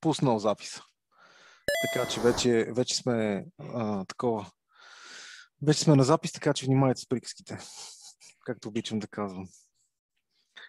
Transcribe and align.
пуснал 0.00 0.38
записа. 0.38 0.82
Така 1.82 2.08
че 2.08 2.20
вече, 2.20 2.66
вече 2.70 2.94
сме 2.96 3.44
а, 3.58 4.04
такова. 4.04 4.50
Вече 5.62 5.80
сме 5.80 5.96
на 5.96 6.04
запис, 6.04 6.32
така 6.32 6.52
че 6.52 6.66
внимавайте 6.66 7.00
с 7.00 7.08
приказките. 7.08 7.58
Както 8.44 8.68
обичам 8.68 8.98
да 8.98 9.06
казвам. 9.06 9.48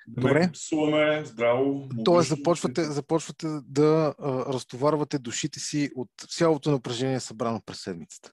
Добре. 0.07 0.51
Псуваме, 0.53 1.25
здраво. 1.25 1.89
Тоест, 2.05 2.29
започвате, 2.29 2.83
започвате 2.83 3.47
да 3.63 4.15
а, 4.19 4.53
разтоварвате 4.53 5.19
душите 5.19 5.59
си 5.59 5.91
от 5.95 6.09
цялото 6.29 6.71
напрежение, 6.71 7.19
събрано 7.19 7.61
през 7.65 7.81
седмицата. 7.81 8.31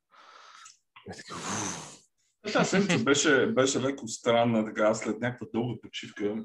Тази 2.52 2.70
седмица 2.70 3.04
беше, 3.04 3.46
беше 3.46 3.80
леко 3.80 4.08
странна, 4.08 4.64
така, 4.64 4.94
след 4.94 5.20
някаква 5.20 5.46
дълга 5.54 5.80
почивка. 5.82 6.44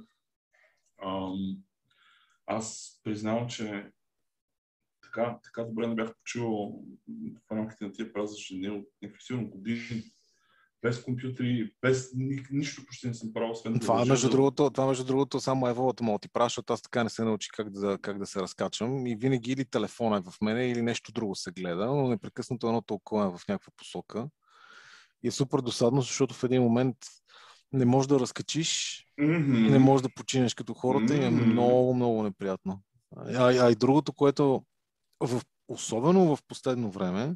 Ам, 1.05 1.57
аз 2.45 2.99
признавам, 3.03 3.49
че 3.49 3.91
така, 5.13 5.37
така 5.43 5.63
добре 5.63 5.87
не 5.87 5.95
бях 5.95 6.13
почувал 6.15 6.83
в 7.47 7.51
рамките 7.51 7.85
на 7.85 7.91
тия 7.91 8.13
празнични 8.13 8.57
дни 8.57 8.69
от 8.69 8.85
някакви 9.01 9.23
сигурно 9.23 9.49
години 9.49 10.03
без 10.83 11.03
компютри, 11.03 11.73
без 11.81 12.11
ни, 12.15 12.45
нищо 12.51 12.85
почти 12.85 13.07
не 13.07 13.13
съм 13.13 13.33
правил, 13.33 13.51
освен 13.51 13.79
това, 13.79 13.99
да 13.99 14.05
между 14.05 14.29
другото, 14.29 14.69
това 14.69 14.87
между 14.87 15.03
другото 15.03 15.39
само 15.39 15.67
еволата 15.67 16.03
мога 16.03 16.19
ти 16.19 16.29
прави, 16.29 16.45
защото 16.45 16.73
аз 16.73 16.81
така 16.81 17.03
не 17.03 17.09
се 17.09 17.23
научи 17.23 17.49
как 17.53 17.69
да, 17.69 17.97
как 18.01 18.19
да 18.19 18.25
се 18.25 18.41
разкачвам 18.41 19.07
и 19.07 19.15
винаги 19.15 19.51
или 19.51 19.65
телефона 19.65 20.17
е 20.17 20.31
в 20.31 20.41
мене, 20.41 20.67
или 20.67 20.81
нещо 20.81 21.11
друго 21.11 21.35
се 21.35 21.51
гледа, 21.51 21.85
но 21.85 22.07
непрекъснато 22.07 22.67
едно 22.67 22.81
толкова 22.81 23.25
е 23.25 23.29
в 23.29 23.47
някаква 23.47 23.71
посока. 23.77 24.27
И 25.23 25.27
е 25.27 25.31
супер 25.31 25.59
досадно, 25.59 26.01
защото 26.01 26.33
в 26.33 26.43
един 26.43 26.61
момент 26.61 26.97
не 27.73 27.85
можеш 27.85 28.07
да 28.07 28.19
разкачиш 28.19 29.05
mm-hmm. 29.19 29.67
и 29.67 29.69
не 29.69 29.79
можеш 29.79 30.01
да 30.01 30.13
починеш 30.15 30.53
като 30.53 30.73
хората 30.73 31.13
mm-hmm. 31.13 31.21
и 31.21 31.25
е 31.25 31.29
много, 31.29 31.93
много 31.93 32.23
неприятно. 32.23 32.81
А, 33.15 33.65
а 33.65 33.71
и 33.71 33.75
другото, 33.75 34.13
което 34.13 34.63
в, 35.27 35.41
особено 35.67 36.35
в 36.35 36.39
последно 36.47 36.91
време, 36.91 37.35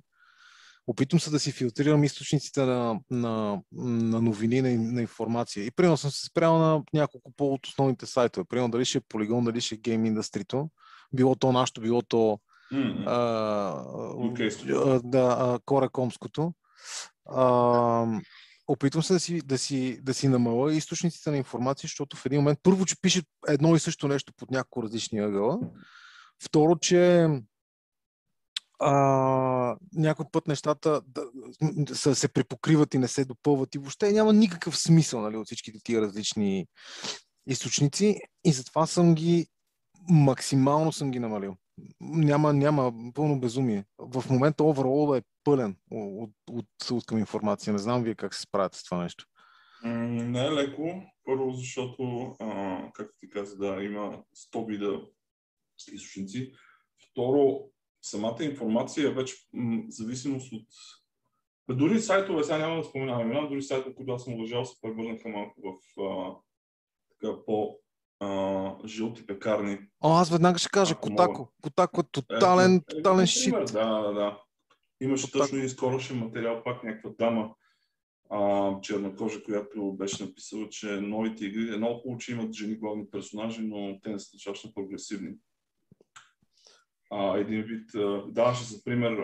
опитвам 0.88 1.20
се 1.20 1.30
да 1.30 1.40
си 1.40 1.52
филтрирам 1.52 2.04
източниците 2.04 2.62
на, 2.62 2.99
на, 3.12 3.62
на 3.71 4.21
новини, 4.21 4.62
на, 4.62 4.77
на 4.93 5.02
информация. 5.02 5.66
И 5.66 5.71
примерно 5.71 5.98
съм 5.98 6.12
се 6.12 6.26
спрял 6.26 6.58
на 6.58 6.84
няколко 6.93 7.32
по 7.38 7.54
от 7.54 7.68
основните 7.68 8.05
сайтове. 8.05 8.46
Примерно 8.49 8.71
дали 8.71 8.85
ще 8.85 8.98
е 8.98 9.02
Polygon, 9.02 9.46
дали 9.46 9.62
ще 9.62 9.76
е 9.76 9.77
Game 9.77 10.13
Industry, 10.13 10.70
било 11.13 11.35
то 11.35 11.52
нашето, 11.52 11.82
било 11.82 12.02
то 12.02 12.40
mm-hmm. 12.74 13.04
а, 13.08 13.84
okay. 14.15 15.02
да, 15.04 15.60
Коракомското. 15.65 16.54
А, 17.30 18.20
опитвам 18.68 19.04
се 19.04 19.13
да 19.13 19.20
си, 19.20 19.41
да, 19.41 19.58
си, 19.58 19.99
да 20.02 20.13
си 20.13 20.27
намаля 20.27 20.74
източниците 20.74 21.32
на 21.32 21.38
информация, 21.38 21.88
защото 21.88 22.18
в 22.18 22.26
един 22.26 22.40
момент 22.40 22.60
първо, 22.63 22.85
че 22.85 23.02
пише 23.02 23.21
едно 23.48 23.76
и 23.76 23.80
също 23.80 24.08
нещо 24.08 24.34
под 24.38 24.52
няколко 24.52 24.84
различни 24.84 25.20
ъгъла. 25.20 25.60
Второ, 26.43 26.76
че 26.76 27.27
а, 28.80 29.78
някой 29.94 30.26
път 30.32 30.48
нещата 30.48 31.02
да, 31.08 31.26
са, 31.96 32.16
се 32.16 32.28
припокриват 32.28 32.94
и 32.94 32.98
не 32.98 33.08
се 33.08 33.26
допълват 33.26 33.76
и 33.76 33.78
въобще 33.78 34.12
няма 34.12 34.34
никакъв 34.34 34.78
смисъл 34.78 35.22
нали, 35.22 35.38
от 35.38 35.46
всичките 35.46 35.80
тия 35.84 36.02
различни 36.02 36.68
източници 37.48 38.20
и 38.46 38.52
затова 38.52 38.86
съм 38.86 39.16
ги 39.16 39.48
максимално 40.10 40.92
съм 40.92 41.12
ги 41.12 41.20
намалил. 41.20 41.55
Няма, 42.02 42.54
няма 42.54 42.94
пълно 43.14 43.40
безумие. 43.40 43.86
В 44.00 44.24
момента 44.30 44.64
оверол 44.64 45.16
е 45.16 45.22
пълен 45.44 45.76
от, 45.92 46.32
от, 46.50 46.66
от 46.92 47.05
към 47.05 47.18
информация. 47.18 47.74
Не 47.74 47.80
знам 47.80 48.04
вие 48.04 48.16
как 48.16 48.34
се 48.34 48.42
справяте 48.42 48.78
с 48.78 48.84
това 48.84 49.04
нещо. 49.04 49.26
Не 49.84 50.46
е 50.46 50.52
леко. 50.52 51.04
Първо, 51.24 51.52
защото, 51.52 52.36
а, 52.40 52.80
както 52.94 53.14
ти 53.20 53.30
каза, 53.30 53.58
да, 53.58 53.84
има 53.84 54.24
100 54.54 54.68
вида 54.68 55.02
източници. 55.94 56.52
Второ, 57.12 57.70
самата 58.10 58.44
информация 58.44 59.08
е 59.08 59.13
вече 59.13 59.36
м- 59.54 59.84
зависимост 59.90 60.54
от... 60.54 60.68
Дори 61.70 62.00
сайтове, 62.00 62.44
сега 62.44 62.58
няма 62.58 62.77
да 62.77 62.84
споменавам 62.84 63.32
имена, 63.32 63.49
дори 63.49 63.62
сайтове, 63.62 63.96
които 63.96 64.12
аз 64.12 64.24
съм 64.24 64.34
уважал, 64.34 64.66
се 64.66 64.81
превърнаха 64.81 65.30
малко 65.30 65.62
в 65.64 66.02
а, 66.02 66.36
така 67.09 67.46
по 67.46 67.80
а, 68.20 68.88
жълти 68.88 69.28
пекарни. 69.28 69.80
О, 70.02 70.14
аз 70.14 70.30
веднага 70.30 70.59
ще 70.59 70.70
кажа 70.70 70.96
Котако. 70.96 71.52
Котако 71.62 72.02
е 72.02 72.04
тотален, 72.12 72.76
е, 72.76 72.81
тотален 72.96 73.24
е, 73.24 73.28
шит. 73.28 73.54
Да, 73.54 74.02
да, 74.02 74.14
да. 74.14 74.42
Имаше 75.02 75.26
Котако. 75.26 75.44
точно 75.44 75.58
и 75.58 75.70
скорошен 75.70 76.18
материал, 76.18 76.64
пак 76.64 76.84
някаква 76.84 77.12
дама, 77.20 77.56
а, 78.30 78.72
чернокожа, 78.81 79.44
която 79.44 79.94
беше 79.94 80.24
написала, 80.24 80.70
че 80.70 80.88
новите 80.88 81.46
игри 81.46 81.74
е 81.74 81.78
много 81.78 82.00
хубаво, 82.00 82.20
че 82.20 82.31
имат 82.31 82.54
жени 82.54 82.76
главни 82.76 83.10
персонажи, 83.12 83.62
но 83.62 84.00
те 84.04 84.10
не 84.10 84.20
са 84.20 84.30
достатъчно 84.34 84.74
прогресивни 84.74 85.30
а, 87.09 87.38
един 87.38 87.62
вид, 87.62 87.90
даваше 88.28 88.63
за 88.63 88.84
пример 88.84 89.18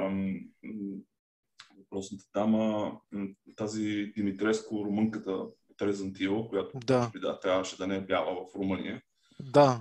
въпросната 1.77 2.23
дама, 2.33 2.91
тази 3.55 4.11
Димитреско, 4.15 4.85
румънката 4.85 5.45
Трезантила, 5.77 6.49
която 6.49 6.79
да. 6.85 7.11
да, 7.21 7.39
трябваше 7.39 7.77
да 7.77 7.87
не 7.87 7.95
е 7.95 8.01
бяла 8.01 8.35
в 8.35 8.55
Румъния. 8.55 9.01
Да, 9.39 9.79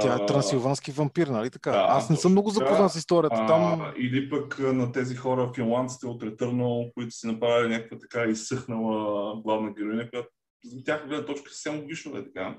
тя 0.00 0.14
е 0.14 0.26
трансилвански 0.26 0.92
вампир, 0.92 1.26
нали 1.26 1.50
така? 1.50 1.70
Да, 1.70 1.86
Аз 1.88 2.10
не 2.10 2.16
съм 2.16 2.32
много 2.32 2.50
запознат 2.50 2.92
с 2.92 2.96
историята 2.96 3.36
а, 3.38 3.46
там. 3.46 3.92
Или 3.98 4.30
пък 4.30 4.58
на 4.58 4.92
тези 4.92 5.16
хора, 5.16 5.52
финландците 5.54 6.06
от 6.06 6.22
Returnal, 6.22 6.92
които 6.94 7.10
си 7.10 7.26
направили 7.26 7.72
някаква 7.72 7.98
така 7.98 8.24
изсъхнала 8.24 9.36
главна 9.42 9.72
героиня, 9.72 10.10
която 10.10 10.28
за 10.64 10.84
тях 10.84 11.08
гледна 11.08 11.26
точка 11.26 11.50
съвсем 11.50 11.80
логично 11.80 12.16
е 12.16 12.24
така. 12.24 12.58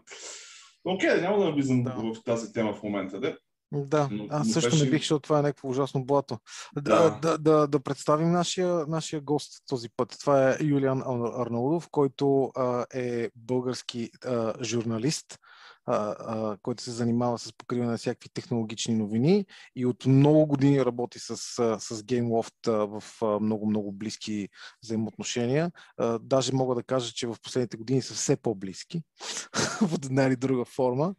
Окей, 0.86 1.22
няма 1.22 1.38
да 1.38 1.46
навлизам 1.46 1.84
да. 1.84 1.92
в 1.92 2.24
тази 2.26 2.54
тема 2.54 2.74
в 2.74 2.84
момента. 2.84 3.20
Да. 3.20 3.38
Да, 3.72 4.08
но, 4.12 4.28
аз 4.30 4.50
също 4.50 4.70
беше... 4.70 4.84
не 4.84 4.90
бих, 4.90 5.02
защото 5.02 5.20
това 5.20 5.40
е 5.40 5.42
някакво 5.42 5.70
ужасно 5.70 6.06
блато. 6.06 6.38
Да, 6.76 7.10
да, 7.22 7.38
да, 7.38 7.68
да, 7.68 7.80
представим 7.80 8.32
нашия, 8.32 8.86
нашия 8.88 9.22
гост 9.22 9.64
този 9.68 9.90
път. 9.98 10.16
Това 10.20 10.50
е 10.50 10.58
Юлиан 10.64 11.02
Арнаудов, 11.38 11.88
който 11.92 12.52
а, 12.56 12.86
е 12.94 13.30
български 13.36 14.10
а, 14.26 14.54
журналист, 14.64 15.40
а, 15.86 16.16
а, 16.20 16.58
който 16.62 16.84
се 16.84 16.92
занимава 16.92 17.40
с 17.40 17.54
покриване 17.58 17.92
на 17.92 17.98
всякакви 17.98 18.30
технологични 18.30 18.96
новини 18.96 19.46
и 19.76 19.86
от 19.86 20.06
много 20.06 20.46
години 20.46 20.86
работи 20.86 21.20
с, 21.20 21.38
с 21.38 22.04
GameLoft 22.04 22.86
в 22.86 23.04
много-много 23.40 23.92
близки 23.92 24.50
взаимоотношения. 24.84 25.72
А, 25.98 26.20
даже 26.20 26.54
мога 26.54 26.76
да 26.76 26.84
кажа, 26.84 27.14
че 27.14 27.28
в 27.28 27.36
последните 27.44 27.78
години 27.78 28.02
са 28.02 28.14
все 28.14 28.36
по-близки 28.36 29.02
в 29.82 29.94
една 30.04 30.24
или 30.24 30.36
друга 30.36 30.66
форма. 30.66 31.16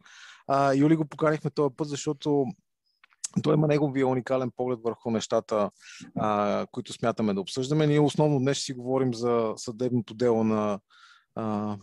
Юли 0.75 0.95
го 0.95 1.05
поканихме 1.05 1.49
този 1.49 1.75
път, 1.75 1.87
защото 1.87 2.45
той 3.43 3.53
има 3.53 3.67
неговия 3.67 4.07
уникален 4.07 4.51
поглед 4.55 4.79
върху 4.83 5.11
нещата, 5.11 5.71
а, 6.15 6.65
които 6.71 6.93
смятаме 6.93 7.33
да 7.33 7.41
обсъждаме. 7.41 7.87
Ние 7.87 7.99
основно 7.99 8.39
днес 8.39 8.57
ще 8.57 8.65
си 8.65 8.73
говорим 8.73 9.13
за 9.13 9.53
съдебното 9.55 10.13
дело 10.13 10.43
на 10.43 10.79
а, 11.35 11.77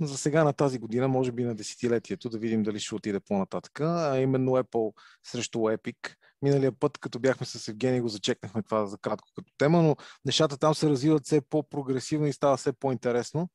за 0.00 0.18
сега 0.18 0.44
на 0.44 0.52
тази 0.52 0.78
година, 0.78 1.08
може 1.08 1.32
би 1.32 1.44
на 1.44 1.54
десетилетието, 1.54 2.28
да 2.28 2.38
видим 2.38 2.62
дали 2.62 2.80
ще 2.80 2.94
отиде 2.94 3.20
по-нататък, 3.20 3.80
а 3.80 4.18
именно 4.18 4.50
Apple 4.50 4.92
срещу 5.24 5.58
Epic. 5.58 5.96
Миналия 6.42 6.72
път, 6.72 6.98
като 6.98 7.18
бяхме 7.18 7.46
с 7.46 7.68
Евгений, 7.68 8.00
го 8.00 8.08
зачекнахме 8.08 8.62
това 8.62 8.86
за 8.86 8.98
кратко 8.98 9.28
като 9.34 9.52
тема, 9.58 9.82
но 9.82 9.96
нещата 10.24 10.58
там 10.58 10.74
се 10.74 10.90
развиват 10.90 11.24
все 11.24 11.40
по-прогресивно 11.40 12.26
и 12.26 12.32
става 12.32 12.56
все 12.56 12.72
по-интересно. 12.72 13.48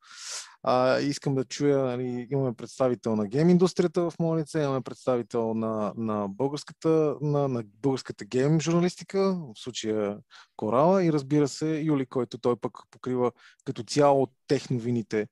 А, 0.63 0.99
искам 0.99 1.35
да 1.35 1.45
чуя, 1.45 1.85
нали, 1.85 2.27
имаме 2.31 2.53
представител 2.53 3.15
на 3.15 3.27
гейм 3.27 3.49
индустрията 3.49 4.01
в 4.09 4.13
моя 4.19 4.45
имаме 4.55 4.81
представител 4.81 5.53
на, 5.53 5.93
на, 5.97 6.27
българската, 6.29 7.15
на, 7.21 7.47
на 7.47 7.63
българската 7.81 8.25
гейм 8.25 8.59
журналистика, 8.59 9.19
в 9.33 9.53
случая 9.55 10.17
Корала 10.55 11.03
и 11.03 11.13
разбира 11.13 11.47
се 11.47 11.79
Юли, 11.79 12.05
който 12.05 12.37
той 12.37 12.55
пък 12.55 12.77
покрива 12.91 13.31
като 13.65 13.83
цяло 13.83 14.27
техновините 14.47 15.27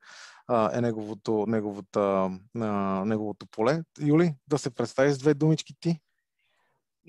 е 0.74 0.82
неговото, 0.82 1.46
неговото, 1.48 2.00
а, 2.00 3.06
неговото 3.06 3.46
поле. 3.52 3.84
Юли, 4.02 4.36
да 4.48 4.58
се 4.58 4.70
представи 4.70 5.12
с 5.12 5.18
две 5.18 5.34
думички 5.34 5.74
ти. 5.80 6.00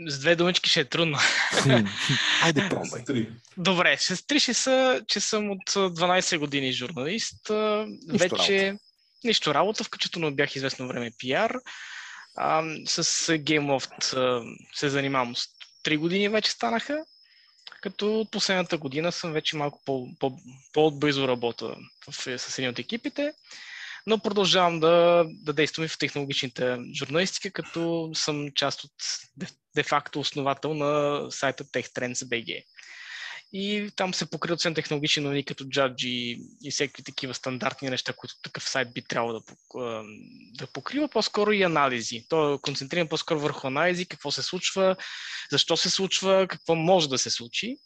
С 0.06 0.18
две 0.18 0.36
думички 0.36 0.70
ще 0.70 0.80
е 0.80 0.84
трудно. 0.84 1.18
Айде, 2.42 2.68
пробвай. 2.70 3.26
Добре, 3.56 3.96
с 4.00 4.26
три 4.26 4.40
ще 4.40 4.54
са, 4.54 5.02
че 5.08 5.20
съм 5.20 5.50
от 5.50 5.70
12 5.70 6.38
години 6.38 6.72
журналист. 6.72 7.50
Нищо 7.50 8.18
Вече 8.18 8.66
работа. 8.66 8.84
нищо 9.24 9.54
работа, 9.54 9.84
включително 9.84 10.34
бях 10.34 10.56
известно 10.56 10.88
време 10.88 11.10
пиар. 11.18 11.56
А, 12.36 12.62
с 12.86 13.04
GameLoft 13.38 14.42
се 14.74 14.88
занимавам 14.88 15.36
с 15.36 15.46
3 15.84 15.98
години 15.98 16.28
вече 16.28 16.50
станаха, 16.50 17.04
като 17.82 18.20
от 18.20 18.30
последната 18.30 18.78
година 18.78 19.12
съм 19.12 19.32
вече 19.32 19.56
малко 19.56 19.80
по, 19.84 20.08
по, 20.20 20.38
по-отблизо 20.72 21.28
работа 21.28 21.74
в, 22.10 22.38
с 22.38 22.58
един 22.58 22.70
от 22.70 22.78
екипите 22.78 23.32
но 24.10 24.18
продължавам 24.18 24.80
да, 24.80 25.24
да 25.28 25.52
действам 25.52 25.84
и 25.84 25.88
в 25.88 25.98
технологичните 25.98 26.78
журналистика, 26.94 27.50
като 27.50 28.10
съм 28.14 28.48
част 28.54 28.84
от 28.84 28.92
де-факто 29.74 30.20
основател 30.20 30.74
на 30.74 31.20
сайта 31.30 31.64
TechTrends.bg. 31.64 32.64
и 33.52 33.90
там 33.96 34.14
се 34.14 34.30
покриват 34.30 34.58
освен 34.58 34.74
технологични 34.74 35.22
новини 35.22 35.44
като 35.44 35.64
Judge 35.64 36.06
и, 36.06 36.42
и 36.62 36.70
всеки 36.70 37.04
такива 37.04 37.34
стандартни 37.34 37.90
неща, 37.90 38.12
които 38.12 38.34
такъв 38.42 38.68
сайт 38.68 38.94
би 38.94 39.02
трябвало 39.02 39.32
да, 39.32 39.54
да 40.58 40.66
покрива, 40.66 41.08
по-скоро 41.08 41.52
и 41.52 41.62
анализи. 41.62 42.26
То 42.28 42.54
е 42.54 42.58
концентриран 42.62 43.08
по-скоро 43.08 43.40
върху 43.40 43.66
анализи, 43.66 44.06
какво 44.06 44.30
се 44.30 44.42
случва, 44.42 44.96
защо 45.50 45.76
се 45.76 45.90
случва, 45.90 46.46
какво 46.48 46.74
може 46.74 47.08
да 47.08 47.18
се 47.18 47.30
случи. 47.30 47.76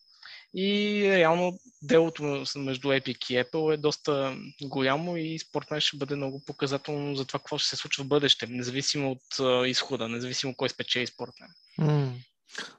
И 0.57 1.03
реално 1.11 1.59
делото 1.83 2.23
между 2.57 2.89
Epic 2.89 3.31
и 3.31 3.45
Apple 3.45 3.75
е 3.75 3.77
доста 3.77 4.37
голямо 4.63 5.17
и 5.17 5.39
според 5.39 5.71
мен 5.71 5.81
ще 5.81 5.97
бъде 5.97 6.17
много 6.17 6.43
показателно 6.47 7.17
за 7.17 7.25
това 7.25 7.39
какво 7.39 7.59
ще 7.59 7.69
се 7.69 7.77
случва 7.77 8.05
в 8.05 8.09
бъдеще, 8.09 8.47
независимо 8.47 9.11
от 9.11 9.67
изхода, 9.69 10.09
независимо 10.09 10.55
кой 10.57 10.69
спечели 10.69 11.07
според 11.07 11.35
мен. 11.41 11.51
Mm. 11.89 12.13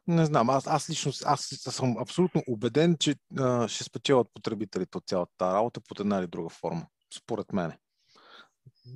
Не 0.08 0.26
знам, 0.26 0.50
аз, 0.50 0.68
аз 0.68 0.90
лично 0.90 1.12
аз 1.26 1.48
съм 1.70 1.98
абсолютно 1.98 2.44
убеден, 2.48 2.98
че 3.00 3.16
а, 3.40 3.68
ще 3.68 3.84
спечелят 3.84 4.28
потребителите 4.34 4.98
от 4.98 5.08
цялата 5.08 5.32
тази 5.38 5.54
работа 5.54 5.82
под 5.82 6.00
една 6.00 6.18
или 6.20 6.28
друга 6.28 6.50
форма, 6.50 6.88
според 7.18 7.54
мен. 7.54 7.74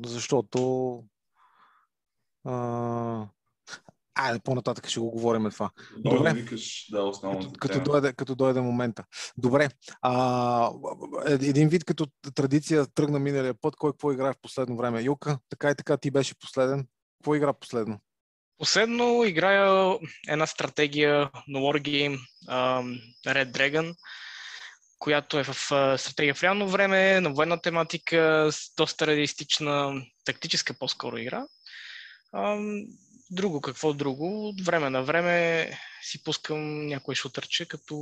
Защото 0.05 1.03
а, 2.45 3.27
Айде, 4.15 4.39
по-нататък 4.43 4.87
ще 4.87 4.99
го 4.99 5.11
говорим 5.11 5.49
това. 5.51 5.69
Добре. 5.97 6.17
Добре. 6.17 6.33
Викаш, 6.33 6.85
да, 6.91 7.11
като, 7.21 7.51
като, 7.59 7.79
дойде, 7.79 8.13
като 8.13 8.35
дойде 8.35 8.61
момента. 8.61 9.03
Добре. 9.37 9.69
А, 10.01 10.71
един 11.25 11.69
вид 11.69 11.85
като 11.85 12.05
традиция 12.35 12.85
тръгна 12.95 13.19
миналия 13.19 13.53
път. 13.61 13.75
Кой 13.75 13.91
какво 13.91 14.11
играе 14.11 14.33
в 14.33 14.41
последно 14.41 14.77
време? 14.77 15.01
Юка, 15.01 15.37
така 15.49 15.69
и 15.69 15.75
така 15.75 15.97
ти 15.97 16.11
беше 16.11 16.39
последен. 16.39 16.87
Какво 17.19 17.35
игра 17.35 17.53
последно? 17.53 17.99
Последно 18.57 19.23
играя 19.23 19.97
една 20.27 20.47
стратегия 20.47 21.29
на 21.47 21.59
Wargame 21.59 22.19
um, 22.49 23.01
Red 23.27 23.51
Dragon, 23.51 23.95
която 24.99 25.39
е 25.39 25.43
в 25.43 25.55
стратегия 25.97 26.35
в 26.35 26.43
реално 26.43 26.69
време, 26.69 27.21
на 27.21 27.33
военна 27.33 27.61
тематика, 27.61 28.49
с 28.51 28.73
доста 28.77 29.07
реалистична, 29.07 30.01
тактическа 30.25 30.73
по-скоро 30.79 31.17
игра. 31.17 31.45
Um, 32.35 32.85
друго, 33.31 33.61
какво 33.61 33.93
друго? 33.93 34.47
От 34.47 34.61
време 34.61 34.89
на 34.89 35.03
време 35.03 35.69
си 36.01 36.23
пускам 36.23 36.87
някой 36.87 37.15
шутърче, 37.15 37.65
като 37.65 37.93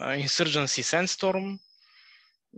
Insurgency 0.00 0.82
Sandstorm. 0.82 1.58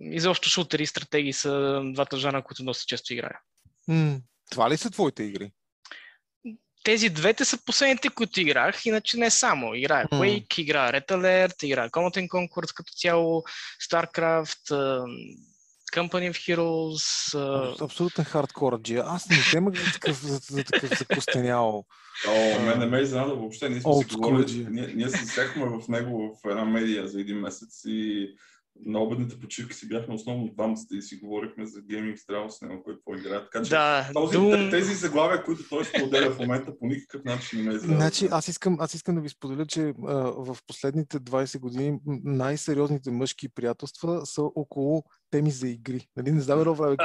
И 0.00 0.20
заобщо 0.20 0.49
шутери 0.49 0.82
и 0.82 0.87
стратегии 0.87 1.32
са 1.32 1.82
двата 1.84 2.16
жана, 2.16 2.43
които 2.43 2.64
доста 2.64 2.84
често 2.87 3.12
играя. 3.12 3.40
Mm, 3.88 4.20
това 4.50 4.70
ли 4.70 4.76
са 4.76 4.90
твоите 4.90 5.22
игри? 5.22 5.52
тези 6.88 7.08
двете 7.08 7.44
са 7.44 7.64
последните, 7.64 8.08
които 8.08 8.40
играх, 8.40 8.87
иначе 8.87 9.16
не 9.16 9.31
само. 9.31 9.75
Играя 9.75 10.06
Quake, 10.06 10.46
mm. 10.46 10.61
играя 10.61 10.93
Red 10.93 11.08
Alert, 11.08 11.64
играя 11.64 11.90
Command 11.90 12.28
Conquer 12.28 12.75
като 12.75 12.93
цяло, 12.93 13.44
StarCraft, 13.90 14.72
Company 15.90 16.31
of 16.31 16.56
Heroes. 16.56 17.35
Uh... 17.35 17.82
Абсолютен 17.82 18.25
хардкор 18.25 18.81
джия. 18.82 19.02
Аз 19.06 19.29
не 19.29 19.37
темах 19.52 19.75
за 19.75 19.93
такъв, 19.93 20.23
за, 20.23 20.37
за 20.37 20.64
такъв 20.64 20.99
закостенял. 20.99 21.85
О, 22.29 22.62
мен 22.62 22.79
не 22.79 22.87
ме 22.87 22.99
изненада 22.99 23.35
въобще. 23.35 23.69
Ние, 23.69 23.81
сме 23.81 23.93
си 23.94 24.14
говорили, 24.14 24.67
ние, 24.70 24.87
ние 24.94 25.08
се 25.08 25.26
сяхме 25.26 25.64
в 25.64 25.88
него 25.88 26.38
в 26.44 26.50
една 26.50 26.64
медия 26.64 27.08
за 27.08 27.20
един 27.20 27.38
месец 27.38 27.82
и 27.85 28.29
на 28.87 29.00
обедните 29.00 29.40
почивки 29.40 29.75
си 29.75 29.88
бяхме 29.88 30.14
основно 30.14 30.52
двамата 30.55 30.87
и 30.93 31.02
си 31.02 31.17
говорихме 31.17 31.67
за 31.67 31.81
гейминг 31.82 32.19
с 32.19 32.61
него, 32.62 32.82
който 32.85 32.99
какво 32.99 33.14
играе. 33.14 33.40
Така 33.40 33.62
че 33.62 33.70
да, 33.70 34.11
този, 34.14 34.37
дум... 34.37 34.70
тези 34.70 34.94
заглавия, 34.94 35.44
които 35.44 35.69
той 35.69 35.85
споделя 35.85 36.31
в 36.31 36.38
момента, 36.38 36.79
по 36.79 36.87
никакъв 36.87 37.25
начин 37.25 37.58
не 37.58 37.69
ме 37.69 37.75
е 37.75 37.79
Значи, 37.79 38.29
аз 38.31 38.49
искам, 38.49 38.76
аз 38.81 38.94
искам 38.94 39.14
да 39.14 39.20
ви 39.20 39.29
споделя, 39.29 39.67
че 39.67 39.81
а, 39.82 40.14
в 40.23 40.56
последните 40.67 41.20
20 41.20 41.58
години 41.58 41.99
най-сериозните 42.25 43.11
мъжки 43.11 43.49
приятелства 43.49 44.26
са 44.26 44.43
около 44.43 45.05
теми 45.30 45.50
за 45.50 45.69
игри. 45.69 46.06
Нали? 46.16 46.32
Не 46.32 46.40
знам 46.40 46.60
едно 46.60 46.75
време 46.75 46.96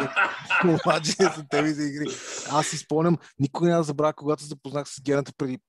обаче 0.86 1.12
са 1.12 1.46
теми 1.50 1.70
за 1.70 1.84
игри. 1.84 2.08
Аз 2.52 2.68
си 2.68 2.78
спомням, 2.78 3.18
никой 3.40 3.68
няма 3.68 3.80
да 3.80 3.84
забравя, 3.84 4.14
когато 4.14 4.42
се 4.42 4.48
запознах 4.48 4.88
с 4.88 5.02
гената 5.02 5.32
преди 5.38 5.60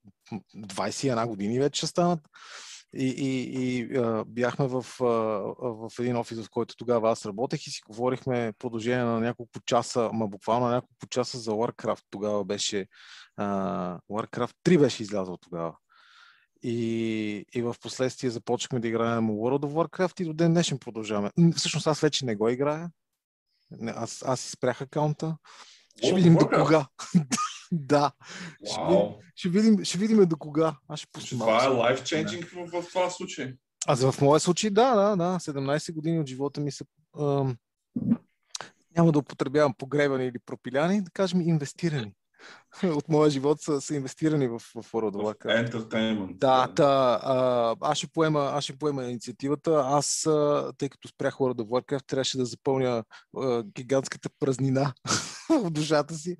21 0.57 1.27
години 1.27 1.59
вече 1.59 1.77
ще 1.77 1.87
станат. 1.87 2.19
И, 2.97 3.07
и, 3.07 3.43
и 3.59 3.97
а, 3.97 4.23
бяхме 4.27 4.67
в, 4.67 4.85
а, 5.01 5.05
в 5.59 5.89
един 5.99 6.17
офис, 6.17 6.41
в 6.41 6.49
който 6.49 6.75
тогава 6.77 7.11
аз 7.11 7.25
работех 7.25 7.67
и 7.67 7.69
си 7.69 7.81
говорихме 7.89 8.53
продължение 8.59 9.03
на 9.03 9.19
няколко 9.19 9.59
часа, 9.65 10.09
ма 10.13 10.27
буквално 10.27 10.67
няколко 10.67 11.07
часа 11.09 11.37
за 11.37 11.51
Warcraft. 11.51 12.03
Тогава 12.09 12.45
беше 12.45 12.87
а, 13.37 13.99
Warcraft 14.11 14.53
3 14.65 14.79
беше 14.79 15.03
излязъл 15.03 15.37
тогава. 15.37 15.75
И, 16.67 17.45
и 17.53 17.61
в 17.61 17.75
последствие 17.81 18.29
започнахме 18.29 18.79
да 18.79 18.87
играем 18.87 19.27
World 19.27 19.65
of 19.65 19.73
Warcraft 19.73 20.21
и 20.21 20.25
до 20.25 20.33
ден 20.33 20.53
днешен 20.53 20.79
продължаваме. 20.79 21.31
Всъщност 21.55 21.87
аз 21.87 21.99
вече 21.99 22.25
не 22.25 22.35
го 22.35 22.49
играя. 22.49 22.91
Аз, 23.87 24.23
аз 24.27 24.41
спрях 24.41 24.81
акаунта. 24.81 25.37
Ще 25.97 26.13
видим 26.13 26.35
до 26.35 26.49
кога. 26.49 26.87
да. 27.71 28.11
Wow. 28.67 29.15
Ще, 29.35 29.49
видим, 29.49 29.83
ще, 29.83 30.25
до 30.25 30.37
кога. 30.37 30.75
Аз 30.87 30.99
ще 30.99 31.07
пусна. 31.11 31.39
Това 31.39 31.65
е 31.65 31.67
life 31.67 32.01
changing 32.01 32.69
в, 32.69 32.81
в 32.81 32.87
това 32.87 33.09
случай. 33.09 33.53
Аз 33.87 34.11
в 34.11 34.21
моя 34.21 34.39
случай, 34.39 34.69
да, 34.69 34.95
да, 34.95 35.15
да. 35.15 35.39
17 35.39 35.93
години 35.93 36.19
от 36.19 36.27
живота 36.27 36.61
ми 36.61 36.71
са. 36.71 36.85
Ам, 37.19 37.57
няма 38.97 39.11
да 39.11 39.19
употребявам 39.19 39.73
погребани 39.77 40.25
или 40.25 40.39
пропиляни, 40.45 41.01
да 41.01 41.11
кажем 41.11 41.41
инвестирани. 41.41 42.13
от 42.83 43.09
моя 43.09 43.29
живот 43.29 43.61
са, 43.61 43.81
са 43.81 43.95
инвестирани 43.95 44.47
в, 44.47 44.59
в 44.59 44.91
Warcraft. 44.91 45.71
Entertainment. 45.71 46.37
Да, 46.37 46.73
та, 46.75 47.19
а, 47.23 47.75
аз, 47.81 47.97
ще 47.97 48.07
поема, 48.07 48.39
аз 48.53 48.63
ще 48.63 48.77
поема 48.77 49.03
инициативата. 49.03 49.83
Аз, 49.85 50.25
а, 50.25 50.71
тъй 50.77 50.89
като 50.89 51.07
спрях 51.07 51.33
World 51.33 51.61
of 51.61 51.67
Warcraft, 51.67 52.05
трябваше 52.07 52.37
да 52.37 52.45
запълня 52.45 53.03
а, 53.37 53.63
гигантската 53.63 54.29
празнина 54.39 54.93
в 55.49 55.69
душата 55.69 56.15
си. 56.15 56.37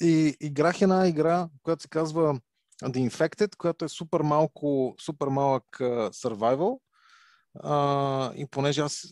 И 0.00 0.36
играх 0.40 0.82
една 0.82 1.08
игра, 1.08 1.48
която 1.62 1.82
се 1.82 1.88
казва 1.88 2.40
The 2.82 3.10
Infected, 3.10 3.56
която 3.56 3.84
е 3.84 3.88
супер 3.88 4.20
малко, 4.20 4.94
супер 5.00 5.26
малък 5.26 5.64
survival. 6.12 6.78
Uh, 7.64 8.34
и 8.34 8.46
понеже 8.46 8.80
аз 8.80 9.06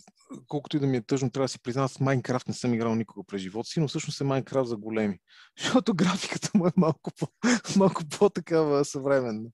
колкото 0.48 0.76
и 0.76 0.80
да 0.80 0.86
ми 0.86 0.96
е 0.96 1.02
тъжно, 1.02 1.30
трябва 1.30 1.44
да 1.44 1.48
си 1.48 1.62
призна, 1.62 1.88
с 1.88 2.00
Майнкрафт 2.00 2.48
не 2.48 2.54
съм 2.54 2.74
играл 2.74 2.94
никога 2.94 3.24
през 3.26 3.40
живота 3.40 3.68
си, 3.68 3.80
но 3.80 3.88
всъщност 3.88 4.20
е 4.20 4.24
Майнкрафт 4.24 4.68
за 4.68 4.76
големи. 4.76 5.18
Защото 5.60 5.94
графиката 5.94 6.50
му 6.54 6.66
е 6.66 6.72
малко, 6.76 7.10
по, 7.18 7.28
малко 7.76 8.02
по-такава 8.18 8.84
съвременна. 8.84 9.50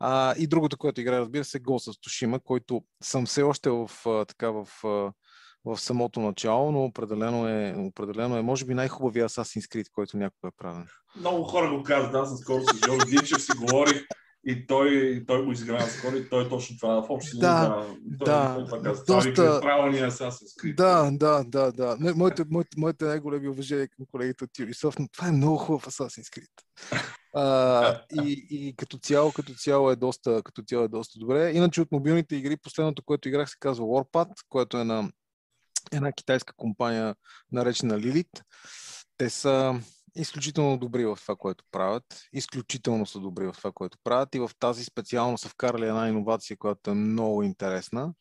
А, 0.00 0.34
и 0.38 0.46
другото, 0.46 0.78
което 0.78 1.00
играе, 1.00 1.20
разбира 1.20 1.44
се, 1.44 1.58
е 1.58 1.60
Ghost 1.60 1.92
of 1.92 2.40
който 2.40 2.82
съм 3.02 3.26
все 3.26 3.42
още 3.42 3.70
в, 3.70 3.90
така, 4.28 4.50
в, 4.50 4.68
в 5.64 5.78
самото 5.78 6.20
начало, 6.20 6.72
но 6.72 6.84
определено 6.84 7.48
е, 7.48 7.74
определено 7.78 8.36
е 8.36 8.42
може 8.42 8.64
би 8.64 8.74
най-хубавия 8.74 9.28
Assassin's 9.28 9.74
Creed, 9.74 9.90
който 9.92 10.16
някога 10.16 10.48
е 10.48 10.56
правен. 10.58 10.86
Много 11.16 11.44
хора 11.44 11.76
го 11.76 11.82
казват, 11.82 12.14
аз 12.14 12.40
скоро 12.40 12.60
с 12.62 12.86
Жорж 12.86 13.10
Динчев 13.10 13.42
си 13.42 13.52
говорих 13.58 14.06
и 14.46 14.66
той, 14.66 15.24
той 15.26 15.44
го 15.44 15.52
изигра 15.52 15.80
скоро 15.80 16.16
и 16.16 16.28
той 16.28 16.48
точно 16.48 16.76
това 16.76 17.02
в 17.02 17.10
общи 17.10 17.38
да, 17.38 17.86
да, 18.00 18.66
да, 18.82 19.04
доста... 19.06 19.60
правилния 19.60 20.10
Assassin's 20.10 20.62
Creed. 20.62 20.74
Да, 20.74 21.10
да, 21.12 21.44
да, 21.44 21.72
да. 21.72 22.14
Моите, 22.14 22.44
моите, 22.50 22.70
моите 22.76 23.04
най-големи 23.04 23.48
уважения 23.48 23.88
към 23.88 24.06
колегите 24.10 24.44
от 24.44 24.50
Ubisoft, 24.50 25.00
но 25.00 25.08
това 25.08 25.28
е 25.28 25.32
много 25.32 25.56
хубав 25.56 25.86
Assassin's 25.86 26.38
Creed. 26.38 26.50
А, 27.34 28.00
и, 28.24 28.46
и 28.50 28.76
като 28.76 28.98
цяло, 28.98 29.32
като 29.32 29.54
цяло 29.54 29.90
е 29.90 29.96
доста, 29.96 30.42
като 30.42 30.62
цяло 30.62 30.84
е 30.84 30.88
доста 30.88 31.18
добре. 31.18 31.52
Иначе 31.54 31.80
от 31.80 31.92
мобилните 31.92 32.36
игри, 32.36 32.56
последното, 32.56 33.02
което 33.02 33.28
играх, 33.28 33.50
се 33.50 33.56
казва 33.60 33.84
Warpath, 33.84 34.34
което 34.48 34.78
е 34.78 34.84
на 34.84 35.10
една 35.92 36.12
китайска 36.12 36.54
компания, 36.56 37.14
наречена 37.52 37.98
Lilith. 37.98 38.42
Те 39.16 39.30
са 39.30 39.80
изключително 40.16 40.78
добри 40.78 41.04
в 41.06 41.18
това, 41.22 41.36
което 41.36 41.64
правят. 41.70 42.04
Изключително 42.32 43.06
са 43.06 43.20
добри 43.20 43.46
в 43.46 43.52
това, 43.52 43.72
което 43.72 43.98
правят. 44.04 44.34
И 44.34 44.40
в 44.40 44.50
тази 44.58 44.84
специално 44.84 45.38
са 45.38 45.48
вкарали 45.48 45.86
една 45.86 46.08
иновация, 46.08 46.56
която 46.56 46.90
е 46.90 46.94
много 46.94 47.42
интересна. 47.42 48.14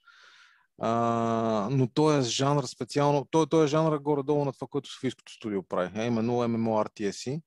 А, 0.81 1.67
но 1.71 1.87
той 1.87 2.19
е 2.19 2.21
жанр 2.21 2.63
специално, 2.63 3.27
той, 3.31 3.47
той 3.49 3.65
е 3.65 3.67
жанр 3.67 3.97
горе-долу 3.97 4.45
на 4.45 4.53
това, 4.53 4.67
което 4.67 4.93
Софийското 4.93 5.33
студио 5.33 5.63
прави, 5.63 5.99
а 5.99 6.05
именно 6.05 6.33
MMORTS. 6.33 7.41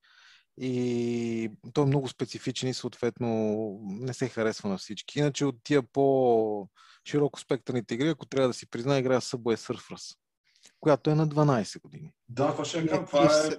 И 0.60 1.50
той 1.72 1.84
е 1.84 1.86
много 1.86 2.08
специфичен 2.08 2.68
и 2.68 2.74
съответно 2.74 3.78
не 3.82 4.14
се 4.14 4.28
харесва 4.28 4.68
на 4.68 4.78
всички. 4.78 5.18
Иначе 5.18 5.44
от 5.44 5.56
тия 5.64 5.82
по 5.82 6.68
широко 7.08 7.40
спектърните 7.40 7.94
игри, 7.94 8.08
ако 8.08 8.26
трябва 8.26 8.48
да 8.48 8.54
си 8.54 8.70
призна, 8.70 8.98
играя 8.98 9.20
Subway 9.20 9.56
Surfers, 9.56 10.16
която 10.80 11.10
е 11.10 11.14
на 11.14 11.28
12 11.28 11.80
години. 11.80 12.12
Да, 12.28 12.52
това 12.52 12.64
ще 12.64 12.78
е, 12.78 12.86
това 12.86 13.24
е, 13.24 13.56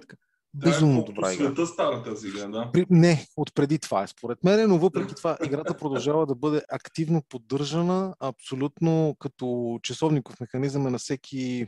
Безумно 0.56 1.00
да, 1.00 1.04
добра 1.04 1.32
игра. 1.32 1.44
Света 1.44 1.66
стара 1.66 2.02
тази 2.02 2.28
игра, 2.28 2.48
да? 2.48 2.70
При, 2.72 2.86
не, 2.90 3.26
от 3.36 3.54
преди 3.54 3.78
това 3.78 4.02
е 4.02 4.06
според 4.06 4.44
мен, 4.44 4.68
но 4.68 4.78
въпреки 4.78 5.14
това 5.14 5.36
играта 5.44 5.76
продължава 5.76 6.26
да 6.26 6.34
бъде 6.34 6.62
активно 6.68 7.22
поддържана, 7.28 8.14
абсолютно 8.20 9.16
като 9.18 9.78
часовников 9.82 10.40
механизъм 10.40 10.86
е 10.86 10.90
на 10.90 10.98
всеки 10.98 11.66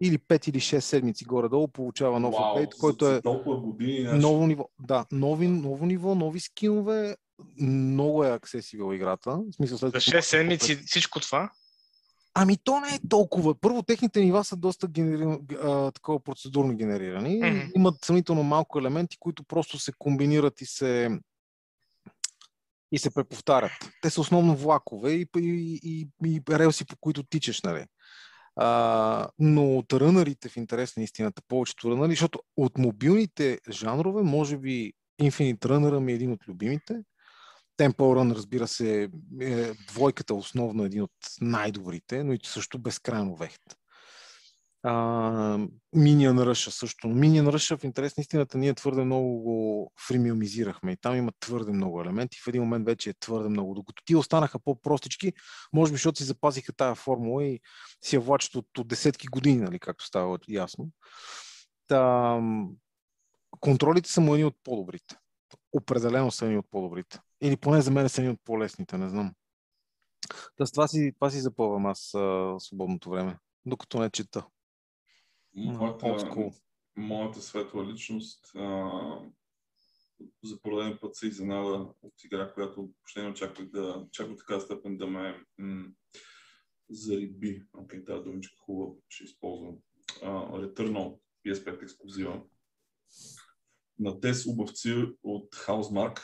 или 0.00 0.18
5 0.18 0.48
или 0.48 0.60
6 0.60 0.78
седмици 0.78 1.24
горе-долу 1.24 1.68
получава 1.68 2.20
нов 2.20 2.34
апдейт, 2.38 2.74
който 2.74 3.08
е 3.08 3.22
толкова 3.22 3.56
години, 3.56 4.02
ново 4.02 4.46
ниво. 4.46 4.68
Да, 4.80 5.06
нови, 5.12 5.48
ново 5.48 5.86
ниво, 5.86 6.14
нови 6.14 6.40
скинове, 6.40 7.16
много 7.60 8.24
е 8.24 8.38
accessible 8.38 8.94
играта. 8.94 9.30
В 9.30 9.54
смисъл, 9.54 9.78
след 9.78 9.92
За 9.92 9.98
6 9.98 10.20
седмици 10.20 10.76
всичко 10.76 11.20
това? 11.20 11.50
Ами 12.34 12.56
то 12.64 12.80
не 12.80 12.88
е 12.88 13.08
толкова. 13.08 13.54
Първо, 13.54 13.82
техните 13.82 14.20
нива 14.20 14.44
са 14.44 14.56
доста 14.56 14.88
генери... 14.88 15.38
а, 15.62 15.90
такова 15.90 16.20
процедурно 16.20 16.76
генерирани. 16.76 17.40
Mm-hmm. 17.40 17.72
Имат 17.76 18.04
съмнително 18.04 18.42
малко 18.42 18.78
елементи, 18.78 19.16
които 19.20 19.44
просто 19.44 19.78
се 19.78 19.92
комбинират 19.98 20.60
и 20.60 20.66
се 20.66 21.18
и 22.92 22.98
се 22.98 23.14
преповтарят. 23.14 23.72
Те 24.02 24.10
са 24.10 24.20
основно 24.20 24.56
влакове 24.56 25.12
и, 25.12 25.26
и, 25.36 25.80
и, 25.82 26.08
и 26.26 26.42
релси, 26.50 26.84
по 26.84 26.96
които 27.00 27.22
тичаш, 27.22 27.62
нали? 27.62 27.84
А, 28.56 29.28
но 29.38 29.76
от 29.76 29.92
рънарите, 29.92 30.48
в 30.48 30.56
интерес 30.56 30.96
на 30.96 31.02
истината, 31.02 31.42
повечето 31.48 31.90
рънари, 31.90 32.12
защото 32.12 32.40
от 32.56 32.78
мобилните 32.78 33.58
жанрове, 33.70 34.22
може 34.22 34.58
би 34.58 34.92
Infinite 35.22 35.58
Runner 35.58 35.98
ми 35.98 36.12
е 36.12 36.14
един 36.14 36.32
от 36.32 36.48
любимите. 36.48 37.02
Temple 37.82 37.94
Run, 37.94 38.34
разбира 38.34 38.68
се, 38.68 39.10
е 39.40 39.72
двойката 39.88 40.34
основно 40.34 40.84
един 40.84 41.02
от 41.02 41.12
най-добрите, 41.40 42.24
но 42.24 42.32
и 42.32 42.38
също 42.44 42.78
безкрайно 42.78 43.36
вехт. 43.36 43.62
Minion 44.84 46.38
Rush 46.50 46.70
също. 46.70 47.06
Minion 47.06 47.48
Rush 47.48 47.76
в 47.76 47.84
интерес 47.84 48.16
на 48.16 48.20
истината 48.20 48.58
ние 48.58 48.74
твърде 48.74 49.04
много 49.04 49.42
го 49.42 49.92
фримиумизирахме 50.06 50.92
и 50.92 50.96
там 50.96 51.16
има 51.16 51.32
твърде 51.40 51.72
много 51.72 52.00
елементи. 52.00 52.38
В 52.44 52.48
един 52.48 52.62
момент 52.62 52.86
вече 52.86 53.10
е 53.10 53.14
твърде 53.20 53.48
много. 53.48 53.74
Докато 53.74 54.02
ти 54.04 54.16
останаха 54.16 54.58
по-простички, 54.58 55.32
може 55.72 55.92
би 55.92 55.94
защото 55.94 56.18
си 56.18 56.24
запазиха 56.24 56.72
тая 56.72 56.94
формула 56.94 57.44
и 57.44 57.60
си 58.04 58.16
я 58.16 58.20
влачат 58.20 58.54
от, 58.54 58.78
от 58.78 58.88
десетки 58.88 59.26
години, 59.26 59.60
нали, 59.60 59.78
както 59.78 60.06
става 60.06 60.38
ясно. 60.48 60.88
Та, 61.88 62.40
контролите 63.60 64.10
са 64.10 64.20
му 64.20 64.34
едни 64.34 64.44
от 64.44 64.56
по-добрите. 64.64 65.16
Определено 65.72 66.30
са 66.30 66.44
едни 66.44 66.58
от 66.58 66.66
по-добрите. 66.70 67.18
Или 67.42 67.56
поне 67.56 67.80
за 67.80 67.90
мен 67.90 68.08
са 68.08 68.20
едни 68.20 68.32
от 68.32 68.40
по-лесните, 68.44 68.98
не 68.98 69.08
знам. 69.08 69.34
Та 70.56 70.66
с 70.66 70.72
това 70.72 70.88
си, 70.88 71.12
това 71.14 71.30
си 71.30 71.40
запълвам 71.40 71.86
аз 71.86 72.14
а, 72.14 72.54
свободното 72.58 73.10
време, 73.10 73.38
докато 73.66 74.00
не 74.00 74.10
чета. 74.10 74.46
Моята, 75.54 76.16
моята 76.96 77.40
светла 77.40 77.86
личност 77.86 78.56
а, 78.56 78.90
за 80.44 80.60
пореден 80.62 80.98
път 81.00 81.16
се 81.16 81.26
изненада 81.26 81.94
от 82.02 82.24
игра, 82.24 82.52
която 82.52 82.74
въобще 82.76 83.22
не 83.22 83.28
очаквах 83.28 83.68
да 83.68 84.06
чакам 84.12 84.36
така 84.36 84.60
степен 84.60 84.96
да 84.96 85.06
ме 85.06 85.44
м- 85.58 85.88
зариби. 86.90 87.62
Окей, 87.72 88.00
okay, 88.00 88.06
тази 88.06 88.24
думичка 88.24 88.56
хубава 88.58 88.92
ще 89.08 89.24
използвам. 89.24 89.78
Uh, 90.22 90.74
Returnal 90.74 91.18
PS5 91.46 91.82
ексклюзива 91.82 92.42
на 93.98 94.20
тези 94.20 94.48
обавци 94.48 95.06
от 95.22 95.54
Housemark, 95.54 96.20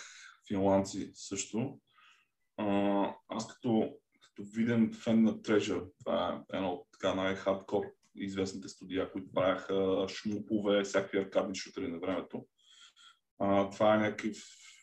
финландци 0.49 1.11
също. 1.15 1.81
Uh, 2.61 3.15
аз 3.29 3.49
като, 3.49 3.95
като 4.21 4.51
виден 4.51 4.93
фен 4.93 5.23
на 5.23 5.35
Treasure, 5.35 5.91
това 5.99 6.45
е 6.53 6.57
едно 6.57 6.73
от 6.73 6.87
така 6.93 7.15
най-хардкор 7.15 7.85
известните 8.15 8.69
студия, 8.69 9.13
които 9.13 9.33
правяха 9.33 10.07
шмупове, 10.09 10.85
всякакви 10.85 11.19
аркадни 11.19 11.55
шутери 11.55 11.89
на 11.89 11.99
времето. 11.99 12.47
А, 13.39 13.71
това 13.71 13.95
е 13.95 13.99
някакъв 13.99 14.37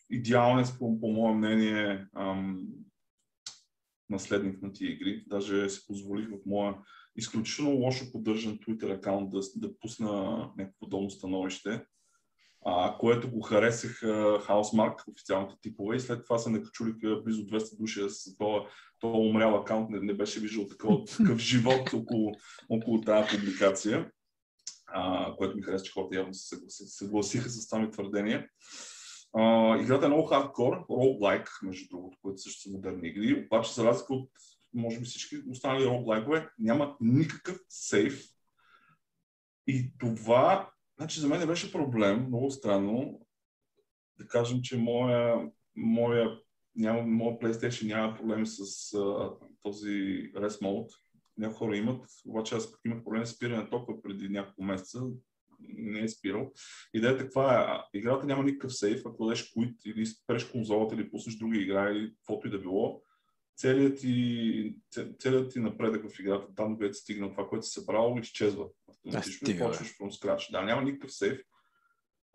идеален, 0.10 0.66
по, 0.80 1.00
по 1.00 1.12
мое 1.12 1.34
мнение, 1.34 2.08
ам, 2.16 2.68
наследник 4.10 4.62
на 4.62 4.74
тия 4.74 4.92
игри. 4.92 5.24
Даже 5.28 5.70
си 5.70 5.88
позволих 5.88 6.30
в 6.30 6.46
моя 6.46 6.76
изключително 7.16 7.72
лошо 7.72 8.12
поддържан 8.12 8.60
Twitter 8.60 8.98
акаунт 8.98 9.30
да, 9.30 9.40
да 9.56 9.80
пусна 9.80 10.12
някакво 10.58 10.80
подобно 10.80 11.10
становище 11.10 11.86
а, 12.66 12.98
което 12.98 13.32
го 13.32 13.42
харесаха 13.42 14.40
Housemark, 14.48 15.12
официалните 15.12 15.56
типове 15.62 15.96
и 15.96 16.00
след 16.00 16.24
това 16.24 16.38
се 16.38 16.50
накачулиха 16.50 17.22
близо 17.24 17.42
200 17.42 17.78
души 17.78 18.10
с 18.10 18.38
това, 18.38 18.68
това 19.00 19.14
умрял 19.18 19.56
акаунт, 19.56 19.90
не, 19.90 20.00
не 20.00 20.14
беше 20.14 20.40
виждал 20.40 20.68
такъв, 20.68 20.92
такъв 21.18 21.38
живот 21.38 21.94
около, 21.94 22.32
около 22.70 23.02
тази 23.02 23.38
публикация, 23.38 24.12
а, 24.88 25.34
което 25.36 25.56
ми 25.56 25.62
хареса, 25.62 25.86
че 25.86 25.92
хората 25.92 26.16
явно 26.16 26.34
се 26.34 26.56
съгласиха 26.88 27.50
с 27.50 27.70
това 27.70 27.82
ми 27.82 27.92
твърдение. 27.92 28.50
А, 29.38 29.78
играта 29.78 30.06
е 30.06 30.10
много 30.10 30.28
хардкор, 30.28 30.74
roguelike, 30.74 31.50
между 31.64 31.88
другото, 31.90 32.18
които 32.22 32.42
също 32.42 32.62
са 32.62 32.70
модерни 32.72 33.08
игри, 33.08 33.46
обаче 33.46 33.74
за 33.74 33.84
разлика 33.84 34.14
от 34.14 34.30
може 34.74 35.00
би 35.00 35.06
всички 35.06 35.38
останали 35.50 35.86
роглайкове, 35.86 36.50
няма 36.60 36.96
никакъв 37.02 37.58
сейф. 37.70 38.24
И 39.68 39.92
това 40.00 40.72
Значи 40.98 41.20
за 41.20 41.28
мен 41.28 41.48
беше 41.48 41.72
проблем, 41.72 42.26
много 42.28 42.52
странно. 42.52 43.22
Да 44.20 44.28
кажем, 44.28 44.62
че 44.62 44.78
моя, 44.78 45.52
моя, 45.76 46.40
няма, 46.76 47.02
моя 47.02 47.40
PlayStation 47.40 47.88
няма 47.88 48.16
проблем 48.16 48.46
с 48.46 48.94
а, 48.94 49.32
този 49.64 49.90
Rest 50.34 50.62
Mode. 50.62 50.94
Някои 51.38 51.58
хора 51.58 51.78
имат, 51.78 52.06
обаче 52.26 52.56
аз 52.56 52.74
имах 52.86 53.04
проблем 53.04 53.26
с 53.26 53.30
спиране 53.30 53.70
тока 53.70 54.02
преди 54.02 54.30
няколко 54.30 54.64
месеца. 54.64 55.02
Не 55.60 56.00
е 56.00 56.08
спирал. 56.08 56.52
Идеята 56.94 57.24
каква 57.24 57.62
е? 57.94 57.98
Играта 57.98 58.26
няма 58.26 58.44
никакъв 58.44 58.76
сейф, 58.76 59.02
ако 59.06 59.26
дадеш 59.26 59.44
куит 59.44 59.86
или 59.86 60.06
спреш 60.06 60.46
конзолата 60.46 60.96
или 60.96 61.12
пуснеш 61.12 61.36
друга 61.36 61.58
игра 61.58 61.92
или 61.92 62.14
каквото 62.16 62.48
и 62.48 62.52
да 62.52 62.60
било, 62.60 63.02
целият 63.56 64.00
ти, 64.00 64.76
целият 65.20 65.52
ти 65.52 65.60
напредък 65.60 66.10
в 66.10 66.20
играта, 66.20 66.56
там 66.56 66.78
където 66.78 66.98
стигнал 66.98 67.32
това, 67.32 67.48
което 67.48 67.66
си 67.66 67.72
събрал, 67.72 68.18
изчезва. 68.22 68.66
И 69.06 69.60
почваш 69.60 69.98
from 69.98 70.12
scratch. 70.12 70.52
Да, 70.52 70.62
няма 70.62 70.82
никакъв 70.82 71.14
сейф. 71.14 71.40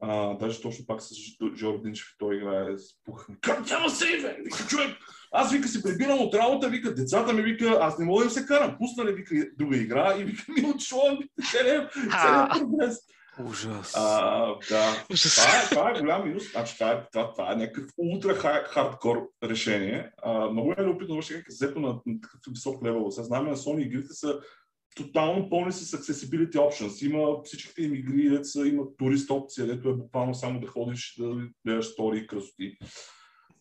А, 0.03 0.35
даже 0.35 0.61
точно 0.61 0.87
пак 0.87 1.03
с 1.03 1.15
Жординчев 1.57 2.07
той 2.19 2.37
играе 2.37 2.79
с 2.79 3.05
пух. 3.05 3.27
Как 3.41 3.71
няма 3.71 3.91
сейф, 3.91 4.23
бе? 4.23 4.37
Вика, 4.45 4.67
човек, 4.69 4.97
аз 5.33 5.53
вика 5.53 5.69
се 5.69 5.83
прибирам 5.83 6.19
от 6.19 6.35
работа, 6.35 6.69
вика, 6.69 6.95
децата 6.95 7.33
ми 7.33 7.43
вика, 7.43 7.79
аз 7.81 7.99
не 7.99 8.05
мога 8.05 8.25
да 8.25 8.31
се 8.31 8.47
карам. 8.47 8.77
Пуснали, 8.79 9.13
вика, 9.13 9.47
друга 9.59 9.77
игра 9.77 10.17
и 10.19 10.25
вика, 10.25 10.53
ми 10.53 10.71
отшло, 10.75 11.03
целият, 11.51 11.93
целият 11.93 12.51
прогрес. 12.51 12.97
Ужас. 13.45 13.93
А, 13.97 14.47
да. 14.69 15.07
Ужас. 15.13 15.35
Това, 15.35 15.59
е, 15.59 15.69
това 15.69 15.91
е 15.91 16.01
голям 16.01 16.29
минус. 16.29 16.51
Значи, 16.53 16.75
това, 16.75 16.93
е, 16.93 17.07
това, 17.13 17.33
това 17.33 17.53
е 17.53 17.57
някакъв 17.57 17.91
ултра 17.99 18.35
хардкор 18.65 19.29
решение. 19.43 20.11
А, 20.23 20.51
много 20.51 20.75
е 20.79 20.83
любопитно, 20.83 21.15
въобще 21.15 21.35
как 21.35 21.43
е 21.43 21.47
взето 21.49 21.81
на, 21.81 21.89
на 21.89 22.21
такъв 22.21 22.41
висок 22.53 22.85
левел. 22.85 23.11
Сега 23.11 23.25
знаем 23.25 23.45
на 23.45 23.57
Sony 23.57 23.81
игрите 23.81 24.13
са 24.13 24.41
тотално 24.97 25.51
пълни 25.51 25.73
с 25.73 25.97
accessibility 25.97 26.55
options. 26.55 27.07
Има 27.07 27.43
всичките 27.45 27.83
им 27.83 27.95
игри, 27.95 28.31
деца, 28.31 28.67
има 28.67 28.85
турист 28.99 29.31
опция, 29.31 29.67
дето 29.67 29.89
е 29.89 29.95
буквално 29.95 30.35
само 30.35 30.61
да 30.61 30.67
ходиш 30.67 31.15
да 31.19 31.49
гледаш 31.67 31.87
стори 31.87 32.19
и 32.19 32.27
красоти. 32.27 32.77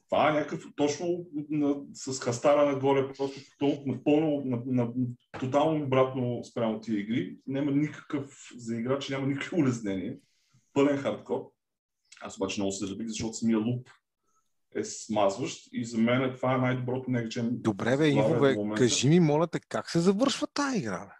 Това 0.10 0.30
е 0.30 0.34
някакъв 0.34 0.66
точно 0.76 1.26
на, 1.50 1.76
с 1.94 2.20
хастара 2.20 2.72
нагоре, 2.72 3.14
просто 3.18 3.40
напълно, 3.86 4.42
на, 4.46 4.62
на, 4.66 4.84
на, 4.96 5.08
тотално 5.40 5.84
обратно 5.84 6.44
спрямо 6.44 6.80
тия 6.80 7.00
игри. 7.00 7.38
Няма 7.48 7.72
никакъв, 7.72 8.50
за 8.58 8.76
играч 8.76 9.10
няма 9.10 9.28
никакво 9.28 9.58
улеснение. 9.58 10.18
Пълен 10.74 10.98
хардкор. 10.98 11.42
Аз 12.22 12.38
обаче 12.38 12.62
много 12.62 12.72
се 12.72 12.86
забих, 12.86 13.08
защото 13.08 13.34
самия 13.34 13.58
луп 13.58 13.90
е 14.76 14.84
смазващ 14.84 15.70
и 15.74 15.86
за 15.86 15.98
мен 15.98 16.34
това 16.36 16.56
е 16.56 16.58
най-доброто 16.58 17.12
неговичен. 17.12 17.50
Добре, 17.52 17.98
бе, 17.98 18.10
Иво, 18.10 18.40
бе, 18.40 18.56
кажи 18.78 19.10
ми, 19.10 19.20
моля 19.20 19.48
те, 19.48 19.60
как 19.60 19.90
се 19.90 20.00
завършва 20.00 20.48
тази 20.48 20.78
игра, 20.78 21.06
бе? 21.06 21.19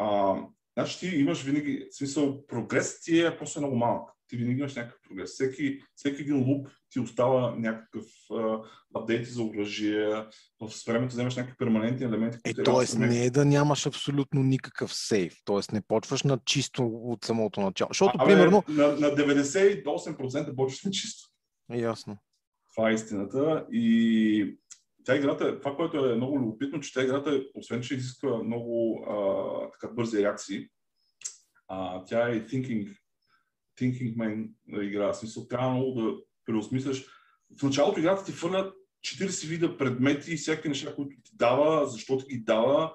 А, 0.00 0.36
значи 0.78 0.98
ти 0.98 1.16
имаш 1.16 1.42
винаги, 1.42 1.86
в 1.90 1.96
смисъл, 1.96 2.46
прогрес 2.46 3.00
ти 3.00 3.20
е 3.20 3.38
просто 3.38 3.60
много 3.60 3.76
малък. 3.76 4.10
Ти 4.28 4.36
винаги 4.36 4.58
имаш 4.58 4.74
някакъв 4.74 5.00
прогрес. 5.08 5.30
Всеки, 5.30 5.80
всеки 5.94 6.22
един 6.22 6.48
луп 6.48 6.68
ти 6.90 7.00
остава 7.00 7.54
някакъв 7.56 8.04
апдейт 8.94 9.26
за 9.26 9.42
оръжие, 9.42 10.06
в 10.60 10.70
времето 10.86 11.12
вземаш 11.12 11.36
някакви 11.36 11.56
перманентни 11.58 12.06
елементи. 12.06 12.38
Е, 12.44 12.54
т.е. 12.54 12.98
не 12.98 13.24
е 13.24 13.30
да 13.30 13.44
нямаш 13.44 13.86
абсолютно 13.86 14.42
никакъв 14.42 14.94
сейф, 14.94 15.34
т.е. 15.44 15.74
не 15.74 15.80
почваш 15.80 16.22
на 16.22 16.38
чисто 16.44 16.86
от 16.86 17.24
самото 17.24 17.60
начало. 17.60 17.88
Защото, 17.90 18.12
а, 18.18 18.24
примерно... 18.24 18.64
На, 18.68 18.86
на 18.86 19.08
98% 19.08 20.56
почваш 20.56 20.84
на 20.84 20.90
чисто. 20.90 21.28
Ясно. 21.74 22.16
Това 22.74 22.90
е 22.90 22.94
истината. 22.94 23.66
И 23.72 24.58
тя 25.10 25.16
играта, 25.16 25.60
това, 25.60 25.76
което 25.76 26.06
е 26.06 26.14
много 26.14 26.38
любопитно, 26.38 26.80
че 26.80 26.92
тя 26.92 27.02
играта, 27.02 27.44
освен 27.54 27.80
че 27.80 27.94
изисква 27.94 28.42
много 28.42 29.04
а, 29.08 29.70
така 29.70 29.94
бързи 29.94 30.22
реакции, 30.22 30.68
а, 31.68 32.04
тя 32.04 32.28
е 32.28 32.46
thinking, 32.46 32.96
thinking 33.80 34.16
man 34.16 34.50
игра. 34.82 35.12
В 35.12 35.16
смисъл, 35.16 35.46
трябва 35.46 35.70
много 35.70 36.00
да 36.00 36.16
преосмисляш. 36.46 37.06
В 37.60 37.62
началото 37.62 38.00
играта 38.00 38.24
ти 38.24 38.32
фърлят 38.32 38.74
40 39.06 39.48
вида 39.48 39.76
предмети 39.76 40.32
и 40.32 40.36
всяки 40.36 40.68
неща, 40.68 40.94
които 40.94 41.16
ти 41.24 41.30
дава, 41.34 41.86
защо 41.86 42.18
ти 42.18 42.36
ги 42.36 42.40
дава. 42.40 42.94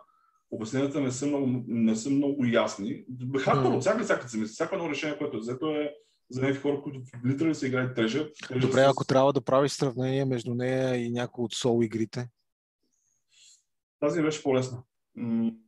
Обясненията 0.52 1.02
не 1.02 1.12
са 1.12 1.28
много, 1.28 1.64
не 1.68 1.96
са 1.96 2.10
много 2.10 2.46
ясни. 2.46 3.06
Хардкор 3.40 3.72
от 3.72 3.82
всяка 3.82 4.04
всяка. 4.04 4.28
Всяко 4.46 4.76
едно 4.76 4.90
решение, 4.90 5.18
което 5.18 5.38
е 5.38 5.40
взето 5.40 5.72
е 5.72 5.94
за 6.30 6.42
някакви 6.42 6.62
хора, 6.62 6.82
които 6.82 7.02
литерали 7.26 7.56
се 7.56 7.68
играят 7.68 7.96
трежа. 7.96 8.30
Добре, 8.62 8.82
с... 8.82 8.88
ако 8.90 9.06
трябва 9.06 9.34
да 9.34 9.42
правиш 9.42 9.72
сравнение 9.72 10.26
между 10.26 10.54
нея 10.54 10.96
и 10.96 11.10
някои 11.10 11.46
от 11.46 11.54
сол 11.54 11.84
игрите. 11.84 12.30
Тази 14.00 14.22
беше 14.22 14.44
по-лесна. 14.44 14.84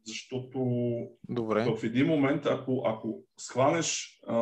защото 0.06 0.60
Добре. 1.30 1.76
в 1.78 1.84
един 1.84 2.08
момент, 2.08 2.46
ако, 2.46 2.84
ако 2.86 3.24
схванеш 3.38 4.20
а, 4.28 4.36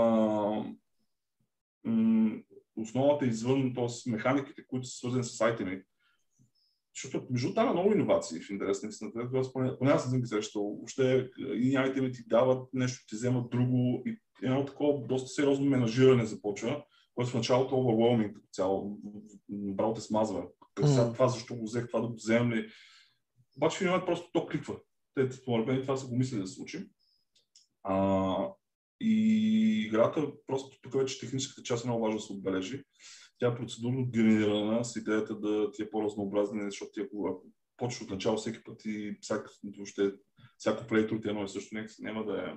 м- 1.83 2.41
основата 2.75 3.25
извън, 3.25 3.73
т.е. 3.75 4.09
механиките, 4.09 4.67
които 4.67 4.87
са 4.87 4.97
свързани 4.97 5.23
с 5.23 5.41
айтеми. 5.41 5.81
Защото 6.95 7.27
между 7.29 7.53
там 7.53 7.69
е 7.69 7.73
много 7.73 7.93
иновации 7.93 8.41
в 8.41 8.49
интерес 8.49 8.83
на 8.83 8.89
истината. 8.89 9.29
Аз 9.33 9.53
поне, 9.53 9.77
поне 9.77 9.91
аз 9.91 10.09
съм 10.09 10.21
ги 10.21 10.27
срещал. 10.27 10.63
Въобще 10.63 11.29
и 11.37 11.75
айтеми 11.75 12.11
ти 12.11 12.23
дават 12.27 12.69
нещо, 12.73 13.05
ти 13.07 13.15
вземат 13.15 13.49
друго 13.49 14.03
и 14.05 14.19
едно 14.43 14.65
такова 14.65 15.07
доста 15.07 15.29
сериозно 15.29 15.65
менажиране 15.65 16.25
започва, 16.25 16.83
което 17.15 17.31
в 17.31 17.35
началото 17.35 17.75
е 17.75 17.77
overwhelming 17.77 18.33
като 18.33 18.47
цяло. 18.51 18.99
Направо 19.49 19.93
те 19.93 20.01
смазва. 20.01 20.43
Mm. 20.79 21.13
Това 21.13 21.27
защо 21.27 21.55
го 21.55 21.63
взех, 21.63 21.87
това 21.87 21.99
да 21.99 22.07
го 22.07 22.13
вземем 22.13 22.51
ли. 22.51 22.69
Обаче 23.57 23.77
в 23.77 23.81
един 23.81 23.91
момент 23.91 24.05
просто 24.05 24.29
то 24.33 24.47
кликва. 24.47 24.75
Те, 25.15 25.31
според 25.31 25.67
мен, 25.67 25.81
това 25.81 25.97
са 25.97 26.07
го 26.07 26.15
мислили 26.15 26.41
да 26.41 26.47
се 26.47 26.53
случи. 26.53 26.89
А, 27.83 28.53
и 29.01 29.81
играта, 29.85 30.27
просто 30.47 30.79
тук 30.81 30.93
вече 30.93 31.19
техническата 31.19 31.63
част 31.63 31.85
е 31.85 31.87
много 31.87 32.03
важно 32.03 32.17
да 32.17 32.23
се 32.23 32.33
отбележи. 32.33 32.83
Тя 33.39 33.47
е 33.47 33.55
процедурно 33.55 34.05
генерирана 34.05 34.85
с 34.85 34.95
идеята 34.95 35.35
да 35.35 35.71
ти 35.71 35.81
е 35.81 35.89
по-разнообразна, 35.89 36.63
защото 36.65 36.91
ти 36.91 37.01
ако, 37.01 37.27
ако 37.27 37.47
почваш 37.77 38.01
от 38.01 38.09
начало 38.09 38.37
всеки 38.37 38.63
път 38.63 38.85
и 38.85 39.17
всяко, 39.21 39.49
въобще, 39.77 40.11
всяко 40.57 40.87
плейтор 40.87 41.17
ти 41.17 41.27
е 41.27 41.29
едно 41.29 41.43
и 41.43 41.49
също, 41.49 41.75
няма 41.99 42.25
да 42.25 42.41
е 42.41 42.53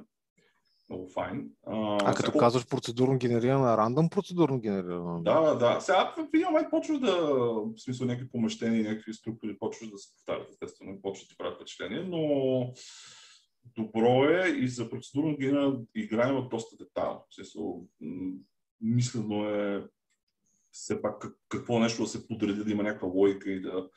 много 0.91 1.09
файн. 1.09 1.51
А, 1.67 1.99
а 2.03 2.15
като 2.15 2.31
всяко... 2.31 2.39
казваш 2.39 2.67
процедурно 2.67 3.19
генерирана, 3.19 3.77
рандъм 3.77 4.11
процедурно 4.11 4.61
генерирана? 4.61 5.23
Да, 5.23 5.55
да. 5.55 5.81
Сега 5.81 6.15
в 6.17 6.29
един 6.35 6.47
момент 6.47 6.71
почваш 6.71 6.99
да, 6.99 7.17
в 7.23 7.73
смисъл 7.79 8.07
някакви 8.07 8.31
помещения, 8.31 8.91
някакви 8.91 9.15
структури, 9.15 9.59
почваш 9.59 9.91
да 9.91 9.99
се 9.99 10.13
повтарят, 10.15 10.49
естествено, 10.51 11.03
почваш 11.03 11.25
да 11.25 11.29
ти 11.29 11.37
правят 11.39 11.57
впечатление, 11.57 12.01
но 12.01 12.73
добро 13.77 14.25
е 14.25 14.49
и 14.49 14.69
за 14.69 14.91
процедурно 14.91 15.37
генерирана 15.37 15.81
игра 15.95 16.29
има 16.29 16.49
доста 16.49 16.77
детайл. 16.77 17.23
Смисъл, 17.31 17.87
мислено 18.81 19.49
е 19.49 19.87
все 20.83 21.03
пак 21.03 21.27
какво 21.49 21.79
нещо 21.79 22.03
да 22.03 22.09
се 22.09 22.29
подреди, 22.29 22.65
да 22.65 22.71
има 22.71 22.83
някаква 22.83 23.09
логика 23.09 23.51
и 23.51 23.61
да, 23.61 23.89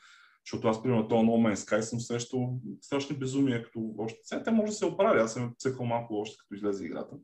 защото 0.46 0.68
аз, 0.68 0.82
примерно, 0.82 1.08
това 1.08 1.20
No 1.20 1.54
Man's 1.54 1.54
Sky 1.54 1.80
съм 1.80 2.00
срещал 2.00 2.58
страшни 2.80 3.16
безумия, 3.16 3.64
като 3.64 3.80
още. 3.98 4.18
Сега 4.22 4.42
те 4.42 4.50
може 4.50 4.70
да 4.70 4.76
се 4.76 4.86
оправи, 4.86 5.20
аз 5.20 5.32
съм 5.32 5.54
цъкал 5.58 5.86
малко 5.86 6.14
още 6.14 6.36
като 6.38 6.54
излезе 6.54 6.84
играта. 6.84 7.16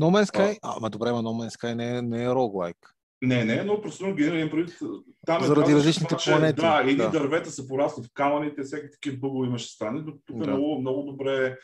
No 0.00 0.04
Man's 0.04 0.34
Sky? 0.34 0.58
А, 0.62 0.74
ама 0.76 0.90
добре, 0.90 1.12
ма 1.12 1.18
No 1.18 1.46
Man's 1.46 1.60
Sky 1.60 1.74
не 1.74 1.98
е, 1.98 2.02
не 2.02 2.24
е 2.24 2.30
роглайк. 2.30 2.76
Не, 3.22 3.44
не, 3.44 3.64
но 3.64 3.80
просто 3.80 4.14
генериран 4.14 4.50
предвид. 4.50 4.78
Там 5.26 5.42
е 5.42 5.46
Заради 5.46 5.74
различните 5.74 6.16
това, 6.16 6.32
планети. 6.32 6.60
Да, 6.60 6.80
едни 6.80 6.96
да. 6.96 7.10
дървета 7.10 7.50
са 7.50 7.68
порасли 7.68 8.02
в 8.02 8.10
камъните, 8.14 8.62
всеки 8.62 8.90
такива 8.92 9.16
бъгове 9.16 9.46
имаше 9.48 9.72
страни. 9.72 10.04
Тук 10.26 10.36
е 10.36 10.44
да. 10.44 10.50
е 10.50 10.54
много, 10.54 10.80
много 10.80 11.02
добре 11.02 11.58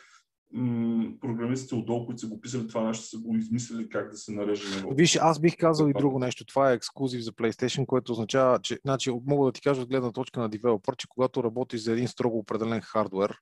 програмистите 1.21 1.75
отдолу, 1.75 2.05
които 2.05 2.21
са 2.21 2.27
го 2.27 2.41
писали 2.41 2.67
това 2.67 2.83
нещо, 2.83 3.05
са 3.05 3.17
го 3.17 3.35
измислили 3.35 3.89
как 3.89 4.11
да 4.11 4.17
се 4.17 4.31
нареже 4.31 4.75
него. 4.75 4.93
Виж, 4.95 5.15
аз 5.21 5.39
бих 5.39 5.57
казал 5.57 5.87
и 5.87 5.93
друго 5.93 6.19
нещо. 6.19 6.45
Това 6.45 6.71
е 6.71 6.75
ексклюзив 6.75 7.21
за 7.21 7.31
PlayStation, 7.31 7.85
което 7.85 8.11
означава, 8.11 8.59
че 8.59 8.79
значи, 8.85 9.11
мога 9.25 9.45
да 9.45 9.51
ти 9.51 9.61
кажа 9.61 9.81
от 9.81 9.89
гледна 9.89 10.11
точка 10.11 10.39
на 10.39 10.49
девелопър, 10.49 10.95
че 10.95 11.07
когато 11.07 11.43
работиш 11.43 11.81
за 11.81 11.91
един 11.91 12.07
строго 12.07 12.37
определен 12.37 12.81
хардвер, 12.81 13.37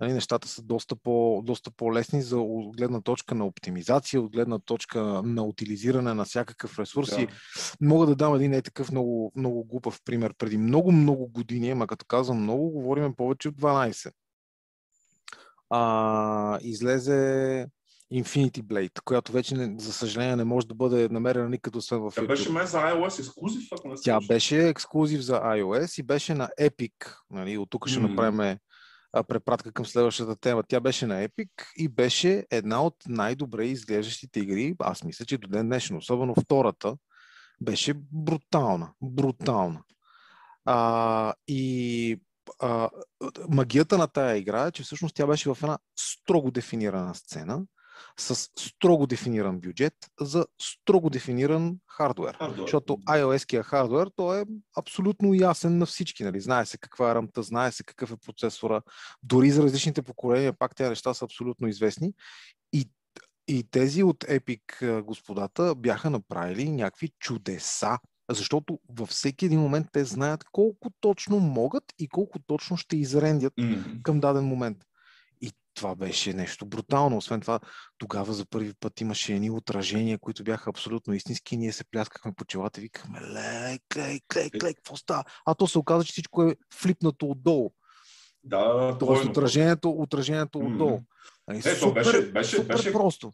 нали, 0.00 0.12
нещата 0.12 0.48
са 0.48 0.62
доста, 0.62 0.96
по, 0.96 1.42
доста 1.44 1.70
по-лесни 1.70 2.22
за 2.22 2.38
от 2.38 2.76
гледна 2.76 3.00
точка 3.00 3.34
на 3.34 3.46
оптимизация, 3.46 4.22
от 4.22 4.32
гледна 4.32 4.58
точка 4.58 5.02
на 5.24 5.44
утилизиране 5.44 6.14
на 6.14 6.24
всякакъв 6.24 6.78
ресурс. 6.78 7.10
Да. 7.10 7.26
Мога 7.80 8.06
да 8.06 8.16
дам 8.16 8.34
един 8.34 8.54
е 8.54 8.62
такъв 8.62 8.92
много, 8.92 9.32
много 9.36 9.64
глупав 9.64 10.00
пример. 10.04 10.34
Преди 10.38 10.58
много, 10.58 10.92
много 10.92 11.28
години, 11.28 11.70
ама 11.70 11.86
като 11.86 12.06
казвам 12.06 12.42
много, 12.42 12.70
говорим 12.70 13.14
повече 13.14 13.48
от 13.48 13.54
12 13.54 14.12
а, 15.70 16.58
излезе 16.62 17.66
Infinity 18.14 18.62
Blade, 18.62 19.00
която 19.04 19.32
вече, 19.32 19.54
не, 19.54 19.80
за 19.80 19.92
съжаление, 19.92 20.36
не 20.36 20.44
може 20.44 20.66
да 20.66 20.74
бъде 20.74 21.08
намерена 21.08 21.48
никъде 21.48 21.78
освен 21.78 21.98
в 21.98 22.02
YouTube. 22.02 22.14
Тя 22.14 22.26
беше 22.26 22.52
мен 22.52 22.66
за 22.66 22.78
iOS 22.78 23.20
ексклюзив, 23.20 23.68
ако 23.72 23.88
не 23.88 23.94
Тя 24.04 24.18
беше 24.28 24.68
ексклюзив 24.68 25.20
за 25.20 25.40
iOS 25.40 26.00
и 26.00 26.02
беше 26.02 26.34
на 26.34 26.50
Epic. 26.60 26.92
Нали? 27.30 27.58
От 27.58 27.70
тук 27.70 27.88
ще 27.88 28.00
mm. 28.00 28.08
направим 28.08 28.58
препратка 29.28 29.72
към 29.72 29.86
следващата 29.86 30.36
тема. 30.36 30.62
Тя 30.68 30.80
беше 30.80 31.06
на 31.06 31.28
Epic 31.28 31.50
и 31.76 31.88
беше 31.88 32.46
една 32.50 32.82
от 32.82 32.94
най-добре 33.08 33.64
изглеждащите 33.66 34.40
игри. 34.40 34.74
Аз 34.78 35.04
мисля, 35.04 35.24
че 35.24 35.38
до 35.38 35.48
ден 35.48 35.66
днешно, 35.66 35.98
особено 35.98 36.34
втората, 36.34 36.96
беше 37.60 37.94
брутална. 38.12 38.92
Брутална. 39.02 39.82
А, 40.64 41.34
и 41.48 42.20
а, 42.58 42.90
магията 43.48 43.98
на 43.98 44.06
тая 44.06 44.36
игра 44.36 44.66
е, 44.66 44.72
че 44.72 44.82
всъщност 44.82 45.14
тя 45.14 45.26
беше 45.26 45.54
в 45.54 45.58
една 45.62 45.78
строго 45.96 46.50
дефинирана 46.50 47.14
сцена, 47.14 47.62
с 48.18 48.34
строго 48.58 49.06
дефиниран 49.06 49.60
бюджет 49.60 49.94
за 50.20 50.46
строго 50.60 51.10
дефиниран 51.10 51.76
хардвер. 51.86 52.34
хардвер. 52.34 52.62
Защото 52.62 52.96
iOS-кия 52.96 53.62
хардвер, 53.62 54.10
то 54.16 54.34
е 54.34 54.44
абсолютно 54.76 55.34
ясен 55.34 55.78
на 55.78 55.86
всички. 55.86 56.24
Нали? 56.24 56.40
Знае 56.40 56.66
се 56.66 56.78
каква 56.78 57.10
е 57.10 57.14
рамта, 57.14 57.42
знае 57.42 57.72
се 57.72 57.84
какъв 57.84 58.12
е 58.12 58.16
процесора. 58.16 58.82
Дори 59.22 59.50
за 59.50 59.62
различните 59.62 60.02
поколения, 60.02 60.52
пак 60.52 60.74
тези 60.74 60.88
неща 60.88 61.14
са 61.14 61.24
абсолютно 61.24 61.68
известни. 61.68 62.12
И 62.72 62.90
и 63.48 63.70
тези 63.70 64.02
от 64.02 64.18
Epic 64.24 65.00
господата 65.00 65.74
бяха 65.74 66.10
направили 66.10 66.70
някакви 66.70 67.10
чудеса 67.18 67.98
защото 68.34 68.78
във 68.88 69.08
всеки 69.08 69.44
един 69.44 69.60
момент 69.60 69.86
те 69.92 70.04
знаят 70.04 70.44
колко 70.52 70.90
точно 71.00 71.38
могат 71.38 71.84
и 71.98 72.08
колко 72.08 72.38
точно 72.38 72.76
ще 72.76 72.96
изрендят 72.96 73.54
mm-hmm. 73.54 74.02
към 74.02 74.20
даден 74.20 74.44
момент. 74.44 74.78
И 75.40 75.52
това 75.74 75.94
беше 75.94 76.32
нещо 76.32 76.66
брутално. 76.66 77.16
Освен 77.16 77.40
това, 77.40 77.60
тогава 77.98 78.32
за 78.32 78.46
първи 78.46 78.74
път 78.80 79.00
имаше 79.00 79.34
едни 79.34 79.50
отражения, 79.50 80.18
които 80.18 80.44
бяха 80.44 80.70
абсолютно 80.70 81.14
истински. 81.14 81.56
Ние 81.56 81.72
се 81.72 81.84
пляскахме 81.84 82.32
по 82.36 82.44
челата 82.44 82.80
и 82.80 82.82
викахме, 82.82 83.20
лей, 83.20 83.78
клей, 83.92 84.20
клей, 84.32 84.50
клей, 84.50 84.74
какво 84.74 84.96
става? 84.96 85.24
А 85.46 85.54
то 85.54 85.66
се 85.66 85.78
оказа, 85.78 86.04
че 86.04 86.12
всичко 86.12 86.42
е 86.42 86.56
флипнато 86.74 87.26
отдолу. 87.26 87.70
Да, 88.44 88.96
Тоест 88.98 89.24
отражението, 89.24 89.90
отражението 89.90 90.58
mm-hmm. 90.58 90.72
отдолу. 90.72 91.00
Е, 91.50 91.62
супер, 91.62 92.04
беше, 92.04 92.32
беше, 92.32 92.56
супер 92.56 92.76
беше, 92.76 92.92
просто 92.92 93.32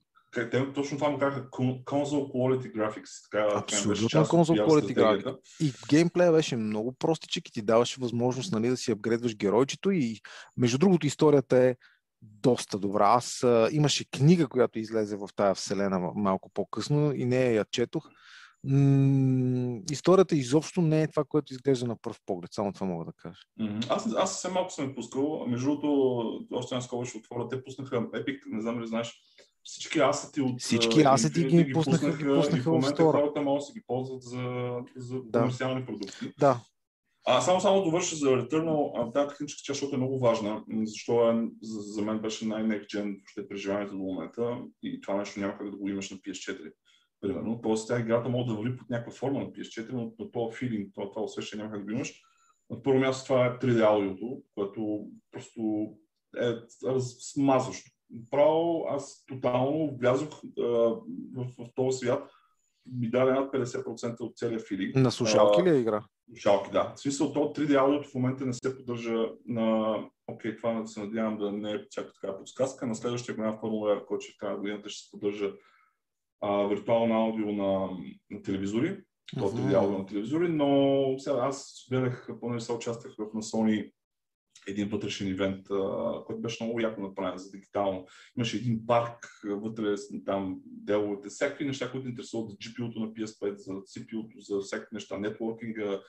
те 0.50 0.72
точно 0.72 0.98
това 0.98 1.10
му 1.10 1.18
казаха 1.18 1.50
console 1.50 2.32
quality 2.32 2.72
graphics. 2.72 3.30
Така, 3.30 3.58
Абсолютно 3.58 4.08
console 4.08 4.66
quality 4.66 4.96
graphics. 4.96 5.38
И 5.60 5.72
геймплея 5.88 6.32
беше 6.32 6.56
много 6.56 6.92
простичък 6.92 7.48
и 7.48 7.52
ти 7.52 7.62
даваше 7.62 8.00
възможност 8.00 8.52
нали, 8.52 8.68
да 8.68 8.76
си 8.76 8.90
апгрейдваш 8.90 9.36
геройчето 9.36 9.90
и 9.90 10.20
между 10.56 10.78
другото 10.78 11.06
историята 11.06 11.58
е 11.58 11.76
доста 12.22 12.78
добра. 12.78 13.06
Аз 13.08 13.44
а, 13.44 13.68
имаше 13.72 14.10
книга, 14.10 14.48
която 14.48 14.78
излезе 14.78 15.16
в 15.16 15.28
тая 15.36 15.54
вселена 15.54 16.12
малко 16.14 16.50
по-късно 16.54 17.12
и 17.14 17.24
не 17.24 17.52
я 17.52 17.64
четох. 17.70 18.08
М- 18.64 19.80
историята 19.90 20.36
изобщо 20.36 20.82
не 20.82 21.02
е 21.02 21.08
това, 21.08 21.24
което 21.28 21.52
изглежда 21.52 21.86
на 21.86 21.96
пръв 21.96 22.20
поглед. 22.26 22.52
Само 22.52 22.72
това 22.72 22.86
мога 22.86 23.04
да 23.04 23.12
кажа. 23.12 23.40
Mm-hmm. 23.60 23.86
Аз, 23.90 24.14
аз 24.16 24.32
съвсем 24.32 24.52
малко 24.52 24.70
съм 24.70 24.94
пускал. 24.94 25.46
Между 25.46 25.66
другото, 25.66 26.46
още 26.52 26.74
една 26.74 26.82
скоба 26.82 27.06
ще 27.06 27.18
отворя. 27.18 27.48
Те 27.48 27.64
пуснаха 27.64 27.96
Epic, 27.96 28.38
не 28.46 28.62
знам 28.62 28.80
ли 28.80 28.86
знаеш, 28.86 29.20
всички 29.66 29.98
асети 29.98 30.40
от 30.40 30.60
Всички 30.60 31.02
асети 31.02 31.44
ги, 31.44 31.64
ги 31.64 31.72
пуснаха, 31.72 32.16
ги 32.16 32.24
пуснаха, 32.24 32.58
и 32.58 32.60
в 32.60 32.66
момента 32.66 33.02
хората 33.02 33.42
могат 33.42 33.60
да 33.60 33.66
се 33.66 33.72
ги 33.72 33.82
ползват 33.86 34.22
за, 34.22 34.72
за 34.96 35.20
да. 35.24 35.38
комерциални 35.38 35.86
продукти. 35.86 36.32
Да. 36.38 36.60
А 37.28 37.40
само 37.40 37.60
само 37.60 37.84
довърша 37.84 38.16
за 38.16 38.26
Returnal, 38.26 39.12
тази 39.12 39.28
техническа 39.28 39.62
част, 39.64 39.80
защото 39.80 39.94
е 39.94 39.98
много 39.98 40.18
важна, 40.18 40.64
защото 40.68 41.30
е, 41.30 41.48
за, 41.62 41.80
за 41.80 42.02
мен 42.02 42.18
беше 42.18 42.44
gen 42.44 43.16
въобще 43.16 43.48
преживяването 43.48 43.92
до 43.92 43.98
момента 43.98 44.58
и 44.82 45.00
това 45.00 45.16
нещо 45.16 45.40
няма 45.40 45.58
как 45.58 45.70
да 45.70 45.76
го 45.76 45.88
имаш 45.88 46.10
на 46.10 46.16
PS4. 46.16 46.72
Примерно. 47.20 47.60
Тоест, 47.62 47.88
тя 47.88 48.00
играта 48.00 48.28
може 48.28 48.46
да 48.46 48.54
върви 48.54 48.76
под 48.76 48.90
някаква 48.90 49.12
форма 49.12 49.40
на 49.40 49.46
PS4, 49.46 49.92
но, 49.92 50.12
но 50.18 50.30
този 50.30 50.56
филинг, 50.56 50.94
това, 50.94 51.10
това 51.10 51.22
усещане 51.22 51.62
няма 51.62 51.74
как 51.74 51.80
да 51.80 51.86
го 51.86 51.96
имаш. 51.96 52.22
На 52.70 52.82
първо 52.82 52.98
място 52.98 53.26
това 53.26 53.46
е 53.46 53.58
3D 53.58 53.84
аудиото, 53.86 54.42
което 54.54 55.06
просто 55.32 55.60
е 56.40 56.54
смазващо 57.32 57.90
право 58.30 58.86
аз 58.88 59.24
тотално 59.28 59.96
влязох 60.00 60.28
а, 60.58 60.62
в, 60.62 61.46
в 61.58 61.66
този 61.74 61.98
свят. 61.98 62.30
Ми 62.98 63.10
даде 63.10 63.32
над 63.32 63.52
50% 63.52 64.20
от 64.20 64.36
целия 64.36 64.60
филинг. 64.60 64.96
На 64.96 65.10
слушалки 65.10 65.62
ли 65.62 65.70
е 65.70 65.78
игра? 65.78 66.04
Слушалки, 66.28 66.70
да. 66.70 66.92
В 66.96 67.00
смисъл, 67.00 67.32
то 67.32 67.40
3D 67.40 67.80
аудиото 67.80 68.08
в 68.08 68.14
момента 68.14 68.46
не 68.46 68.52
се 68.52 68.76
поддържа 68.76 69.28
на... 69.46 69.96
Окей, 70.26 70.52
okay, 70.52 70.56
това 70.56 70.86
се 70.86 71.00
надявам 71.00 71.38
да 71.38 71.52
не 71.52 71.72
е 71.72 71.78
всяка 71.90 72.12
така 72.12 72.38
подсказка. 72.38 72.86
На 72.86 72.94
следващия 72.94 73.34
голям 73.34 73.58
формуляр, 73.58 74.04
който 74.04 74.24
ще 74.24 74.32
в 74.32 74.38
края 74.38 74.56
годината 74.56 74.88
ще 74.88 75.04
се 75.04 75.10
поддържа 75.10 75.52
а, 76.40 76.66
виртуално 76.66 77.14
аудио 77.14 77.52
на, 77.52 77.88
на 78.30 78.42
телевизори. 78.42 78.98
То 79.38 79.44
3D 79.50 79.74
аудио 79.74 79.98
на 79.98 80.06
телевизори, 80.06 80.48
но 80.48 81.18
сега 81.18 81.36
аз 81.36 81.86
гледах, 81.90 82.28
понеже 82.40 82.64
се 82.64 82.72
участвах 82.72 83.14
в 83.18 83.34
на 83.34 83.42
Sony 83.42 83.92
един 84.66 84.88
вътрешен 84.88 85.28
ивент, 85.28 85.68
който 86.26 86.40
беше 86.40 86.64
много 86.64 86.80
яко 86.80 87.00
направен 87.00 87.38
за 87.38 87.50
дигитално. 87.50 88.06
Имаше 88.36 88.56
един 88.56 88.86
парк 88.86 89.26
вътре, 89.44 89.94
там 90.24 90.60
деловете, 90.64 91.28
всякакви 91.28 91.64
неща, 91.64 91.90
които 91.90 92.08
интересуват 92.08 92.50
за 92.50 92.56
GPU-то 92.56 93.00
на 93.00 93.06
PS5, 93.06 93.54
за 93.56 93.72
CPU-то, 93.72 94.40
за 94.40 94.60
всякакви 94.60 94.94
неща, 94.94 95.18
нетворкинга, 95.18 96.00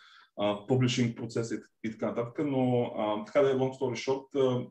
публишинг 0.67 1.17
процеса 1.17 1.55
и, 1.83 1.91
така 1.91 2.05
нататък, 2.05 2.39
но 2.45 2.81
а, 2.97 3.25
така 3.25 3.41
да 3.41 3.51
е 3.51 3.53
long 3.53 3.79
story 3.79 4.09
short, 4.09 4.67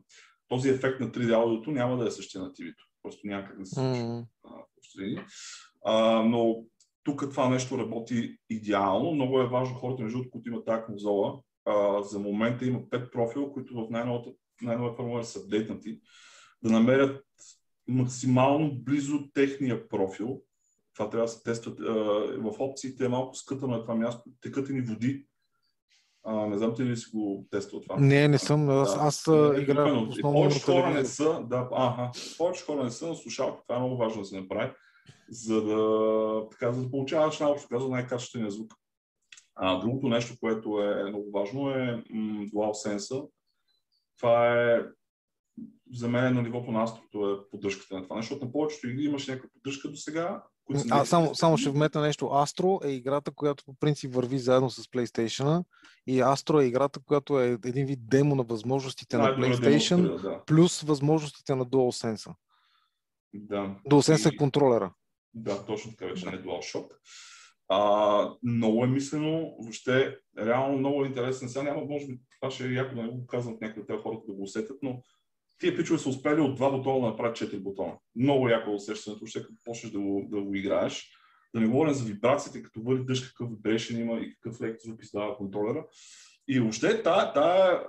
този 0.47 0.69
ефект 0.69 0.99
на 0.99 1.11
3D 1.11 1.33
аудиото 1.33 1.71
няма 1.71 1.97
да 1.97 2.07
е 2.07 2.11
същия 2.11 2.41
на 2.41 2.49
TV-то. 2.49 2.83
Просто 3.03 3.27
няма 3.27 3.45
как 3.47 3.59
да 3.59 3.65
се 3.65 3.75
случи. 3.75 4.01
Mm. 4.01 5.25
А, 5.85 6.23
но 6.23 6.63
тук 7.03 7.29
това 7.29 7.49
нещо 7.49 7.77
работи 7.77 8.37
идеално. 8.49 9.11
Много 9.11 9.41
е 9.41 9.47
важно 9.47 9.75
хората, 9.75 10.03
между 10.03 10.29
които 10.29 10.49
имат 10.49 10.65
тази 10.65 10.83
конзола. 10.85 11.39
А, 11.67 12.03
за 12.03 12.19
момента 12.19 12.65
има 12.65 12.79
5 12.79 13.11
профила, 13.11 13.53
които 13.53 13.73
в 13.75 13.89
най-новата, 13.89 14.29
най-нова 14.61 14.95
формула 14.95 15.23
са 15.23 15.39
апдейтнати, 15.39 15.99
да 16.63 16.71
намерят 16.71 17.25
максимално 17.87 18.75
близо 18.75 19.19
техния 19.33 19.87
профил. 19.87 20.41
Това 20.93 21.09
трябва 21.09 21.25
да 21.25 21.31
се 21.31 21.43
тестват. 21.43 21.79
В 22.37 22.55
опциите 22.59 23.05
е 23.05 23.09
малко 23.09 23.35
скътано 23.35 23.77
на 23.77 23.81
това 23.81 23.95
място. 23.95 24.23
Текат 24.41 24.69
ни 24.69 24.81
води. 24.81 25.27
А, 26.23 26.45
не 26.45 26.57
знам 26.57 26.75
ти 26.75 26.83
ли 26.83 26.97
си 26.97 27.09
го 27.13 27.45
тествал 27.51 27.81
това. 27.81 27.95
Не, 27.99 28.27
не 28.27 28.37
съм. 28.37 28.69
Аз, 28.69 28.93
да. 28.93 29.01
аз 29.01 29.27
е, 29.27 29.61
играя 29.61 29.93
основно 29.93 30.39
повече 30.39 30.61
хора 30.61 30.89
не 30.89 31.05
са, 31.05 31.43
да, 31.49 31.69
ага, 31.71 32.11
повече 32.37 32.65
хора 32.65 32.83
не 32.83 32.91
са 32.91 33.07
на 33.07 33.15
слушалки. 33.15 33.61
Това 33.67 33.75
е 33.75 33.79
много 33.79 33.97
важно 33.97 34.21
да 34.21 34.27
се 34.27 34.39
направи, 34.39 34.71
за 35.29 35.63
да, 35.63 36.49
така, 36.51 36.71
за 36.71 36.83
да 36.83 36.91
получаваш 36.91 37.39
най-общо 37.39 37.69
казано 37.69 37.91
най-качествения 37.91 38.51
звук. 38.51 38.73
А, 39.59 39.79
другото 39.79 40.07
нещо, 40.07 40.35
което 40.39 40.81
е 40.81 41.09
много 41.09 41.31
важно 41.31 41.69
е 41.69 42.03
м- 42.09 42.45
DualSense. 42.45 43.29
Това 44.17 44.53
е 44.53 44.81
за 45.93 46.09
мен 46.09 46.33
на 46.33 46.41
нивото 46.41 46.71
на 46.71 46.83
Астрото 46.83 47.31
е 47.31 47.49
поддръжката 47.49 47.95
на 47.95 48.03
това 48.03 48.15
нещо, 48.15 48.33
защото 48.33 48.45
на 48.45 48.51
повечето 48.51 48.87
игри 48.87 49.03
имаш 49.03 49.27
някаква 49.27 49.49
поддръжка 49.53 49.89
до 49.89 49.95
сега. 49.95 50.43
А, 50.91 51.05
само, 51.05 51.35
само 51.35 51.57
ще 51.57 51.69
вметна 51.69 52.01
нещо. 52.01 52.25
Astro 52.25 52.85
е 52.85 52.89
играта, 52.89 53.31
която 53.31 53.65
по 53.65 53.73
принцип 53.73 54.13
върви 54.13 54.39
заедно 54.39 54.69
с 54.69 54.83
PlayStation 54.83 55.63
и 56.07 56.21
Astro 56.21 56.61
е 56.61 56.65
играта, 56.65 56.99
която 57.05 57.39
е 57.39 57.57
един 57.65 57.85
вид 57.85 57.99
демо 58.01 58.35
на 58.35 58.43
възможностите 58.43 59.17
да, 59.17 59.23
на 59.23 59.29
PlayStation 59.29 60.21
да. 60.21 60.43
плюс 60.45 60.81
възможностите 60.81 61.55
на 61.55 61.65
DualSense. 61.65 62.33
Да. 63.33 63.75
DualSense 63.89 64.31
и... 64.31 64.35
е 64.35 64.37
контролера. 64.37 64.93
Да, 65.33 65.65
точно 65.65 65.91
така 65.91 66.05
вече, 66.05 66.25
не 66.25 66.43
DualShock. 66.43 66.87
А, 67.69 68.31
много 68.43 68.83
е 68.83 68.87
мислено, 68.87 69.55
въобще 69.59 70.17
реално 70.39 70.77
много 70.77 71.03
е 71.03 71.07
интересен. 71.07 71.49
Сега 71.49 71.63
няма, 71.63 71.85
може 71.85 72.07
би, 72.07 72.19
това 72.41 72.51
ще 72.51 72.67
е 72.67 72.73
яко 72.73 72.95
да 72.95 73.03
не 73.03 73.07
го 73.07 73.27
казвам 73.27 73.53
от 73.53 73.61
някои 73.61 73.81
от 73.81 73.87
тези 73.87 74.01
хората 74.01 74.23
да 74.27 74.33
го 74.33 74.43
усетят, 74.43 74.77
но 74.81 75.01
тия 75.59 75.77
пичове 75.77 75.99
са 75.99 76.09
успели 76.09 76.41
от 76.41 76.55
два 76.55 76.71
бутона 76.71 77.01
да 77.01 77.07
направят 77.07 77.35
четири 77.35 77.59
бутона. 77.59 77.93
Много 78.15 78.49
яко 78.49 78.71
усещането, 78.71 79.25
ще 79.25 79.41
като 79.41 79.53
почнеш 79.65 79.91
да 79.91 79.99
го, 79.99 80.27
да 80.29 80.41
го 80.41 80.55
играеш. 80.55 81.11
Да 81.55 81.61
не 81.61 81.67
говорим 81.67 81.93
за 81.93 82.05
вибрациите, 82.05 82.63
като 82.63 82.81
бъде 82.81 83.03
дъжд, 83.03 83.27
какъв 83.27 83.49
вибрейшн 83.49 83.97
има 83.97 84.19
и 84.19 84.33
какъв 84.33 84.61
лек 84.61 84.81
звук 84.81 85.03
издава 85.03 85.37
контролера. 85.37 85.85
И 86.47 86.59
въобще 86.59 87.03
тая, 87.03 87.33
тая, 87.33 87.81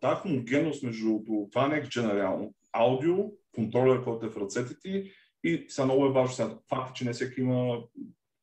тая 0.00 0.16
хомогенност 0.16 0.82
между 0.82 1.18
това 1.52 1.68
Next 1.68 1.86
Gen 1.86 2.14
реално, 2.14 2.54
аудио, 2.72 3.16
контролер, 3.54 4.04
който 4.04 4.26
е 4.26 4.30
в 4.30 4.36
ръцете 4.36 4.74
ти 4.80 5.12
и 5.44 5.64
сега 5.68 5.84
много 5.84 6.06
е 6.06 6.12
важно, 6.12 6.34
сега, 6.34 6.58
факт, 6.68 6.96
че 6.96 7.04
не 7.04 7.12
всеки 7.12 7.40
има 7.40 7.78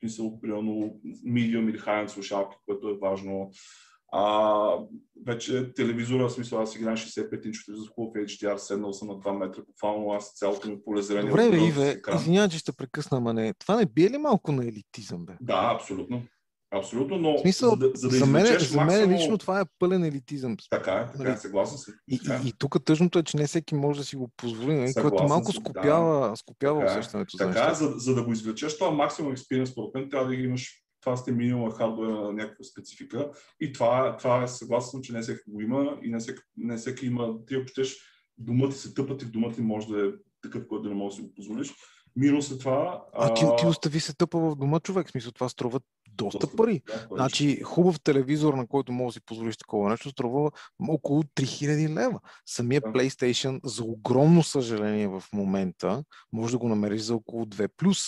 мисъл, 0.03 0.39
примерно, 0.41 0.95
medium 1.27 1.69
или 1.69 1.79
high-end 1.79 2.07
слушалки, 2.07 2.57
което 2.65 2.89
е 2.89 2.97
важно. 2.97 3.51
А, 4.11 4.71
вече 5.25 5.73
телевизора, 5.73 6.27
в 6.27 6.31
смисъл, 6.31 6.61
аз 6.61 6.75
играя 6.75 6.97
65 6.97 7.45
инчов 7.45 7.63
за 7.67 7.87
хубав 7.87 8.13
HDR, 8.13 8.55
седнал 8.55 8.93
съм 8.93 9.07
на 9.07 9.13
2 9.13 9.37
метра, 9.37 9.61
буквално 9.67 10.11
аз 10.11 10.33
цялото 10.33 10.69
ми 10.69 10.83
поле 10.83 11.01
зрение. 11.01 11.29
Добре, 11.29 11.49
бе, 11.49 11.57
Иве, 11.57 12.01
извинявай, 12.15 12.49
че 12.49 12.57
ще 12.57 12.71
прекъсна, 12.71 13.17
ама 13.17 13.33
не. 13.33 13.53
Това 13.53 13.75
не 13.75 13.85
бие 13.85 14.09
ли 14.09 14.17
малко 14.17 14.51
на 14.51 14.63
елитизъм, 14.63 15.25
бе? 15.25 15.33
Да, 15.41 15.71
абсолютно. 15.75 16.23
Абсолютно, 16.71 17.17
но 17.17 17.37
в 17.37 17.41
смисъл, 17.41 17.69
за 17.69 17.77
да, 17.77 17.91
за 17.95 18.09
да 18.09 18.17
за, 18.17 18.25
мен, 18.25 18.59
за 18.59 18.77
мен 18.77 18.85
максимум... 18.85 19.15
лично 19.15 19.37
това 19.37 19.61
е 19.61 19.65
пълен 19.79 20.03
елитизъм. 20.03 20.57
Така 20.69 20.91
е, 20.91 21.11
така 21.11 21.23
е, 21.23 21.27
нали? 21.27 21.37
съгласен 21.37 21.77
съм. 21.77 21.93
И, 22.07 22.19
и, 22.43 22.47
и 22.49 22.53
тук 22.57 22.85
тъжното 22.85 23.19
е, 23.19 23.23
че 23.23 23.37
не 23.37 23.47
всеки 23.47 23.75
може 23.75 23.99
да 23.99 24.05
си 24.05 24.15
го 24.15 24.29
позволи, 24.37 24.75
нали? 24.75 24.93
което 24.93 25.23
малко 25.23 25.51
скопява, 25.51 26.29
да. 26.29 26.35
скопява 26.35 26.79
така, 26.79 26.93
е. 26.93 26.99
усещането. 26.99 27.37
Така, 27.37 27.73
за, 27.73 27.85
за, 27.85 27.93
за 27.97 28.15
да 28.15 28.23
го 28.23 28.31
извлечеш 28.31 28.77
това 28.77 28.91
максимум 28.91 29.31
експириенс, 29.31 29.69
според 29.69 29.93
мен 29.93 30.09
трябва 30.09 30.27
да 30.27 30.35
имаш 30.35 30.83
това 31.01 31.17
сте 31.17 31.31
минимум 31.31 31.71
хардуер 31.71 32.09
на 32.09 32.33
някаква 32.33 32.63
специфика. 32.63 33.31
И 33.61 33.73
това, 33.73 34.17
това 34.17 34.43
е 34.43 34.47
съгласен, 34.47 35.01
че 35.01 35.13
не 35.13 35.21
всеки 35.21 35.41
го 35.47 35.61
има 35.61 35.97
и 36.03 36.09
не 36.09 36.19
всеки, 36.19 36.41
не 36.57 36.77
всеки 36.77 37.05
има. 37.05 37.45
Ти 37.47 37.55
ако 37.55 37.67
щеш, 37.67 37.97
дома 38.37 38.69
ти 38.69 38.75
се 38.75 38.93
тъпат 38.93 39.21
и 39.21 39.25
в 39.25 39.31
дома 39.31 39.51
ти 39.51 39.61
може 39.61 39.87
да 39.87 40.07
е 40.07 40.09
такъв, 40.41 40.67
който 40.67 40.83
да 40.83 40.89
не 40.89 40.95
можеш 40.95 41.17
да 41.17 41.21
си 41.21 41.27
го 41.27 41.33
позволиш. 41.33 41.73
Минус 42.15 42.51
е 42.51 42.57
това. 42.57 43.05
А, 43.13 43.33
ти, 43.33 43.45
ти 43.59 43.65
остави 43.65 43.99
се 43.99 44.15
тъпа 44.15 44.39
в 44.39 44.55
дома, 44.55 44.79
човек. 44.79 45.09
Смисъл, 45.09 45.31
това 45.31 45.49
струва 45.49 45.79
доста, 46.17 46.55
пари. 46.55 46.81
Значи, 47.11 47.61
хубав 47.63 47.99
телевизор, 47.99 48.53
на 48.53 48.67
който 48.67 48.91
може 48.91 49.07
да 49.07 49.13
си 49.13 49.25
позволиш 49.25 49.57
такова 49.57 49.89
нещо, 49.89 50.09
струва 50.09 50.51
около 50.87 51.23
3000 51.23 51.95
лева. 51.95 52.19
Самия. 52.45 52.81
PlayStation, 52.81 53.59
за 53.63 53.83
огромно 53.83 54.43
съжаление 54.43 55.07
в 55.07 55.23
момента, 55.33 56.03
може 56.33 56.51
да 56.51 56.57
го 56.57 56.69
намериш 56.69 57.01
за 57.01 57.15
около 57.15 57.45
2 57.45 57.69
плюс 57.77 57.99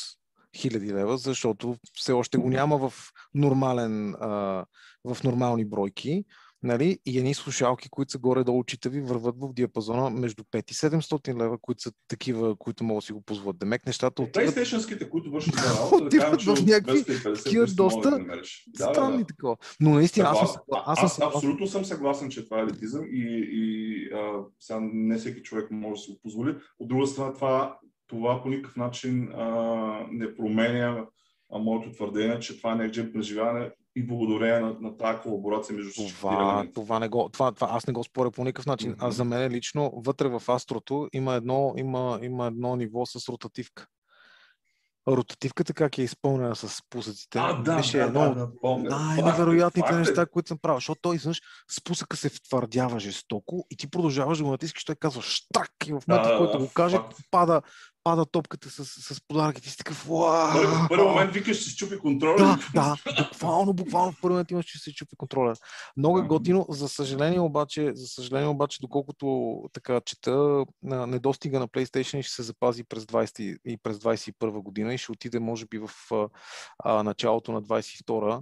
хиляди 0.57 0.93
лева, 0.93 1.17
защото 1.17 1.75
все 1.93 2.11
още 2.11 2.37
го 2.37 2.49
няма 2.49 2.77
в, 2.77 2.93
нормален, 3.33 4.15
а, 4.19 4.65
в 5.05 5.23
нормални 5.23 5.65
бройки. 5.65 6.25
Нали? 6.63 6.99
И 7.05 7.17
едни 7.17 7.33
слушалки, 7.33 7.89
които 7.89 8.11
са 8.11 8.17
горе-долу 8.17 8.63
читави, 8.63 9.01
върват 9.01 9.35
в 9.39 9.53
диапазона 9.53 10.09
между 10.09 10.43
5 10.43 10.71
и 10.71 10.73
700 10.73 11.41
лева, 11.43 11.57
които 11.61 11.81
са 11.81 11.91
такива, 12.07 12.55
които 12.55 12.83
могат 12.83 13.01
да 13.01 13.05
си 13.05 13.13
го 13.13 13.21
позволят. 13.21 13.57
Демек 13.57 13.85
нещата 13.85 14.21
отиват... 14.21 14.55
PlayStation-ските, 14.55 15.09
които 15.09 15.31
вършат 15.31 15.53
за 15.63 15.79
работа, 15.79 16.05
отиват 16.05 16.41
в 16.41 16.65
някакви 16.65 17.03
такива 17.43 17.65
доста 17.65 18.11
да 18.11 18.83
странни 18.93 19.17
да, 19.17 19.23
да. 19.23 19.25
такова. 19.25 19.57
Но 19.79 19.89
наистина, 19.89 20.27
аз, 20.29 20.53
съм, 20.53 20.61
аз, 20.71 21.03
аз, 21.03 21.19
аз 21.19 21.35
абсолютно 21.35 21.67
съм 21.67 21.85
съгласен, 21.85 22.29
че 22.29 22.45
това 22.45 22.59
е 22.59 22.63
елитизъм 22.63 23.05
и, 23.11 23.49
и 23.51 24.09
а, 24.13 24.43
сега 24.59 24.79
не 24.81 25.17
всеки 25.17 25.41
човек 25.41 25.71
може 25.71 25.99
да 25.99 26.03
си 26.05 26.11
го 26.11 26.19
позволи. 26.23 26.55
От 26.79 26.87
друга 26.87 27.07
страна, 27.07 27.33
това 27.33 27.79
това 28.09 28.43
по 28.43 28.49
никакъв 28.49 28.75
начин 28.75 29.29
а, 29.33 30.07
не 30.11 30.35
променя 30.35 31.05
а, 31.51 31.59
моето 31.59 31.91
твърдение, 31.91 32.39
че 32.39 32.57
това 32.57 32.83
е 32.83 32.91
джем 32.91 33.13
преживяване 33.13 33.71
и 33.95 34.07
благодарение 34.07 34.59
на, 34.59 34.75
на 34.79 34.97
тази 34.97 35.19
колаборация 35.19 35.75
между 35.75 35.91
това, 35.95 36.65
това, 36.75 36.99
не 36.99 37.07
го, 37.07 37.29
това, 37.29 37.51
това, 37.51 37.67
аз 37.71 37.87
не 37.87 37.93
го 37.93 38.03
споря 38.03 38.31
по 38.31 38.43
никакъв 38.43 38.65
начин. 38.65 38.93
Mm-hmm. 38.93 39.07
А 39.07 39.11
за 39.11 39.25
мен 39.25 39.51
лично, 39.51 39.93
вътре 39.95 40.27
в 40.27 40.43
Астрото 40.47 41.07
има 41.13 41.33
едно, 41.33 41.73
има, 41.77 42.19
има 42.21 42.47
едно 42.47 42.75
ниво 42.75 43.05
с 43.05 43.29
ротативка 43.29 43.87
ротативката 45.07 45.73
как 45.73 45.97
е 45.97 46.01
изпълнена 46.01 46.55
с 46.55 46.69
спусъците. 46.69 47.39
А, 47.39 47.53
да, 47.53 47.75
беше 47.75 47.97
да, 47.97 48.03
едно 48.03 48.19
да, 48.19 48.35
да, 48.35 48.49
помня. 48.61 48.89
най-невероятните 48.89 49.95
неща, 49.95 50.25
които 50.25 50.47
съм 50.47 50.57
правил. 50.57 50.77
Защото 50.77 51.01
той 51.01 51.15
изведнъж 51.15 51.41
спусъка 51.71 52.17
се 52.17 52.29
втвърдява 52.29 52.99
жестоко 52.99 53.65
и 53.69 53.75
ти 53.77 53.89
продължаваш 53.89 54.37
да 54.37 54.43
го 54.43 54.51
натискаш, 54.51 54.85
той 54.85 54.95
казва 54.95 55.21
штрак 55.21 55.71
и 55.87 55.93
в 55.93 56.01
момента, 56.07 56.31
да, 56.31 56.37
който 56.37 56.57
да, 56.57 56.65
го 56.65 56.71
каже, 56.73 56.99
пада, 57.31 57.61
пада 58.03 58.25
топката 58.25 58.69
с, 58.69 58.85
с 58.85 59.21
и 59.65 59.69
си 59.69 59.77
такъв 59.77 60.05
В 60.05 60.87
първи 60.89 61.03
момент 61.03 61.33
викаш, 61.33 61.65
се 61.65 61.75
чупи 61.75 61.99
контроля. 61.99 62.37
Да, 62.37 62.59
да, 62.75 63.23
буквално, 63.23 63.73
буквално 63.73 64.11
в 64.11 64.21
първи 64.21 64.33
момент 64.33 64.51
имаш, 64.51 64.65
че 64.65 64.79
се 64.79 64.93
чупи 64.93 65.15
контроля. 65.17 65.53
Много 65.97 66.19
е 66.19 66.27
готино, 66.27 66.65
за 66.69 66.89
съжаление 66.89 67.39
обаче, 67.39 67.91
за 67.93 68.07
съжаление 68.07 68.47
обаче, 68.47 68.77
доколкото 68.81 69.55
така 69.73 70.01
чета, 70.01 70.65
недостига 70.83 71.59
на 71.59 71.67
PlayStation 71.67 72.21
ще 72.21 72.33
се 72.33 72.43
запази 72.43 72.83
през 72.83 73.05
20 73.05 73.57
и 73.65 73.77
през 73.83 73.97
21 73.97 74.63
година 74.63 74.93
и 74.93 74.97
ще 74.97 75.11
отиде 75.11 75.39
може 75.39 75.65
би 75.65 75.77
в 75.77 75.89
а, 76.83 77.03
началото 77.03 77.51
на 77.51 77.61
22 77.63 78.41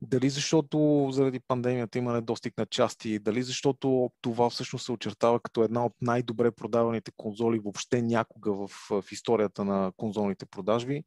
дали 0.00 0.30
защото 0.30 1.08
заради 1.12 1.40
пандемията 1.48 1.98
има 1.98 2.12
недостиг 2.12 2.58
на 2.58 2.66
части, 2.66 3.18
дали 3.18 3.42
защото 3.42 4.10
това 4.20 4.50
всъщност 4.50 4.84
се 4.84 4.92
очертава 4.92 5.40
като 5.40 5.62
една 5.62 5.86
от 5.86 5.92
най-добре 6.00 6.50
продаваните 6.50 7.12
конзоли 7.16 7.58
въобще 7.58 8.02
някога 8.02 8.52
в, 8.52 8.70
в 8.90 9.04
историята 9.12 9.64
на 9.64 9.92
конзолните 9.96 10.46
продажби. 10.46 11.02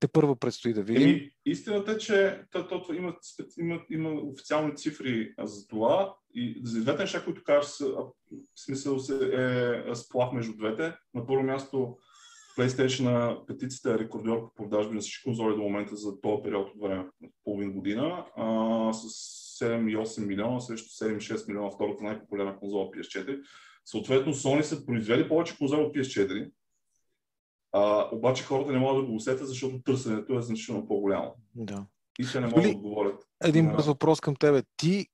Те 0.00 0.08
първо 0.08 0.36
предстои 0.36 0.72
да 0.72 0.82
видим. 0.82 1.08
Еми, 1.08 1.30
истината 1.46 1.92
е, 1.92 1.98
че 1.98 2.40
то, 2.50 2.68
то, 2.68 2.92
има, 2.92 3.14
има, 3.58 3.80
има 3.90 4.10
официални 4.10 4.76
цифри 4.76 5.34
за 5.38 5.66
това 5.66 6.14
и 6.34 6.60
за 6.64 6.80
двете 6.80 7.02
неща, 7.02 7.24
които 7.24 7.42
кажеш, 7.44 7.70
смисъл 8.56 8.98
се 8.98 9.14
е 9.88 9.94
сплав 9.94 10.32
между 10.32 10.56
двете. 10.56 10.94
На 11.14 11.26
първо 11.26 11.42
място 11.42 11.96
PlayStation 12.58 13.46
петицата 13.46 13.90
е 13.90 13.98
рекордьор 13.98 14.40
по 14.40 14.54
продажби 14.54 14.94
на 14.94 15.00
всички 15.00 15.24
конзоли 15.24 15.54
до 15.54 15.62
момента 15.62 15.96
за 15.96 16.20
този 16.20 16.42
период 16.42 16.68
от 16.74 16.82
време, 16.82 17.06
половин 17.44 17.72
година, 17.72 18.26
а, 18.36 18.92
с 18.92 19.28
7,8 19.64 20.26
милиона 20.26 20.60
срещу 20.60 21.04
7,6 21.04 21.48
милиона 21.48 21.70
втората 21.70 22.04
най-популярна 22.04 22.58
конзола 22.58 22.90
PS4. 22.90 23.40
Съответно, 23.84 24.34
Sony 24.34 24.60
са 24.60 24.86
произвели 24.86 25.28
повече 25.28 25.58
конзоли 25.58 25.80
от 25.80 25.94
PS4, 25.94 26.50
а, 27.72 28.08
обаче 28.12 28.44
хората 28.44 28.72
не 28.72 28.78
могат 28.78 29.02
да 29.02 29.06
го 29.06 29.16
усетят, 29.16 29.48
защото 29.48 29.82
търсенето 29.82 30.38
е 30.38 30.42
значително 30.42 30.88
по-голямо. 30.88 31.34
Да. 31.54 31.86
И 32.18 32.26
те 32.32 32.40
не 32.40 32.46
могат 32.46 32.62
да 32.62 32.68
отговорят. 32.68 33.24
Един 33.44 33.70
бърз 33.70 33.86
въпрос 33.86 34.20
към 34.20 34.36
тебе. 34.36 34.62
Ти, 34.76 35.06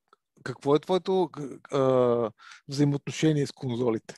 какво 0.42 0.76
е 0.76 0.80
твоето 0.80 1.30
а, 1.72 2.30
взаимоотношение 2.68 3.46
с 3.46 3.52
конзолите? 3.52 4.14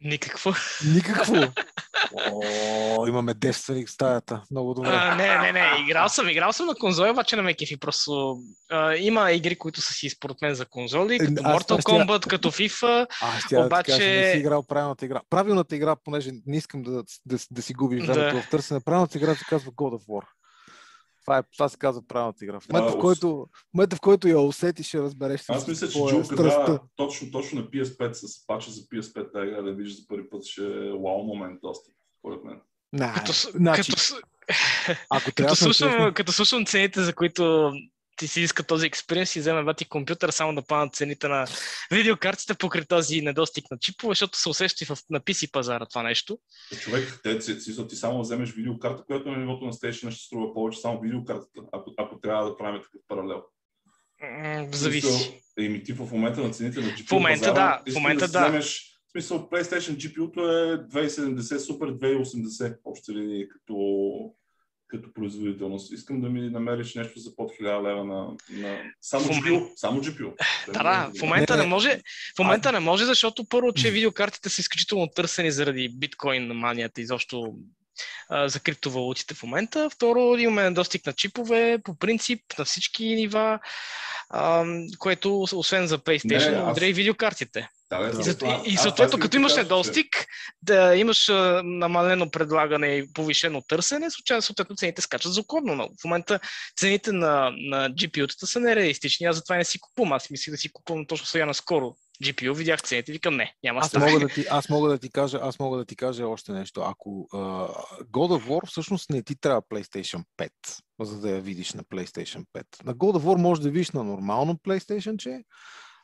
Никакво. 0.00 0.50
Никакво. 0.94 1.34
О, 2.32 3.06
имаме 3.06 3.34
девственик 3.34 3.88
в 3.88 3.90
стаята. 3.90 4.42
Много 4.50 4.74
добре. 4.74 4.90
А, 4.92 5.14
не, 5.14 5.38
не, 5.38 5.52
не. 5.52 5.66
Играл 5.82 6.08
съм, 6.08 6.28
играл 6.28 6.52
съм 6.52 6.66
на 6.66 6.74
конзоли, 6.74 7.10
обаче 7.10 7.36
на 7.36 7.42
ме 7.42 7.54
кефи. 7.54 7.76
Просто 7.76 8.36
а, 8.70 8.94
има 8.94 9.32
игри, 9.32 9.58
които 9.58 9.80
са 9.80 9.92
си 9.92 10.10
според 10.10 10.42
мен 10.42 10.54
за 10.54 10.66
конзоли, 10.66 11.14
е, 11.14 11.18
като 11.18 11.42
Аз, 11.44 11.62
Mortal 11.62 11.82
Kombat, 11.82 12.22
тя... 12.22 12.28
като 12.28 12.50
FIFA. 12.50 13.06
А, 13.22 13.40
ще 13.40 13.58
обаче... 13.58 13.92
да 13.92 13.98
кажа, 13.98 14.10
не 14.10 14.32
си 14.32 14.38
играл 14.38 14.62
правилната 14.62 15.04
игра. 15.04 15.20
Правилната 15.30 15.76
игра, 15.76 15.96
понеже 16.04 16.30
не 16.46 16.56
искам 16.56 16.82
да, 16.82 17.02
да, 17.26 17.38
да 17.50 17.62
си 17.62 17.74
губиш 17.74 18.06
времето 18.06 18.36
да. 18.36 18.42
в 18.42 18.50
търсене, 18.50 18.80
правилната 18.84 19.18
игра 19.18 19.34
се 19.34 19.44
казва 19.44 19.72
God 19.72 19.98
of 19.98 20.06
War. 20.06 20.22
Това, 21.26 21.38
е, 21.38 21.42
това 21.56 21.68
се 21.68 21.78
казва 21.78 22.02
правилната 22.08 22.44
игра. 22.44 22.60
В 22.60 22.68
момента, 22.68 22.92
в 22.92 23.00
който, 23.00 23.48
в, 23.52 23.74
момента, 23.74 23.96
в 23.96 24.00
който 24.00 24.28
я 24.28 24.40
усетиш, 24.40 24.86
ще 24.86 24.98
разбереш. 24.98 25.44
Аз 25.48 25.68
мисля, 25.68 25.88
че 25.88 25.98
Джулка, 25.98 26.36
да, 26.36 26.80
точно, 26.96 27.30
точно 27.30 27.60
на 27.60 27.66
PS5 27.66 28.12
с 28.12 28.46
пача 28.46 28.70
за 28.70 28.80
PS5 28.80 29.32
тази 29.32 29.46
игра 29.46 29.62
да 29.62 29.72
видиш 29.72 29.96
за 30.00 30.06
първи 30.08 30.30
път 30.30 30.44
ще 30.44 30.62
е 30.62 30.90
вау 30.90 31.22
момент 31.22 31.60
доста, 31.62 31.90
според 32.26 32.44
мен. 32.44 32.60
Nah, 32.96 33.14
като, 33.14 33.32
значи, 33.58 33.92
като, 33.92 34.02
ако 35.10 35.32
като, 35.34 35.56
слушам, 35.56 36.14
като 36.14 36.32
слушам 36.32 36.66
цените, 36.66 37.02
за 37.02 37.14
които 37.14 37.72
ти 38.16 38.28
си 38.28 38.40
иска 38.40 38.62
този 38.62 38.86
експириенс 38.86 39.36
и 39.36 39.40
вземе 39.40 39.64
бати 39.64 39.84
компютър 39.84 40.30
само 40.30 40.54
да 40.54 40.62
паднат 40.62 40.94
цените 40.94 41.28
на 41.28 41.46
видеокартите 41.90 42.54
покрай 42.54 42.84
този 42.84 43.20
недостиг 43.20 43.64
на 43.70 43.78
чипове, 43.78 44.10
защото 44.10 44.38
се 44.38 44.48
усеща 44.48 44.84
и 44.84 44.86
в, 44.86 44.98
на 45.10 45.20
PC 45.20 45.50
пазара 45.50 45.86
това 45.86 46.02
нещо. 46.02 46.38
Е, 46.72 46.76
човек, 46.76 47.20
те, 47.22 47.40
си, 47.40 47.88
ти 47.88 47.96
само 47.96 48.20
вземеш 48.20 48.52
видеокарта, 48.52 49.04
която 49.06 49.30
на 49.30 49.38
нивото 49.38 49.64
на 49.64 49.72
Station 49.72 50.10
ще 50.10 50.24
струва 50.24 50.54
повече 50.54 50.80
само 50.80 51.00
видеокартата, 51.00 51.60
ако, 51.72 51.94
ако 51.98 52.20
трябва 52.20 52.50
да 52.50 52.56
правим 52.56 52.82
такъв 52.82 53.00
паралел. 53.08 53.42
зависи. 54.72 55.42
Еми 55.58 55.84
ти 55.84 55.92
в 55.92 56.12
момента 56.12 56.40
на 56.40 56.50
цените 56.50 56.80
на 56.80 56.86
GPU 56.86 57.08
В 57.08 57.10
момента 57.10 57.48
пазара, 57.48 57.82
да, 57.86 57.92
в 57.92 57.94
момента 57.94 58.28
да. 58.28 58.48
Вземеш, 58.48 58.92
в 58.92 58.95
смисъл 59.16 59.48
PlayStation 59.52 59.96
GPU-то 59.96 60.40
е 60.40 60.78
2070, 60.78 61.58
супер 61.58 61.86
2080, 61.86 62.78
общо 62.84 63.12
ли, 63.12 63.48
като 63.48 63.76
като 64.88 65.12
производителност. 65.12 65.92
Искам 65.92 66.20
да 66.20 66.28
ми 66.28 66.50
намериш 66.50 66.94
нещо 66.94 67.20
за 67.20 67.36
под 67.36 67.50
1000 67.50 67.88
лева 67.88 68.04
на, 68.04 68.36
на... 68.50 68.82
само 69.00 69.24
в... 69.24 69.28
GPU. 69.28 69.70
Само 69.76 70.00
GPU. 70.00 70.32
Да, 70.66 70.82
да, 70.82 71.10
в 71.18 71.22
момента 71.22 71.56
не 71.56 71.66
може, 71.66 72.00
в 72.36 72.38
момента 72.38 72.72
не 72.72 72.80
може, 72.80 73.04
защото 73.04 73.44
първо, 73.48 73.72
че 73.72 73.90
видеокартите 73.90 74.48
са 74.48 74.60
изключително 74.60 75.06
търсени 75.06 75.50
заради 75.50 75.88
биткоин 75.88 76.46
манията, 76.46 77.00
изобщо 77.00 77.54
за 78.46 78.60
криптовалутите 78.60 79.34
в 79.34 79.42
момента. 79.42 79.90
Второ, 79.90 80.36
имаме 80.36 80.70
достиг 80.70 81.06
на 81.06 81.12
чипове, 81.12 81.78
по 81.84 81.98
принцип, 81.98 82.40
на 82.58 82.64
всички 82.64 83.04
нива, 83.04 83.58
а, 84.30 84.64
което 84.98 85.42
освен 85.42 85.86
за 85.86 85.98
PlayStation, 85.98 86.50
не, 86.50 86.70
аз... 86.70 86.80
и 86.80 86.92
видеокартите. 86.92 87.68
Да, 87.90 87.98
да, 88.12 88.62
и, 88.66 88.72
и 88.72 88.76
съответно, 88.76 89.18
като 89.18 89.36
имаш 89.36 89.56
недостиг, 89.56 90.26
да 90.62 90.96
имаш 90.96 91.28
а, 91.28 91.62
намалено 91.64 92.30
предлагане 92.30 92.86
и 92.86 93.12
повишено 93.12 93.62
търсене, 93.68 94.10
случайно 94.10 94.42
съответно 94.42 94.76
цените 94.76 95.02
скачат 95.02 95.32
законно. 95.32 95.74
Но 95.74 95.88
в 95.88 96.04
момента 96.04 96.40
цените 96.76 97.12
на, 97.12 97.52
на 97.56 97.90
GPU-тата 97.90 98.44
са 98.44 98.60
нереалистични, 98.60 99.26
аз 99.26 99.36
затова 99.36 99.56
не 99.56 99.64
си 99.64 99.80
купувам. 99.80 100.12
Аз 100.12 100.30
мислих 100.30 100.50
да 100.54 100.58
си 100.58 100.72
купувам 100.72 101.06
точно 101.06 101.26
сега 101.26 101.46
наскоро 101.46 101.96
GPU, 102.24 102.52
видях 102.52 102.82
цените, 102.82 103.12
викам 103.12 103.36
не, 103.36 103.54
няма 103.62 103.80
аз 103.80 103.94
мога, 103.94 104.20
да 104.20 104.28
ти, 104.34 104.44
аз, 104.50 104.68
мога 104.68 104.88
да 104.88 104.98
ти 104.98 105.10
кажа, 105.10 105.38
аз 105.42 105.58
мога 105.58 105.78
да 105.78 105.84
ти 105.84 105.96
кажа 105.96 106.28
още 106.28 106.52
нещо. 106.52 106.80
Ако 106.80 107.28
uh, 107.32 107.68
God 108.04 108.40
of 108.40 108.48
War 108.48 108.66
всъщност 108.66 109.10
не 109.10 109.22
ти 109.22 109.40
трябва 109.40 109.62
PlayStation 109.62 110.24
5, 110.38 110.50
за 111.00 111.20
да 111.20 111.30
я 111.30 111.40
видиш 111.40 111.72
на 111.72 111.82
PlayStation 111.82 112.44
5. 112.54 112.64
На 112.84 112.94
God 112.94 113.18
of 113.18 113.22
War 113.22 113.40
може 113.40 113.60
да 113.60 113.70
видиш 113.70 113.90
на 113.90 114.04
нормално 114.04 114.54
PlayStation, 114.54 115.16
че 115.16 115.42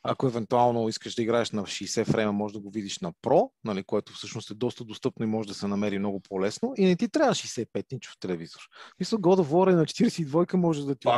ако 0.05 0.27
евентуално 0.27 0.89
искаш 0.89 1.15
да 1.15 1.23
играеш 1.23 1.51
на 1.51 1.63
60 1.63 2.05
фрейма, 2.05 2.33
може 2.33 2.55
да 2.55 2.61
го 2.61 2.71
видиш 2.71 2.99
на 2.99 3.13
Pro, 3.13 3.51
нали, 3.65 3.85
което 3.85 4.13
всъщност 4.13 4.51
е 4.51 4.55
доста 4.55 4.85
достъпно 4.85 5.25
и 5.25 5.29
може 5.29 5.49
да 5.49 5.55
се 5.55 5.67
намери 5.67 5.99
много 5.99 6.21
по-лесно. 6.21 6.73
И 6.77 6.85
не 6.85 6.97
ти 6.97 7.09
трябва 7.09 7.35
65-инчов 7.35 8.21
телевизор. 8.21 8.61
Мисля, 9.01 9.19
God 9.19 9.43
of 9.43 9.47
War 9.47 9.73
е 9.73 9.75
на 9.75 9.85
42 9.85 10.57
може 10.57 10.87
да 10.87 10.95
ти 10.95 11.09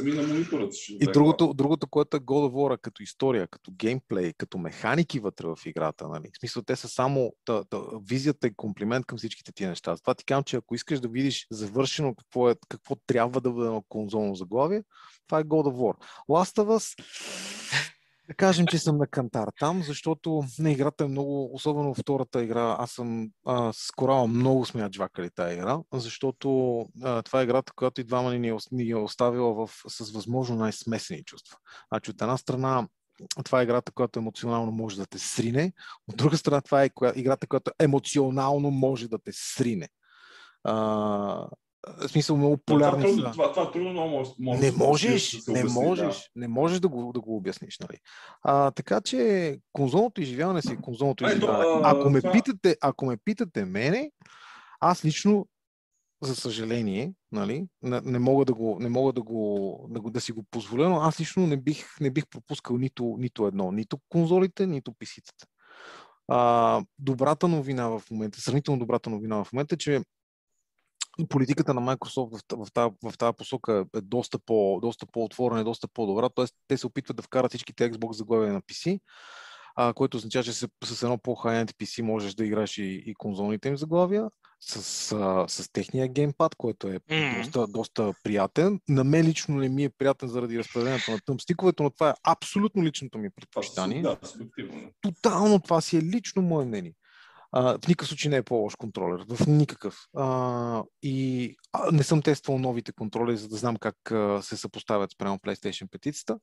ами 0.00 0.12
на 0.12 0.26
мониторът 0.26 0.74
И 0.88 1.06
другото, 1.12 1.54
другото, 1.54 1.86
което 1.86 2.16
е 2.16 2.20
God 2.20 2.50
of 2.50 2.52
War 2.52 2.80
като 2.80 3.02
история, 3.02 3.48
като 3.48 3.72
геймплей, 3.72 4.32
като 4.32 4.58
механики 4.58 5.20
вътре 5.20 5.46
в 5.46 5.58
играта. 5.66 6.08
Нали. 6.08 6.30
В 6.34 6.38
смисъл, 6.38 6.62
те 6.62 6.76
са 6.76 6.88
само 6.88 7.32
та, 7.44 7.64
та, 7.64 7.78
визията 8.08 8.46
е 8.46 8.54
комплимент 8.56 9.06
към 9.06 9.18
всичките 9.18 9.52
тия 9.52 9.68
неща. 9.68 9.96
Това 9.96 10.14
ти 10.14 10.24
казвам, 10.24 10.44
че 10.44 10.56
ако 10.56 10.74
искаш 10.74 11.00
да 11.00 11.08
видиш 11.08 11.46
завършено 11.50 12.14
какво, 12.14 12.50
е, 12.50 12.54
какво 12.68 12.96
трябва 13.06 13.40
да 13.40 13.50
бъде 13.50 13.70
на 13.70 13.82
конзолно 13.88 14.34
заглавие, 14.34 14.82
това 15.26 15.40
е 15.40 15.44
God 15.44 15.66
of 15.68 15.74
War. 15.74 15.94
Last 16.28 16.62
of 16.62 16.78
Us 16.78 17.04
да 18.30 18.34
кажем, 18.34 18.66
че 18.66 18.78
съм 18.78 18.98
на 18.98 19.06
кантар 19.06 19.48
там, 19.58 19.82
защото 19.82 20.42
на 20.58 20.70
играта 20.70 21.04
е 21.04 21.08
много, 21.08 21.54
особено 21.54 21.94
втората 21.94 22.42
игра, 22.42 22.76
аз 22.78 22.90
съм 22.90 23.30
а, 23.46 23.72
с 23.72 23.90
корала 23.96 24.26
много 24.26 24.66
сме 24.66 24.90
джвакали 24.90 25.30
тази 25.30 25.54
игра, 25.54 25.78
защото 25.92 26.78
а, 27.02 27.22
това 27.22 27.40
е 27.40 27.44
играта, 27.44 27.72
която 27.76 28.00
и 28.00 28.04
двама 28.04 28.34
ни, 28.34 28.48
е 28.48 28.56
ни 28.72 28.90
е 28.90 28.96
оставила 28.96 29.54
в, 29.54 29.70
с 29.88 30.10
възможно 30.10 30.56
най-смесени 30.56 31.24
чувства. 31.24 31.56
Значи 31.92 32.10
от 32.10 32.22
една 32.22 32.36
страна 32.36 32.88
това 33.44 33.60
е 33.60 33.62
играта, 33.62 33.92
която 33.92 34.18
емоционално 34.18 34.72
може 34.72 34.96
да 34.96 35.06
те 35.06 35.18
срине, 35.18 35.72
от 36.08 36.16
друга 36.16 36.36
страна 36.36 36.60
това 36.60 36.84
е 36.84 36.90
играта, 37.14 37.46
която 37.46 37.70
емоционално 37.78 38.70
може 38.70 39.08
да 39.08 39.18
те 39.18 39.30
срине. 39.34 39.88
А, 40.64 41.46
в 41.88 42.08
смисъл 42.08 42.36
много 42.36 42.56
популярни 42.56 43.02
това, 43.02 43.16
това, 43.16 43.32
това, 43.32 43.52
това 43.52 43.72
трудно 43.72 44.08
може, 44.08 44.30
може 44.38 44.60
не 44.60 44.70
можеш, 44.70 45.44
да 45.44 45.52
не 45.52 45.60
обясни, 45.60 45.82
можеш, 45.82 46.16
да. 46.16 46.40
не 46.40 46.48
можеш 46.48 46.80
да 46.80 46.88
го, 46.88 47.12
да 47.12 47.20
го 47.20 47.36
обясниш. 47.36 47.78
Нали? 47.78 47.98
А, 48.42 48.70
така 48.70 49.00
че 49.00 49.58
конзолното 49.72 50.20
изживяване 50.20 50.62
си 50.62 50.72
е 50.72 50.76
конзолното 50.76 51.24
изживяване. 51.24 51.80
Ако 51.84 52.10
ме, 52.10 52.20
това... 52.20 52.32
питате, 52.32 52.76
ако 52.80 53.06
ме 53.06 53.16
питате 53.24 53.64
мене, 53.64 54.10
аз 54.80 55.04
лично 55.04 55.46
за 56.22 56.36
съжаление, 56.36 57.12
нали, 57.32 57.66
не, 57.82 58.00
не 58.00 58.18
мога, 58.18 58.44
да, 58.44 58.54
го, 58.54 58.76
не 58.80 58.88
мога 58.88 59.12
да, 59.12 59.22
го, 59.22 59.86
да, 59.90 60.00
го, 60.00 60.10
да 60.10 60.20
си 60.20 60.32
го 60.32 60.44
позволя, 60.50 60.88
но 60.88 60.96
аз 60.96 61.20
лично 61.20 61.46
не 61.46 61.56
бих, 61.56 62.00
не 62.00 62.10
бих 62.10 62.24
пропускал 62.30 62.78
нито, 62.78 63.16
нито 63.18 63.46
едно, 63.46 63.72
нито 63.72 63.98
конзолите, 64.08 64.66
нито 64.66 64.92
писицата. 64.98 65.46
А, 66.28 66.82
добрата 66.98 67.48
новина 67.48 67.88
в 67.88 68.02
момента, 68.10 68.40
сравнително 68.40 68.78
добрата 68.78 69.10
новина 69.10 69.44
в 69.44 69.52
момента 69.52 69.74
е, 69.74 69.78
че 69.78 70.02
политиката 71.28 71.74
на 71.74 71.80
Microsoft 71.80 72.38
в, 72.38 72.64
в, 72.64 72.72
тази, 72.72 72.94
в 73.04 73.18
тази 73.18 73.36
посока 73.36 73.84
е 73.96 74.00
доста, 74.00 74.38
по, 74.38 74.78
доста 74.82 75.06
по-отворена 75.06 75.60
и 75.60 75.64
доста 75.64 75.88
по-добра. 75.88 76.28
Тоест, 76.28 76.54
те 76.68 76.76
се 76.76 76.86
опитват 76.86 77.16
да 77.16 77.22
вкарат 77.22 77.50
всичките 77.50 77.90
Xbox 77.90 78.12
заглавия 78.12 78.52
на 78.52 78.62
PC, 78.62 79.00
а, 79.76 79.92
което 79.92 80.16
означава, 80.16 80.44
че 80.44 80.52
с, 80.52 80.68
с 80.84 81.02
едно 81.02 81.18
по-high-end 81.18 81.72
PC 81.72 82.02
можеш 82.02 82.34
да 82.34 82.44
играеш 82.44 82.78
и, 82.78 83.02
и 83.06 83.14
конзолните 83.14 83.68
им 83.68 83.76
заглавия, 83.76 84.30
с, 84.60 85.12
а, 85.12 85.48
с 85.48 85.72
техния 85.72 86.08
геймпад, 86.08 86.54
който 86.54 86.88
е 86.88 86.98
mm. 86.98 87.38
доста, 87.38 87.66
доста 87.66 88.12
приятен. 88.22 88.80
На 88.88 89.04
мен 89.04 89.26
лично 89.26 89.56
не 89.56 89.68
ми 89.68 89.84
е 89.84 89.90
приятен 89.90 90.28
заради 90.28 90.58
разпределението 90.58 91.10
на 91.10 91.18
тъмстиковете, 91.26 91.82
но 91.82 91.90
това 91.90 92.10
е 92.10 92.14
абсолютно 92.24 92.84
личното 92.84 93.18
ми 93.18 93.30
предпочитание. 93.30 94.02
Да, 94.02 94.16
Тотално 95.00 95.60
това 95.60 95.80
си 95.80 95.96
е 95.96 96.02
лично 96.02 96.42
мое 96.42 96.64
мнение. 96.64 96.94
А, 97.52 97.78
в 97.78 97.88
никакъв 97.88 98.08
случай 98.08 98.30
не 98.30 98.36
е 98.36 98.42
по-лош 98.42 98.74
контролер. 98.76 99.24
В 99.28 99.46
никакъв. 99.46 99.98
А, 100.16 100.82
и 101.02 101.56
а, 101.72 101.92
не 101.92 102.02
съм 102.02 102.22
тествал 102.22 102.58
новите 102.58 102.92
контролери, 102.92 103.36
за 103.36 103.48
да 103.48 103.56
знам 103.56 103.76
как 103.76 104.10
а, 104.10 104.42
се 104.42 104.56
съпоставят 104.56 105.10
спрямо 105.10 105.38
PlayStation 105.38 105.88
5 105.88 106.38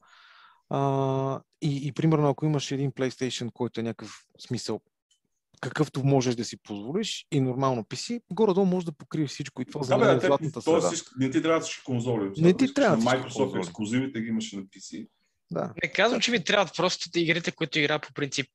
а, 0.70 1.41
и, 1.62 1.88
и 1.88 1.91
примерно, 1.91 2.30
ако 2.30 2.46
имаш 2.46 2.72
един 2.72 2.91
PlayStation, 2.91 3.52
който 3.54 3.80
е 3.80 3.84
някакъв 3.84 4.26
смисъл, 4.39 4.82
какъвто 5.62 6.04
можеш 6.04 6.36
да 6.36 6.46
си 6.46 6.58
позволиш 6.58 7.28
и 7.32 7.41
нормално 7.41 7.84
PC, 7.84 8.22
горе-долу 8.32 8.65
може 8.65 8.86
да 8.86 8.91
покриеш 8.91 9.30
всичко 9.30 9.62
и 9.62 9.65
това 9.65 9.84
за 9.84 9.98
да, 9.98 10.12
е 10.15 10.20
златната 10.20 10.62
среда. 10.62 10.91
Не 11.20 11.30
ти 11.30 11.41
трябва 11.41 11.62
всички 11.62 11.84
конзоли. 11.84 12.32
Не 12.38 12.54
ти 12.54 12.74
трябва 12.74 12.98
Microsoft 12.98 13.60
ексклюзивите 13.60 14.22
ги 14.22 14.28
имаше 14.28 14.56
на 14.56 14.63
PC. 14.63 15.08
Да. 15.52 15.74
Не 15.84 15.92
казвам, 15.92 16.22
че 16.22 16.32
ви 16.32 16.44
трябват 16.44 16.76
просто 16.78 17.10
игрите, 17.16 17.52
които 17.52 17.80
игра 17.80 18.00
по 18.00 18.14
принцип 18.14 18.48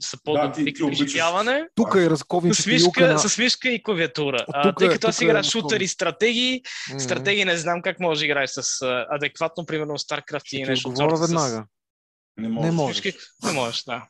са 0.00 0.18
по-добри 0.24 0.72
да, 0.72 0.86
преживяване. 0.86 1.68
Тук 1.74 1.94
е 1.94 2.10
разковничето. 2.10 2.62
С 2.62 2.66
мишка, 2.66 3.12
на... 3.12 3.18
с 3.18 3.38
мишка 3.38 3.68
и 3.68 3.82
клавиатура. 3.82 4.44
А, 4.52 4.74
тъй 4.74 4.88
като 4.88 5.08
аз 5.08 5.20
играя 5.20 5.40
е 5.40 5.42
шутър 5.42 5.80
и 5.80 5.88
стратегии, 5.88 6.62
mm-hmm. 6.62 6.98
стратегии 6.98 7.44
не 7.44 7.56
знам 7.56 7.82
как 7.82 8.00
може 8.00 8.18
да 8.18 8.24
играеш 8.24 8.50
с 8.50 8.78
адекватно, 9.10 9.66
примерно 9.66 9.92
StarCraft 9.92 10.56
и 10.56 10.62
нещо. 10.62 10.90
Говоря 10.90 11.16
веднага. 11.16 11.64
С... 12.38 12.42
Не 12.42 12.48
можеш. 12.48 12.70
Не 12.70 12.72
можеш, 12.72 13.02
не 13.44 13.52
можеш 13.52 13.84
да. 13.84 14.06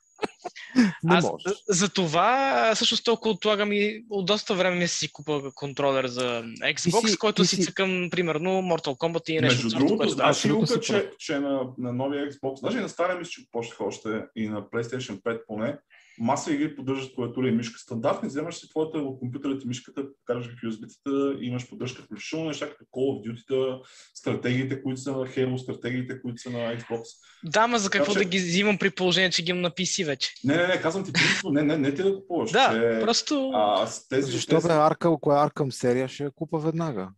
Не 1.05 1.17
Аз, 1.17 1.25
може. 1.25 1.45
За 1.69 1.89
това 1.89 2.73
всъщност 2.75 3.05
толкова 3.05 3.31
отлагам 3.31 3.73
и 3.73 4.05
от 4.11 4.27
доста 4.27 4.55
време 4.55 4.77
ми 4.77 4.89
си 4.89 5.13
купа 5.13 5.43
контролер 5.55 6.07
за 6.07 6.43
Xbox, 6.63 7.09
си, 7.09 7.17
който 7.17 7.45
си, 7.45 7.57
си 7.57 7.65
цъкам 7.65 8.09
примерно 8.11 8.51
Mortal 8.51 8.97
Kombat 8.97 9.31
и 9.31 9.41
нещо. 9.41 9.65
Между 9.65 9.79
другото, 9.79 10.09
знаеш 10.09 10.47
ли, 10.47 10.81
че, 10.83 11.11
че 11.19 11.39
на, 11.39 11.61
на 11.79 11.93
новия 11.93 12.31
Xbox, 12.31 12.63
даже 12.63 12.79
и 12.79 12.81
на 12.81 12.89
стария 12.89 13.19
мисля, 13.19 13.31
че 13.31 13.43
почнах 13.53 13.81
още 13.81 14.09
и 14.37 14.49
на 14.49 14.63
PlayStation 14.63 15.23
5 15.23 15.41
поне, 15.47 15.79
маса 16.21 16.55
игри 16.55 16.77
поддържат 16.77 17.15
клавиатура 17.15 17.49
и 17.49 17.53
мишка. 17.53 17.79
Стандартни, 17.79 18.29
вземаш 18.29 18.55
си 18.55 18.69
твоята 18.69 18.99
в 18.99 19.19
компютъра 19.19 19.59
ти 19.59 19.69
мишката, 19.69 20.03
караш 20.25 20.47
в 20.47 20.67
USB-тата, 20.67 21.39
имаш 21.41 21.69
поддръжка, 21.69 22.03
включително 22.03 22.47
неща 22.47 22.71
като 22.71 22.85
Call 22.85 22.97
of 22.97 23.49
Duty, 23.51 23.81
стратегиите, 24.15 24.83
които 24.83 25.01
са 25.01 25.13
на 25.13 25.19
Halo, 25.19 25.57
стратегиите, 25.57 26.23
които 26.23 26.43
са 26.43 26.51
на 26.51 26.59
Xbox. 26.59 27.01
Да, 27.45 27.67
ма 27.67 27.79
за 27.79 27.91
какво 27.91 28.13
така, 28.13 28.25
да 28.25 28.31
ги 28.31 28.39
взимам 28.39 28.79
при 28.79 28.91
положение, 28.91 29.31
че 29.31 29.43
ги 29.43 29.51
имам 29.51 29.63
на 29.63 29.71
PC 29.71 30.07
вече? 30.07 30.35
Не, 30.45 30.57
не, 30.57 30.67
не, 30.67 30.81
казвам 30.81 31.05
ти 31.05 31.13
принципно, 31.13 31.51
не, 31.51 31.63
не, 31.63 31.77
не 31.77 31.95
ти 31.95 32.03
да 32.03 32.15
купуваш. 32.15 32.51
Да, 32.51 32.71
че, 32.73 33.05
просто... 33.05 33.51
А, 33.55 33.87
с 33.87 34.09
тези, 34.09 34.33
Защо 34.33 34.57
тези... 34.57 34.69
бе 34.69 34.75
Аркъм, 34.75 35.17
коя 35.21 35.45
Аркъм 35.45 35.73
серия 35.73 36.09
ще 36.09 36.25
я 36.25 36.31
купа 36.31 36.59
веднага? 36.59 37.09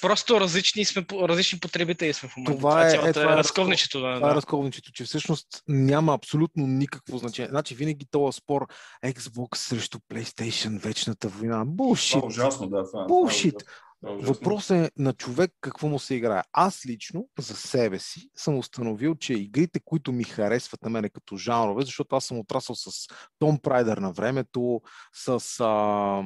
Просто 0.00 0.40
различни, 0.40 0.84
сме, 0.84 1.06
различни 1.12 1.60
потребители 1.60 2.12
сме 2.12 2.28
в 2.28 2.36
момента. 2.36 2.56
Това 2.56 2.88
е, 2.88 2.94
това 2.94 3.06
е, 3.06 3.10
е, 3.10 3.12
това 3.12 3.32
е 3.32 3.36
разковничето. 3.36 4.00
Да, 4.00 4.14
това 4.14 4.30
е 4.30 4.34
разковничето, 4.34 4.92
че 4.92 5.04
всъщност 5.04 5.46
няма 5.68 6.14
абсолютно 6.14 6.66
никакво 6.66 7.18
значение. 7.18 7.48
Значи 7.48 7.74
винаги 7.74 8.06
този 8.10 8.36
спор 8.36 8.66
Xbox 9.04 9.56
срещу 9.56 9.98
PlayStation, 9.98 10.80
вечната 10.80 11.28
война. 11.28 11.64
Булшит. 11.66 12.12
Това 12.12 12.24
е 12.24 12.28
ужасно, 12.28 12.68
да. 12.68 12.90
Това, 12.90 13.06
Булшит. 13.06 13.64
Въпрос 14.06 14.70
е 14.70 14.90
на 14.98 15.12
човек 15.12 15.50
какво 15.60 15.88
му 15.88 15.98
се 15.98 16.14
играе. 16.14 16.42
Аз 16.52 16.86
лично 16.86 17.28
за 17.38 17.56
себе 17.56 17.98
си 17.98 18.30
съм 18.36 18.58
установил, 18.58 19.14
че 19.14 19.32
игрите, 19.32 19.80
които 19.84 20.12
ми 20.12 20.24
харесват 20.24 20.82
на 20.82 20.90
мене 20.90 21.08
като 21.08 21.36
жанрове, 21.36 21.84
защото 21.84 22.16
аз 22.16 22.24
съм 22.24 22.38
отрасъл 22.38 22.76
с 22.76 22.90
Том 23.38 23.58
Прайдер 23.58 23.96
на 23.96 24.12
времето, 24.12 24.80
с 25.12 25.60
а, 25.60 26.22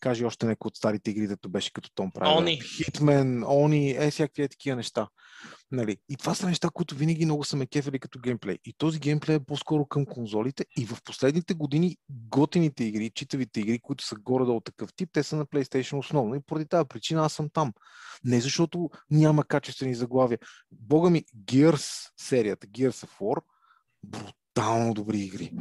кажи 0.00 0.24
още 0.24 0.46
някои 0.46 0.68
от 0.68 0.76
старите 0.76 1.10
игри, 1.10 1.26
дето 1.26 1.48
беше 1.48 1.72
като 1.72 1.90
Том 1.94 2.10
Прайдер. 2.10 2.42
Они. 2.42 2.60
Хитмен, 2.60 3.44
Они, 3.48 3.90
е, 3.90 4.10
всякакви 4.10 4.42
е 4.42 4.48
такива 4.48 4.76
неща. 4.76 5.08
Нали? 5.72 5.96
И 6.08 6.16
това 6.16 6.34
са 6.34 6.46
неща, 6.46 6.68
които 6.74 6.94
винаги 6.94 7.24
много 7.24 7.44
са 7.44 7.56
ме 7.56 7.66
кефели 7.66 7.98
като 7.98 8.18
геймплей. 8.18 8.58
И 8.64 8.72
този 8.78 8.98
геймплей 8.98 9.36
е 9.36 9.40
по-скоро 9.40 9.86
към 9.86 10.06
конзолите. 10.06 10.64
И 10.78 10.86
в 10.86 10.98
последните 11.04 11.54
години 11.54 11.96
готените 12.10 12.84
игри, 12.84 13.10
читавите 13.10 13.60
игри, 13.60 13.78
които 13.78 14.04
са 14.04 14.16
горе-долу 14.16 14.60
такъв 14.60 14.94
тип, 14.96 15.10
те 15.12 15.22
са 15.22 15.36
на 15.36 15.46
PlayStation 15.46 15.98
основно. 15.98 16.34
И 16.34 16.40
поради 16.40 16.66
тази 16.66 16.88
причина 16.88 17.24
аз 17.24 17.32
съм 17.32 17.48
там. 17.52 17.72
Не 18.24 18.40
защото 18.40 18.90
няма 19.10 19.44
качествени 19.44 19.94
заглавия. 19.94 20.38
Бога 20.72 21.10
ми, 21.10 21.24
Gears 21.44 22.10
серията, 22.16 22.66
Gears 22.66 23.06
of 23.06 23.20
War, 23.20 23.42
брутално 24.04 24.94
добри 24.94 25.18
игри 25.18 25.52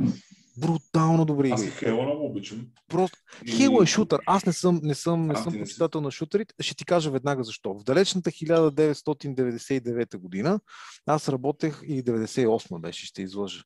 брутално 0.57 1.25
добри 1.25 1.51
Аз 1.51 1.61
игри. 1.63 1.71
Хейла 1.71 2.03
много 2.03 2.25
обичам. 2.25 2.67
Просто 2.87 3.17
И- 3.45 3.51
Хейла 3.51 3.83
е 3.83 3.85
шутър. 3.85 4.19
Аз 4.25 4.45
не 4.45 4.53
съм, 4.53 4.79
не 4.83 4.95
съм, 4.95 5.27
не 5.27 5.33
А, 5.33 5.37
съм 5.37 5.53
почитател 5.59 6.01
на 6.01 6.11
шутерите. 6.11 6.55
Ще 6.59 6.75
ти 6.75 6.85
кажа 6.85 7.11
веднага 7.11 7.43
защо. 7.43 7.73
В 7.73 7.83
далечната 7.83 8.31
1999 8.31 10.17
година 10.17 10.59
аз 11.05 11.29
работех, 11.29 11.81
и 11.83 12.03
98 12.03 12.79
беше, 12.81 13.05
ще 13.05 13.21
излъжа. 13.21 13.63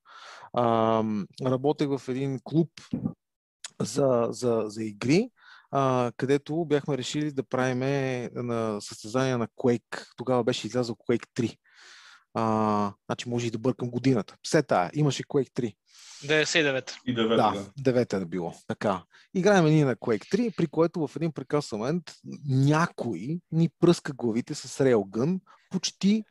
А, 0.53 1.03
работех 1.45 1.87
в 1.87 2.01
един 2.07 2.39
клуб 2.43 2.69
за, 3.81 4.27
за, 4.29 4.63
за 4.65 4.83
игри, 4.83 5.29
а, 5.71 6.11
където 6.17 6.65
бяхме 6.65 6.97
решили 6.97 7.31
да 7.31 7.43
правим 7.43 7.79
на 8.33 8.81
състезание 8.81 9.37
на 9.37 9.47
Quake. 9.47 10.05
Тогава 10.17 10.43
беше 10.43 10.67
излязъл 10.67 10.95
Quake 10.95 11.27
3. 11.35 11.57
А, 12.33 12.93
значи 13.09 13.29
може 13.29 13.47
и 13.47 13.51
да 13.51 13.57
бъркам 13.59 13.89
годината. 13.89 14.35
Все 14.43 14.63
тая, 14.63 14.91
имаше 14.93 15.23
Quake 15.23 15.51
3. 15.51 15.75
99. 16.23 16.97
И 17.05 17.13
девета, 17.13 17.53
Да, 17.77 17.91
да. 17.93 18.21
е 18.21 18.25
било. 18.25 18.53
Така. 18.67 19.03
Играем 19.33 19.65
ние 19.65 19.85
на 19.85 19.95
Quake 19.95 20.35
3, 20.35 20.55
при 20.55 20.67
което 20.67 21.07
в 21.07 21.15
един 21.15 21.31
прекрасен 21.31 21.79
момент 21.79 22.03
някой 22.47 23.39
ни 23.51 23.69
пръска 23.79 24.13
главите 24.13 24.55
с 24.55 24.83
Railgun 24.83 25.39
почти 25.69 26.23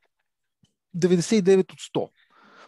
99 0.97 1.73
от 1.73 1.81
100. 1.81 2.11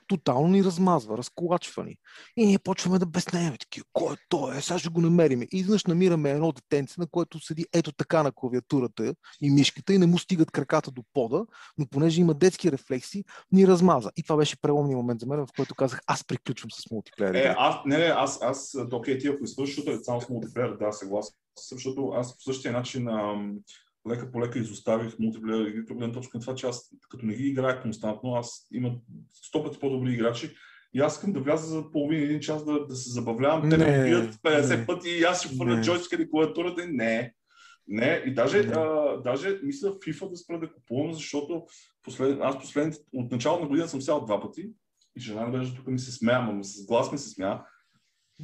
Тотално 0.06 0.48
ни 0.48 0.64
размазва, 0.64 1.18
разколачва 1.18 1.84
ни. 1.84 1.96
И 2.36 2.46
ние 2.46 2.58
почваме 2.58 2.98
да 2.98 3.06
безнееме 3.06 3.58
такива. 3.58 3.86
Кой 3.92 4.14
е 4.14 4.16
той? 4.28 4.56
Е, 4.56 4.60
сега 4.60 4.78
ще 4.78 4.88
го 4.88 5.00
намериме. 5.00 5.44
И 5.44 5.58
изведнъж 5.58 5.84
намираме 5.84 6.30
едно 6.30 6.52
детенце, 6.52 6.94
на 6.98 7.06
което 7.06 7.40
седи 7.40 7.66
ето 7.72 7.92
така 7.92 8.22
на 8.22 8.32
клавиатурата 8.32 9.14
и 9.40 9.50
мишката 9.50 9.94
и 9.94 9.98
не 9.98 10.06
му 10.06 10.18
стигат 10.18 10.50
краката 10.50 10.90
до 10.90 11.02
пода, 11.14 11.44
но 11.78 11.86
понеже 11.86 12.20
има 12.20 12.34
детски 12.34 12.72
рефлекси, 12.72 13.24
ни 13.52 13.66
размаза. 13.66 14.10
И 14.16 14.22
това 14.22 14.36
беше 14.36 14.60
преломния 14.60 14.96
момент 14.96 15.20
за 15.20 15.26
мен, 15.26 15.46
в 15.46 15.52
който 15.56 15.74
казах, 15.74 16.00
аз 16.06 16.24
приключвам 16.24 16.70
с 16.70 16.90
мултиплеер. 16.90 17.34
Е, 17.34 17.54
аз, 17.58 17.76
не, 17.86 17.98
не, 17.98 18.04
аз, 18.04 18.42
аз, 18.42 18.76
то, 18.90 18.96
окей, 18.96 19.18
ти 19.18 19.28
ако 19.28 19.66
шутър 19.66 19.98
само 20.02 20.20
с 20.20 20.28
мултиплеер, 20.28 20.76
да, 20.80 20.92
съгласен 20.92 21.34
защото 21.56 22.08
аз 22.08 22.36
по 22.36 22.42
същия 22.42 22.72
начин 22.72 23.08
ам, 23.08 23.54
лека 24.10 24.32
по 24.32 24.40
лека 24.40 24.58
изоставих 24.58 25.18
мултиплеер 25.18 25.66
игрите 25.66 25.92
от 25.92 25.98
гледна 25.98 26.14
точка 26.14 26.38
на 26.38 26.40
това, 26.40 26.54
че 26.54 26.66
аз 26.66 26.90
като 27.08 27.26
не 27.26 27.34
ги 27.34 27.48
играя 27.48 27.82
константно, 27.82 28.34
аз 28.34 28.66
имам 28.72 29.00
сто 29.32 29.64
пъти 29.64 29.78
по-добри 29.78 30.12
играчи 30.12 30.54
и 30.94 31.00
аз 31.00 31.14
искам 31.14 31.32
да 31.32 31.40
вляза 31.40 31.66
за 31.66 31.90
половин 31.90 32.22
един 32.22 32.40
час 32.40 32.64
да, 32.64 32.86
да 32.86 32.94
се 32.94 33.10
забавлявам. 33.10 33.70
Те 33.70 33.76
Не, 33.76 33.98
ме 33.98 34.04
бият 34.04 34.34
50 34.34 34.78
не. 34.78 34.86
пъти 34.86 35.08
и 35.08 35.22
аз 35.22 35.44
ще 35.44 35.54
хвърля 35.54 35.80
джойстика 35.80 36.22
или 36.22 36.30
клавиатурата. 36.30 36.82
и 36.82 36.86
Не. 36.86 37.34
Не, 37.88 38.22
и 38.26 38.34
даже, 38.34 38.62
Не. 38.62 38.74
а, 38.76 39.16
даже 39.22 39.60
мисля 39.62 39.88
FIFA 39.88 40.30
да 40.30 40.36
спра 40.36 40.60
да 40.60 40.72
купувам, 40.72 41.12
защото 41.12 41.66
послед... 42.02 42.38
аз 42.42 42.58
последните, 42.58 42.98
от 43.14 43.32
началото 43.32 43.62
на 43.62 43.68
година 43.68 43.88
съм 43.88 44.02
сял 44.02 44.24
два 44.24 44.40
пъти 44.40 44.70
и 45.16 45.20
жена 45.20 45.50
даже 45.50 45.76
тук 45.76 45.86
ми 45.86 45.98
се 45.98 46.12
смея, 46.12 46.38
ама 46.38 46.64
с 46.64 46.86
глас 46.86 47.12
ми 47.12 47.18
се 47.18 47.30
смея. 47.30 47.60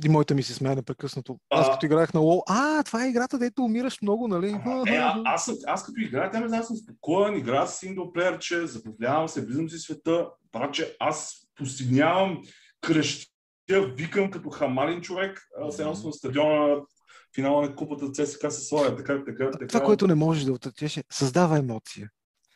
И 0.05 0.09
моята 0.09 0.35
ми 0.35 0.43
се 0.43 0.55
смея 0.55 0.77
непрекъснато. 0.77 1.39
Аз 1.51 1.69
А- 1.69 1.73
като 1.73 1.87
играех 1.87 2.15
на 2.15 2.21
WoW, 2.21 2.43
а, 2.49 2.83
това 2.83 3.05
е 3.05 3.09
играта, 3.09 3.39
дето 3.39 3.65
умираш 3.65 4.03
много, 4.03 4.29
нали? 4.29 4.61
Ама, 4.65 4.85
Е, 4.89 4.97
а, 4.97 5.23
аз, 5.25 5.51
аз 5.67 5.85
като 5.85 6.01
играя, 6.01 6.31
тя 6.31 6.41
ме 6.41 6.49
знае, 6.49 6.61
аз 6.61 6.67
съм 6.67 6.77
спокоен, 6.77 7.37
играя 7.37 7.67
с 7.67 7.79
синглплеерче, 7.79 8.67
забавлявам 8.67 9.29
се, 9.29 9.47
влизам 9.47 9.71
си 9.71 9.79
света, 9.79 10.29
братче, 10.53 10.97
аз 11.01 11.35
постигнявам, 11.55 12.39
крещя, 12.81 13.31
викам 13.97 14.31
като 14.31 14.51
хамалин 14.51 15.01
човек, 15.01 15.43
а, 15.63 15.71
се 15.73 15.83
едно 15.83 15.95
съм 15.95 16.07
на 16.07 16.13
стадиона, 16.13 16.77
финала 17.35 17.63
на 17.63 17.77
купата 17.77 18.11
ЦСКА 18.13 18.51
се 18.51 18.65
славя, 18.65 18.97
така, 18.97 19.25
така, 19.27 19.51
така. 19.51 19.67
Това, 19.67 19.81
което 19.81 20.07
не 20.07 20.15
можеш 20.15 20.45
да 20.45 20.53
отречеш, 20.53 20.97
е 20.97 21.05
създава 21.13 21.59
емоция. 21.59 22.09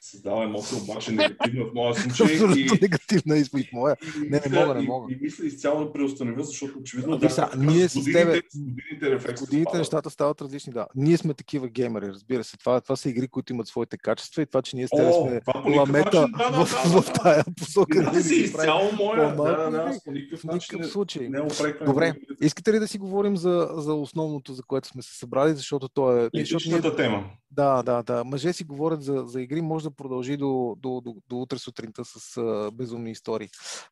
Създава 0.04 0.44
емоция, 0.44 0.78
обаче 0.82 1.12
негативна 1.12 1.64
в 1.64 1.74
моя 1.74 1.94
случай. 1.94 2.26
Абсолютно 2.26 2.56
и, 2.56 2.78
негативна 2.82 3.44
моя. 3.72 3.96
и, 4.16 4.28
Не, 4.30 4.40
не 4.50 4.60
мога, 4.60 4.74
не 4.74 4.82
мога. 4.82 5.12
И, 5.12 5.18
мисля 5.20 5.46
изцяло 5.46 5.84
да 5.84 5.92
преустановя, 5.92 6.44
защото 6.44 6.78
очевидно 6.78 7.18
Виж 7.18 7.32
сега, 7.32 7.50
така, 7.50 7.62
ние 7.62 7.88
с 7.88 7.94
годините, 7.94 8.24
тебе- 8.24 8.42
годините 8.54 9.34
годините 9.40 9.78
нещата 9.78 10.10
стават 10.10 10.42
различни, 10.42 10.72
да. 10.72 10.86
Ние 10.94 11.16
сме 11.16 11.34
такива 11.34 11.68
геймери, 11.68 12.06
разбира 12.06 12.44
се. 12.44 12.56
Това, 12.56 12.80
това 12.80 12.96
са 12.96 13.10
игри, 13.10 13.28
които 13.28 13.52
имат 13.52 13.66
своите 13.66 13.98
качества 13.98 14.42
и 14.42 14.46
това, 14.46 14.62
че 14.62 14.76
ние 14.76 14.86
с 14.86 14.90
тебе 14.90 15.12
сме 15.12 15.40
ламета 15.76 16.10
да, 16.10 16.50
да, 16.50 16.64
в, 16.64 16.70
да, 16.84 17.00
в, 17.00 17.04
да. 17.06 17.12
тая 17.12 17.44
посока. 17.58 17.98
Да, 17.98 18.02
нали, 18.02 18.22
си 18.22 18.46
да 18.46 18.52
правим 18.52 18.70
изцяло 18.70 18.92
моя. 18.96 19.36
Да, 19.36 19.42
да, 19.44 19.70
да, 19.70 19.98
по 20.04 20.12
никакъв 20.54 20.86
случай. 20.86 21.28
не 21.28 21.40
упреквам. 21.40 21.86
Добре. 21.86 22.14
Искате 22.40 22.72
ли 22.72 22.78
да 22.78 22.88
си 22.88 22.98
говорим 22.98 23.36
за, 23.36 23.68
за 23.76 23.94
основното, 23.94 24.52
за 24.52 24.62
което 24.62 24.88
сме 24.88 25.02
се 25.02 25.18
събрали, 25.18 25.54
защото 25.54 25.88
то 25.88 26.16
е... 26.16 26.30
Личната 26.34 26.96
тема. 26.96 27.24
да, 27.50 27.82
да, 27.82 28.02
да. 28.02 28.24
Мъже 28.24 28.52
си 28.52 28.64
говорят 28.64 29.02
за, 29.02 29.24
за 29.26 29.40
игри, 29.40 29.60
може 29.60 29.84
да 29.84 29.91
продължи 29.92 30.36
до, 30.36 30.76
до, 30.78 31.00
до, 31.00 31.16
до 31.28 31.36
утре 31.36 31.58
сутринта 31.58 32.04
с 32.04 32.36
а, 32.36 32.70
безумни 32.70 33.10
истории. 33.10 33.48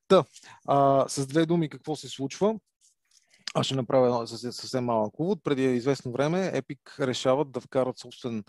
Та, 0.08 0.24
а, 0.68 1.08
с 1.08 1.26
две 1.26 1.46
думи 1.46 1.68
какво 1.68 1.96
се 1.96 2.08
случва. 2.08 2.54
Аз 3.54 3.66
ще 3.66 3.74
направя 3.74 4.06
едно 4.06 4.26
съвсем- 4.26 4.84
малък 4.84 5.20
увод. 5.20 5.38
Преди 5.44 5.64
известно 5.64 6.12
време 6.12 6.52
Epic 6.54 7.06
решават 7.06 7.50
да 7.52 7.60
вкарат 7.60 7.98
собствен 7.98 8.44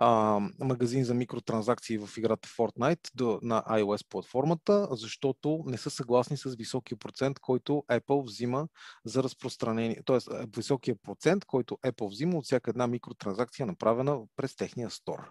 а, 0.00 0.40
магазин 0.60 1.04
за 1.04 1.14
микротранзакции 1.14 1.98
в 1.98 2.10
играта 2.16 2.48
Fortnite 2.48 3.10
до, 3.14 3.38
на 3.42 3.62
iOS 3.62 4.08
платформата, 4.08 4.88
защото 4.90 5.64
не 5.66 5.78
са 5.78 5.90
съгласни 5.90 6.36
с 6.36 6.54
високия 6.54 6.98
процент, 6.98 7.38
който 7.40 7.84
Apple 7.90 8.26
взима 8.26 8.68
за 9.04 9.22
разпространение, 9.22 10.02
т.е. 10.06 10.18
високия 10.56 10.96
процент, 11.02 11.44
който 11.44 11.78
Apple 11.86 12.10
взима 12.10 12.38
от 12.38 12.44
всяка 12.44 12.70
една 12.70 12.86
микротранзакция, 12.86 13.66
направена 13.66 14.18
през 14.36 14.56
техния 14.56 14.90
стор. 14.90 15.30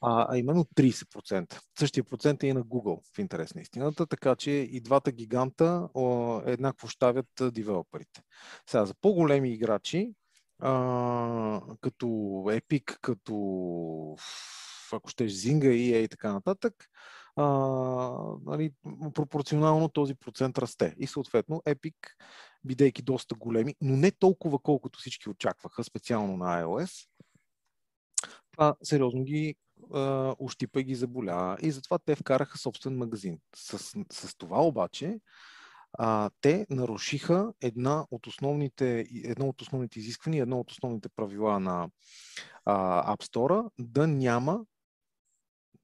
А, 0.00 0.26
а 0.30 0.38
именно 0.38 0.64
30%. 0.64 1.60
Същия 1.78 2.04
процент 2.04 2.42
е 2.42 2.46
и 2.46 2.52
на 2.52 2.64
Google, 2.64 3.14
в 3.14 3.18
интерес 3.18 3.54
на 3.54 3.60
истината, 3.60 4.06
така 4.06 4.36
че 4.36 4.50
и 4.50 4.80
двата 4.80 5.12
гиганта 5.12 5.88
о, 5.94 6.40
еднакво 6.46 6.88
щавят 6.88 7.26
девелоперите. 7.40 8.22
Сега, 8.66 8.84
за 8.84 8.94
по-големи 9.00 9.52
играчи, 9.52 10.12
а, 10.58 11.60
като 11.80 12.06
Epic, 12.46 12.98
като 13.00 14.16
ако 14.92 15.08
щеш 15.10 15.32
Zynga, 15.32 15.68
EA 15.68 15.96
и 15.96 16.08
така 16.08 16.32
нататък, 16.32 16.74
а, 17.36 17.44
нали, 18.44 18.72
пропорционално 19.14 19.88
този 19.88 20.14
процент 20.14 20.58
расте. 20.58 20.94
И 20.98 21.06
съответно 21.06 21.62
Epic, 21.66 21.94
бидейки 22.64 23.02
доста 23.02 23.34
големи, 23.34 23.74
но 23.80 23.96
не 23.96 24.10
толкова 24.10 24.58
колкото 24.58 24.98
всички 24.98 25.30
очакваха, 25.30 25.84
специално 25.84 26.36
на 26.36 26.64
iOS, 26.64 27.06
това 28.52 28.74
сериозно 28.82 29.24
ги 29.24 29.54
а, 29.94 30.34
ощипа 30.38 30.82
ги 30.82 30.94
заболя. 30.94 31.56
И 31.62 31.70
затова 31.70 31.98
те 31.98 32.16
вкараха 32.16 32.58
собствен 32.58 32.96
магазин. 32.96 33.38
С, 33.56 33.78
с 34.12 34.36
това 34.38 34.62
обаче 34.62 35.20
а, 35.92 36.30
те 36.40 36.66
нарушиха 36.70 37.52
една 37.60 38.06
от 38.10 38.26
основните, 38.26 39.06
едно 39.24 39.48
от 39.48 39.62
основните 39.62 39.98
изисквания, 39.98 40.42
едно 40.42 40.60
от 40.60 40.70
основните 40.70 41.08
правила 41.08 41.60
на 41.60 41.88
а, 42.64 43.16
App 43.16 43.22
Store 43.24 43.70
да 43.78 44.06
няма 44.06 44.64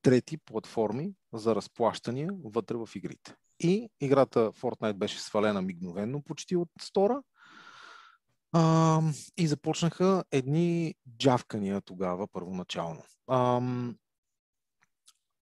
трети 0.02 0.38
платформи 0.38 1.12
за 1.32 1.54
разплащания 1.54 2.30
вътре 2.44 2.76
в 2.76 2.88
игрите. 2.94 3.34
И 3.60 3.88
играта 4.00 4.52
Fortnite 4.52 4.92
беше 4.92 5.20
свалена 5.20 5.62
мигновенно 5.62 6.22
почти 6.22 6.56
от 6.56 6.68
стора. 6.80 7.22
А, 8.58 9.00
и 9.36 9.46
започнаха 9.46 10.24
едни 10.32 10.94
джавкания 11.18 11.80
тогава 11.80 12.28
първоначално. 12.32 13.02
Ам, 13.30 13.96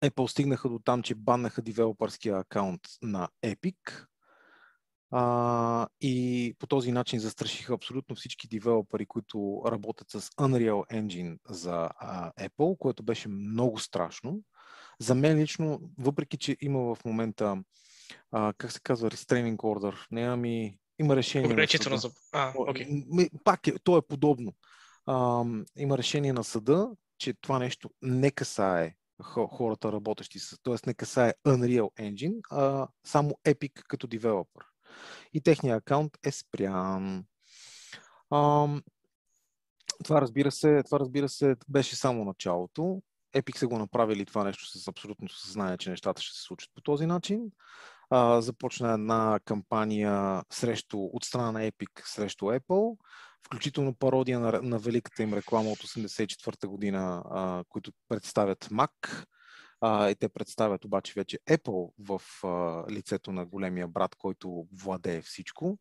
Apple 0.03 0.27
стигнаха 0.27 0.69
до 0.69 0.79
там, 0.79 1.03
че 1.03 1.15
баннаха 1.15 1.61
девелопърския 1.61 2.37
акаунт 2.37 2.81
на 3.01 3.29
Epic 3.45 4.05
а, 5.11 5.87
и 6.01 6.55
по 6.59 6.67
този 6.67 6.91
начин 6.91 7.19
застрашиха 7.19 7.73
абсолютно 7.73 8.15
всички 8.15 8.47
девелопери, 8.47 9.05
които 9.05 9.61
работят 9.65 10.09
с 10.09 10.21
Unreal 10.21 10.93
Engine 10.93 11.37
за 11.49 11.89
а, 11.97 12.31
Apple, 12.31 12.77
което 12.77 13.03
беше 13.03 13.29
много 13.29 13.79
страшно. 13.79 14.41
За 14.99 15.15
мен 15.15 15.37
лично, 15.37 15.79
въпреки 15.97 16.37
че 16.37 16.57
има 16.61 16.95
в 16.95 17.05
момента, 17.05 17.63
а, 18.31 18.53
как 18.57 18.71
се 18.71 18.79
казва, 18.83 19.11
restraining 19.11 19.55
order, 19.55 20.07
не, 20.11 20.21
ами 20.21 20.77
има 20.99 21.15
решение. 21.15 21.47
на 21.47 21.53
Ограничително 21.53 21.97
съда. 21.97 22.13
за... 22.13 22.39
А, 22.39 22.53
м- 23.09 23.27
Пак 23.43 23.67
е, 23.67 23.73
то 23.83 23.97
е 23.97 24.01
подобно. 24.01 24.53
А, 25.05 25.43
има 25.77 25.97
решение 25.97 26.33
на 26.33 26.43
съда, 26.43 26.89
че 27.17 27.33
това 27.41 27.59
нещо 27.59 27.89
не 28.01 28.31
касае 28.31 28.95
хората 29.23 29.91
работещи 29.91 30.39
с, 30.39 30.63
т.е. 30.63 30.75
не 30.87 30.93
касае 30.93 31.33
Unreal 31.47 31.89
Engine, 31.99 32.39
а 32.51 32.87
само 33.05 33.29
Epic 33.45 33.83
като 33.87 34.07
девелопър. 34.07 34.65
И 35.33 35.41
техният 35.41 35.77
акаунт 35.77 36.17
е 36.25 36.31
спрян. 36.31 37.25
Ам, 38.33 38.83
това, 40.03 40.21
разбира 40.21 40.51
се, 40.51 40.83
това 40.85 40.99
разбира 40.99 41.29
се 41.29 41.55
беше 41.69 41.95
само 41.95 42.25
началото. 42.25 43.01
Epic 43.35 43.57
са 43.57 43.67
го 43.67 43.79
направили 43.79 44.25
това 44.25 44.43
нещо 44.43 44.79
с 44.79 44.87
абсолютно 44.87 45.29
съзнание, 45.29 45.77
че 45.77 45.89
нещата 45.89 46.21
ще 46.21 46.37
се 46.37 46.43
случат 46.43 46.69
по 46.75 46.81
този 46.81 47.05
начин. 47.05 47.41
А, 48.09 48.41
започна 48.41 48.93
една 48.93 49.39
кампания 49.45 50.43
срещу, 50.49 50.99
от 50.99 51.23
страна 51.23 51.51
на 51.51 51.71
Epic 51.71 51.89
срещу 52.05 52.45
Apple, 52.45 52.97
включително 53.45 53.93
пародия 53.93 54.39
на, 54.39 54.61
на 54.61 54.79
великата 54.79 55.23
им 55.23 55.33
реклама 55.33 55.71
от 55.71 55.79
84-та 55.79 56.67
година, 56.67 57.23
а, 57.29 57.63
които 57.69 57.91
представят 58.09 58.65
Mac. 58.65 59.25
А, 59.81 60.09
и 60.09 60.15
те 60.15 60.29
представят 60.29 60.85
обаче 60.85 61.13
вече 61.15 61.39
Apple 61.49 61.91
в 61.99 62.21
а, 62.43 62.83
лицето 62.91 63.31
на 63.31 63.45
големия 63.45 63.87
брат, 63.87 64.15
който 64.15 64.67
владее 64.83 65.21
всичко. 65.21 65.77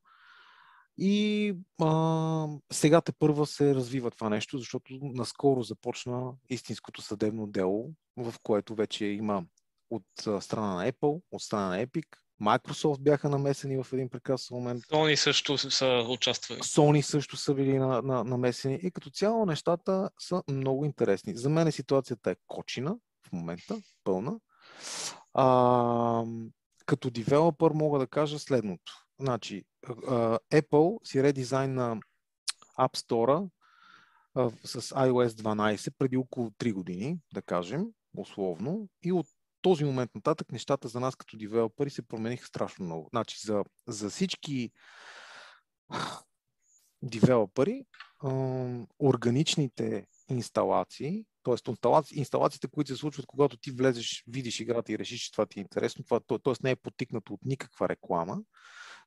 И 0.98 1.54
а, 1.82 2.48
сега 2.72 3.00
те 3.00 3.12
първа 3.12 3.46
се 3.46 3.74
развива 3.74 4.10
това 4.10 4.28
нещо, 4.28 4.58
защото 4.58 4.98
наскоро 5.02 5.62
започна 5.62 6.32
истинското 6.50 7.02
съдебно 7.02 7.46
дело, 7.46 7.90
в 8.16 8.34
което 8.42 8.74
вече 8.74 9.06
има 9.06 9.44
от 9.90 10.42
страна 10.42 10.74
на 10.74 10.92
Apple, 10.92 11.22
от 11.30 11.42
страна 11.42 11.68
на 11.68 11.86
Epic, 11.86 12.06
Microsoft 12.42 13.00
бяха 13.00 13.28
намесени 13.28 13.82
в 13.82 13.92
един 13.92 14.08
прекрасен 14.08 14.56
момент. 14.56 14.82
Sony 14.84 15.14
също 15.14 15.58
са 15.58 16.06
участвали. 16.08 16.60
Sony 16.60 17.00
също 17.00 17.36
са 17.36 17.54
били 17.54 17.78
на, 17.78 18.02
на, 18.02 18.24
намесени 18.24 18.78
и 18.82 18.90
като 18.90 19.10
цяло 19.10 19.46
нещата 19.46 20.10
са 20.18 20.42
много 20.50 20.84
интересни. 20.84 21.36
За 21.36 21.48
мен 21.48 21.72
ситуацията 21.72 22.30
е 22.30 22.36
кочина 22.46 22.96
в 23.28 23.32
момента, 23.32 23.76
пълна. 24.04 24.40
А, 25.34 26.24
като 26.86 27.10
девелопър 27.10 27.70
мога 27.70 27.98
да 27.98 28.06
кажа 28.06 28.38
следното. 28.38 28.92
Значи, 29.20 29.64
Apple 30.52 31.08
си 31.08 31.22
редизайн 31.22 31.74
на 31.74 31.96
App 32.78 32.96
Store 32.96 33.48
с 34.64 34.80
iOS 34.80 35.28
12 35.28 35.92
преди 35.98 36.16
около 36.16 36.50
3 36.50 36.72
години, 36.72 37.18
да 37.34 37.42
кажем, 37.42 37.86
условно, 38.16 38.88
и 39.02 39.12
от 39.12 39.26
този 39.62 39.84
момент 39.84 40.14
нататък 40.14 40.52
нещата 40.52 40.88
за 40.88 41.00
нас 41.00 41.16
като 41.16 41.36
девелопери 41.36 41.90
се 41.90 42.02
промениха 42.02 42.46
страшно 42.46 42.84
много. 42.84 43.08
Значи 43.12 43.38
за, 43.46 43.64
за 43.86 44.10
всички 44.10 44.70
девелопери, 47.02 47.84
органичните 48.98 50.06
инсталации, 50.28 51.24
т.е. 51.44 52.18
инсталациите, 52.18 52.68
които 52.68 52.92
се 52.92 52.96
случват, 52.96 53.26
когато 53.26 53.56
ти 53.56 53.70
влезеш, 53.70 54.24
видиш 54.26 54.60
играта 54.60 54.92
и 54.92 54.98
решиш, 54.98 55.20
че 55.20 55.32
това 55.32 55.46
ти 55.46 55.60
е 55.60 55.62
интересно, 55.62 56.04
това, 56.04 56.20
т.е. 56.20 56.52
не 56.62 56.70
е 56.70 56.76
потикнато 56.76 57.32
от 57.32 57.40
никаква 57.44 57.88
реклама, 57.88 58.38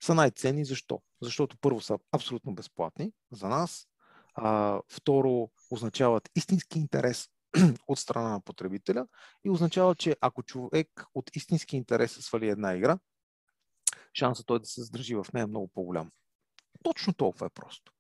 са 0.03 0.15
най-ценни. 0.15 0.65
Защо? 0.65 1.01
Защото 1.21 1.57
първо 1.61 1.81
са 1.81 1.97
абсолютно 2.11 2.55
безплатни 2.55 3.11
за 3.31 3.47
нас, 3.47 3.87
а, 4.35 4.79
второ 4.89 5.49
означават 5.71 6.29
истински 6.35 6.79
интерес 6.79 7.29
от 7.87 7.99
страна 7.99 8.29
на 8.29 8.41
потребителя 8.41 9.07
и 9.43 9.49
означава, 9.49 9.95
че 9.95 10.15
ако 10.21 10.43
човек 10.43 11.05
от 11.15 11.35
истински 11.35 11.77
интерес 11.77 12.11
свали 12.11 12.49
една 12.49 12.73
игра, 12.73 12.99
шансът 14.13 14.45
той 14.45 14.59
да 14.59 14.65
се 14.65 14.81
задържи 14.81 15.15
в 15.15 15.25
нея 15.33 15.43
е 15.43 15.47
много 15.47 15.67
по-голям. 15.67 16.11
Точно 16.83 17.13
толкова 17.13 17.45
е 17.45 17.49
просто. 17.49 17.91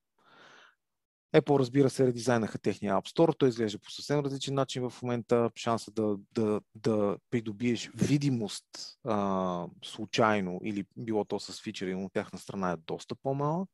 Apple, 1.35 1.59
разбира 1.59 1.89
се, 1.89 2.07
редизайнаха 2.07 2.57
техния 2.59 2.93
App 2.93 3.15
Store. 3.15 3.37
Той 3.37 3.49
изглежда 3.49 3.79
по 3.79 3.91
съвсем 3.91 4.19
различен 4.19 4.53
начин 4.53 4.89
в 4.89 5.01
момента. 5.01 5.51
Шанса 5.55 5.91
да, 5.91 6.17
да, 6.31 6.61
да 6.75 7.17
придобиеш 7.29 7.91
видимост 7.95 8.65
а, 9.03 9.67
случайно 9.83 10.59
или 10.63 10.85
било 10.97 11.25
то 11.25 11.39
с 11.39 11.61
фичери 11.61 11.95
от 11.95 12.13
тяхна 12.13 12.39
страна 12.39 12.71
е 12.71 12.77
доста 12.77 13.15
по-малък. 13.15 13.69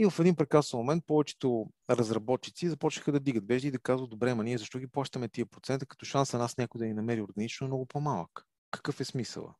И 0.00 0.10
в 0.10 0.20
един 0.20 0.36
прекрасен 0.36 0.78
момент 0.78 1.04
повечето 1.06 1.66
разработчици 1.90 2.68
започнаха 2.68 3.12
да 3.12 3.20
дигат 3.20 3.46
вежди 3.46 3.68
и 3.68 3.70
да 3.70 3.78
казват, 3.78 4.10
добре, 4.10 4.34
ма 4.34 4.44
ние 4.44 4.58
защо 4.58 4.78
ги 4.78 4.86
плащаме 4.86 5.28
тия 5.28 5.46
процента, 5.46 5.86
като 5.86 6.06
шанса 6.06 6.38
нас 6.38 6.56
някой 6.56 6.78
да 6.78 6.84
ни 6.86 6.94
намери 6.94 7.22
органично 7.22 7.64
е 7.64 7.68
много 7.68 7.86
по-малък. 7.86 8.46
Какъв 8.70 9.00
е 9.00 9.04
смисъла? 9.04 9.54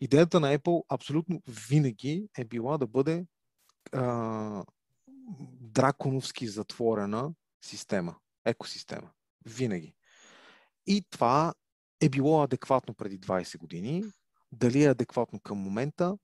Идеята 0.00 0.40
на 0.40 0.58
Apple 0.58 0.82
абсолютно 0.88 1.42
винаги 1.68 2.28
е 2.38 2.44
била 2.44 2.78
да 2.78 2.86
бъде 2.86 3.26
а, 3.92 4.64
драконовски 5.60 6.48
затворена 6.48 7.32
система, 7.64 8.16
екосистема. 8.44 9.10
Винаги. 9.46 9.94
И 10.86 11.04
това 11.10 11.54
е 12.00 12.08
било 12.08 12.42
адекватно 12.42 12.94
преди 12.94 13.20
20 13.20 13.58
години. 13.58 14.04
Дали 14.52 14.84
е 14.84 14.90
адекватно 14.90 15.40
към 15.40 15.58
момента, 15.58 16.18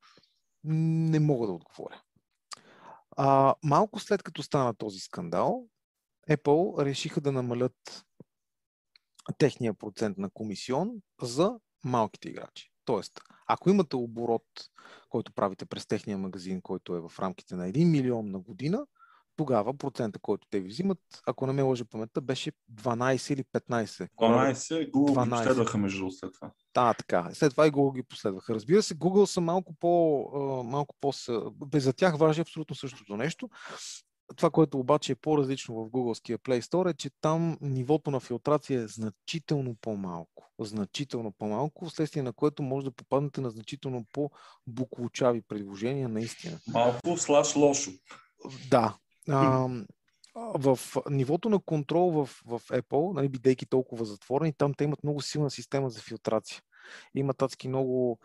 не 0.65 1.21
мога 1.21 1.47
да 1.47 1.53
отговоря. 1.53 2.03
А, 3.23 3.55
малко 3.63 4.01
след 4.01 4.23
като 4.23 4.43
стана 4.43 4.75
този 4.75 4.99
скандал, 4.99 5.69
Apple 6.31 6.85
решиха 6.85 7.21
да 7.21 7.33
намалят 7.33 8.07
техния 9.39 9.75
процент 9.75 10.19
на 10.19 10.31
комисион 10.31 10.91
за 11.23 11.59
малките 11.85 12.29
играчи. 12.29 12.71
Тоест, 12.85 13.21
ако 13.47 13.71
имате 13.71 13.97
оборот, 13.97 14.45
който 15.09 15.33
правите 15.33 15.67
през 15.67 15.87
техния 15.87 16.19
магазин, 16.19 16.63
който 16.63 16.95
е 16.95 17.01
в 17.01 17.13
рамките 17.19 17.55
на 17.55 17.69
1 17.69 17.91
милион 17.91 18.31
на 18.31 18.39
година, 18.41 18.87
тогава 19.37 19.75
процента, 19.75 20.19
който 20.19 20.47
те 20.51 20.61
ви 20.61 20.69
взимат, 20.69 20.99
ако 21.27 21.47
не 21.47 21.53
ме 21.53 21.63
лъжа 21.63 21.85
паметта, 21.85 22.21
беше 22.21 22.53
12 22.75 23.33
или 23.33 23.45
15. 23.45 24.09
12, 24.21 24.91
Google 24.91 25.15
12. 25.15 25.25
ги 25.25 25.31
последваха 25.31 25.79
между 25.79 26.11
след 26.11 26.33
това. 26.35 26.51
Да, 26.75 26.95
така. 26.95 27.31
След 27.33 27.51
това 27.51 27.67
и 27.67 27.73
Google 27.73 27.95
ги 27.95 28.03
последваха. 28.03 28.55
Разбира 28.55 28.83
се, 28.83 28.95
Google 28.95 29.25
са 29.25 29.41
малко 29.41 29.75
по... 29.75 30.63
Малко 30.65 30.95
по 31.01 31.13
за 31.75 31.93
тях 31.93 32.17
важи 32.17 32.41
абсолютно 32.41 32.77
същото 32.77 33.17
нещо. 33.17 33.51
Това, 34.37 34.51
което 34.51 34.79
обаче 34.79 35.13
е 35.13 35.15
по-различно 35.15 35.75
в 35.75 35.91
Googleския 35.91 36.39
Play 36.39 36.61
Store 36.61 36.91
е, 36.91 36.95
че 36.95 37.11
там 37.21 37.59
нивото 37.61 38.11
на 38.11 38.21
филтрация 38.21 38.81
е 38.81 38.89
значително 38.89 39.77
по-малко. 39.81 40.53
Значително 40.61 41.33
по-малко, 41.39 41.87
вследствие 41.87 42.23
на 42.23 42.33
което 42.33 42.63
може 42.63 42.85
да 42.85 42.91
попаднете 42.91 43.41
на 43.41 43.51
значително 43.51 44.07
по-буклучави 44.13 45.43
предложения 45.43 46.09
наистина. 46.09 46.59
Малко 46.69 47.17
слаш 47.17 47.57
лошо. 47.57 47.91
Да, 48.71 48.97
а, 49.29 49.69
в 50.35 50.79
нивото 51.11 51.49
на 51.49 51.59
контрол 51.59 52.11
в, 52.11 52.27
в 52.47 52.61
Apple, 52.61 53.15
нали, 53.15 53.29
бидейки 53.29 53.67
толкова 53.67 54.05
затворени, 54.05 54.53
там 54.53 54.75
те 54.75 54.85
имат 54.85 55.05
много 55.05 55.21
силна 55.21 55.51
система 55.51 55.91
за 55.91 56.01
филтрация. 56.01 56.61
Имат 57.15 57.43
адски 57.43 57.69
много 57.69 58.19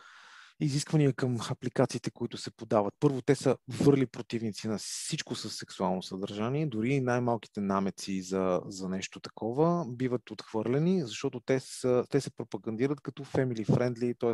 изисквания 0.59 1.13
към 1.13 1.37
апликациите, 1.49 2.11
които 2.11 2.37
се 2.37 2.51
подават. 2.51 2.93
Първо, 2.99 3.21
те 3.21 3.35
са 3.35 3.57
върли 3.67 4.05
противници 4.05 4.67
на 4.67 4.77
всичко 4.77 5.35
с 5.35 5.49
сексуално 5.49 6.03
съдържание, 6.03 6.67
дори 6.67 7.01
най-малките 7.01 7.61
намеци 7.61 8.21
за, 8.21 8.61
за 8.67 8.89
нещо 8.89 9.19
такова 9.19 9.85
биват 9.87 10.31
отхвърлени, 10.31 11.01
защото 11.01 11.39
те, 11.39 11.59
са, 11.59 12.05
те 12.09 12.21
се 12.21 12.31
пропагандират 12.31 13.01
като 13.01 13.25
family 13.25 13.65
friendly, 13.65 14.19
т.е. 14.19 14.33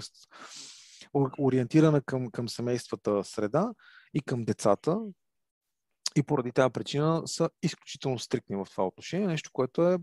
ориентирана 1.40 2.02
към, 2.02 2.32
към 2.32 2.50
семействата 2.50 3.24
среда 3.24 3.74
и 4.14 4.22
към 4.22 4.44
децата, 4.44 5.00
и 6.16 6.24
поради 6.24 6.52
тази 6.52 6.74
причина 6.74 7.22
са 7.26 7.50
изключително 7.64 8.20
стрикни 8.20 8.56
в 8.56 8.68
това 8.72 8.88
отношение, 8.88 9.28
нещо, 9.28 9.50
което 9.54 9.88
е 9.88 9.98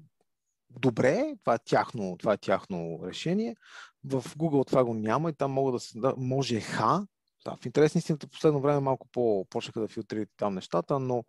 добре, 0.71 1.35
това 1.41 1.55
е 1.55 1.59
тяхно, 1.65 2.17
това 2.19 2.33
е 2.33 2.39
тяхно 2.39 3.01
решение. 3.05 3.57
В 4.05 4.23
Google 4.23 4.67
това 4.67 4.85
го 4.85 4.95
няма 4.95 5.31
и 5.31 5.35
там 5.35 5.53
могат 5.53 5.75
да 5.75 5.81
се, 5.81 5.99
да, 6.01 6.15
може 6.17 6.61
ха. 6.61 7.07
Да, 7.45 7.57
в 7.63 7.67
интерес 7.67 7.95
на 7.95 7.99
истината, 7.99 8.27
последно 8.27 8.61
време 8.61 8.81
малко 8.81 9.09
по-почнаха 9.13 9.81
да 9.81 9.89
филтрират 9.89 10.29
там 10.37 10.55
нещата, 10.55 10.99
но 10.99 11.25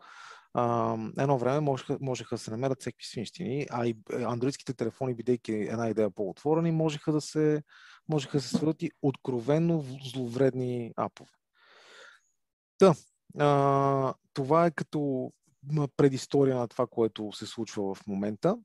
а, 0.54 0.96
едно 1.20 1.38
време 1.38 1.60
можеха, 1.60 1.98
можеха 2.02 2.36
да 2.36 2.40
се 2.40 2.52
намерят 2.52 2.82
всеки 2.82 3.06
свинщини, 3.06 3.68
а 3.70 3.88
и 3.88 3.96
андроидските 4.14 4.74
телефони, 4.74 5.14
бидейки 5.14 5.52
една 5.52 5.90
идея 5.90 6.10
по-отворени, 6.10 6.72
можеха 6.72 7.12
да 7.12 7.22
се, 7.22 7.64
можеха 8.10 8.38
да 8.38 8.42
се 8.42 8.90
откровенно 9.02 9.86
зловредни 10.04 10.94
апове. 10.98 11.32
Та, 12.78 12.94
а, 13.38 14.14
това 14.34 14.66
е 14.66 14.72
като 14.72 15.32
предистория 15.98 16.56
на 16.56 16.68
това, 16.68 16.88
което 16.88 17.32
се 17.32 17.46
случва 17.46 17.96
в 17.96 18.08
момента. 18.08 18.58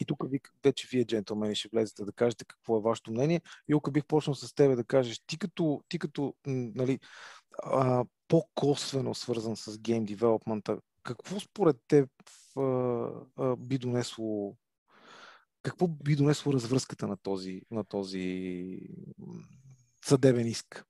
И 0.00 0.04
тук 0.04 0.24
вече 0.64 0.88
вие, 0.90 1.04
джентлмени, 1.04 1.54
ще 1.54 1.68
влезете 1.72 2.04
да 2.04 2.12
кажете 2.12 2.44
какво 2.44 2.78
е 2.78 2.82
вашето 2.82 3.10
мнение. 3.10 3.40
Юка, 3.68 3.90
бих 3.90 4.04
почнал 4.04 4.34
с 4.34 4.54
тебе 4.54 4.76
да 4.76 4.84
кажеш, 4.84 5.20
ти 5.26 5.38
като, 5.38 5.82
ти 5.88 5.98
като 5.98 6.34
нали, 6.46 6.98
а, 7.62 8.04
по-косвено 8.28 9.14
свързан 9.14 9.56
с 9.56 9.78
гейм 9.78 10.04
девелопмента, 10.04 10.78
какво 11.02 11.40
според 11.40 11.92
а, 12.56 13.56
би 13.56 13.78
донесло 13.78 14.56
какво 15.62 15.88
би 15.88 16.16
донесло 16.16 16.52
развръзката 16.52 17.06
на 17.06 17.16
този, 17.16 17.62
на 17.70 17.84
този 17.84 18.80
съдебен 20.04 20.46
иск? 20.46 20.84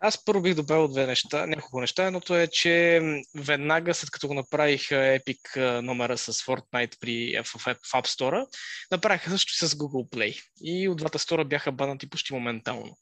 Аз 0.00 0.24
първо 0.24 0.42
бих 0.42 0.54
добавил 0.54 0.88
две 0.88 1.06
неща, 1.06 1.46
няколко 1.46 1.80
неща. 1.80 2.06
Едното 2.06 2.36
е, 2.36 2.46
че 2.46 3.00
веднага 3.34 3.94
след 3.94 4.10
като 4.10 4.28
го 4.28 4.34
направих 4.34 4.88
Epic 4.88 5.80
номера 5.80 6.18
с 6.18 6.32
Fortnite 6.32 7.00
при, 7.00 7.40
в, 7.44 7.46
в, 7.46 7.62
в 7.64 7.92
App 7.92 8.06
Store, 8.06 8.46
направиха 8.90 9.30
също 9.30 9.66
с 9.66 9.74
Google 9.74 10.10
Play. 10.10 10.42
И 10.62 10.88
от 10.88 10.96
двата 10.96 11.18
стора 11.18 11.44
бяха 11.44 11.72
банати 11.72 12.10
почти 12.10 12.34
моментално. 12.34 12.96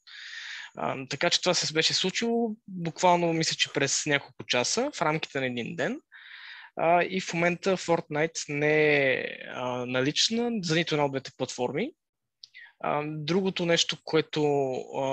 А, 0.77 0.95
така 1.09 1.29
че 1.29 1.41
това 1.41 1.53
се 1.53 1.73
беше 1.73 1.93
случило 1.93 2.55
буквално, 2.67 3.33
мисля, 3.33 3.55
че 3.55 3.73
през 3.73 4.05
няколко 4.05 4.45
часа, 4.47 4.91
в 4.93 5.01
рамките 5.01 5.39
на 5.39 5.45
един 5.45 5.75
ден. 5.75 5.99
А, 6.77 7.03
и 7.03 7.21
в 7.21 7.33
момента 7.33 7.77
Fortnite 7.77 8.45
не 8.49 8.97
е 9.13 9.25
а, 9.53 9.85
налична 9.85 10.51
за 10.61 10.75
нито 10.75 10.95
една 10.95 11.05
от 11.05 11.11
двете 11.11 11.31
платформи. 11.37 11.91
Другото 13.05 13.65
нещо, 13.65 13.97
което 14.03 14.43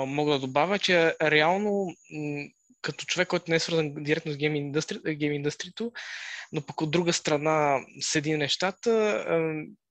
мога 0.07 0.31
да 0.33 0.39
добавя, 0.39 0.75
е, 0.75 0.79
че 0.79 1.15
реално 1.21 1.95
като 2.81 3.05
човек, 3.05 3.27
който 3.27 3.45
не 3.51 3.55
е 3.55 3.59
свързан 3.59 3.93
директно 4.03 4.31
с 4.31 4.37
гейм, 4.37 4.55
индустри, 4.55 4.99
индустрито, 5.19 5.91
но 6.51 6.61
пък 6.61 6.81
от 6.81 6.91
друга 6.91 7.13
страна 7.13 7.79
седи 7.99 8.37
нещата, 8.37 9.25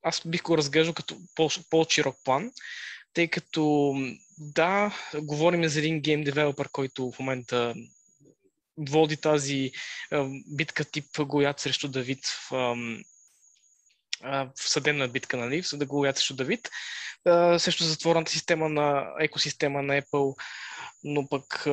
аз 0.02 0.22
бих 0.26 0.42
го 0.42 0.58
разглеждал 0.58 0.94
като 0.94 1.16
по- 1.34 1.48
по-широк 1.70 2.16
план, 2.24 2.50
тъй 3.14 3.28
като 3.28 3.94
да, 4.38 4.94
говорим 5.14 5.68
за 5.68 5.78
един 5.78 6.00
гейм 6.00 6.24
девелопър, 6.24 6.68
който 6.72 7.10
в 7.10 7.18
момента 7.18 7.74
води 8.78 9.16
тази 9.16 9.72
битка 10.56 10.84
тип 10.84 11.04
Гоят 11.18 11.60
срещу 11.60 11.88
Давид 11.88 12.26
в, 12.26 12.74
в 14.24 14.50
съдебна 14.56 15.08
битка, 15.08 15.36
нали, 15.36 15.62
в 15.62 15.76
да 15.76 15.86
Гоят 15.86 16.16
срещу 16.16 16.34
Давид, 16.34 16.70
също 17.58 17.84
затворната 17.84 18.30
система 18.32 18.68
на 18.68 19.06
екосистема 19.20 19.82
на 19.82 20.02
Apple, 20.02 20.34
но 21.04 21.28
пък 21.28 21.66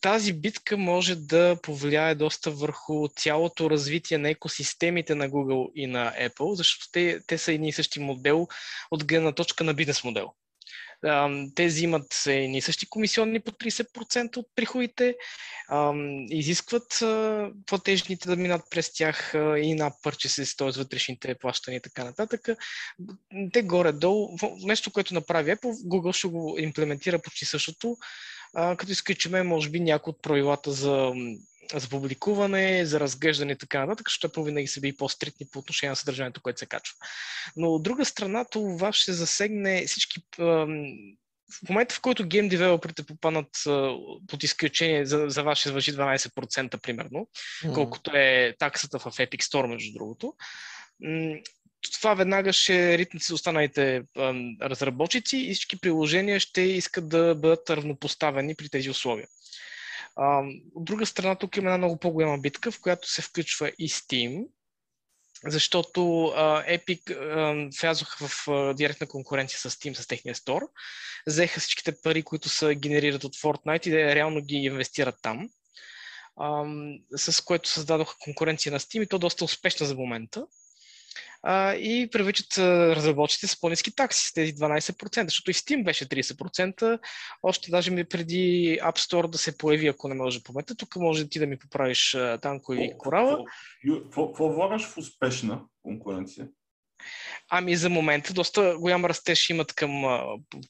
тази 0.00 0.32
битка 0.32 0.76
може 0.76 1.16
да 1.16 1.56
повлияе 1.62 2.14
доста 2.14 2.50
върху 2.50 3.08
цялото 3.08 3.70
развитие 3.70 4.18
на 4.18 4.30
екосистемите 4.30 5.14
на 5.14 5.30
Google 5.30 5.72
и 5.74 5.86
на 5.86 6.14
Apple, 6.20 6.52
защото 6.54 6.86
те, 6.92 7.20
те 7.26 7.38
са 7.38 7.52
едни 7.52 7.68
и 7.68 7.72
същи 7.72 8.00
модел 8.00 8.48
от 8.90 9.04
гледна 9.04 9.32
точка 9.32 9.64
на 9.64 9.74
бизнес 9.74 10.04
модел. 10.04 10.32
Те 11.54 11.66
взимат 11.66 12.22
едни 12.26 12.58
и 12.58 12.62
същи 12.62 12.88
комисионни 12.88 13.40
по 13.40 13.50
30% 13.50 14.36
от 14.36 14.46
приходите, 14.56 15.16
изискват 16.30 16.98
платежните 17.66 18.28
да 18.28 18.36
минат 18.36 18.62
през 18.70 18.92
тях 18.92 19.30
и 19.34 19.74
на 19.74 19.90
purchases, 19.90 20.58
т.е. 20.58 20.82
вътрешните 20.82 21.34
плащания 21.34 21.78
и 21.78 21.82
така 21.82 22.04
нататък. 22.04 22.48
Те 23.52 23.62
горе-долу, 23.62 24.36
нещо, 24.62 24.90
което 24.92 25.14
направи 25.14 25.50
Apple, 25.50 25.88
Google 25.88 26.12
ще 26.12 26.28
го 26.28 26.56
имплементира 26.58 27.18
почти 27.18 27.44
същото, 27.44 27.96
като 28.54 28.92
изключиме, 28.92 29.42
може 29.42 29.70
би, 29.70 29.80
някои 29.80 30.10
от 30.10 30.22
правилата 30.22 30.72
за 30.72 31.12
за 31.74 31.88
публикуване, 31.88 32.86
за 32.86 33.00
разглеждане 33.00 33.52
и 33.52 33.58
така 33.58 33.80
нататък, 33.80 34.08
защото 34.08 34.40
Apple 34.40 34.44
винаги 34.44 34.66
се 34.66 34.80
би 34.80 34.96
по-стритни 34.96 35.46
по 35.52 35.58
отношение 35.58 35.90
на 35.90 35.96
съдържанието, 35.96 36.42
което 36.42 36.58
се 36.58 36.66
качва. 36.66 36.96
Но 37.56 37.68
от 37.68 37.82
друга 37.82 38.04
страна, 38.04 38.44
това 38.44 38.92
ще 38.92 39.12
засегне 39.12 39.84
всички 39.86 40.20
в 41.52 41.68
момента, 41.68 41.94
в 41.94 42.00
който 42.00 42.28
гейм 42.28 42.48
девелоперите 42.48 43.02
попаднат 43.02 43.48
под 44.26 44.42
изключение, 44.42 45.06
за, 45.06 45.24
за 45.28 45.42
вас 45.42 45.58
ще 45.58 45.68
звъжи 45.68 45.92
12% 45.92 46.80
примерно, 46.82 47.28
mm-hmm. 47.64 47.74
колкото 47.74 48.10
е 48.14 48.54
таксата 48.58 48.98
в 48.98 49.04
Epic 49.04 49.42
Store, 49.42 49.66
между 49.66 49.92
другото, 49.92 50.34
това 51.92 52.14
веднага 52.14 52.52
ще 52.52 52.98
ритнат 52.98 53.22
с 53.22 53.30
останалите 53.30 54.02
разработчици 54.62 55.36
и 55.36 55.54
всички 55.54 55.80
приложения 55.80 56.40
ще 56.40 56.60
искат 56.60 57.08
да 57.08 57.34
бъдат 57.34 57.70
равнопоставени 57.70 58.54
при 58.54 58.68
тези 58.68 58.90
условия. 58.90 59.26
От 60.74 60.84
друга 60.84 61.06
страна, 61.06 61.34
тук 61.34 61.56
има 61.56 61.66
една 61.66 61.78
много 61.78 61.96
по-голяма 61.96 62.38
битка, 62.38 62.70
в 62.70 62.80
която 62.80 63.10
се 63.10 63.22
включва 63.22 63.72
и 63.78 63.88
Steam, 63.88 64.46
защото 65.46 66.24
а, 66.26 66.64
Epic 66.64 67.80
влязоха 67.80 68.28
в 68.28 68.74
директна 68.74 69.06
конкуренция 69.06 69.58
с 69.58 69.70
Steam, 69.70 69.94
с 69.94 70.06
техния 70.06 70.34
стор, 70.34 70.62
взеха 71.26 71.60
всичките 71.60 72.00
пари, 72.02 72.22
които 72.22 72.48
се 72.48 72.74
генерират 72.74 73.24
от 73.24 73.36
Fortnite 73.36 73.86
и 73.86 73.90
да 73.90 74.14
реално 74.14 74.40
ги 74.40 74.56
инвестират 74.56 75.16
там, 75.22 75.48
с 77.16 77.44
което 77.44 77.68
създадоха 77.68 78.16
конкуренция 78.20 78.72
на 78.72 78.80
Steam 78.80 79.02
и 79.02 79.06
то 79.08 79.18
доста 79.18 79.44
успешна 79.44 79.86
за 79.86 79.94
момента 79.94 80.46
а, 81.42 81.74
и 81.74 82.08
привличат 82.10 82.58
разработчиците 82.58 83.46
с 83.46 83.60
по-низки 83.60 83.94
такси, 83.94 84.26
с 84.26 84.32
тези 84.32 84.54
12%, 84.54 85.24
защото 85.24 85.50
и 85.50 85.54
Steam 85.54 85.84
беше 85.84 86.08
30%, 86.08 86.98
още 87.42 87.70
даже 87.70 87.90
ми 87.90 88.04
преди 88.04 88.78
App 88.82 88.98
Store 88.98 89.28
да 89.28 89.38
се 89.38 89.58
появи, 89.58 89.86
ако 89.86 90.08
не 90.08 90.14
може 90.14 90.38
да 90.38 90.44
помета. 90.44 90.74
Тук 90.74 90.96
може 90.96 91.28
ти 91.28 91.38
да 91.38 91.46
ми 91.46 91.58
поправиш 91.58 92.16
Танко 92.42 92.74
или 92.74 92.94
Корала. 92.98 93.44
Какво 94.04 94.52
влагаш 94.52 94.86
в 94.86 94.96
успешна 94.96 95.62
конкуренция? 95.82 96.48
Ами 97.50 97.76
за 97.76 97.90
момента 97.90 98.32
доста 98.32 98.76
голям 98.78 99.04
растеж 99.04 99.50
имат 99.50 99.72
към 99.72 100.20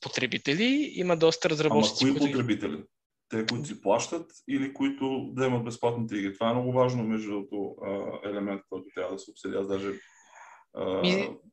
потребители, 0.00 0.90
има 0.94 1.16
доста 1.16 1.50
разработчици. 1.50 2.04
Ама 2.04 2.12
кои 2.12 2.20
които... 2.20 2.38
потребители? 2.38 2.82
Те, 3.28 3.46
които 3.46 3.68
си 3.68 3.80
плащат 3.80 4.30
или 4.48 4.74
които 4.74 5.30
да 5.32 5.46
имат 5.46 5.64
безплатните 5.64 6.16
игри. 6.16 6.34
Това 6.34 6.50
е 6.50 6.54
много 6.54 6.72
важно, 6.72 7.04
между 7.04 7.30
другото, 7.30 7.76
елемент, 8.24 8.62
който 8.68 8.84
трябва 8.94 9.12
да 9.12 9.18
се 9.18 9.30
обсъди. 9.30 9.56
Аз 9.56 9.68
даже 9.68 9.92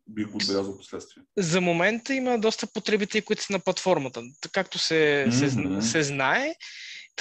бих 0.09 0.28
отбелязал 0.36 0.78
последствия. 0.78 1.24
За 1.38 1.61
момента 1.61 2.13
има 2.13 2.39
доста 2.39 2.68
потребители, 2.68 3.22
които 3.22 3.43
са 3.43 3.53
на 3.53 3.59
платформата. 3.59 4.22
Както 4.51 4.80
се, 4.80 5.26
mm-hmm. 5.28 5.80
се, 5.80 5.89
се 5.89 6.03
знае, 6.03 6.55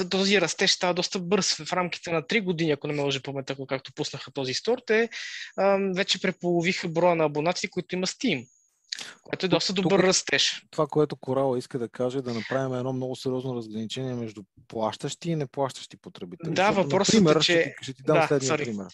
този 0.04 0.40
растеж 0.40 0.70
става 0.70 0.94
доста 0.94 1.18
бърз. 1.18 1.54
В 1.54 1.72
рамките 1.72 2.12
на 2.12 2.22
3 2.22 2.44
години, 2.44 2.70
ако 2.70 2.86
не 2.86 2.94
ме 2.94 3.02
лъжи 3.02 3.22
паметта, 3.22 3.56
както 3.68 3.92
пуснаха 3.92 4.32
този 4.32 4.54
стор, 4.54 4.78
те 4.86 5.08
а, 5.56 5.78
вече 5.96 6.20
преполовиха 6.20 6.88
броя 6.88 7.14
на 7.14 7.24
абонати, 7.24 7.70
които 7.70 7.94
има 7.94 8.06
Steam. 8.06 8.46
Което 9.22 9.46
е 9.46 9.48
доста 9.48 9.72
добър 9.72 10.00
Тук, 10.00 10.06
растеж. 10.06 10.62
Това, 10.70 10.86
което 10.86 11.16
Корала 11.16 11.58
иска 11.58 11.78
да 11.78 11.88
каже, 11.88 12.18
е 12.18 12.22
да 12.22 12.34
направим 12.34 12.78
едно 12.78 12.92
много 12.92 13.16
сериозно 13.16 13.56
разграничение 13.56 14.14
между 14.14 14.42
плащащи 14.68 15.30
и 15.30 15.36
неплащащи 15.36 15.96
потребители. 15.96 16.54
Да, 16.54 16.70
въпросът 16.70 17.14
е, 17.14 17.40
че... 17.40 17.42
Ще 17.42 17.62
ти, 17.62 17.84
ще 17.84 17.94
ти 17.94 18.02
дам 18.02 18.18
да, 18.18 18.26
следния 18.26 18.52
sorry. 18.52 18.64
пример. 18.64 18.86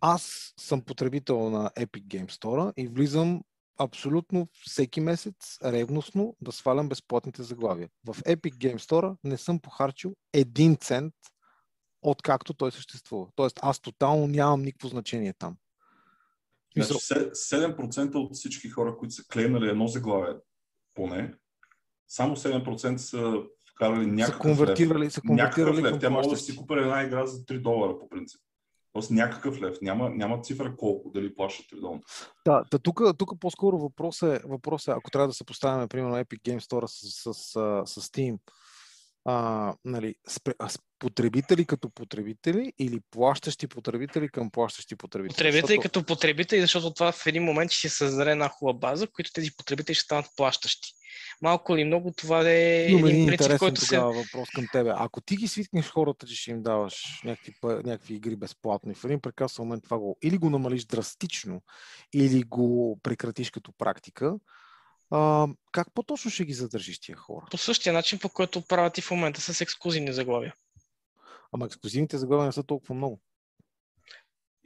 Аз 0.00 0.54
съм 0.60 0.82
потребител 0.82 1.50
на 1.50 1.70
Epic 1.70 2.02
Game 2.02 2.30
Store 2.30 2.72
и 2.76 2.88
влизам 2.88 3.42
абсолютно 3.78 4.48
всеки 4.52 5.00
месец 5.00 5.58
ревностно 5.64 6.36
да 6.40 6.52
свалям 6.52 6.88
безплатните 6.88 7.42
заглавия. 7.42 7.88
В 8.06 8.14
Epic 8.14 8.54
Game 8.54 8.78
Store 8.78 9.16
не 9.24 9.36
съм 9.36 9.60
похарчил 9.60 10.16
един 10.32 10.76
цент 10.76 11.14
откакто 12.02 12.54
той 12.54 12.72
съществува. 12.72 13.26
Тоест 13.36 13.58
аз 13.62 13.80
тотално 13.80 14.26
нямам 14.26 14.62
никакво 14.62 14.88
значение 14.88 15.34
там. 15.38 15.56
Значи 16.76 16.92
7% 16.92 18.14
от 18.14 18.34
всички 18.34 18.68
хора, 18.68 18.96
които 18.96 19.14
са 19.14 19.24
клеймнали 19.32 19.68
едно 19.68 19.86
заглавие, 19.86 20.34
поне, 20.94 21.34
само 22.08 22.36
7% 22.36 22.96
са 22.96 23.34
вкарали 23.70 24.06
някакъв 24.06 24.34
са 24.34 24.40
конвертирали, 24.40 25.04
лев. 25.04 25.12
Са 25.12 25.20
конвертирали 25.20 25.82
някакъв 25.82 25.94
лев. 25.94 26.00
Тя 26.00 26.10
може 26.10 26.28
да 26.28 26.36
си 26.36 26.56
купи 26.56 26.74
една 26.74 27.02
игра 27.02 27.26
за 27.26 27.38
3 27.38 27.62
долара, 27.62 27.98
по 27.98 28.08
принцип. 28.08 28.40
Тоест 28.92 29.10
някакъв 29.10 29.60
лев. 29.60 29.76
Няма, 29.82 30.10
няма 30.10 30.40
цифра 30.40 30.76
колко, 30.76 31.10
дали 31.10 31.34
плащат 31.34 31.72
редовно. 31.72 32.00
Да, 32.44 32.64
да 32.70 32.78
тук, 32.78 33.02
тук 33.18 33.40
по-скоро 33.40 33.78
въпрос 33.78 34.22
е, 34.22 34.40
въпрос 34.44 34.88
е, 34.88 34.90
ако 34.90 35.10
трябва 35.10 35.28
да 35.28 35.34
се 35.34 35.44
поставяме, 35.44 35.88
примерно, 35.88 36.16
Epic 36.16 36.40
Game 36.40 36.60
Store 36.60 36.86
с, 36.86 37.22
с, 37.22 37.34
с, 37.34 37.82
с 37.86 38.08
Steam, 38.08 38.38
а, 39.24 39.74
нали, 39.84 40.14
потребители 40.98 41.64
като 41.64 41.90
потребители 41.90 42.72
или 42.78 43.00
плащащи 43.10 43.66
потребители 43.66 44.28
към 44.28 44.50
плащащи 44.50 44.96
потребители? 44.96 45.34
Потребители 45.34 45.60
защото... 45.60 45.82
като 45.82 46.04
потребители, 46.04 46.60
защото 46.60 46.94
това 46.94 47.12
в 47.12 47.26
един 47.26 47.42
момент 47.42 47.70
ще 47.70 47.88
се 47.88 47.96
създаде 47.96 48.30
една 48.30 48.48
хубава 48.48 48.78
база, 48.78 49.06
в 49.06 49.10
които 49.12 49.32
тези 49.32 49.50
потребители 49.56 49.94
ще 49.94 50.04
станат 50.04 50.26
плащащи. 50.36 50.88
Малко 51.42 51.74
или 51.74 51.84
много 51.84 52.12
това 52.16 52.50
е 52.50 52.86
Имаме 52.88 53.10
един 53.10 53.26
принцип, 53.26 53.58
който 53.58 53.80
се... 53.80 53.98
въпрос 53.98 54.48
към 54.54 54.66
тебе. 54.72 54.92
Ако 54.96 55.20
ти 55.20 55.36
ги 55.36 55.48
свикнеш 55.48 55.90
хората, 55.90 56.26
че 56.26 56.36
ще 56.36 56.50
им 56.50 56.62
даваш 56.62 57.22
някакви, 57.24 57.54
някакви 57.62 58.14
игри 58.14 58.36
безплатно 58.36 58.92
и 58.92 58.94
в 58.94 59.04
един 59.04 59.20
прекрасен 59.20 59.64
момент 59.64 59.84
това 59.84 59.98
го 59.98 60.18
или 60.22 60.38
го 60.38 60.50
намалиш 60.50 60.84
драстично, 60.84 61.62
или 62.14 62.42
го 62.42 63.00
прекратиш 63.02 63.50
като 63.50 63.72
практика, 63.78 64.34
а, 65.10 65.46
как 65.72 65.88
по-точно 65.94 66.30
ще 66.30 66.44
ги 66.44 66.52
задържиш 66.52 66.98
тия 66.98 67.16
хора? 67.16 67.46
По 67.50 67.58
същия 67.58 67.92
начин, 67.92 68.18
по 68.18 68.28
който 68.28 68.62
правят 68.62 68.98
и 68.98 69.00
в 69.00 69.10
момента 69.10 69.40
с 69.40 69.60
ексклюзивни 69.60 70.12
заглавия. 70.12 70.54
Ама 71.52 71.66
ексклюзивните 71.66 72.18
заглавия 72.18 72.46
не 72.46 72.52
са 72.52 72.62
толкова 72.62 72.94
много. 72.94 73.20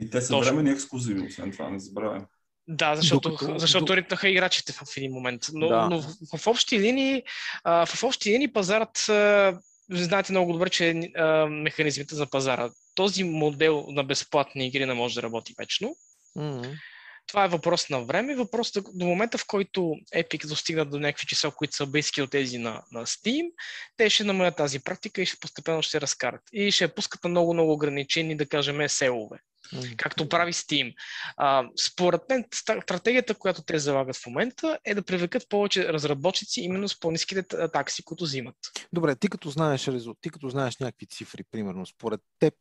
И 0.00 0.10
те 0.10 0.20
са 0.20 0.38
времени 0.38 0.70
ексклюзиви, 0.70 1.26
освен 1.26 1.52
това, 1.52 1.70
не 1.70 1.80
забравяем. 1.80 2.26
Да, 2.68 2.96
защото, 2.96 3.28
Докато, 3.28 3.58
защото 3.58 3.96
ритнаха 3.96 4.28
играчите 4.28 4.72
в 4.72 4.96
един 4.96 5.12
момент. 5.12 5.42
Но, 5.52 5.68
да. 5.68 5.88
но 5.88 6.00
в, 6.00 6.38
в, 6.38 6.46
общи 6.46 6.80
линии, 6.80 7.22
а, 7.64 7.86
в 7.86 8.04
общи 8.04 8.30
линии 8.32 8.52
пазарът, 8.52 9.08
а, 9.08 9.60
знаете 9.90 10.32
много 10.32 10.52
добре, 10.52 10.70
че 10.70 11.10
а, 11.16 11.46
механизмите 11.46 12.14
за 12.14 12.26
пазара. 12.26 12.70
Този 12.94 13.24
модел 13.24 13.86
на 13.88 14.04
безплатни 14.04 14.66
игри 14.66 14.86
не 14.86 14.94
може 14.94 15.14
да 15.14 15.22
работи 15.22 15.54
вечно. 15.58 15.96
Mm-hmm. 16.36 16.78
Това 17.26 17.44
е 17.44 17.48
въпрос 17.48 17.90
на 17.90 18.04
време. 18.04 18.34
Въпрос 18.34 18.72
до 18.94 19.06
момента, 19.06 19.38
в 19.38 19.46
който 19.46 19.80
Epic 20.14 20.46
достигнат 20.46 20.90
до 20.90 20.98
някакви 20.98 21.26
числа, 21.26 21.50
които 21.50 21.76
са 21.76 21.86
близки 21.86 22.22
от 22.22 22.30
тези 22.30 22.58
на, 22.58 22.82
на 22.92 23.06
Steam, 23.06 23.50
те 23.96 24.10
ще 24.10 24.24
намалят 24.24 24.56
тази 24.56 24.80
практика 24.80 25.22
и 25.22 25.26
ще 25.26 25.40
постепенно 25.40 25.82
ще 25.82 26.00
разкарат. 26.00 26.42
И 26.52 26.70
ще 26.72 26.94
пускат 26.94 27.24
на 27.24 27.30
много-много 27.30 27.72
ограничени, 27.72 28.36
да 28.36 28.46
кажем, 28.46 28.88
селове. 28.88 29.38
Mm-hmm. 29.74 29.96
Както 29.96 30.28
прави 30.28 30.52
Steam. 30.52 30.94
А, 31.36 31.68
според 31.86 32.20
мен, 32.28 32.44
стратегията, 32.54 33.34
която 33.34 33.62
те 33.62 33.78
залагат 33.78 34.16
в 34.16 34.26
момента, 34.26 34.78
е 34.84 34.94
да 34.94 35.02
привлекат 35.02 35.48
повече 35.48 35.92
разработчици 35.92 36.60
именно 36.60 36.88
с 36.88 37.00
по-низките 37.00 37.42
такси, 37.72 38.04
които 38.04 38.24
взимат. 38.24 38.56
Добре, 38.92 39.16
ти 39.16 39.28
като 39.28 39.50
знаеш, 39.50 39.88
ти 40.20 40.30
като 40.30 40.48
знаеш 40.48 40.76
някакви 40.76 41.06
цифри, 41.06 41.44
примерно, 41.50 41.86
според 41.86 42.20
теб, 42.38 42.54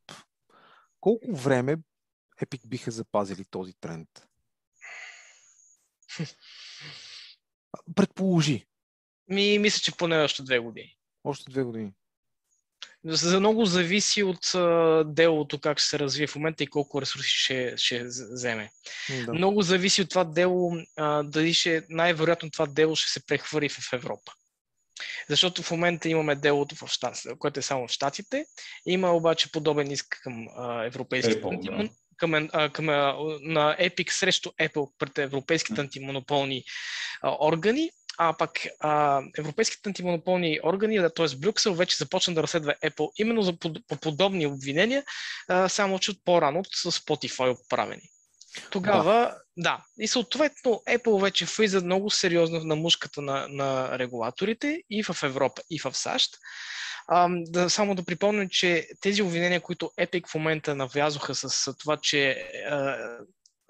колко 0.99 1.36
време 1.36 1.78
Epic 2.41 2.68
биха 2.68 2.91
запазили 2.91 3.45
този 3.51 3.74
тренд? 3.82 4.09
Предположи. 7.95 8.66
Ми, 9.28 9.59
мисля, 9.59 9.80
че 9.80 9.97
поне 9.97 10.24
още 10.24 10.43
две 10.43 10.59
години. 10.59 10.97
Още 11.24 11.51
две 11.51 11.64
години. 11.64 11.91
За 13.05 13.39
много 13.39 13.66
зависи 13.66 14.24
от 14.24 14.55
а, 14.55 15.03
делото 15.07 15.59
как 15.59 15.80
ще 15.80 15.89
се 15.89 15.99
развие 15.99 16.28
в 16.28 16.36
момента 16.36 16.64
и 16.64 16.68
колко 16.68 17.01
ресурси 17.01 17.30
ще, 17.30 17.78
ще 17.78 18.03
вземе. 18.03 18.72
Да. 19.26 19.34
Много 19.34 19.62
зависи 19.62 20.01
от 20.01 20.09
това 20.09 20.24
дело, 20.24 20.74
а, 20.97 21.24
дали 21.24 21.53
ще, 21.53 21.86
най-вероятно 21.89 22.51
това 22.51 22.66
дело 22.66 22.95
ще 22.95 23.12
се 23.12 23.26
прехвърли 23.26 23.70
в 23.70 23.93
Европа. 23.93 24.32
Защото 25.30 25.64
в 25.64 25.72
момента 25.72 26.09
имаме 26.09 26.36
делото, 26.36 26.76
в 26.76 26.88
щат, 26.88 27.18
което 27.39 27.59
е 27.59 27.64
само 27.64 27.88
в 27.88 27.91
Штатите. 27.91 28.45
Има 28.86 29.12
обаче 29.12 29.51
подобен 29.51 29.91
иск 29.91 30.20
към 30.24 30.47
а, 30.55 30.86
европейските 30.86 31.41
Apple, 31.41 31.78
да. 31.78 31.89
Към, 32.22 32.49
а, 32.53 32.69
към, 32.69 32.89
а, 32.89 33.15
на 33.41 33.78
Epic 33.80 34.11
срещу 34.11 34.49
Apple 34.49 34.91
пред 34.99 35.17
европейските 35.17 35.82
антимонополни 35.82 36.63
а, 37.22 37.36
органи. 37.39 37.89
А 38.17 38.34
пък 38.38 38.51
а, 38.80 39.22
европейските 39.38 39.89
антимонополни 39.89 40.59
органи, 40.63 40.99
т.е. 41.15 41.36
Брюксел, 41.38 41.74
вече 41.74 41.97
започна 41.97 42.34
да 42.34 42.43
разследва 42.43 42.74
Apple 42.86 43.11
именно 43.17 43.41
за 43.41 43.53
под, 43.53 43.88
по 43.88 43.95
подобни 43.95 44.45
обвинения, 44.45 45.03
а, 45.47 45.69
само 45.69 45.99
че 45.99 46.11
от 46.11 46.17
по-рано 46.26 46.63
с 46.74 46.91
Spotify 46.91 47.51
отправени. 47.51 48.01
Тогава, 48.72 49.13
да. 49.57 49.63
да. 49.63 49.84
И 49.99 50.07
съответно 50.07 50.82
Apple 50.89 51.22
вече 51.22 51.45
влиза 51.57 51.82
много 51.82 52.09
сериозно 52.09 52.59
на 52.59 52.76
мушката 52.76 53.22
на, 53.22 53.47
на 53.49 53.99
регулаторите 53.99 54.84
и 54.89 55.03
в 55.03 55.24
Европа, 55.24 55.61
и 55.69 55.80
в 55.80 55.93
САЩ. 55.93 56.38
Да, 57.30 57.70
само 57.70 57.95
да 57.95 58.04
припомня, 58.04 58.47
че 58.49 58.88
тези 59.02 59.22
обвинения, 59.22 59.62
които 59.62 59.91
Epic 59.99 60.28
в 60.28 60.36
момента 60.36 60.76
навлязоха 60.76 61.36
с 61.36 61.74
това, 61.78 61.97
че 61.97 62.32
а, 62.70 62.97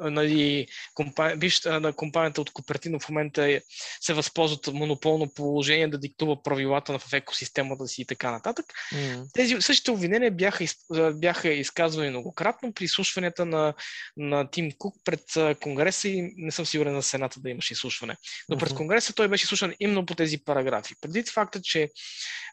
нали, 0.02 0.68
компания, 0.94 1.38
вижте, 1.38 1.80
на 1.80 1.94
компанията 1.94 2.42
от 2.42 2.52
Купертино 2.52 3.00
в 3.00 3.10
момента 3.10 3.52
е, 3.52 3.62
се 4.02 4.14
възползват 4.14 4.68
от 4.68 4.74
монополно 4.74 5.34
положение 5.34 5.88
да 5.88 5.98
диктува 5.98 6.44
правилата 6.44 7.00
в 7.00 7.14
екосистемата 7.14 7.88
си 7.88 8.02
и 8.02 8.06
така 8.06 8.32
нататък. 8.32 8.66
Mm. 8.94 9.34
Тези 9.34 9.56
същите 9.60 9.92
обвинения 9.92 10.32
бяха, 10.32 10.66
бяха 11.14 11.50
изказвани 11.50 12.10
многократно 12.10 12.74
при 12.74 12.84
изслушванията 12.84 13.46
на, 13.46 13.74
на 14.18 14.50
Тим 14.52 14.72
Кук 14.78 14.96
пред 15.04 15.24
Конгреса 15.60 16.08
и 16.08 16.34
не 16.38 16.52
съм 16.52 16.66
сигурен 16.66 16.94
на 16.94 17.04
Сената 17.04 17.40
да 17.40 17.50
имаше 17.50 17.74
изслушване. 17.74 18.16
Но 18.50 18.58
пред 18.58 18.74
Конгреса 18.74 19.14
той 19.14 19.28
беше 19.28 19.44
изслушан 19.44 19.74
именно 19.80 20.06
по 20.06 20.16
тези 20.16 20.38
параграфи. 20.38 20.96
Преди 21.02 21.24
факта, 21.24 21.62
че 21.62 21.90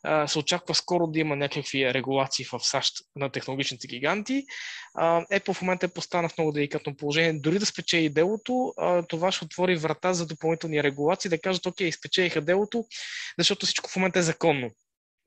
а, 0.02 0.28
се 0.28 0.38
очаква 0.38 0.74
скоро 0.74 1.06
да 1.06 1.18
има 1.18 1.36
някакви 1.36 1.94
регулации 1.94 2.44
в 2.44 2.60
САЩ 2.62 2.94
на 3.16 3.30
технологичните 3.30 3.86
гиганти, 3.86 4.44
а, 4.94 5.24
Apple 5.32 5.52
в 5.52 5.62
момента 5.62 5.86
е 5.86 5.88
поставена 5.88 6.28
в 6.28 6.38
много 6.38 6.52
деликатно 6.52 6.96
положение 6.96 7.37
дори 7.38 7.58
да 7.58 7.66
спечели 7.66 8.08
делото, 8.08 8.74
това 9.08 9.32
ще 9.32 9.44
отвори 9.44 9.76
врата 9.76 10.14
за 10.14 10.26
допълнителни 10.26 10.82
регулации, 10.82 11.30
да 11.30 11.40
кажат, 11.40 11.66
окей, 11.66 11.92
спечелиха 11.92 12.40
делото, 12.40 12.84
защото 13.38 13.66
всичко 13.66 13.90
в 13.90 13.96
момента 13.96 14.18
е 14.18 14.22
законно. 14.22 14.70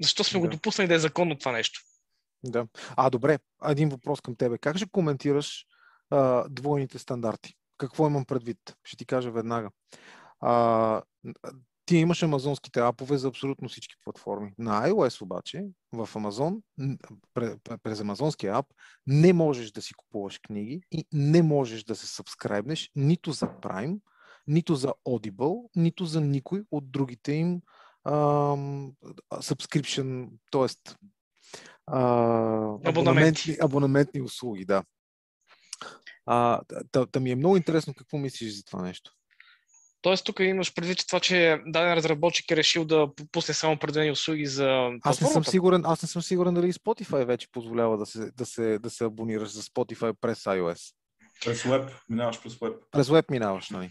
Защо 0.02 0.24
сме 0.24 0.40
да. 0.40 0.48
го 0.48 0.52
допуснали 0.52 0.88
да 0.88 0.96
е 0.96 1.00
законно 1.00 1.38
това 1.38 1.52
нещо? 1.52 1.82
Да. 2.44 2.68
А, 2.98 3.10
добре, 3.10 3.40
един 3.66 3.90
въпрос 3.90 4.22
към 4.22 4.36
тебе. 4.36 4.58
Как 4.58 4.78
ще 4.78 4.90
коментираш 4.92 5.66
а, 6.10 6.50
двойните 6.50 7.00
стандарти? 7.00 7.54
Какво 7.78 8.08
имам 8.08 8.26
предвид? 8.26 8.58
Ще 8.84 8.98
ти 8.98 9.06
кажа 9.06 9.32
веднага. 9.32 9.70
А, 10.40 11.02
ти 11.92 11.98
имаш 11.98 12.24
амазонските 12.24 12.80
апове 12.80 13.18
за 13.18 13.28
абсолютно 13.28 13.70
всички 13.70 13.96
платформи. 14.04 14.54
На 14.58 14.90
iOS 14.90 15.22
обаче, 15.22 15.66
в 15.94 16.10
Amazon, 16.14 16.62
през 17.84 18.00
амазонския 18.00 18.58
ап, 18.58 18.66
не 19.08 19.34
можеш 19.34 19.72
да 19.72 19.82
си 19.82 19.94
купуваш 19.94 20.40
книги 20.40 20.82
и 20.92 21.06
не 21.14 21.44
можеш 21.44 21.84
да 21.84 21.96
се 21.96 22.08
сабскрайбнеш 22.08 22.92
нито 22.96 23.32
за 23.32 23.48
Prime, 23.48 24.00
нито 24.48 24.76
за 24.76 24.94
Audible, 25.08 25.70
нито 25.76 26.06
за 26.06 26.22
никой 26.22 26.64
от 26.72 26.92
другите 26.92 27.32
им 27.32 27.62
ам, 28.06 28.92
subscription, 29.34 30.30
т.е. 30.52 30.94
Абонаментни, 32.86 33.58
абонаментни 33.62 34.22
услуги, 34.22 34.66
да. 34.66 34.84
А, 36.26 36.62
да, 36.94 37.06
да 37.06 37.20
ми 37.20 37.32
е 37.32 37.36
много 37.36 37.58
интересно 37.58 37.94
какво 37.94 38.18
мислиш 38.18 38.56
за 38.56 38.64
това 38.64 38.82
нещо. 38.82 39.12
Тоест, 40.02 40.26
тук 40.26 40.40
имаш 40.40 40.74
предвид 40.74 41.08
това, 41.08 41.20
че 41.20 41.60
даден 41.66 41.94
разработчик 41.94 42.52
е 42.52 42.56
решил 42.56 42.86
да 42.86 43.08
пусне 43.32 43.54
само 43.54 43.74
определени 43.74 44.12
услуги 44.12 44.46
за. 44.46 44.90
Аз 45.04 45.22
не 45.22 45.28
съм 45.28 45.46
сигурен, 45.46 45.82
аз 45.86 46.02
не 46.02 46.08
съм 46.08 46.22
сигурен 46.22 46.54
дали 46.54 46.74
Spotify 46.74 47.26
вече 47.26 47.52
позволява 47.52 47.98
да 47.98 48.06
се, 48.06 48.32
да 48.38 48.46
се, 48.46 48.80
да 48.80 48.90
се 48.90 49.04
абонираш 49.04 49.50
за 49.50 49.62
Spotify 49.62 50.16
през 50.22 50.44
iOS. 50.44 50.94
През 51.46 51.64
Web, 51.64 51.92
минаваш 52.10 52.42
през 52.44 52.54
Web. 52.54 52.74
През 52.92 53.08
Web 53.08 53.26
минаваш, 53.32 53.70
нали? 53.70 53.90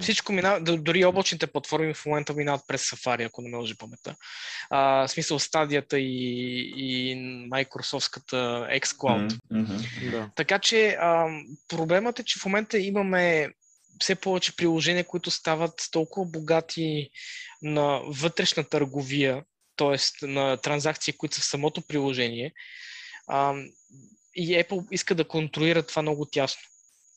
Всичко 0.00 0.32
минава, 0.32 0.60
дори 0.60 1.04
облачните 1.04 1.46
платформи 1.46 1.94
в 1.94 2.06
момента 2.06 2.34
минават 2.34 2.60
през 2.68 2.90
Safari, 2.90 3.26
ако 3.26 3.42
не 3.42 3.50
ме 3.50 3.56
лъжи 3.56 3.78
паметта. 3.78 4.14
А, 4.70 5.06
в 5.06 5.10
смисъл 5.10 5.38
стадията 5.38 5.98
и, 5.98 6.58
и 6.76 7.16
Microsoftската 7.50 8.68
xCloud. 8.80 9.38
Mm-hmm. 9.52 10.10
Да. 10.10 10.30
Така 10.36 10.58
че 10.58 10.88
а, 10.88 11.26
проблемът 11.68 12.18
е, 12.18 12.24
че 12.24 12.40
в 12.40 12.44
момента 12.44 12.78
имаме 12.78 13.48
все 14.00 14.14
повече 14.14 14.56
приложения, 14.56 15.04
които 15.04 15.30
стават 15.30 15.88
толкова 15.90 16.26
богати 16.26 17.10
на 17.62 18.00
вътрешна 18.06 18.64
търговия, 18.64 19.44
т.е. 19.76 20.26
на 20.26 20.56
транзакции, 20.56 21.14
които 21.16 21.34
са 21.34 21.40
в 21.40 21.44
самото 21.44 21.82
приложение. 21.82 22.52
А, 23.28 23.54
и 24.34 24.54
Apple 24.54 24.86
иска 24.90 25.14
да 25.14 25.28
контролира 25.28 25.82
това 25.82 26.02
много 26.02 26.26
тясно. 26.26 26.62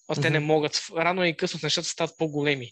А 0.07 0.15
те 0.15 0.21
mm-hmm. 0.21 0.30
не 0.30 0.39
могат. 0.39 0.82
Рано 0.97 1.25
и 1.25 1.38
късно 1.38 1.59
нещата 1.63 1.88
стават 1.88 2.17
по-големи. 2.17 2.71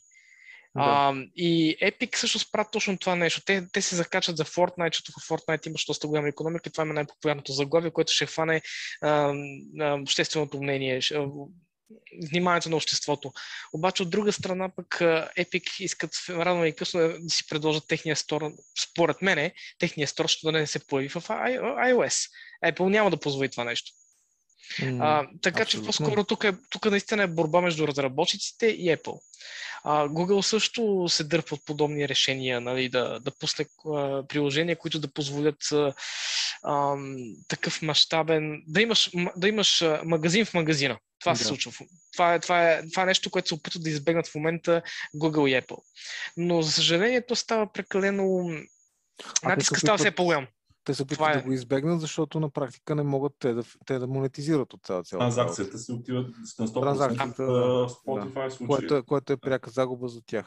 Да. 0.76 0.84
А, 0.84 1.14
и 1.36 1.78
Epic 1.82 2.16
също 2.16 2.52
правят 2.52 2.72
точно 2.72 2.98
това 2.98 3.16
нещо. 3.16 3.42
Те, 3.46 3.68
те 3.72 3.82
се 3.82 3.96
закачат 3.96 4.38
за 4.38 4.46
Fortnite, 4.46 4.94
защото 4.94 5.12
в 5.12 5.30
Fortnite 5.30 5.68
имаш 5.68 5.86
доста 5.86 6.08
голяма 6.08 6.28
економика. 6.28 6.70
Това 6.70 6.82
е 6.82 6.86
най-популярното 6.86 7.52
заглавие, 7.52 7.92
което 7.92 8.14
ще 8.14 8.26
хване 8.26 8.62
а, 9.02 9.34
а, 9.80 9.94
общественото 10.02 10.62
мнение, 10.62 11.00
вниманието 12.32 12.70
на 12.70 12.76
обществото. 12.76 13.34
Обаче 13.74 14.04
от 14.04 14.10
друга 14.10 14.34
страна 14.34 14.70
пък 14.76 14.88
Epic 15.38 15.82
искат 15.82 16.12
рано 16.30 16.66
и 16.66 16.76
късно 16.76 17.00
да 17.00 17.30
си 17.30 17.48
предложат 17.48 17.88
техния 17.88 18.16
стор, 18.16 18.52
според 18.84 19.22
мене, 19.22 19.54
техния 19.80 20.08
стор 20.08 20.28
ще 20.28 20.48
да 20.48 20.52
не 20.52 20.68
се 20.68 20.88
появи 20.88 21.10
в 21.10 21.22
iOS. 21.22 22.30
Apple 22.66 22.90
няма 22.90 23.10
да 23.10 23.20
позволи 23.20 23.50
това 23.50 23.64
нещо. 23.64 23.92
Mm, 24.80 24.98
а, 25.02 25.30
така 25.42 25.64
абсолютно. 25.64 25.92
че 25.92 25.98
по-скоро 25.98 26.24
тук, 26.24 26.44
е, 26.44 26.54
тук 26.70 26.86
наистина 26.86 27.24
е 27.24 27.28
борба 27.28 27.62
между 27.62 27.88
разработчиците 27.88 28.68
и 28.68 28.98
Apple. 28.98 29.20
А, 29.84 30.08
Google 30.08 30.42
също 30.42 31.06
се 31.10 31.24
дърпа 31.24 31.56
от 31.56 31.66
подобни 31.66 32.10
решения, 32.10 32.62
нали, 32.62 32.90
да, 32.90 33.20
да 33.20 33.32
пусне 33.32 33.66
а, 33.86 34.24
приложения, 34.28 34.76
които 34.76 35.00
да 35.00 35.08
позволят 35.08 35.72
а, 35.72 35.94
а, 36.64 36.96
такъв 37.48 37.82
мащабен, 37.82 38.64
да 38.68 38.82
имаш, 38.82 39.12
да 39.36 39.48
имаш 39.48 39.84
магазин 40.04 40.46
в 40.46 40.54
магазина. 40.54 40.98
Това 41.20 41.32
да. 41.32 41.38
се 41.38 41.44
случва. 41.44 41.72
Това 42.14 42.34
е, 42.34 42.40
това, 42.40 42.72
е, 42.72 42.90
това 42.90 43.04
е 43.04 43.06
нещо, 43.06 43.30
което 43.30 43.48
се 43.48 43.54
опитват 43.54 43.84
да 43.84 43.90
избегнат 43.90 44.28
в 44.28 44.36
момента 44.36 44.82
Google 45.16 45.50
и 45.50 45.62
Apple. 45.62 45.84
Но, 46.38 46.62
за 46.62 46.72
съжаление, 46.72 47.26
то 47.26 47.36
става 47.36 47.74
прекалено... 47.74 48.50
Натиска 49.44 49.80
става 49.80 49.98
все 49.98 50.12
по-голям. 50.12 50.48
Те 50.88 50.94
се 50.94 51.04
опитват 51.04 51.36
е... 51.36 51.38
да 51.38 51.44
го 51.44 51.52
избегнат, 51.52 52.02
защото 52.02 52.40
на 52.40 52.50
практика 52.50 52.96
не 52.96 53.04
могат 53.04 53.34
те 53.40 53.54
да, 53.54 53.64
те 53.86 54.00
да 54.00 54.08
монетизират 54.08 54.74
от 54.74 54.86
цялата 54.86 55.10
цялата. 55.10 55.36
Транзакцията 55.36 55.78
си 55.78 55.92
отиват 55.92 56.28
на 56.60 56.68
100% 56.68 56.82
Транзакцията, 56.82 57.44
в 57.44 57.90
Spotify 57.90 58.60
да. 58.60 58.68
което, 58.68 58.96
е, 58.96 59.02
което 59.02 59.34
е 59.34 59.38
пряка 59.38 59.70
загуба 59.70 60.08
за 60.08 60.22
тях. 60.26 60.46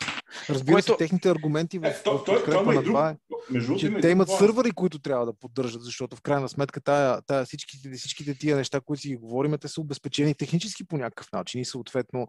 Разбира 0.50 0.74
което... 0.74 0.86
се, 0.86 0.96
техните 0.96 1.30
аргументи 1.30 1.78
в, 1.78 1.84
е, 1.84 2.02
то, 2.04 2.24
подкрепа 2.24 2.72
на 2.72 2.82
това 2.82 3.10
е, 3.10 3.16
Между 3.50 3.76
че 3.76 4.00
те 4.00 4.08
имат 4.08 4.28
това... 4.28 4.38
сървъри, 4.38 4.70
които 4.70 4.98
трябва 4.98 5.26
да 5.26 5.32
поддържат, 5.32 5.82
защото 5.82 6.16
в 6.16 6.22
крайна 6.22 6.48
сметка 6.48 6.80
тая, 6.80 7.22
тая, 7.22 7.44
всичките, 7.44 7.90
всичките 7.90 8.34
тия 8.34 8.56
неща, 8.56 8.80
които 8.80 9.00
си 9.00 9.08
ги 9.08 9.16
говорим, 9.16 9.58
те 9.60 9.68
са 9.68 9.80
обезпечени 9.80 10.34
технически 10.34 10.84
по 10.84 10.96
някакъв 10.96 11.32
начин 11.32 11.60
и 11.60 11.64
съответно 11.64 12.28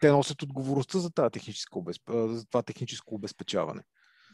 те 0.00 0.10
носят 0.10 0.42
отговорността 0.42 0.98
за, 0.98 1.10
тази 1.10 1.30
техническо, 1.30 1.84
за 2.10 2.46
това 2.46 2.62
техническо 2.62 3.14
обезпечаване 3.14 3.82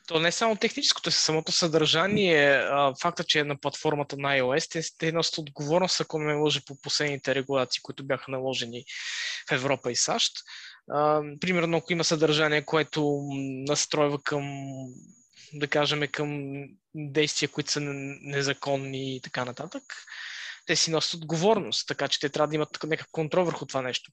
то 0.07 0.21
не 0.21 0.29
е 0.29 0.33
само 0.33 0.57
техническото, 0.57 1.09
е 1.09 1.13
самото 1.13 1.53
съдържание, 1.53 2.65
факта, 3.03 3.25
че 3.25 3.39
е 3.39 3.45
на 3.45 3.57
платформата 3.57 4.17
на 4.19 4.29
iOS, 4.29 4.71
те, 4.73 4.81
те 4.99 5.13
носят 5.13 5.39
отговорност, 5.39 6.01
ако 6.01 6.19
не 6.19 6.35
лъжа 6.35 6.61
по 6.67 6.77
последните 6.83 7.35
регулации, 7.35 7.83
които 7.83 8.05
бяха 8.07 8.31
наложени 8.31 8.85
в 9.49 9.53
Европа 9.53 9.93
и 9.93 9.97
САЩ. 9.97 10.33
Примерно, 11.41 11.77
ако 11.77 11.93
има 11.93 12.05
съдържание, 12.05 12.65
което 12.65 13.21
настройва 13.69 14.23
към, 14.23 14.45
да 15.53 15.69
кажем, 15.69 16.09
към 16.13 16.63
действия, 16.95 17.49
които 17.49 17.71
са 17.73 17.81
незаконни 18.23 19.17
и 19.17 19.21
така 19.21 19.45
нататък, 19.45 19.83
те 20.67 20.77
си 20.77 20.91
носят 20.91 21.15
отговорност, 21.15 21.89
така 21.89 22.09
че 22.09 22.21
те 22.21 22.29
трябва 22.29 22.49
да 22.49 22.55
имат 22.55 22.83
някакъв 22.83 23.07
контрол 23.13 23.45
върху 23.45 23.67
това 23.67 23.83
нещо. 23.83 24.11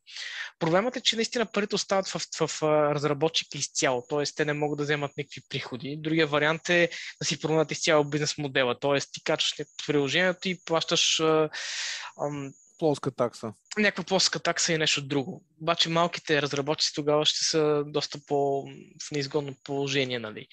Проблемът 0.60 0.96
е, 0.96 1.02
че 1.02 1.16
наистина 1.16 1.46
парите 1.46 1.76
остават 1.76 2.08
в, 2.08 2.22
в, 2.40 2.48
в 2.48 2.64
разработчика 2.94 3.58
изцяло, 3.58 4.06
т.е. 4.10 4.24
те 4.36 4.46
не 4.46 4.54
могат 4.54 4.78
да 4.78 4.84
вземат 4.84 5.12
никакви 5.18 5.42
приходи. 5.50 5.98
Другия 6.00 6.28
вариант 6.28 6.70
е 6.70 6.90
да 7.22 7.28
си 7.28 7.40
променят 7.40 7.72
изцяло 7.72 8.04
бизнес 8.04 8.38
модела, 8.38 8.80
т.е. 8.80 9.00
ти 9.00 9.24
качваш 9.24 9.68
приложението 9.88 10.50
и 10.50 10.60
плащаш 10.66 11.20
ам, 11.20 12.54
плоска 12.80 13.12
такса. 13.12 13.54
Някаква 13.78 14.04
плоска 14.04 14.40
такса 14.40 14.74
и 14.74 14.78
нещо 14.78 15.02
друго. 15.02 15.44
Обаче 15.62 15.90
малките 15.90 16.42
разработчици 16.42 16.94
тогава 16.96 17.26
ще 17.26 17.46
са 17.46 17.84
доста 17.88 18.20
по 18.28 18.66
в 19.08 19.12
неизгодно 19.12 19.56
положение, 19.64 20.20
нали? 20.20 20.48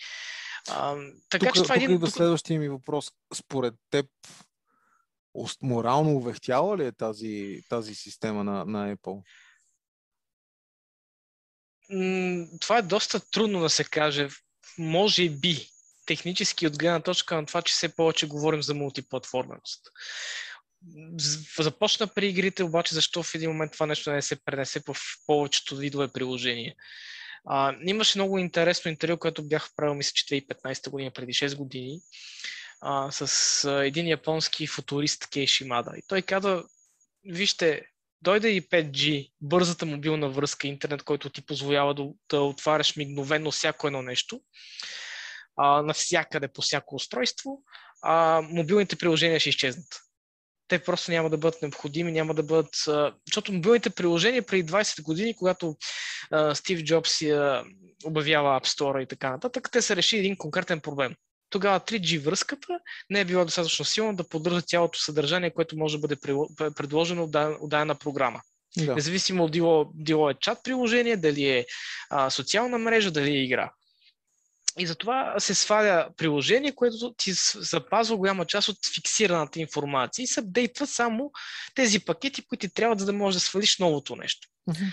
А, 0.68 0.96
така 1.30 1.46
тук, 1.46 1.54
че 1.54 1.62
това 1.62 1.74
е 1.74 1.78
тук 1.78 1.84
един... 1.84 1.96
идва 1.96 2.10
следващия 2.10 2.60
ми 2.60 2.68
въпрос. 2.68 3.10
Според 3.34 3.74
теб, 3.90 4.06
морално 5.62 6.16
увехтяла 6.16 6.78
ли 6.78 6.86
е 6.86 6.92
тази, 6.92 7.60
тази 7.68 7.94
система 7.94 8.44
на, 8.44 8.64
на 8.64 8.96
Apple? 8.96 9.22
Това 12.60 12.78
е 12.78 12.82
доста 12.82 13.30
трудно 13.30 13.60
да 13.60 13.70
се 13.70 13.84
каже. 13.84 14.28
Може 14.78 15.30
би, 15.30 15.68
технически 16.06 16.66
от 16.66 16.78
гледна 16.78 17.00
точка 17.00 17.36
на 17.36 17.46
това, 17.46 17.62
че 17.62 17.72
все 17.72 17.96
повече 17.96 18.26
говорим 18.26 18.62
за 18.62 18.74
мултиплатформеност. 18.74 19.80
Започна 21.58 22.06
при 22.06 22.28
игрите, 22.28 22.62
обаче 22.62 22.94
защо 22.94 23.22
в 23.22 23.34
един 23.34 23.50
момент 23.50 23.72
това 23.72 23.86
нещо 23.86 24.12
не 24.12 24.22
се 24.22 24.44
пренесе 24.44 24.80
в 24.86 24.96
повечето 25.26 25.76
видове 25.76 26.08
приложения. 26.08 26.74
А, 27.48 27.76
имаше 27.84 28.18
много 28.18 28.38
интересно 28.38 28.90
интервю, 28.90 29.18
което 29.18 29.48
бях 29.48 29.70
правил, 29.76 29.94
мисля, 29.94 30.12
че 30.14 30.26
2015 30.26 30.90
година, 30.90 31.10
преди 31.10 31.32
6 31.32 31.56
години, 31.56 32.00
а, 32.80 33.10
с 33.10 33.64
един 33.84 34.06
японски 34.06 34.66
футурист 34.66 35.26
Кей 35.30 35.46
Шимада. 35.46 35.92
И 35.96 36.02
той 36.08 36.22
каза, 36.22 36.64
вижте, 37.24 37.82
дойде 38.22 38.48
и 38.48 38.68
5G, 38.68 39.30
бързата 39.40 39.86
мобилна 39.86 40.28
връзка, 40.28 40.66
интернет, 40.66 41.02
който 41.02 41.30
ти 41.30 41.46
позволява 41.46 41.94
да, 41.94 42.06
да 42.30 42.40
отваряш 42.40 42.96
мигновено 42.96 43.50
всяко 43.50 43.86
едно 43.86 44.02
нещо, 44.02 44.40
а, 45.56 45.82
навсякъде 45.82 46.48
по 46.48 46.62
всяко 46.62 46.94
устройство, 46.94 47.62
а, 48.02 48.42
мобилните 48.42 48.96
приложения 48.96 49.40
ще 49.40 49.48
изчезнат. 49.48 50.02
Те 50.68 50.78
просто 50.78 51.10
няма 51.10 51.30
да 51.30 51.38
бъдат 51.38 51.62
необходими, 51.62 52.12
няма 52.12 52.34
да 52.34 52.42
бъдат... 52.42 52.74
Защото 53.26 53.52
мобилните 53.52 53.90
приложения 53.90 54.42
преди 54.46 54.72
20 54.72 55.02
години, 55.02 55.36
когато 55.36 55.76
а, 56.30 56.54
Стив 56.54 56.84
Джобс 56.84 57.22
обявява 58.04 58.60
App 58.60 58.66
Store 58.66 59.02
и 59.02 59.06
така 59.06 59.30
нататък, 59.30 59.68
те 59.72 59.82
са 59.82 59.96
решили 59.96 60.20
един 60.20 60.36
конкретен 60.36 60.80
проблем 60.80 61.14
тогава 61.50 61.80
3G 61.80 62.20
връзката 62.20 62.78
не 63.10 63.20
е 63.20 63.24
била 63.24 63.44
достатъчно 63.44 63.84
силна 63.84 64.14
да 64.14 64.28
поддържа 64.28 64.62
цялото 64.62 64.98
съдържание, 64.98 65.54
което 65.54 65.76
може 65.76 65.96
да 65.96 66.00
бъде 66.00 66.16
предложено 66.76 67.24
от 67.24 67.30
дадена 67.70 67.94
програма. 67.94 68.40
Да. 68.76 68.94
Независимо 68.94 69.44
от 69.44 69.52
дило, 69.52 69.90
дило 69.94 70.30
е 70.30 70.34
чат 70.34 70.58
приложение, 70.64 71.16
дали 71.16 71.48
е 71.48 71.66
а, 72.10 72.30
социална 72.30 72.78
мрежа, 72.78 73.10
дали 73.10 73.30
е 73.30 73.44
игра. 73.44 73.72
И 74.78 74.86
затова 74.86 75.34
се 75.40 75.54
сваля 75.54 76.08
приложение, 76.16 76.74
което 76.74 77.14
ти 77.16 77.32
запазва 77.54 78.16
голяма 78.16 78.46
част 78.46 78.68
от 78.68 78.78
фиксираната 78.94 79.60
информация 79.60 80.22
и 80.22 80.26
се 80.26 80.40
апдейтва 80.40 80.86
само 80.86 81.32
тези 81.74 82.00
пакети, 82.00 82.46
които 82.46 82.60
ти 82.60 82.74
трябват, 82.74 82.98
за 82.98 83.06
да 83.06 83.12
можеш 83.12 83.40
да 83.40 83.46
свалиш 83.46 83.78
новото 83.78 84.16
нещо. 84.16 84.48
Mm-hmm. 84.70 84.92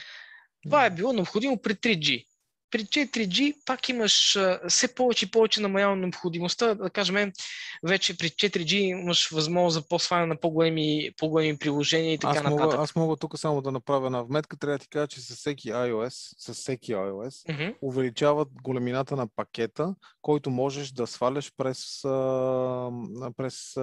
Това 0.63 0.85
е 0.85 0.89
било 0.89 1.13
необходимо 1.13 1.61
при 1.61 1.75
3G 1.75 2.25
при 2.73 2.85
4G 2.85 3.55
пак 3.65 3.89
имаш 3.89 4.37
все 4.67 4.95
повече 4.95 5.25
и 5.25 5.31
повече 5.31 5.61
намалява 5.61 5.95
необходимостта, 5.95 6.75
да 6.75 6.89
кажем, 6.89 7.31
вече 7.83 8.17
при 8.17 8.29
4G 8.29 8.73
имаш 8.73 9.29
възможност 9.31 9.73
за 9.73 9.87
по-сваляне 9.87 10.27
на 10.27 10.39
по-големи, 10.39 11.11
по-големи 11.17 11.57
приложения 11.57 12.13
и 12.13 12.17
така 12.17 12.37
аз 12.37 12.43
мога, 12.43 12.55
нататък. 12.55 12.79
Аз 12.79 12.95
мога 12.95 13.15
тук 13.15 13.39
само 13.39 13.61
да 13.61 13.71
направя 13.71 14.05
една 14.05 14.21
вметка. 14.21 14.57
Трябва 14.57 14.77
да 14.77 14.81
ти 14.81 14.89
кажа, 14.89 15.07
че 15.07 15.21
с 15.21 15.35
всеки 15.35 15.71
iOS, 15.71 16.33
с 16.37 16.53
всеки 16.53 16.93
iOS 16.93 17.49
mm-hmm. 17.49 17.75
увеличават 17.81 18.47
големината 18.63 19.15
на 19.15 19.27
пакета, 19.35 19.95
който 20.21 20.49
можеш 20.49 20.91
да 20.91 21.07
сваляш 21.07 21.51
през, 21.57 22.01
през 23.37 23.73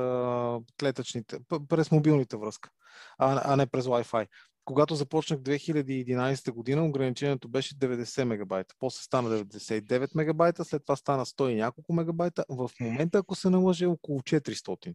клетъчните, 0.81 1.39
през 1.69 1.91
мобилните 1.91 2.37
връзка, 2.37 2.71
а, 3.19 3.53
а 3.53 3.57
не 3.57 3.67
през 3.67 3.85
Wi-Fi 3.85 4.27
когато 4.71 4.95
започнах 4.95 5.41
2011 5.41 6.51
година, 6.51 6.87
ограничението 6.87 7.49
беше 7.49 7.75
90 7.75 8.25
мегабайта. 8.25 8.75
После 8.79 9.03
стана 9.03 9.31
99 9.31 10.11
мегабайта, 10.15 10.65
след 10.65 10.83
това 10.85 10.97
стана 10.97 11.27
100 11.27 11.49
и 11.49 11.55
няколко 11.55 11.93
мегабайта. 11.93 12.45
В 12.49 12.71
момента, 12.81 13.19
ако 13.19 13.35
се 13.35 13.51
налъжа, 13.51 13.85
е 13.85 13.89
около 13.89 14.21
400 14.21 14.95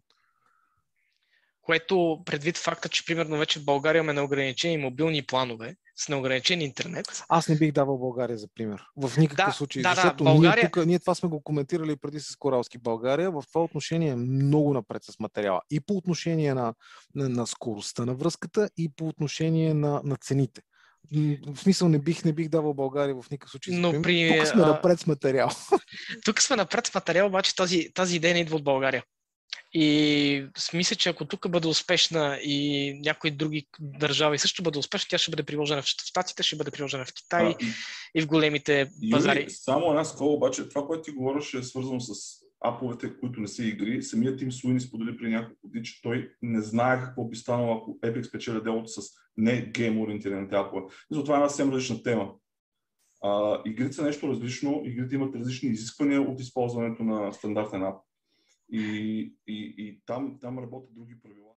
което 1.66 2.22
предвид 2.26 2.58
факта, 2.58 2.90
че 2.90 3.06
примерно 3.06 3.38
вече 3.38 3.60
в 3.60 3.66
България 3.66 4.00
имаме 4.00 4.14
неограничени 4.14 4.78
мобилни 4.78 5.22
планове 5.22 5.76
с 5.96 6.10
неограничен 6.10 6.62
интернет. 6.62 7.06
Аз 7.30 7.48
не 7.48 7.56
бих 7.56 7.72
давал 7.72 7.98
България 7.98 8.38
за 8.38 8.48
пример. 8.56 8.84
В 8.98 9.18
никакъв 9.18 9.46
да, 9.46 9.52
случай. 9.52 9.82
Да, 9.82 9.96
защото 9.96 10.24
да, 10.24 10.24
България... 10.24 10.64
ние, 10.64 10.72
тук, 10.72 10.86
ние 10.86 11.00
това 11.00 11.16
сме 11.16 11.30
го 11.30 11.42
коментирали 11.42 11.96
преди 11.96 12.20
с 12.20 12.36
Коралски. 12.36 12.78
България 12.78 13.32
в 13.32 13.44
това 13.48 13.64
отношение 13.64 14.10
е 14.10 14.16
много 14.16 14.74
напред 14.74 15.04
с 15.04 15.20
материала. 15.20 15.62
И 15.70 15.80
по 15.80 15.94
отношение 15.94 16.54
на, 16.54 16.74
на, 17.16 17.30
на 17.30 17.48
скоростта 17.48 18.06
на 18.06 18.16
връзката, 18.16 18.70
и 18.78 18.90
по 18.96 19.08
отношение 19.08 19.74
на, 19.74 20.02
на 20.04 20.16
цените. 20.16 20.62
В 21.48 21.58
смисъл 21.58 21.90
не 21.90 22.00
бих, 22.00 22.26
не 22.26 22.34
бих 22.34 22.50
давал 22.50 22.74
България 22.74 23.16
в 23.16 23.32
никакъв 23.32 23.52
случай. 23.52 23.78
Но 23.78 24.02
при... 24.02 24.38
Тук 24.38 24.48
сме 24.48 24.62
напред 24.62 25.00
с 25.00 25.08
материал. 25.08 25.50
Тук 26.26 26.42
сме 26.42 26.56
напред 26.56 26.88
с 26.88 26.94
материал, 26.94 27.28
обаче 27.28 27.56
тази, 27.56 27.94
тази 27.94 28.16
идея 28.16 28.34
не 28.34 28.40
идва 28.40 28.56
от 28.56 28.64
България. 28.64 29.04
И 29.74 30.48
мисля, 30.74 30.96
че 30.96 31.10
ако 31.10 31.26
тук 31.26 31.50
бъде 31.50 31.68
успешна 31.68 32.40
и 32.44 32.94
някои 33.06 33.32
други 33.32 33.68
държави 33.80 34.38
също 34.38 34.64
бъде 34.64 34.80
успешна, 34.80 35.08
тя 35.10 35.18
ще 35.18 35.32
бъде 35.32 35.44
приложена 35.44 35.82
в 35.82 35.86
Штатите, 35.86 36.44
ще 36.44 36.56
бъде 36.56 36.72
приложена 36.72 37.06
в 37.06 37.14
Китай 37.14 37.46
а, 37.46 37.56
и 38.16 38.22
в 38.22 38.28
големите 38.28 38.90
пазари. 39.12 39.40
Юри, 39.40 39.50
само 39.50 39.90
една 39.90 40.06
скола, 40.06 40.34
обаче 40.34 40.70
това, 40.70 40.88
което 40.88 41.04
ти 41.04 41.12
говориш 41.12 41.54
е 41.54 41.64
свързано 41.64 42.00
с 42.00 42.14
аповете, 42.62 43.20
които 43.20 43.40
не 43.40 43.48
са 43.48 43.64
игри. 43.64 44.04
Самият 44.04 44.40
Тим 44.40 44.52
Суини 44.52 44.80
сподели 44.80 45.18
при 45.18 45.30
няколко 45.30 45.68
дни, 45.68 45.84
че 45.84 46.02
той 46.02 46.32
не 46.42 46.62
знае 46.62 47.02
какво 47.02 47.26
би 47.26 47.36
станало, 47.36 47.78
ако 47.78 48.00
Epic 48.00 48.24
спечели 48.24 48.62
делото 48.62 48.88
с 48.88 49.02
не 49.38 49.62
гейм 49.62 50.02
ориентираните 50.02 50.56
апове. 50.56 50.82
И 51.12 51.16
затова 51.16 51.36
е 51.36 51.38
една 51.38 51.50
съвсем 51.50 51.72
различна 51.74 52.04
тема. 52.04 52.32
А, 53.24 53.62
игрите 53.66 53.94
са 53.94 54.04
нещо 54.04 54.28
различно, 54.28 54.82
игрите 54.86 55.16
имат 55.16 55.36
различни 55.36 55.70
изисквания 55.70 56.22
от 56.22 56.40
използването 56.40 57.04
на 57.04 57.34
стандартен 57.34 57.84
ап. 57.84 57.96
И, 58.70 58.80
и, 59.48 59.76
и 59.78 60.02
там, 60.06 60.40
там 60.42 60.60
работят 60.60 60.94
други 60.94 61.22
правила. 61.22 61.56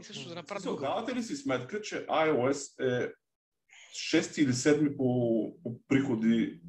И 0.00 0.04
също 0.04 0.28
да 0.28 0.34
направят 0.34 0.64
друго. 0.64 0.80
Давате 0.80 1.14
ли 1.14 1.22
си 1.22 1.36
сметка, 1.36 1.80
че 1.80 2.06
iOS 2.06 2.84
е 2.84 3.12
6 3.92 4.42
или 4.42 4.52
7 4.52 4.96
по, 4.96 5.62
по 5.62 5.80
приходи 5.88 6.60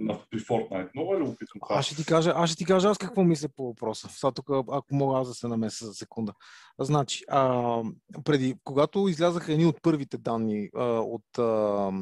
на, 0.00 0.18
при 0.30 0.38
Fortnite. 0.38 0.88
Много 0.94 1.14
е 1.14 1.18
любопитно. 1.18 1.60
Аз 1.68 1.86
ще 1.86 1.96
ти 1.96 2.04
кажа, 2.04 2.32
аз 2.36 2.50
ще 2.50 2.58
ти 2.58 2.64
кажа 2.64 2.88
аз 2.88 2.98
какво 2.98 3.24
мисля 3.24 3.48
по 3.56 3.66
въпроса. 3.66 4.08
Сега 4.08 4.32
тук, 4.32 4.50
ако 4.50 4.94
мога 4.94 5.18
аз 5.18 5.28
да 5.28 5.34
се 5.34 5.48
намеся 5.48 5.86
за 5.86 5.94
секунда. 5.94 6.32
Значи, 6.80 7.24
а, 7.28 7.82
преди, 8.24 8.56
когато 8.64 9.08
излязаха 9.08 9.52
едни 9.52 9.66
от 9.66 9.82
първите 9.82 10.18
данни 10.18 10.68
а, 10.76 10.84
от 10.84 11.38
а, 11.38 11.92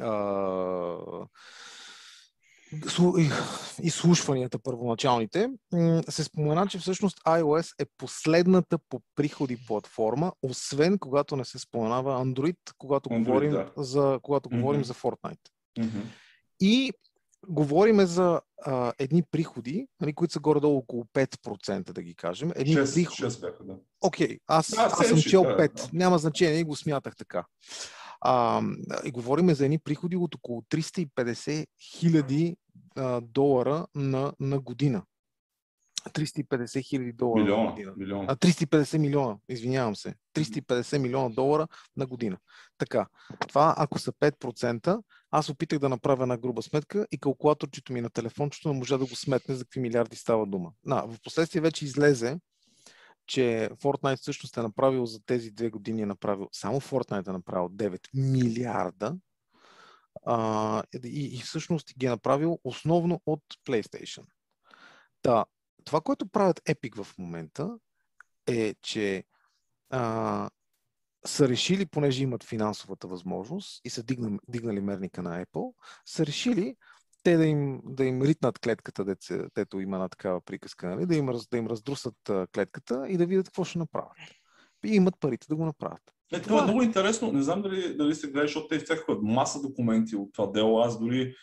а, 0.00 1.26
изслушванията 3.82 4.58
първоначалните, 4.58 5.50
се 6.08 6.24
спомена, 6.24 6.66
че 6.66 6.78
всъщност 6.78 7.18
iOS 7.18 7.82
е 7.82 7.86
последната 7.98 8.78
по 8.88 9.00
приходи 9.16 9.58
платформа, 9.66 10.32
освен 10.42 10.98
когато 10.98 11.36
не 11.36 11.44
се 11.44 11.58
споменава 11.58 12.24
Android, 12.24 12.56
когато 12.78 13.08
Android, 13.08 13.24
говорим, 13.24 13.50
да. 13.50 13.72
за, 13.76 14.18
когато 14.22 14.48
mm-hmm. 14.48 14.60
говорим 14.60 14.84
за 14.84 14.94
Fortnite. 14.94 15.50
Mm-hmm. 15.78 16.02
И 16.60 16.92
говориме 17.48 18.06
за 18.06 18.40
а, 18.66 18.92
едни 18.98 19.22
приходи, 19.22 19.86
нали, 20.00 20.12
които 20.12 20.32
са 20.32 20.40
горе-долу 20.40 20.78
около 20.78 21.04
5%, 21.04 21.92
да 21.92 22.02
ги 22.02 22.14
кажем. 22.14 22.50
Едни 22.54 22.74
6, 22.76 22.94
приходи. 22.94 23.30
6 23.30 23.40
бяха, 23.40 23.64
да. 23.64 23.76
Окей, 24.00 24.28
okay, 24.28 24.38
аз, 24.46 24.70
да, 24.70 24.82
аз 24.82 25.08
съм 25.08 25.18
чел 25.18 25.42
5. 25.42 25.56
Да, 25.56 25.82
да. 25.82 25.88
Няма 25.92 26.18
значение, 26.18 26.58
и 26.58 26.64
го 26.64 26.76
смятах 26.76 27.16
така. 27.16 27.44
А, 28.20 28.62
и 29.04 29.10
говориме 29.10 29.54
за 29.54 29.64
едни 29.64 29.78
приходи 29.78 30.16
от 30.16 30.34
около 30.34 30.62
350 30.62 31.66
хиляди 31.80 32.56
долара 33.22 33.86
на, 33.94 34.32
на 34.40 34.60
година. 34.60 35.02
350 36.10 36.88
хиляди 36.88 37.12
долара 37.12 37.42
Милиона, 37.42 37.64
на 37.64 37.70
година. 37.70 37.92
милиона. 37.96 38.24
А, 38.28 38.36
350 38.36 38.98
милиона, 38.98 39.36
извинявам 39.48 39.96
се. 39.96 40.14
350 40.34 40.98
милиона 40.98 41.28
долара 41.28 41.68
на 41.96 42.06
година. 42.06 42.38
Така, 42.78 43.06
това 43.48 43.74
ако 43.78 43.98
са 43.98 44.12
5%, 44.12 45.02
аз 45.30 45.48
опитах 45.48 45.78
да 45.78 45.88
направя 45.88 46.22
една 46.22 46.36
груба 46.36 46.62
сметка 46.62 47.06
и 47.12 47.18
калкулаторчето 47.18 47.92
ми 47.92 48.00
на 48.00 48.10
телефончето 48.10 48.72
не 48.72 48.78
може 48.78 48.98
да 48.98 49.06
го 49.06 49.16
сметне 49.16 49.54
за 49.54 49.64
какви 49.64 49.80
милиарди 49.80 50.16
става 50.16 50.46
дума. 50.46 50.72
На, 50.84 51.06
в 51.06 51.16
последствие 51.24 51.62
вече 51.62 51.84
излезе, 51.84 52.38
че 53.26 53.70
Fortnite 53.72 54.16
всъщност 54.16 54.56
е 54.56 54.62
направил 54.62 55.06
за 55.06 55.24
тези 55.26 55.50
две 55.50 55.70
години 55.70 56.02
е 56.02 56.06
направил, 56.06 56.48
само 56.52 56.80
Fortnite 56.80 57.28
е 57.28 57.32
направил 57.32 57.68
9 57.68 58.00
милиарда 58.14 59.16
а, 60.26 60.82
и, 61.04 61.38
и 61.38 61.38
всъщност 61.38 61.98
ги 61.98 62.06
е 62.06 62.10
направил 62.10 62.58
основно 62.64 63.20
от 63.26 63.42
PlayStation. 63.66 64.24
Та, 65.22 65.44
това, 65.84 66.00
което 66.00 66.26
правят 66.26 66.60
Epic 66.60 67.02
в 67.02 67.18
момента 67.18 67.78
е, 68.46 68.74
че 68.82 69.24
а, 69.90 70.50
са 71.26 71.48
решили, 71.48 71.86
понеже 71.86 72.22
имат 72.22 72.44
финансовата 72.44 73.08
възможност 73.08 73.80
и 73.84 73.90
са 73.90 74.02
дигнали, 74.02 74.38
дигнали 74.48 74.80
мерника 74.80 75.22
на 75.22 75.44
Apple, 75.44 75.72
са 76.06 76.26
решили 76.26 76.76
те 77.22 77.36
да 77.36 77.46
им, 77.46 77.80
да 77.84 78.04
им 78.04 78.22
ритнат 78.22 78.58
клетката, 78.58 79.04
дете, 79.04 79.44
дето 79.54 79.80
има 79.80 79.98
на 79.98 80.08
такава 80.08 80.40
приказка, 80.40 80.86
нали? 80.86 81.06
да, 81.06 81.16
им, 81.16 81.30
да 81.50 81.58
им 81.58 81.66
раздрусат 81.66 82.14
клетката 82.54 83.08
и 83.08 83.16
да 83.16 83.26
видят 83.26 83.46
какво 83.46 83.64
ще 83.64 83.78
направят. 83.78 84.12
И 84.86 84.94
имат 84.94 85.14
парите 85.20 85.46
да 85.48 85.56
го 85.56 85.64
направят. 85.64 86.02
Е, 86.32 86.40
това, 86.40 86.60
е 86.60 86.64
много 86.64 86.82
интересно. 86.82 87.32
Не 87.32 87.42
знам 87.42 87.62
дали, 87.62 87.96
дали 87.96 88.14
се 88.14 88.30
гледа, 88.30 88.46
защото 88.46 88.68
те 88.68 88.76
изтекаха 88.76 89.16
маса 89.22 89.62
документи 89.62 90.16
от 90.16 90.32
това 90.32 90.46
дело. 90.46 90.78
Аз 90.78 91.00
дори 91.00 91.34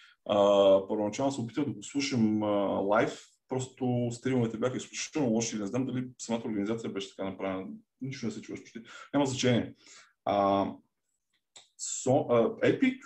първоначално 0.88 1.32
се 1.32 1.42
опитах 1.42 1.66
да 1.66 1.72
го 1.72 1.84
слушам 1.84 2.44
а, 2.44 2.48
лайв, 2.80 3.31
просто 3.52 4.10
стримовете 4.12 4.58
бяха 4.58 4.78
изключително 4.78 5.30
лоши. 5.30 5.60
Не 5.60 5.68
знам 5.68 5.86
дали 5.86 6.08
самата 6.18 6.42
организация 6.46 6.90
беше 6.90 7.10
така 7.10 7.30
направена. 7.30 7.68
Нищо 8.02 8.26
не 8.26 8.32
се 8.32 8.42
чуваш 8.42 8.60
почти. 8.60 8.82
Няма 9.14 9.26
значение. 9.26 9.74
А, 10.26 10.66
so, 11.80 12.26
а, 12.30 12.60
Epic, 12.60 13.00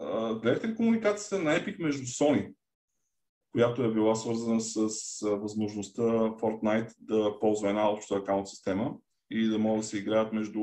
а, 0.00 0.34
гледахте 0.34 0.68
ли 0.68 0.76
комуникацията 0.76 1.44
на 1.44 1.50
Epic 1.50 1.82
между 1.82 2.02
Sony, 2.02 2.54
която 3.52 3.82
е 3.82 3.92
била 3.92 4.14
свързана 4.14 4.60
с 4.60 4.76
а, 5.22 5.28
възможността 5.28 6.02
Fortnite 6.02 6.94
да 6.98 7.38
ползва 7.40 7.68
една 7.68 7.90
обща 7.90 8.14
акаунт 8.14 8.48
система 8.48 8.94
и 9.30 9.48
да 9.48 9.58
могат 9.58 9.80
да 9.80 9.86
се 9.86 9.98
играят 9.98 10.32
между 10.32 10.60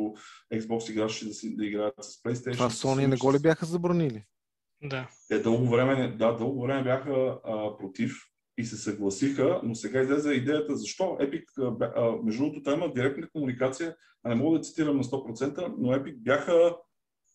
Xbox 0.54 0.92
играчи 0.92 1.28
да, 1.28 1.34
си, 1.34 1.56
да 1.56 1.66
играят 1.66 1.94
с 2.02 2.24
PlayStation. 2.24 2.54
Това 2.54 2.70
Sony 2.70 3.08
не 3.08 3.18
го 3.18 3.34
ли 3.34 3.40
бяха 3.40 3.66
забранили? 3.66 4.24
Да. 4.84 5.10
Те 5.28 5.40
дълго 5.40 5.70
време, 5.70 6.16
да, 6.18 6.32
дълго 6.32 6.62
време 6.62 6.84
бяха 6.84 7.40
а, 7.44 7.78
против 7.78 8.35
и 8.58 8.66
се 8.66 8.78
съгласиха, 8.78 9.62
но 9.64 9.76
сега 9.76 10.02
излезе 10.02 10.32
идеята 10.32 10.76
защо 10.76 11.04
Epic, 11.04 12.24
между 12.24 12.44
другото, 12.44 12.72
има 12.72 12.94
директна 12.94 13.30
комуникация, 13.30 13.96
а 14.24 14.30
не 14.30 14.36
мога 14.36 14.58
да 14.58 14.64
цитирам 14.64 14.98
на 14.98 15.04
100%, 15.04 15.74
но 15.78 15.88
Epic 15.88 16.18
бяха 16.18 16.76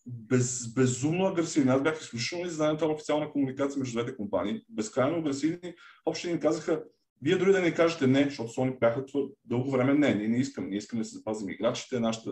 без, 0.07 0.75
безумно 0.75 1.27
агресивни. 1.27 1.71
Аз 1.71 1.83
бях 1.83 2.01
изключително 2.01 2.47
изненадан 2.47 2.79
това 2.79 2.93
официална 2.93 3.31
комуникация 3.31 3.79
между 3.79 3.99
двете 3.99 4.17
компании. 4.17 4.63
Безкрайно 4.69 5.19
агресивни. 5.19 5.75
Общо 6.07 6.29
им 6.29 6.41
казаха, 6.41 6.83
вие 7.23 7.37
дори 7.37 7.53
да 7.53 7.61
не 7.61 7.75
кажете 7.75 8.07
не, 8.07 8.25
защото 8.25 8.51
Sony 8.51 8.79
бяха 8.79 9.05
дълго 9.45 9.71
време 9.71 9.95
не, 9.95 10.15
ние 10.15 10.29
не 10.29 10.39
искаме, 10.39 10.69
ние 10.69 10.79
искаме 10.79 11.03
да 11.03 11.09
се 11.09 11.17
запазим 11.17 11.49
играчите, 11.49 12.01
нашите 12.01 12.31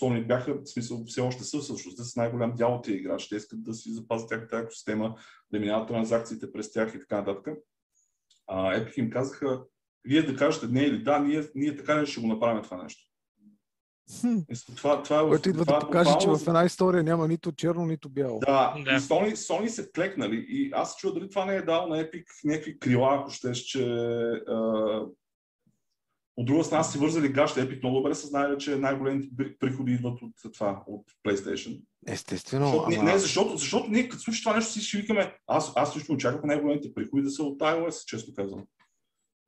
Sony 0.00 0.26
бяха, 0.26 0.54
в 0.54 0.66
смисъл, 0.66 1.04
все 1.06 1.20
още 1.20 1.44
са 1.44 1.58
всъщност, 1.58 1.98
с 1.98 2.16
най-голям 2.16 2.54
дял 2.56 2.74
от 2.74 2.84
тези 2.84 2.96
играчи, 2.96 3.28
те 3.28 3.36
искат 3.36 3.62
да 3.62 3.74
си 3.74 3.92
запазят 3.92 4.28
тяхната 4.28 4.58
екосистема, 4.58 5.16
да 5.52 5.60
минават 5.60 5.88
транзакциите 5.88 6.52
през 6.52 6.72
тях 6.72 6.94
и 6.94 7.00
така 7.00 7.16
нататък. 7.16 7.58
А, 8.52 8.78
Epic 8.78 8.98
им 8.98 9.10
казаха, 9.10 9.62
вие 10.04 10.22
да 10.22 10.36
кажете 10.36 10.66
не 10.66 10.82
или 10.82 11.02
да, 11.02 11.18
ние, 11.18 11.42
ние 11.54 11.76
така 11.76 11.94
не 11.94 12.06
ще 12.06 12.20
го 12.20 12.26
направим 12.26 12.62
това 12.62 12.82
нещо. 12.82 13.02
Хм. 14.20 14.38
Това, 14.76 15.02
това, 15.02 15.20
е 15.20 15.28
Което 15.28 15.48
идва 15.48 15.64
това 15.64 15.78
да 15.78 15.86
покаже, 15.86 16.10
че 16.20 16.28
в 16.28 16.40
една 16.46 16.64
история 16.64 17.02
няма 17.02 17.28
нито 17.28 17.52
черно, 17.52 17.86
нито 17.86 18.08
бяло. 18.08 18.40
Да, 18.40 18.74
Да. 18.84 18.92
и 18.92 18.94
Sony, 18.94 19.32
Sony 19.32 19.66
се 19.66 19.90
клекнали. 19.92 20.46
И 20.48 20.70
аз 20.74 20.96
чуя 20.96 21.14
дали 21.14 21.30
това 21.30 21.44
не 21.44 21.56
е 21.56 21.62
дал 21.62 21.88
на 21.88 21.96
Epic 21.96 22.24
някакви 22.44 22.78
крила, 22.78 23.18
ако 23.20 23.30
щеш, 23.30 23.58
че 23.58 23.84
а, 24.48 25.00
от 26.36 26.46
друга 26.46 26.64
страна 26.64 26.82
си 26.84 26.98
вързали 26.98 27.32
гаща. 27.32 27.60
Epic 27.60 27.82
много 27.82 27.96
добре 27.96 28.14
са 28.14 28.26
знаели, 28.26 28.58
че 28.58 28.76
най-големите 28.76 29.28
при- 29.36 29.58
приходи 29.58 29.92
идват 29.92 30.22
от 30.22 30.52
това, 30.52 30.82
от 30.86 31.06
PlayStation. 31.26 31.82
Естествено. 32.06 32.66
Защото, 32.66 32.92
ама... 32.96 33.02
не, 33.02 33.18
защото, 33.18 33.56
защото 33.56 33.90
ние 33.90 34.08
като 34.08 34.22
слушаш 34.22 34.42
това 34.42 34.56
нещо 34.56 34.72
си 34.72 34.80
ще 34.80 34.98
викаме, 34.98 35.36
аз, 35.46 35.72
аз 35.76 35.96
лично 35.96 36.14
очаквах 36.14 36.44
най-големите 36.44 36.94
приходи 36.94 37.22
да 37.22 37.30
са 37.30 37.42
от 37.42 37.60
iOS, 37.60 38.04
често 38.04 38.34
казвам. 38.34 38.64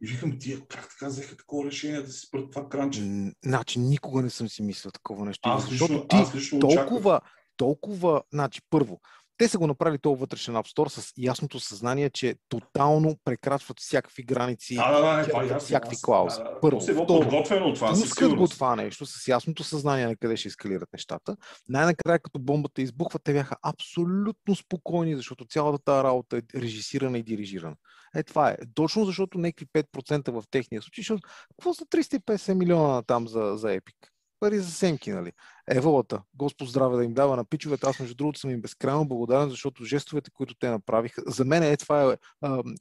И 0.03 0.07
викам, 0.07 0.39
тия 0.41 0.61
как 0.69 0.89
така 0.91 1.07
взеха 1.07 1.37
такова 1.37 1.67
решение 1.67 2.03
да 2.03 2.13
си 2.13 2.27
спрат 2.27 2.51
това 2.51 2.69
кранче? 2.69 3.01
Значи, 3.45 3.79
никога 3.79 4.23
не 4.23 4.31
съм 4.31 4.49
си 4.49 4.63
мислил 4.63 4.91
такова 4.91 5.25
нещо. 5.25 5.49
Аз 5.49 5.69
защото 5.69 5.93
лично, 5.93 6.09
ти 6.09 6.17
аз 6.17 6.35
лично 6.35 6.59
очаквах. 6.59 6.89
толкова, 6.89 7.21
толкова, 7.57 8.23
значи 8.33 8.61
първо, 8.71 9.01
те 9.39 9.49
са 9.49 9.59
го 9.59 9.67
направили 9.67 9.99
този 9.99 10.21
вътрешен 10.21 10.55
App 10.55 10.77
Store 10.77 10.89
с 10.89 11.13
ясното 11.19 11.61
съзнание, 11.61 12.11
че 12.11 12.35
тотално 12.49 13.17
прекрачват 13.25 13.81
всякакви 13.81 14.23
граници, 14.23 14.75
Да, 14.75 14.93
да, 14.93 15.01
да, 15.01 15.17
не, 15.17 15.29
това 15.29 15.43
е 15.43 15.59
всякакви 15.59 15.97
клаузи. 16.03 16.39
да, 16.39 16.45
да, 16.45 16.61
Първо. 16.61 16.81
Се 16.81 16.93
е 16.93 16.95
подготвено 16.95 17.75
това, 17.75 17.89
пускат 17.89 18.35
го 18.35 18.49
това 18.49 18.77
нещо 18.77 19.07
с 19.07 19.29
ясното 19.29 19.65
съзнание 19.65 20.07
на 20.07 20.17
къде 20.17 20.37
ще 20.37 20.49
ескалират 20.49 20.93
нещата. 20.93 21.37
Най-накрая, 21.69 22.19
като 22.19 22.39
бомбата 22.39 22.83
избухва, 22.83 23.19
те 23.19 23.33
бяха 23.33 23.57
абсолютно 23.63 24.55
спокойни, 24.55 25.17
защото 25.17 25.45
цялата 25.45 25.85
тази 25.85 26.05
работа 26.05 26.37
е 26.37 26.61
режисирана 26.61 27.19
и 27.19 27.23
дирижирана. 27.23 27.77
Е, 28.17 28.23
това 28.23 28.51
е. 28.51 28.57
Точно 28.75 29.05
защото 29.05 29.39
някакви 29.39 29.67
5% 29.67 30.31
в 30.31 30.45
техния 30.51 30.83
случай, 30.83 31.03
защото 31.03 31.29
какво 31.51 31.75
са 31.75 31.85
350 31.85 32.55
милиона 32.55 33.03
там 33.03 33.29
за, 33.29 33.53
за 33.57 33.69
Epic? 33.69 34.14
Пари 34.45 34.59
за 34.59 34.71
семки, 34.71 35.11
нали? 35.11 35.33
Еволата, 35.69 36.23
Господ 36.35 36.69
здраве 36.69 36.97
да 36.97 37.05
им 37.05 37.15
дава 37.15 37.37
на 37.37 37.45
пичовете. 37.45 37.87
Аз, 37.87 38.01
между 38.01 38.15
другото, 38.15 38.39
съм 38.39 38.51
им 38.51 38.61
безкрайно 38.61 39.09
благодарен, 39.09 39.51
защото 39.51 39.85
жестовете, 39.85 40.31
които 40.31 40.55
те 40.55 40.71
направиха, 40.71 41.23
за 41.27 41.45
мен 41.45 41.63
е 41.63 41.77
това 41.77 42.03
е 42.03 42.07
uh, 42.07 42.17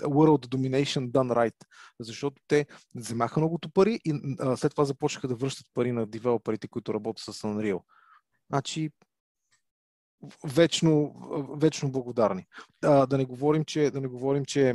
World 0.01 0.47
Domination 0.47 1.11
done 1.11 1.33
right, 1.33 1.55
защото 1.99 2.41
те 2.47 2.65
вземаха 2.95 3.39
многото 3.39 3.69
пари 3.69 3.99
и 4.05 4.13
uh, 4.13 4.55
след 4.55 4.71
това 4.71 4.85
започнаха 4.85 5.27
да 5.27 5.35
връщат 5.35 5.67
пари 5.73 5.91
на 5.91 6.05
девелоперите, 6.05 6.67
които 6.67 6.93
работят 6.93 7.35
с 7.35 7.41
Unreal. 7.41 7.81
Значи, 8.49 8.91
вечно, 10.43 11.13
вечно 11.59 11.91
благодарни. 11.91 12.45
А, 12.83 13.05
да 13.05 13.17
не 13.17 13.25
говорим, 13.25 13.65
че, 13.65 13.91
да 13.91 14.01
не 14.01 14.07
говорим, 14.07 14.45
че 14.45 14.73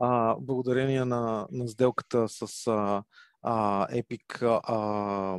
а, 0.00 0.36
благодарение 0.40 1.04
на, 1.04 1.46
на 1.52 1.68
сделката 1.68 2.28
с 2.28 2.66
а, 2.66 3.02
а, 3.42 3.86
Epic, 3.88 4.42
а, 4.64 5.38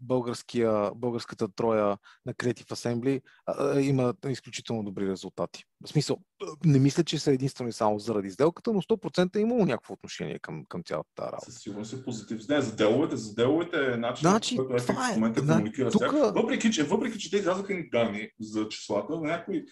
българския, 0.00 0.90
българската 0.94 1.48
троя 1.48 1.98
на 2.26 2.34
Creative 2.34 2.70
Assembly 2.70 3.22
а, 3.46 3.80
има 3.80 4.14
изключително 4.26 4.82
добри 4.82 5.08
резултати. 5.08 5.64
В 5.80 5.88
смисъл, 5.88 6.16
не 6.64 6.78
мисля, 6.78 7.04
че 7.04 7.18
са 7.18 7.32
единствено 7.32 7.68
и 7.68 7.72
само 7.72 7.98
заради 7.98 8.30
сделката, 8.30 8.72
но 8.72 8.82
100% 8.82 9.36
е 9.36 9.40
имало 9.40 9.66
някакво 9.66 9.94
отношение 9.94 10.38
към, 10.38 10.64
към 10.68 10.82
цялата 10.82 11.08
тази 11.14 11.26
работа. 11.26 11.52
Със 11.52 11.62
сигурност 11.62 11.92
е 11.92 12.04
позитив. 12.04 12.48
Не, 12.48 12.60
за 12.60 12.76
деловете, 12.76 13.16
за 13.16 13.34
деловете 13.34 13.76
е 13.84 13.96
начин, 13.96 14.20
Значи, 14.20 14.56
който 14.56 14.74
е. 14.74 14.78
в 14.78 15.14
момента 15.14 15.42
Да, 15.42 15.52
комуникира 15.52 15.90
с 15.90 15.92
тук- 15.92 16.00
тях. 16.02 16.12
Въпреки 16.12 16.70
че, 16.70 16.82
въпреки, 16.84 17.18
че 17.18 17.30
те 17.30 17.36
излязаха 17.36 17.74
ни 17.74 17.88
данни 17.88 18.28
за 18.40 18.68
числата, 18.68 19.12
на 19.12 19.20
някои 19.20 19.64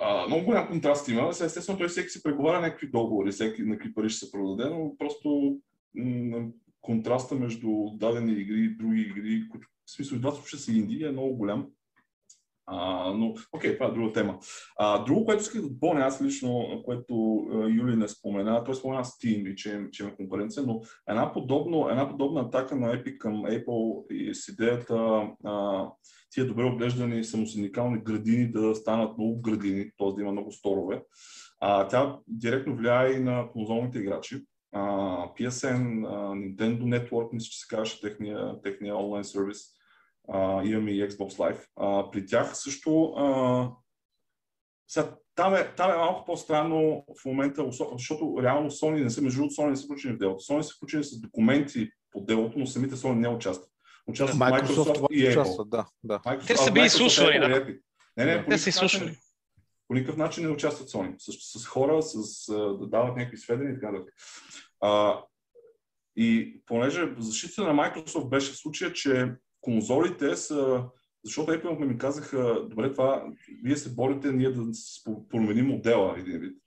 а, 0.00 0.26
много 0.26 0.44
голям 0.44 0.68
контраст 0.68 1.08
има. 1.08 1.28
Естествено, 1.28 1.78
той 1.78 1.88
всеки 1.88 2.08
си 2.08 2.22
преговаря 2.22 2.60
някакви 2.60 2.90
договори, 2.90 3.32
всеки 3.32 3.62
на 3.62 3.78
какви 3.78 3.94
пари 3.94 4.10
ще 4.10 4.26
се 4.26 4.32
продаде, 4.32 4.70
но 4.70 4.96
просто 4.98 5.56
контраста 6.80 7.34
между 7.34 7.68
дадени 7.94 8.32
игри 8.32 8.60
и 8.60 8.76
други 8.76 9.00
игри, 9.00 9.48
които 9.48 9.68
в 9.86 9.90
смисъл 9.90 10.16
и 10.16 10.20
двата 10.20 10.36
случая 10.36 10.60
са 10.60 10.72
инди, 10.72 11.04
е 11.04 11.12
много 11.12 11.36
голям. 11.36 11.68
А, 12.66 13.10
но, 13.12 13.34
окей, 13.52 13.74
това 13.74 13.86
е 13.86 13.92
друга 13.92 14.12
тема. 14.12 14.38
А, 14.78 15.04
друго, 15.04 15.24
което 15.24 15.42
исках 15.42 15.62
да 15.62 15.68
допълня 15.68 16.00
аз 16.00 16.22
лично, 16.22 16.82
което 16.84 17.14
Юли 17.52 17.96
не 17.96 18.08
спомена, 18.08 18.64
той 18.64 18.74
спомена 18.74 19.04
Steam 19.04 19.52
и 19.52 19.56
че, 19.56 19.80
че 19.92 20.02
има 20.02 20.16
конкуренция, 20.16 20.62
но 20.66 20.80
една, 21.08 21.32
подобно, 21.32 21.88
една 21.90 22.08
подобна 22.08 22.40
атака 22.40 22.76
на 22.76 22.86
Epic 22.86 23.18
към 23.18 23.34
Apple 23.34 24.12
и 24.12 24.34
с 24.34 24.48
идеята 24.48 25.28
а, 25.44 25.86
тия 26.30 26.46
добре 26.46 26.64
отглеждани 26.64 27.24
самосиндикални 27.24 27.98
градини 27.98 28.50
да 28.50 28.74
станат 28.74 29.18
много 29.18 29.40
градини, 29.40 29.90
т.е. 29.98 30.12
да 30.12 30.22
има 30.22 30.32
много 30.32 30.52
сторове. 30.52 31.02
А, 31.60 31.88
тя 31.88 32.18
директно 32.28 32.76
влияе 32.76 33.12
и 33.12 33.20
на 33.20 33.48
конзолните 33.52 33.98
играчи. 33.98 34.44
PSN, 34.76 36.06
а, 36.06 36.34
Nintendo 36.34 36.82
Network, 36.82 37.32
мисля, 37.32 37.48
че 37.50 37.60
се 37.60 37.66
казваше 37.68 38.00
техния, 38.00 38.62
техния 38.62 38.96
онлайн 38.96 39.24
сервис. 39.24 39.58
А, 40.32 40.64
имаме 40.64 40.90
и 40.90 41.08
Xbox 41.08 41.36
Live. 41.36 41.66
А, 41.76 42.10
при 42.10 42.26
тях 42.26 42.56
също 42.56 43.04
а, 43.04 43.70
сега, 44.88 45.14
там, 45.34 45.54
е, 45.54 45.74
там 45.76 45.90
е 45.90 45.96
малко 45.96 46.24
по-странно 46.24 47.04
в 47.20 47.24
момента, 47.24 47.64
защото 47.92 48.38
реално 48.42 48.70
Sony 48.70 49.02
не 49.02 49.10
са, 49.10 49.22
между 49.22 49.38
другото, 49.38 49.54
Sony 49.54 49.70
не 49.70 49.76
са 49.76 49.84
включени 49.84 50.14
в 50.14 50.18
делото. 50.18 50.44
Sony 50.44 50.60
са 50.60 50.74
включени 50.76 51.04
с 51.04 51.20
документи 51.20 51.90
по 52.10 52.20
делото, 52.20 52.58
но 52.58 52.66
самите 52.66 52.94
Sony 52.94 53.14
не 53.14 53.28
участват. 53.28 53.68
Участват 54.06 54.40
Microsoft, 54.40 54.66
Microsoft, 54.66 55.06
и 55.10 55.26
Apple. 55.26 55.30
участва, 55.30 55.64
да, 55.64 55.86
да. 56.04 56.18
Microsoft, 56.18 56.46
Те 56.46 56.56
са 56.56 56.72
били 56.72 56.84
изслушвани, 56.84 57.38
да. 57.38 57.66
Не, 58.16 58.24
не, 58.24 58.44
по 58.44 58.50
Те 58.50 58.58
са 58.58 58.68
изслушвани. 58.68 59.16
По 59.92 59.96
никакъв 59.96 60.16
начин 60.16 60.44
не 60.44 60.50
участват 60.50 60.90
Sony. 60.90 61.14
С, 61.18 61.60
с 61.60 61.66
хора, 61.66 62.02
с, 62.02 62.46
да 62.80 62.86
дават 62.86 63.16
някакви 63.16 63.36
сведения 63.36 63.72
и 63.72 63.74
така 63.74 63.92
нататък. 63.92 64.14
И 66.16 66.60
понеже 66.66 67.14
защита 67.18 67.62
на 67.62 67.74
Microsoft 67.74 68.28
беше 68.28 68.52
в 68.52 68.56
случая, 68.56 68.92
че 68.92 69.34
конзолите 69.60 70.36
са 70.36 70.84
защото 71.24 71.52
Apple 71.52 71.84
ми 71.84 71.98
казаха, 71.98 72.66
добре, 72.68 72.92
това, 72.92 73.24
вие 73.64 73.76
се 73.76 73.94
борите 73.94 74.32
ние 74.32 74.50
да 74.50 74.62
променим 75.28 75.66
модела 75.66 76.18
един 76.18 76.38
вид. 76.38 76.61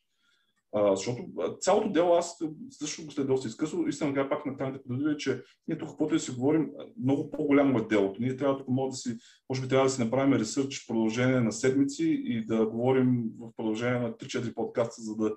А, 0.77 0.95
защото 0.95 1.23
цялото 1.59 1.89
дело 1.89 2.13
аз 2.13 2.37
също 2.69 3.05
го 3.05 3.11
след 3.11 3.27
доста 3.27 3.47
изкъсно. 3.47 3.87
Истина 3.87 4.13
да 4.13 4.29
пак 4.29 4.45
на 4.45 4.57
тайната 4.57 4.83
подадива, 4.83 5.17
че 5.17 5.41
ние 5.67 5.77
тук, 5.77 5.89
каквото 5.89 6.15
и 6.15 6.17
да 6.17 6.23
си 6.23 6.31
говорим, 6.31 6.69
много 7.03 7.31
по-голямо 7.31 7.79
е 7.79 7.85
делото. 7.85 8.21
Ние 8.21 8.37
трябва 8.37 8.57
тук 8.57 8.67
може 8.67 8.91
да 8.91 8.95
си, 8.97 9.17
може 9.49 9.61
би 9.61 9.67
трябва 9.67 9.85
да 9.85 9.89
си 9.89 10.03
направим 10.03 10.33
ресърч 10.33 10.83
в 10.83 10.87
продължение 10.87 11.39
на 11.39 11.51
седмици 11.51 12.21
и 12.25 12.45
да 12.45 12.65
говорим 12.65 13.23
в 13.39 13.51
продължение 13.57 13.99
на 13.99 14.11
3-4 14.11 14.53
подкаста, 14.53 15.01
за 15.01 15.15
да 15.15 15.35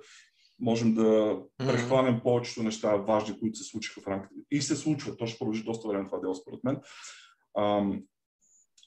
можем 0.61 0.95
да 0.95 1.39
прехванем 1.59 2.21
повечето 2.23 2.63
неща 2.63 2.97
важни, 2.97 3.41
които 3.41 3.59
се 3.59 3.65
случиха 3.65 4.01
в 4.01 4.07
рамките. 4.07 4.35
И 4.51 4.63
се 4.63 4.77
случва. 4.77 5.17
То 5.17 5.27
ще 5.27 5.39
продължи 5.39 5.65
доста 5.65 5.89
време 5.89 6.07
това 6.07 6.19
дело, 6.19 6.35
според 6.35 6.65
мен. 6.65 6.81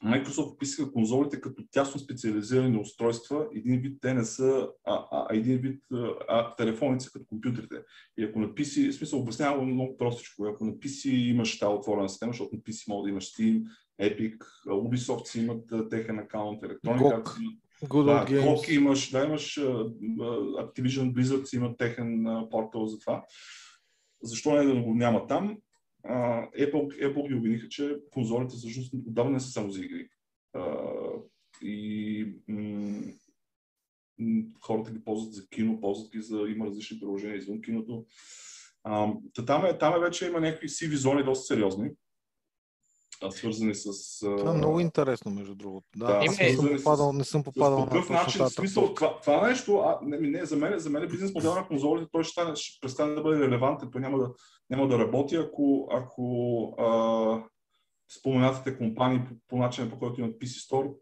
Microsoft 0.06 0.54
описаха 0.54 0.92
конзолите 0.92 1.42
като 1.42 1.64
тясно 1.72 2.00
специализирани 2.00 2.78
устройства. 2.78 3.48
Един 3.56 3.80
вид 3.80 3.98
те 4.02 4.14
не 4.14 4.26
са, 4.26 4.70
а, 4.86 5.06
а 5.12 5.28
един 5.32 5.58
вид 5.58 5.84
а, 6.30 6.56
телефоните 6.56 7.06
са 7.06 7.12
като 7.12 7.26
компютрите. 7.26 7.76
И 8.18 8.24
ако 8.24 8.40
на 8.40 8.48
PC, 8.48 8.92
в 8.92 8.96
смисъл 8.96 9.20
обяснявам 9.20 9.74
много 9.74 9.98
простичко, 9.98 10.46
ако 10.46 10.66
на 10.66 10.72
PC 10.72 11.10
имаш 11.10 11.60
тази 11.60 11.74
отворена 11.74 12.10
система, 12.10 12.34
защото 12.34 12.56
на 12.56 12.62
PC 12.62 12.88
може 12.88 13.04
да 13.04 13.10
имаш 13.10 13.26
Steam, 13.34 13.64
Epic, 14.02 14.38
Ubisoft 14.68 15.28
си 15.28 15.40
имат 15.40 15.90
техен 15.90 16.20
акаунт, 16.20 16.62
Electronic 16.62 17.24
Arts 17.24 17.38
Good 17.84 18.06
да, 18.06 18.26
Games. 18.26 18.72
имаш, 18.72 19.12
да, 19.12 19.24
имаш 19.24 19.60
Activision 20.60 21.14
Blizzard 21.14 21.44
си 21.44 21.56
имат 21.56 21.78
техен 21.78 22.26
портал 22.52 22.86
за 22.88 23.00
това. 23.00 23.24
Защо 24.24 24.56
не 24.56 24.64
да 24.64 24.82
го 24.82 24.96
няма 24.96 25.28
там? 25.28 25.58
Apple, 26.06 27.08
Apple 27.08 27.28
ги 27.28 27.36
обвиниха, 27.36 27.70
че 27.70 27.98
конзолите 28.12 28.56
всъщност 28.56 28.94
отдавна 28.94 29.32
не 29.32 29.40
са 29.40 29.52
само 29.52 29.72
за 29.72 29.86
игри. 29.86 30.10
И 31.62 32.26
м- 32.48 33.14
хората 34.62 34.92
ги 34.92 35.04
ползват 35.04 35.34
за 35.34 35.48
кино, 35.48 35.82
ползват 35.82 36.12
ги 36.12 36.22
за... 36.22 36.46
има 36.50 36.66
различни 36.66 37.00
приложения 37.00 37.38
извън 37.38 37.62
киното. 37.62 38.06
Uh, 38.88 39.46
там, 39.46 39.66
е, 39.66 39.78
там 39.78 39.96
е 39.96 40.00
вече 40.00 40.28
има 40.28 40.40
някакви 40.40 40.70
сиви 40.70 40.96
зони 40.96 41.24
доста 41.24 41.46
сериозни 41.46 41.92
свързани 43.30 43.76
с... 43.76 44.20
Това 44.20 44.52
е 44.52 44.58
много 44.58 44.80
интересно, 44.80 45.32
между 45.32 45.56
другото. 45.56 45.88
Да, 45.96 46.08
да 46.08 46.14
аз 46.14 46.40
не 46.40 46.54
съм 46.56 46.70
попадал, 46.78 47.14
не 47.14 47.24
съм 47.24 47.44
попадал 47.44 47.80
на 47.80 47.90
такъв 47.90 48.10
начин, 48.10 48.48
смисъл, 48.48 48.94
това, 48.94 49.20
това 49.20 49.48
нещо, 49.48 49.78
а, 49.78 50.00
не, 50.04 50.18
не, 50.18 50.46
за 50.46 50.58
мен, 50.58 50.80
за 50.80 50.90
мен 50.90 51.08
бизнес 51.08 51.34
модел 51.34 51.56
на 51.56 51.68
конзолите, 51.68 52.08
той 52.12 52.24
ще, 52.24 52.32
стане, 52.32 52.56
ще 52.56 52.82
престане 52.82 53.14
да 53.14 53.22
бъде 53.22 53.40
релевантен, 53.40 53.90
той 53.92 54.02
няма 54.02 54.18
да, 54.18 54.30
няма 54.70 54.88
да 54.88 55.00
работи, 55.00 55.36
ако, 55.36 55.88
ако 55.92 56.64
а, 56.78 57.44
споменатите 58.20 58.78
компании 58.78 59.20
по, 59.20 59.36
по 59.48 59.58
начина, 59.58 59.90
по 59.90 60.00
който 60.00 60.22
имат 60.22 60.36
PC 60.36 60.72
Store, 60.72 60.94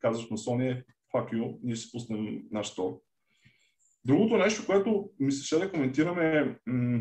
казваш 0.00 0.30
на 0.30 0.36
Sony, 0.36 0.84
fuck 1.14 1.32
you, 1.32 1.58
ние 1.62 1.74
ще 1.74 1.92
пуснем 1.92 2.42
наш 2.50 2.74
Store. 2.74 3.00
Другото 4.04 4.36
нещо, 4.36 4.66
което 4.66 5.10
ми 5.20 5.32
се 5.32 5.44
ще 5.44 5.58
да 5.58 5.72
коментираме 5.72 6.38
е, 6.38 6.70
м- 6.70 7.00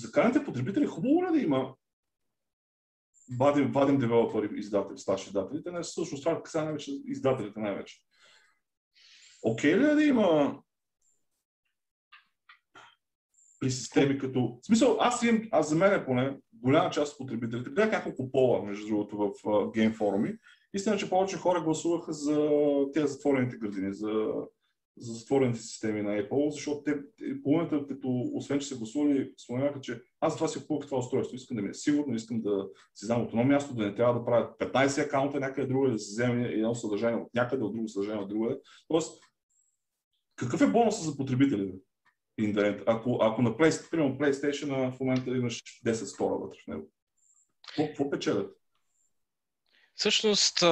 за 0.00 0.12
крайните 0.12 0.44
потребители 0.44 0.86
хубаво 0.86 1.24
ли 1.24 1.38
да 1.38 1.44
има 1.44 1.74
вадим, 3.38 3.72
вадим 3.72 3.98
девелопери, 3.98 4.58
издатели, 4.58 4.98
старши 4.98 5.26
издатели, 5.26 5.62
те 5.62 5.72
не 5.72 5.82
всъщност 5.82 6.24
това 6.24 6.42
каса 6.42 6.64
най-вече 6.64 6.92
издателите 7.04 7.60
най-вече. 7.60 7.96
Окей 9.42 9.74
okay 9.74 9.78
ли 9.78 9.90
е 9.90 9.94
да 9.94 10.04
има 10.04 10.60
при 13.60 13.70
системи 13.70 14.18
като... 14.18 14.58
В 14.62 14.66
смисъл, 14.66 14.96
аз 15.00 15.22
имам, 15.22 15.48
аз 15.52 15.68
за 15.68 15.76
мен 15.76 15.92
е 15.92 16.04
поне, 16.04 16.38
голяма 16.52 16.90
част 16.90 17.12
от 17.12 17.18
потребителите, 17.18 17.70
гледах 17.70 17.92
няколко 17.92 18.32
пола, 18.32 18.62
между 18.62 18.86
другото, 18.86 19.16
в 19.44 19.70
гейм 19.74 19.92
форуми. 19.92 20.34
Истина, 20.74 20.96
че 20.96 21.10
повече 21.10 21.36
хора 21.36 21.60
гласуваха 21.60 22.12
за 22.12 22.50
тези 22.94 23.12
затворените 23.12 23.56
градини, 23.56 23.94
за 23.94 24.32
за 24.98 25.12
затворените 25.12 25.60
системи 25.60 26.02
на 26.02 26.10
Apple, 26.10 26.50
защото 26.50 26.82
те, 26.82 26.94
половината, 27.42 27.86
като 27.86 28.30
освен, 28.34 28.58
че 28.58 28.66
са 28.66 28.76
гласували, 28.76 29.32
споменаха, 29.44 29.80
че 29.80 30.02
аз 30.20 30.34
това 30.34 30.48
си 30.48 30.60
купувах 30.60 30.86
това 30.86 30.98
устройство, 30.98 31.36
искам 31.36 31.56
да 31.56 31.62
ми 31.62 31.68
е 31.68 31.74
сигурно, 31.74 32.14
искам 32.14 32.40
да 32.40 32.68
си 32.94 33.06
знам 33.06 33.22
от 33.22 33.28
едно 33.28 33.44
място, 33.44 33.74
да 33.74 33.86
не 33.86 33.94
трябва 33.94 34.14
да 34.14 34.24
правя 34.24 34.56
15 34.58 35.06
акаунта 35.06 35.40
някъде 35.40 35.66
друго, 35.66 35.88
да 35.88 35.98
се 35.98 36.10
вземе 36.12 36.48
едно 36.48 36.74
съдържание 36.74 37.20
от 37.20 37.34
някъде, 37.34 37.64
от 37.64 37.72
друго 37.72 37.88
съдържание 37.88 38.22
от 38.22 38.28
друго. 38.28 38.48
Тоест, 38.88 39.22
какъв 40.36 40.60
е 40.60 40.66
бонусът 40.66 41.04
за 41.04 41.16
потребителите? 41.16 41.78
Ако, 42.86 43.18
ако 43.22 43.42
на 43.42 43.50
Play, 43.50 43.90
примерно 43.90 44.18
PlayStation 44.18 44.96
в 44.96 45.00
момента 45.00 45.30
имаш 45.30 45.62
10 45.86 45.92
стора 45.92 46.34
вътре 46.34 46.58
в 46.64 46.66
него, 46.66 46.90
какво, 47.68 47.86
какво 47.86 48.10
печелят? 48.10 48.56
Всъщност, 49.94 50.64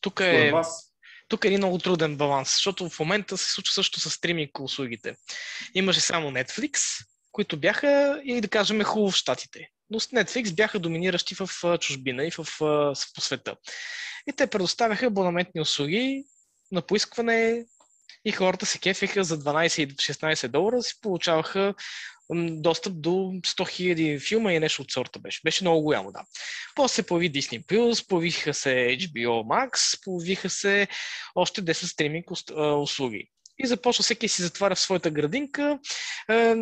тук 0.00 0.20
е... 0.20 0.50
вас, 0.52 0.95
тук 1.28 1.44
е 1.44 1.48
един 1.48 1.60
много 1.60 1.78
труден 1.78 2.16
баланс, 2.16 2.48
защото 2.48 2.88
в 2.88 3.00
момента 3.00 3.38
се 3.38 3.50
случва 3.50 3.74
също 3.74 4.00
с 4.00 4.10
стриминг 4.10 4.60
услугите. 4.60 5.16
Имаше 5.74 6.00
само 6.00 6.30
Netflix, 6.30 6.78
които 7.32 7.56
бяха, 7.56 8.20
и 8.24 8.40
да 8.40 8.48
кажем, 8.48 8.82
хубаво 8.82 9.10
в 9.10 9.16
Штатите. 9.16 9.68
Но 9.90 10.00
с 10.00 10.06
Netflix 10.06 10.54
бяха 10.54 10.78
доминиращи 10.78 11.34
в 11.34 11.78
чужбина 11.78 12.26
и 12.26 12.30
в, 12.30 12.38
в, 12.60 12.94
по 13.14 13.20
света. 13.20 13.56
И 14.26 14.32
те 14.32 14.46
предоставяха 14.46 15.06
абонаментни 15.06 15.60
услуги 15.60 16.24
на 16.72 16.82
поискване 16.82 17.64
и 18.26 18.32
хората 18.32 18.66
се 18.66 18.78
кефиха 18.78 19.24
за 19.24 19.38
12 19.38 19.94
16 19.94 20.48
долара, 20.48 20.82
си 20.82 20.94
получаваха 21.02 21.74
достъп 22.50 23.00
до 23.00 23.10
100 23.10 23.40
000 23.44 24.28
филма 24.28 24.52
и 24.52 24.60
нещо 24.60 24.82
от 24.82 24.90
сорта 24.90 25.18
беше. 25.18 25.40
Беше 25.44 25.64
много 25.64 25.82
голямо, 25.82 26.12
да. 26.12 26.20
После 26.74 26.94
се 26.94 27.06
появи 27.06 27.32
Disney+, 27.32 28.06
появиха 28.08 28.54
се 28.54 28.68
HBO 29.00 29.26
Max, 29.26 30.00
появиха 30.04 30.50
се 30.50 30.88
още 31.34 31.62
10 31.62 31.72
стриминг 31.72 32.30
услуги. 32.76 33.30
И 33.58 33.66
започва 33.66 34.02
всеки 34.02 34.28
си 34.28 34.42
затваря 34.42 34.74
в 34.74 34.80
своята 34.80 35.10
градинка 35.10 35.78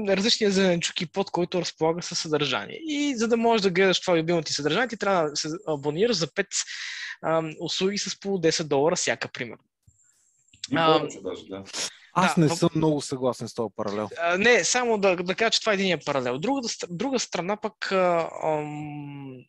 различния 0.09 0.51
зеленчуки 0.51 1.07
под 1.07 1.31
който 1.31 1.61
разполага 1.61 2.03
със 2.03 2.19
съдържание. 2.19 2.77
И 2.77 3.17
за 3.17 3.29
да 3.29 3.37
можеш 3.37 3.63
да 3.63 3.71
гледаш 3.71 4.01
това 4.01 4.19
любимо 4.19 4.43
ти 4.43 4.53
съдържание, 4.53 4.89
ти 4.89 4.97
трябва 4.97 5.31
да 5.31 5.37
се 5.37 5.49
абонираш 5.69 6.17
за 6.17 6.27
5 6.27 7.57
услуги 7.61 7.99
с 7.99 8.21
по 8.21 8.29
10 8.29 8.63
долара 8.63 8.97
всяка, 8.97 9.29
примерно. 9.29 9.65
И 10.73 10.77
повече 10.77 11.21
даже, 11.21 11.45
да. 11.47 11.65
Аз 12.13 12.35
да, 12.35 12.41
не 12.41 12.49
съм 12.49 12.69
много 12.75 13.01
съгласен 13.01 13.49
с 13.49 13.55
този 13.55 13.75
паралел. 13.77 14.09
А, 14.21 14.39
не, 14.39 14.65
само 14.65 14.99
да, 14.99 15.17
да 15.17 15.35
кажа, 15.35 15.51
че 15.51 15.61
това 15.61 15.73
е 15.73 15.75
един 15.75 15.99
паралел. 16.07 16.39
Другата, 16.39 16.87
друга 16.91 17.19
страна 17.19 17.57
пък 17.57 17.93
а, 17.93 18.31
ам, 18.45 19.45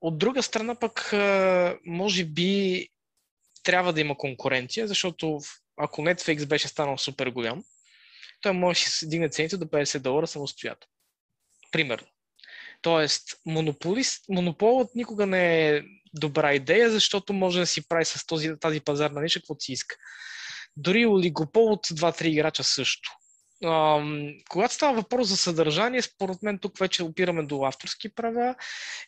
от 0.00 0.18
друга 0.18 0.42
страна 0.42 0.74
пък 0.74 1.12
а, 1.12 1.78
може 1.86 2.24
би 2.24 2.88
трябва 3.62 3.92
да 3.92 4.00
има 4.00 4.18
конкуренция, 4.18 4.86
защото 4.86 5.40
ако 5.76 6.02
Netflix 6.02 6.46
беше 6.46 6.68
станал 6.68 6.98
супер 6.98 7.26
голям, 7.26 7.64
той 8.40 8.52
може 8.52 8.84
да 8.84 8.90
се 8.90 9.06
дигне 9.06 9.28
цените 9.28 9.56
до 9.56 9.64
50 9.64 9.98
долара 9.98 10.26
самостоятелно. 10.26 10.92
Примерно. 11.72 12.06
Тоест, 12.82 13.40
монополист, 13.46 14.24
монополът 14.28 14.94
никога 14.94 15.26
не 15.26 15.68
е 15.68 15.82
добра 16.14 16.54
идея, 16.54 16.90
защото 16.90 17.32
може 17.32 17.60
да 17.60 17.66
си 17.66 17.88
прави 17.88 18.04
с 18.04 18.26
този, 18.26 18.50
тази 18.60 18.80
пазарна 18.80 19.20
ниша 19.20 19.40
каквото 19.40 19.64
си 19.64 19.72
иска. 19.72 19.96
Дори 20.76 21.06
олигопол 21.06 21.72
от 21.72 21.86
2-3 21.86 22.24
играча 22.24 22.64
също. 22.64 23.10
Uh, 23.64 24.44
когато 24.50 24.74
става 24.74 24.94
въпрос 24.94 25.28
за 25.28 25.36
съдържание, 25.36 26.02
според 26.02 26.42
мен 26.42 26.58
тук 26.58 26.78
вече 26.78 27.02
опираме 27.02 27.42
до 27.42 27.64
авторски 27.64 28.14
права 28.14 28.54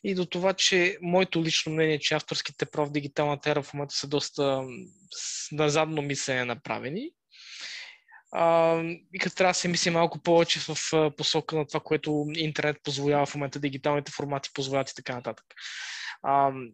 и 0.05 0.15
до 0.15 0.27
това, 0.27 0.53
че 0.53 0.99
моето 1.03 1.43
лично 1.43 1.73
мнение 1.73 1.95
е, 1.95 1.99
че 1.99 2.15
авторските 2.15 2.67
права 2.67 2.87
в 2.87 2.93
дигиталната 2.93 3.51
ера 3.51 3.63
в 3.63 3.75
момента 3.75 3.95
са 3.95 4.07
доста 4.07 4.63
назадно 5.53 6.03
мислене 6.03 6.45
направени. 6.45 7.11
Uh, 8.35 9.03
и 9.15 9.19
като 9.19 9.37
трябва 9.37 9.51
да 9.51 9.55
се 9.55 9.69
мисли 9.69 9.91
малко 9.91 10.23
повече 10.23 10.61
в 10.61 10.77
посока 11.17 11.57
на 11.57 11.67
това, 11.67 11.81
което 11.81 12.27
интернет 12.37 12.77
позволява 12.83 13.27
в 13.27 13.35
момента, 13.35 13.61
дигиталните 13.61 14.13
формати 14.13 14.51
позволяват 14.55 14.91
и 14.91 14.95
така 14.95 15.15
нататък. 15.15 15.47
Uh, 16.25 16.73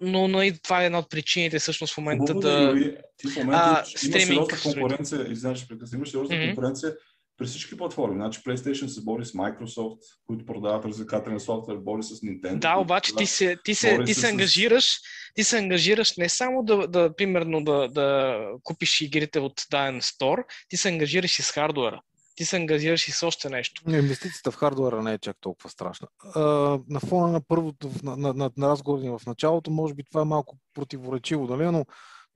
но, 0.00 0.28
но 0.28 0.42
и 0.42 0.58
това 0.58 0.82
е 0.82 0.86
една 0.86 0.98
от 0.98 1.10
причините 1.10 1.58
всъщност 1.58 1.94
в 1.94 1.96
момента 1.96 2.32
Хубаво 2.32 2.40
да... 2.40 2.74
ти 3.16 3.28
в 3.28 3.36
момента 3.36 3.62
а, 3.64 4.06
има 4.06 4.20
сериозна 4.20 4.58
конкуренция, 4.62 5.32
извинявай, 5.32 5.62
прекъсвам, 5.68 5.98
има 5.98 6.06
сериозна 6.06 6.36
mm-hmm. 6.36 6.46
конкуренция 6.46 6.94
при 7.38 7.46
всички 7.46 7.76
платформи. 7.76 8.16
Значи 8.16 8.40
PlayStation 8.40 8.86
се 8.86 9.00
бори 9.00 9.24
с 9.24 9.32
Microsoft, 9.32 9.98
които 10.26 10.46
продават 10.46 10.84
развлекателен 10.84 11.40
софтуер, 11.40 11.76
бори 11.76 12.02
с 12.02 12.08
Nintendo. 12.08 12.58
Да, 12.58 12.76
обаче 12.76 13.12
ти 13.16 13.26
се, 13.26 13.56
ти 13.64 13.74
се, 13.74 14.04
ти 14.04 14.14
се, 14.14 14.20
се 14.20 14.28
ангажираш, 14.28 14.98
ти 15.34 15.44
се 15.44 15.58
ангажираш 15.58 16.16
не 16.16 16.28
само 16.28 16.64
да, 16.64 16.88
да 16.88 17.16
примерно 17.16 17.64
да, 17.64 17.88
да 17.88 18.38
купиш 18.62 19.00
игрите 19.00 19.38
от 19.38 19.62
даден 19.70 20.02
стор, 20.02 20.44
ти 20.68 20.76
се 20.76 20.88
ангажираш 20.88 21.38
и 21.38 21.42
с 21.42 21.50
хардуера. 21.50 22.00
Ти 22.36 22.44
се 22.44 22.56
ангазираш 22.56 23.08
и 23.08 23.12
с 23.12 23.26
още 23.26 23.48
нещо. 23.48 23.82
Инвестицията 23.90 24.50
в 24.50 24.56
хардуера 24.56 25.02
не 25.02 25.12
е 25.12 25.18
чак 25.18 25.36
толкова 25.40 25.70
страшна. 25.70 26.08
А, 26.34 26.40
на 26.88 27.00
фона 27.00 27.32
на 27.32 27.40
първото, 27.48 27.90
на, 28.02 28.16
на, 28.16 28.32
на, 28.32 28.50
на 28.56 28.68
разговори 28.68 29.08
в 29.08 29.20
началото, 29.26 29.70
може 29.70 29.94
би 29.94 30.04
това 30.04 30.20
е 30.20 30.24
малко 30.24 30.58
противоречиво, 30.74 31.46
дали? 31.46 31.64
но 31.64 31.84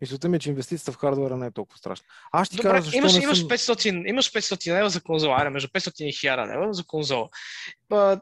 Мисълта 0.01 0.29
ми 0.29 0.37
е, 0.37 0.41
че 0.41 0.51
инвестицията 0.51 0.93
в 0.93 0.97
хардуера 0.97 1.37
не 1.37 1.47
е 1.47 1.51
толкова 1.51 1.79
страшна. 1.79 2.07
Аз 2.33 2.47
ще 2.47 2.57
Добре, 2.57 2.71
кажа, 2.71 2.83
защо 2.83 2.99
имаш, 2.99 3.15
не 3.15 3.23
имаш, 3.23 3.39
съм... 3.39 3.49
500, 3.49 4.09
имаш 4.09 4.33
500 4.33 4.73
лева 4.73 4.91
за 4.91 5.01
конзола, 5.01 5.37
аре, 5.41 5.51
между 5.51 5.69
500 5.69 6.03
и 6.03 6.13
1000 6.13 6.53
лева 6.53 6.75
за 6.75 6.85
конзола. 6.85 7.29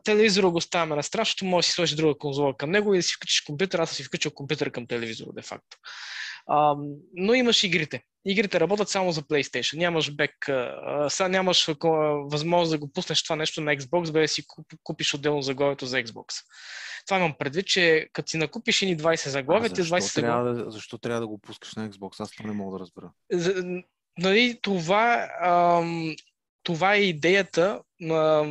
телевизора 0.04 0.50
го 0.50 0.60
ставаме 0.60 0.96
на 0.96 1.02
страна, 1.02 1.24
защото 1.24 1.44
може 1.44 1.64
да 1.64 1.68
си 1.68 1.72
сложиш 1.72 1.96
друга 1.96 2.18
конзола 2.18 2.56
към 2.56 2.70
него 2.70 2.94
и 2.94 2.98
да 2.98 3.02
си 3.02 3.14
включиш 3.14 3.40
компютър, 3.40 3.78
аз 3.78 3.90
си 3.90 4.04
включил 4.04 4.30
компютър 4.30 4.70
към 4.70 4.86
телевизора, 4.86 5.28
де 5.32 5.42
факто. 5.42 5.76
А, 6.46 6.74
но 7.14 7.34
имаш 7.34 7.64
игрите. 7.64 8.02
Игрите 8.30 8.60
работят 8.60 8.88
само 8.88 9.12
за 9.12 9.22
PlayStation. 9.22 9.78
Нямаш 9.78 10.14
бек, 10.14 10.34
сега 11.08 11.28
нямаш 11.28 11.68
възможност 12.24 12.70
да 12.70 12.78
го 12.78 12.92
пуснеш 12.92 13.22
това 13.22 13.36
нещо 13.36 13.60
на 13.60 13.76
Xbox, 13.76 14.12
бе 14.12 14.20
да 14.20 14.28
си 14.28 14.42
купиш 14.82 15.14
отделно 15.14 15.42
заглавието 15.42 15.86
за 15.86 15.96
Xbox. 15.96 16.44
Това 17.06 17.18
имам 17.18 17.34
предвид, 17.38 17.66
че 17.66 18.08
като 18.12 18.30
си 18.30 18.36
накупиш 18.36 18.80
ни 18.80 18.96
20 18.96 19.28
заглавия, 19.28 19.72
ти 19.72 19.82
20 19.82 20.14
трябва 20.14 20.54
да, 20.54 20.70
Защо 20.70 20.98
трябва 20.98 21.20
да 21.20 21.26
го 21.26 21.38
пускаш 21.38 21.74
на 21.74 21.90
Xbox? 21.90 22.20
Аз 22.20 22.30
това 22.30 22.46
не 22.46 22.56
мога 22.56 22.78
да 22.78 22.80
разбера. 22.80 23.10
За, 23.32 23.82
нали, 24.18 24.58
това, 24.62 25.28
ам, 25.42 26.16
това 26.62 26.94
е 26.94 27.00
идеята 27.00 27.80
на, 28.00 28.44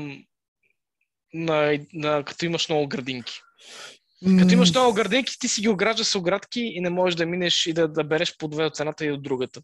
на, 1.34 1.80
на, 1.94 2.24
като 2.24 2.46
имаш 2.46 2.70
много 2.70 2.88
градинки. 2.88 3.42
Като 4.40 4.54
имаш 4.54 4.70
много 4.70 4.94
градинки, 4.94 5.40
ти 5.40 5.48
си 5.48 5.62
ги 5.62 5.70
ограждаш 5.70 6.08
с 6.08 6.16
оградки 6.16 6.62
и 6.62 6.82
не 6.82 6.90
можеш 6.90 7.16
да 7.16 7.26
минеш 7.26 7.66
и 7.66 7.74
да, 7.74 7.88
да 7.88 8.04
береш 8.04 8.38
по 8.38 8.48
две 8.48 8.66
от 8.66 8.76
цената 8.76 9.06
и 9.06 9.12
от 9.12 9.24
другата. 9.24 9.62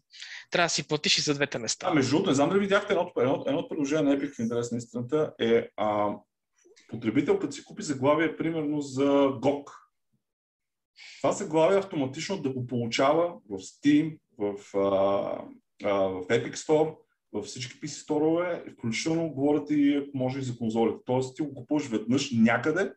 Трябва 0.50 0.66
да 0.66 0.70
си 0.70 0.88
платиш 0.88 1.18
и 1.18 1.20
за 1.20 1.34
двете 1.34 1.58
места. 1.58 1.86
А, 1.90 1.94
между 1.94 2.10
другото, 2.10 2.30
не 2.30 2.34
знам 2.34 2.48
дали 2.48 2.60
видяхте 2.60 2.92
едно, 2.92 3.12
едно, 3.18 3.44
едно 3.46 3.68
предложение 3.68 4.12
на 4.12 4.20
Epic 4.20 4.34
в 4.34 4.38
интерес 4.38 4.72
на 4.72 4.78
истината 4.78 5.32
е 5.40 5.68
а, 5.76 6.14
потребител, 6.88 7.38
като 7.38 7.52
си 7.52 7.64
купи 7.64 7.82
заглавие, 7.82 8.36
примерно 8.36 8.80
за 8.80 9.04
GOG. 9.28 9.64
Това 11.20 11.32
заглавие 11.32 11.78
автоматично 11.78 12.42
да 12.42 12.50
го 12.50 12.66
получава 12.66 13.34
в 13.50 13.58
Steam, 13.58 14.18
в, 14.38 14.76
а, 14.78 15.44
а, 15.84 15.94
в 15.94 16.26
Epic 16.26 16.54
Store, 16.54 16.96
във 17.32 17.44
всички 17.44 17.80
PC 17.80 18.02
сторове, 18.02 18.64
включително 18.72 19.28
говорят 19.28 19.70
и 19.70 20.10
може 20.14 20.38
и 20.38 20.42
за 20.42 20.58
конзолите. 20.58 20.98
Тоест 21.06 21.36
ти 21.36 21.42
го 21.42 21.54
купуваш 21.54 21.86
веднъж 21.86 22.30
някъде 22.30 22.92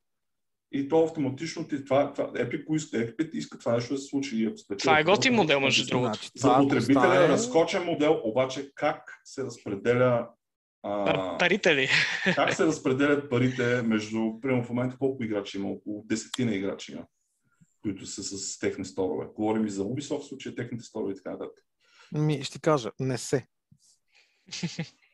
и 0.72 0.90
то 0.90 1.04
автоматично 1.04 1.68
ти, 1.68 1.86
това, 1.86 2.14
това 2.14 2.34
Epic, 2.34 2.76
иска, 2.76 2.98
Epic 2.98 3.30
иска 3.34 3.60
това 3.60 3.74
нещо 3.74 3.94
да 3.94 4.00
се 4.00 4.08
случи. 4.08 4.54
Това 4.80 5.00
е 5.00 5.04
готин 5.04 5.34
модел, 5.34 5.60
между 5.60 5.86
другото. 5.86 6.14
Значи, 6.14 6.30
за 6.36 6.56
потребителя 6.58 7.02
стане... 7.02 7.26
е 7.26 7.28
разкочен 7.28 7.84
модел, 7.84 8.22
обаче 8.24 8.72
как 8.76 9.22
се 9.24 9.44
разпределя 9.44 10.30
а, 10.84 11.38
парите 11.38 11.76
ли? 11.76 11.90
Как 12.36 12.54
се 12.54 12.66
разпределят 12.66 13.30
парите 13.30 13.82
между, 13.82 14.40
примерно 14.42 14.64
в 14.64 14.70
момента 14.70 14.98
колко 14.98 15.24
играчи 15.24 15.58
има? 15.58 15.70
Около 15.70 16.04
десетина 16.06 16.56
играчи 16.56 16.92
има, 16.92 17.06
които 17.82 18.06
са 18.06 18.24
с 18.24 18.60
техни 18.60 18.86
сторове. 18.86 19.26
Говорим 19.36 19.66
и 19.66 19.70
за 19.70 19.84
Ubisoft, 19.84 20.20
в 20.20 20.28
случая 20.28 20.56
техните 20.56 20.84
сторове 20.84 21.12
и 21.12 21.16
така 21.16 21.32
нататък. 21.32 21.64
Ми, 22.12 22.44
ще 22.44 22.60
кажа, 22.60 22.92
не 23.00 23.18
се. 23.18 23.48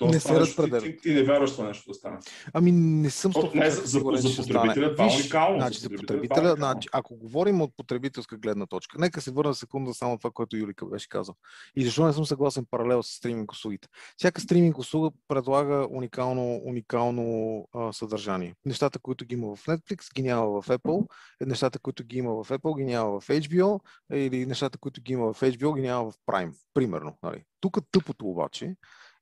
Тоест, 0.00 0.14
не 0.14 0.20
се 0.20 0.40
разпределя. 0.40 0.80
Ти, 0.80 0.96
ти, 0.96 1.14
не 1.14 1.22
вярваш 1.22 1.52
това 1.52 1.66
нещо 1.66 1.90
да 1.90 1.94
стане. 1.94 2.18
Ами 2.52 2.72
не 2.72 3.10
съм 3.10 3.32
То, 3.32 3.50
не, 3.54 3.70
за, 3.70 3.80
за, 3.80 4.00
за 4.14 4.36
потребителя 4.36 4.94
това 4.94 5.04
е 5.04 5.16
уникално. 5.16 5.56
Значи, 5.56 5.80
за 5.80 5.90
потребителя, 5.90 6.54
значи, 6.56 6.88
ако 6.92 7.16
говорим 7.16 7.60
от 7.60 7.70
потребителска 7.76 8.36
гледна 8.36 8.66
точка, 8.66 8.98
нека 8.98 9.20
се 9.20 9.30
върна 9.30 9.54
секунда 9.54 9.94
само 9.94 10.18
това, 10.18 10.30
което 10.30 10.56
Юлика 10.56 10.86
беше 10.86 11.08
казал. 11.08 11.34
И 11.76 11.84
защо 11.84 12.06
не 12.06 12.12
съм 12.12 12.24
съгласен 12.24 12.66
паралел 12.70 13.02
с 13.02 13.06
стриминг 13.06 13.52
услугите. 13.52 13.88
Всяка 14.16 14.40
стриминг 14.40 14.78
услуга 14.78 15.10
предлага 15.28 15.86
уникално, 15.90 16.60
уникално 16.64 17.68
а, 17.74 17.92
съдържание. 17.92 18.54
Нещата, 18.66 18.98
които 18.98 19.24
ги 19.24 19.34
има 19.34 19.56
в 19.56 19.66
Netflix, 19.66 20.14
ги 20.14 20.22
няма 20.22 20.46
в 20.46 20.68
Apple. 20.68 21.06
Нещата, 21.40 21.78
които 21.78 22.04
ги 22.04 22.18
има 22.18 22.44
в 22.44 22.48
Apple, 22.48 22.76
ги 22.76 22.84
няма 22.84 23.20
в 23.20 23.28
HBO. 23.28 23.80
Или 24.12 24.46
нещата, 24.46 24.78
които 24.78 25.02
ги 25.02 25.12
има 25.12 25.32
в 25.32 25.40
HBO, 25.40 25.76
ги 25.76 25.82
няма 25.82 26.10
в 26.10 26.14
Prime. 26.26 26.52
Примерно. 26.74 27.18
Нали. 27.22 27.44
Тук 27.60 27.78
тъпото 27.92 28.26
обаче 28.26 28.74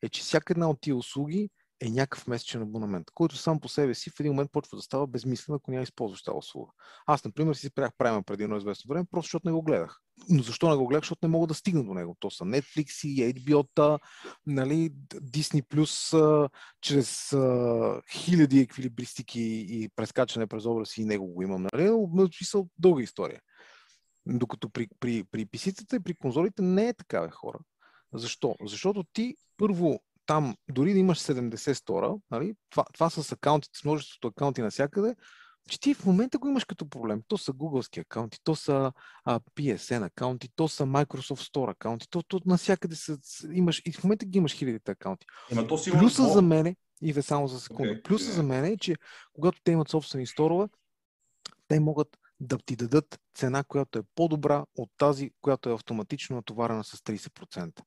е, 0.02 0.08
че 0.08 0.22
всяка 0.22 0.52
една 0.52 0.70
от 0.70 0.80
тия 0.80 0.96
услуги 0.96 1.50
е 1.80 1.90
някакъв 1.90 2.26
месечен 2.26 2.62
абонамент, 2.62 3.10
който 3.14 3.36
сам 3.36 3.60
по 3.60 3.68
себе 3.68 3.94
си 3.94 4.10
в 4.10 4.20
един 4.20 4.32
момент 4.32 4.52
почва 4.52 4.76
да 4.76 4.82
става 4.82 5.06
безмислен, 5.06 5.54
ако 5.54 5.70
няма 5.70 5.82
използваш 5.82 6.22
тази 6.22 6.36
услуга. 6.36 6.72
Аз, 7.06 7.24
например, 7.24 7.54
си 7.54 7.66
спрях 7.66 7.90
правим 7.98 8.24
преди 8.24 8.42
едно 8.42 8.56
известно 8.56 8.88
време, 8.88 9.06
просто 9.10 9.26
защото 9.26 9.48
не 9.48 9.52
го 9.52 9.62
гледах. 9.62 10.00
Но 10.28 10.42
защо 10.42 10.70
не 10.70 10.76
го 10.76 10.86
гледах? 10.86 11.02
Защото 11.02 11.26
не 11.26 11.32
мога 11.32 11.46
да 11.46 11.54
стигна 11.54 11.84
до 11.84 11.94
него. 11.94 12.16
То 12.20 12.30
са 12.30 12.44
Netflix 12.44 13.08
и 13.08 13.34
HBO-та, 13.34 13.98
нали, 14.46 14.90
Disney 15.14 15.62
Plus, 15.62 16.48
чрез 16.80 17.32
а, 17.32 18.02
хиляди 18.12 18.60
еквилибристики 18.60 19.66
и 19.68 19.88
прескачане 19.96 20.46
през 20.46 20.64
образ 20.64 20.96
и 20.96 21.04
него 21.04 21.26
го 21.26 21.42
имам. 21.42 21.66
Нали? 21.72 21.90
Са 22.42 22.64
дълга 22.78 23.02
история. 23.02 23.40
Докато 24.26 24.70
при, 24.70 24.88
при, 25.00 25.24
при 25.24 25.46
PC-тата 25.46 25.96
и 25.96 26.02
при 26.02 26.14
конзолите 26.14 26.62
не 26.62 26.88
е 26.88 26.94
такава 26.94 27.30
хора. 27.30 27.58
Защо? 28.14 28.56
Защото 28.62 29.04
ти 29.12 29.36
първо 29.56 30.00
там, 30.26 30.56
дори 30.70 30.92
да 30.92 30.98
имаш 30.98 31.18
70 31.18 31.72
стора, 31.72 32.14
нали, 32.30 32.54
това, 32.70 32.84
това 32.94 33.10
с 33.10 33.32
акаунтите, 33.32 33.78
с 33.78 33.84
множеството 33.84 34.28
акаунти 34.28 34.62
навсякъде, 34.62 35.14
че 35.68 35.80
ти 35.80 35.94
в 35.94 36.06
момента 36.06 36.38
го 36.38 36.48
имаш 36.48 36.64
като 36.64 36.88
проблем. 36.88 37.22
То 37.28 37.38
са 37.38 37.52
Googleски 37.52 38.00
акаунти, 38.00 38.38
то 38.44 38.56
са 38.56 38.92
а, 39.24 39.40
PSN 39.40 40.06
акаунти, 40.06 40.48
то 40.56 40.68
са 40.68 40.84
Microsoft 40.84 41.52
Store 41.52 41.70
акаунти, 41.70 42.06
то, 42.10 42.22
то 42.22 42.40
навсякъде 42.46 42.96
са, 42.96 43.18
имаш, 43.52 43.82
и 43.86 43.92
в 43.92 44.04
момента 44.04 44.26
ги 44.26 44.38
имаш 44.38 44.54
хилядите 44.54 44.90
акаунти. 44.90 45.26
Ема 45.50 45.66
то 45.66 45.78
си 45.78 45.90
Плюса 45.90 46.28
за 46.28 46.42
мен, 46.42 46.76
и 47.02 47.12
ве 47.12 47.22
само 47.22 47.48
за 47.48 47.60
секунда, 47.60 47.92
okay, 47.92 48.02
плюса 48.02 48.30
yeah. 48.30 48.34
за 48.34 48.42
мен 48.42 48.64
е, 48.64 48.76
че 48.76 48.96
когато 49.32 49.60
те 49.64 49.72
имат 49.72 49.88
собствени 49.88 50.26
сторове, 50.26 50.68
те 51.68 51.80
могат 51.80 52.08
да 52.40 52.58
ти 52.58 52.76
дадат 52.76 53.20
цена, 53.34 53.64
която 53.64 53.98
е 53.98 54.02
по-добра 54.14 54.64
от 54.76 54.90
тази, 54.98 55.30
която 55.40 55.70
е 55.70 55.74
автоматично 55.74 56.36
натоварена 56.36 56.84
с 56.84 56.96
30%. 56.96 57.80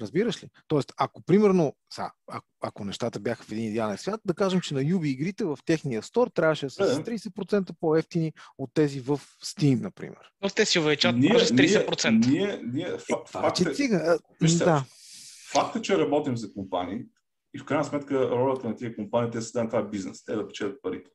Разбираш 0.00 0.42
ли? 0.42 0.48
Тоест, 0.68 0.92
ако 0.96 1.22
примерно, 1.22 1.76
са, 1.94 2.10
ако, 2.26 2.46
ако 2.60 2.84
нещата 2.84 3.20
бяха 3.20 3.44
в 3.44 3.52
един 3.52 3.64
идеален 3.64 3.98
свят, 3.98 4.20
да 4.24 4.34
кажем, 4.34 4.60
че 4.60 4.74
на 4.74 4.82
Юби 4.82 5.10
игрите 5.10 5.44
в 5.44 5.58
техния 5.64 6.02
стор 6.02 6.28
трябваше 6.28 6.66
да 6.66 6.70
са 6.70 6.94
с 6.94 6.98
30% 6.98 7.70
по-ефтини 7.80 8.32
от 8.58 8.70
тези 8.74 9.00
в 9.00 9.20
Steam, 9.44 9.80
например. 9.80 10.32
Но 10.42 10.48
те 10.48 10.66
си 10.66 10.78
увеличат 10.78 11.16
може 11.16 11.46
с 11.46 11.50
30%. 11.50 12.26
Ние, 12.26 12.46
ние, 12.46 12.60
ние, 12.72 12.86
е, 12.86 12.98
факт, 13.28 13.60
е, 13.60 13.74
цига, 13.74 14.18
да. 14.58 14.84
Факта, 15.52 15.82
че 15.82 15.98
работим 15.98 16.36
за 16.36 16.52
компании 16.52 17.00
и 17.54 17.58
в 17.58 17.64
крайна 17.64 17.84
сметка 17.84 18.30
ролята 18.30 18.68
на 18.68 18.76
тия 18.76 18.96
компании, 18.96 19.30
те 19.30 19.40
създават 19.40 19.70
това 19.70 19.80
е 19.80 19.88
бизнес, 19.88 20.24
те 20.24 20.34
да 20.34 20.46
печелят 20.46 20.82
парите. 20.82 21.10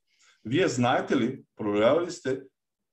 Вие 0.46 0.68
знаете 0.68 1.18
ли, 1.18 1.44
проверявали 1.56 2.06
ли 2.06 2.12
сте 2.12 2.40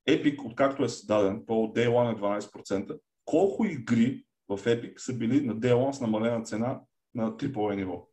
Epic, 0.09 0.45
откакто 0.45 0.85
е 0.85 0.89
създаден, 0.89 1.43
по 1.47 1.53
Day 1.53 1.89
One 1.89 2.13
е 2.13 2.41
12%, 2.41 2.99
колко 3.25 3.65
игри 3.65 4.26
в 4.49 4.59
Epic 4.59 4.99
са 4.99 5.15
били 5.15 5.41
на 5.41 5.57
Day 5.57 5.93
с 5.93 6.01
намалена 6.01 6.45
цена 6.45 6.81
на 7.15 7.33
AAA 7.33 7.75
ниво. 7.75 8.09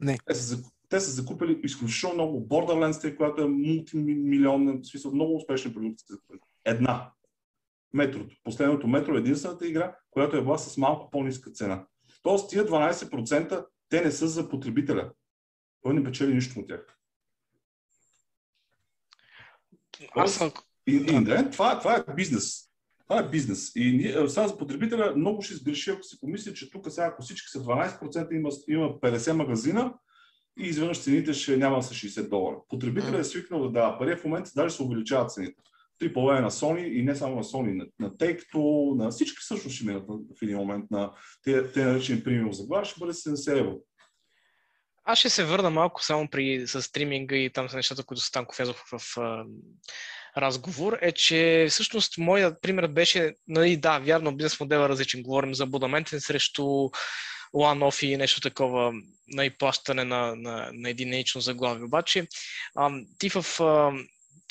Не. 0.00 0.18
Те 0.26 0.34
са, 0.34 0.62
те 0.88 1.00
са 1.00 1.10
закупили 1.10 1.60
изключително 1.64 2.14
много 2.14 2.48
Borderlands, 2.48 3.16
която 3.16 3.42
е 3.42 3.48
мултимилионна, 3.48 4.78
в 4.82 4.86
смисъл 4.86 5.12
много 5.12 5.36
успешни 5.36 5.74
продукти. 5.74 6.04
Една. 6.64 7.12
Метрото. 7.92 8.36
Последното 8.44 8.86
метро 8.86 9.14
е 9.14 9.18
единствената 9.18 9.66
игра, 9.66 9.96
която 10.10 10.36
е 10.36 10.42
била 10.42 10.58
с 10.58 10.76
малко 10.76 11.10
по-ниска 11.10 11.50
цена. 11.50 11.86
Тоест 12.22 12.50
тия 12.50 12.66
12% 12.66 13.66
те 13.88 14.04
не 14.04 14.10
са 14.10 14.28
за 14.28 14.48
потребителя. 14.48 15.12
Той 15.82 15.94
не 15.94 16.04
печели 16.04 16.34
нищо 16.34 16.60
от 16.60 16.68
тях. 16.68 16.98
Аз... 20.14 20.40
И, 20.86 20.96
и, 20.96 21.24
да, 21.24 21.50
това, 21.50 21.78
това 21.78 21.96
е 21.96 22.14
бизнес. 22.14 22.67
Това 23.08 23.20
е 23.20 23.28
бизнес. 23.28 23.72
И 23.76 23.92
ние, 23.92 24.28
сега 24.28 24.48
за 24.48 24.58
потребителя 24.58 25.12
много 25.16 25.42
ще 25.42 25.54
сгреши, 25.54 25.90
ако 25.90 26.02
си 26.02 26.20
помисли, 26.20 26.54
че 26.54 26.70
тук 26.70 26.90
сега, 26.90 27.06
ако 27.06 27.22
всички 27.22 27.48
са 27.48 27.58
12%, 27.58 28.32
има, 28.32 28.50
има 28.68 29.00
50 29.00 29.32
магазина 29.32 29.94
и 30.60 30.66
изведнъж 30.66 31.02
цените 31.02 31.32
ще 31.32 31.56
няма 31.56 31.82
с 31.82 31.94
60 31.94 32.28
долара. 32.28 32.56
Потребителят 32.68 33.20
е 33.20 33.24
свикнал 33.24 33.62
да 33.62 33.70
дава 33.70 33.98
пари, 33.98 34.16
в 34.16 34.24
момента 34.24 34.50
даже 34.56 34.74
се 34.74 34.82
увеличават 34.82 35.32
цените. 35.32 35.62
Три 35.98 36.12
половина 36.12 36.40
на 36.40 36.50
Sony 36.50 36.84
и 36.84 37.02
не 37.02 37.14
само 37.14 37.36
на 37.36 37.44
Sony, 37.44 37.76
на, 37.76 37.86
на 38.00 38.10
Take-Two, 38.10 38.96
на 38.96 39.10
всички 39.10 39.44
също 39.44 39.70
ще 39.70 39.86
минат 39.86 40.06
в 40.08 40.42
един 40.42 40.56
момент 40.56 40.90
на 40.90 41.12
те, 41.44 41.72
те 41.72 41.84
наречени 41.84 42.24
премиум 42.24 42.52
заглава, 42.52 42.84
ще 42.84 43.00
бъде 43.00 43.12
70 43.12 43.60
евро. 43.60 43.78
Аз 45.04 45.18
ще 45.18 45.30
се 45.30 45.44
върна 45.44 45.70
малко 45.70 46.04
само 46.04 46.28
при 46.30 46.66
с 46.66 46.82
стриминга 46.82 47.36
и 47.36 47.52
там 47.52 47.68
са 47.68 47.76
нещата, 47.76 48.04
които 48.04 48.22
Станков 48.22 48.58
язох 48.58 48.76
в, 48.76 48.98
в 48.98 49.16
разговор 50.40 50.98
е, 51.00 51.12
че 51.12 51.66
всъщност 51.70 52.18
моят 52.18 52.62
пример 52.62 52.86
беше, 52.86 53.34
нали, 53.48 53.76
да, 53.76 53.98
вярно, 53.98 54.36
бизнес 54.36 54.60
модел 54.60 54.78
е 54.78 54.88
различен. 54.88 55.22
Говорим 55.22 55.54
за 55.54 55.64
абонаментен 55.64 56.20
срещу 56.20 56.62
one-off 57.54 58.06
и 58.06 58.16
нещо 58.16 58.40
такова 58.40 58.92
на 59.28 59.44
и 59.44 59.50
плащане 59.50 60.04
на, 60.04 60.36
на, 60.36 60.70
на 60.72 60.90
единично 60.90 61.40
заглавие. 61.40 61.84
Обаче, 61.84 62.26
а, 62.76 62.90
ти 63.18 63.28
в, 63.28 63.36
а, 63.36 63.92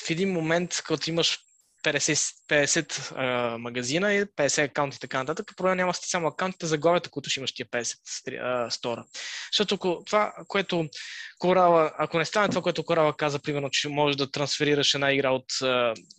в 0.04 0.10
един 0.10 0.32
момент, 0.32 0.82
като 0.84 1.10
имаш 1.10 1.38
50, 1.84 2.34
50 2.48 3.12
а, 3.16 3.58
магазина 3.58 4.14
и 4.14 4.24
50 4.24 4.64
акаунти 4.64 4.96
и 4.96 5.00
така 5.00 5.18
нататък. 5.18 5.52
Проблема 5.56 5.76
няма 5.76 5.94
сте 5.94 6.08
само 6.08 6.26
акаунтите, 6.26 6.66
заглавията, 6.66 7.10
които 7.10 7.30
ще 7.30 7.40
имаш 7.40 7.52
тия 7.52 7.66
50 7.66 8.38
а, 8.40 8.70
стора. 8.70 9.04
Защото 9.52 9.74
ако 9.74 10.02
това, 10.06 10.34
което 10.48 10.88
Корала, 11.38 11.92
ако 11.98 12.18
не 12.18 12.24
стане 12.24 12.48
това, 12.48 12.62
което 12.62 12.84
Корала 12.84 13.16
каза, 13.16 13.38
примерно, 13.38 13.70
че 13.70 13.88
можеш 13.88 14.16
да 14.16 14.30
трансферираш 14.30 14.94
една 14.94 15.12
игра 15.12 15.30
от 15.30 15.52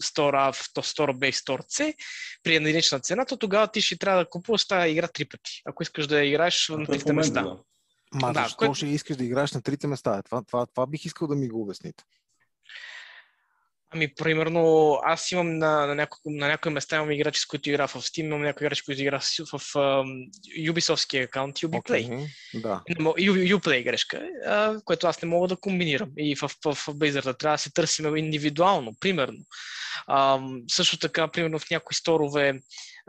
Store 0.04 0.50
A 0.50 0.54
в 0.54 0.84
Store 0.84 1.14
B 1.14 1.30
и 1.30 1.34
Store 1.34 1.62
C 1.62 1.94
при 2.44 2.56
единична 2.56 3.00
цена, 3.00 3.26
то 3.26 3.38
тогава 3.38 3.68
ти 3.68 3.82
ще 3.82 3.98
трябва 3.98 4.24
да 4.24 4.30
купуваш 4.30 4.68
тази 4.68 4.90
игра 4.90 5.08
три 5.08 5.26
пъти, 5.26 5.62
ако 5.66 5.84
искаш 5.84 6.08
да 6.08 6.20
я 6.20 6.30
играеш 6.30 6.70
на 6.70 6.86
трите 6.86 7.14
места. 7.14 7.44
Да. 7.44 7.58
Ма 8.14 8.34
да, 8.34 8.44
защо 8.44 8.58
кое... 8.58 8.74
ще 8.74 8.86
искаш 8.86 9.18
да 9.18 9.24
играеш 9.24 9.52
на 9.52 9.62
трите 9.62 9.88
места? 9.88 10.22
Това, 10.22 10.44
това, 10.44 10.66
това 10.66 10.88
бих 10.88 11.06
искал 11.06 11.28
да 11.28 11.36
ми 11.36 11.48
го 11.48 11.62
обясните. 11.62 12.04
Ами, 13.92 14.14
примерно, 14.16 14.94
аз 15.04 15.32
имам 15.32 15.58
на, 15.58 15.86
на, 15.86 15.96
няко, 15.96 16.18
на 16.26 16.48
някои 16.48 16.72
места 16.72 16.96
имам 16.96 17.12
играчи, 17.12 17.42
с 17.42 17.46
които 17.46 17.70
игра 17.70 17.88
в 17.88 17.94
Steam, 17.94 18.24
имам 18.24 18.42
някои 18.42 18.66
играчи, 18.66 18.84
които 18.86 19.02
игра 19.02 19.20
в, 19.20 19.46
в 19.46 19.74
uh, 19.74 20.30
Ubisoftския 20.72 21.24
аккаунт 21.24 21.56
Ubiplay. 21.56 22.10
Okay, 22.10 22.28
да. 22.54 22.84
Uplay 23.56 23.84
грешка, 23.84 24.22
uh, 24.48 24.84
което 24.84 25.08
аз 25.08 25.22
не 25.22 25.30
мога 25.30 25.48
да 25.48 25.56
комбинирам. 25.56 26.10
И 26.18 26.36
в, 26.36 26.42
в, 26.42 26.74
в 26.74 26.88
Blizzard 26.88 27.40
трябва 27.40 27.54
да 27.54 27.58
се 27.58 27.74
търсим 27.74 28.18
индивидуално, 28.18 28.94
примерно. 29.00 29.40
Uh, 30.10 30.64
също 30.72 30.98
така, 31.00 31.28
примерно 31.28 31.60
в 31.60 31.70
някои 31.72 31.96
сторове, 31.96 32.62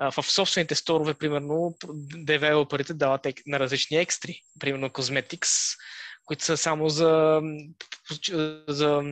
uh, 0.02 0.22
в 0.22 0.30
собствените 0.30 0.74
сторове, 0.74 1.14
примерно, 1.14 1.76
девелоперите 2.14 2.94
дават 2.94 3.26
на 3.46 3.60
различни 3.60 3.96
екстри, 3.96 4.40
примерно 4.60 4.88
Cosmetics, 4.88 5.76
които 6.24 6.44
са 6.44 6.56
само 6.56 6.88
за, 6.88 7.40
за 8.68 9.02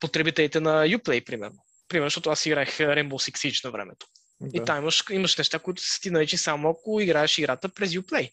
потребителите 0.00 0.60
на 0.60 0.86
Uplay, 0.86 1.24
примерно. 1.24 1.58
Примерно, 1.88 2.06
защото 2.06 2.30
аз 2.30 2.46
играех 2.46 2.78
Rainbow 2.78 3.30
Six 3.30 3.36
Siege 3.36 3.64
на 3.64 3.70
времето. 3.70 4.06
Да. 4.40 4.50
И 4.62 4.64
там 4.64 4.78
имаш, 4.78 5.04
имаш 5.10 5.36
неща, 5.36 5.58
които 5.58 5.82
са 5.82 6.00
ти 6.00 6.10
наречи 6.10 6.36
само 6.36 6.68
ако 6.68 7.00
играеш 7.00 7.38
играта 7.38 7.68
през 7.68 7.90
Uplay. 7.90 8.32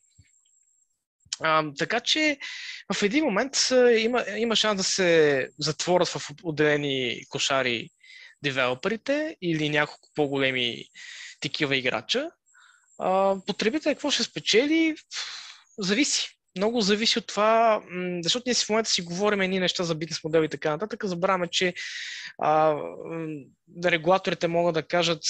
А, 1.40 1.64
така 1.78 2.00
че 2.00 2.38
в 2.94 3.04
един 3.04 3.24
момент 3.24 3.58
има, 3.98 4.26
има 4.38 4.56
шанс 4.56 4.78
да 4.78 4.84
се 4.84 5.50
затворят 5.60 6.08
в 6.08 6.30
отделени 6.44 7.22
кошари 7.30 7.90
девелоперите 8.44 9.38
или 9.42 9.70
няколко 9.70 10.10
по-големи 10.16 10.86
такива 11.40 11.76
играча. 11.76 12.30
А, 13.00 13.36
потребителят 13.48 13.96
какво 13.96 14.12
ще 14.12 14.24
спечели, 14.24 14.96
зависи 15.78 16.30
много 16.58 16.82
зависи 16.82 17.20
от 17.20 17.28
това, 17.28 17.82
защото 18.24 18.44
ние 18.46 18.54
си 18.54 18.66
в 18.66 18.70
момента 18.70 18.90
си 18.90 19.02
говорим 19.02 19.42
едни 19.42 19.60
неща 19.60 19.84
за 19.84 19.96
бизнес 19.96 20.24
модел 20.24 20.44
и 20.44 20.50
така 20.50 20.70
нататък, 20.70 21.06
забравяме, 21.06 21.48
че 21.48 21.74
а, 22.42 22.76
регулаторите 23.86 24.48
могат 24.48 24.74
да 24.74 24.84
кажат 24.84 25.24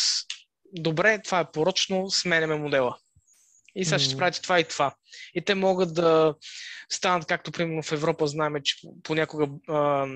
добре, 0.73 1.21
това 1.21 1.39
е 1.39 1.51
порочно, 1.51 2.09
сменяме 2.09 2.55
модела. 2.55 2.97
И 3.75 3.85
сега 3.85 3.99
mm. 3.99 4.05
ще 4.05 4.17
правите 4.17 4.41
това 4.41 4.59
и 4.59 4.63
това. 4.63 4.95
И 5.33 5.41
те 5.41 5.55
могат 5.55 5.93
да 5.93 6.35
станат, 6.91 7.25
както 7.25 7.51
примерно 7.51 7.83
в 7.83 7.91
Европа 7.91 8.27
знаем, 8.27 8.53
че 8.63 8.75
понякога 9.03 9.47
а, 9.67 10.07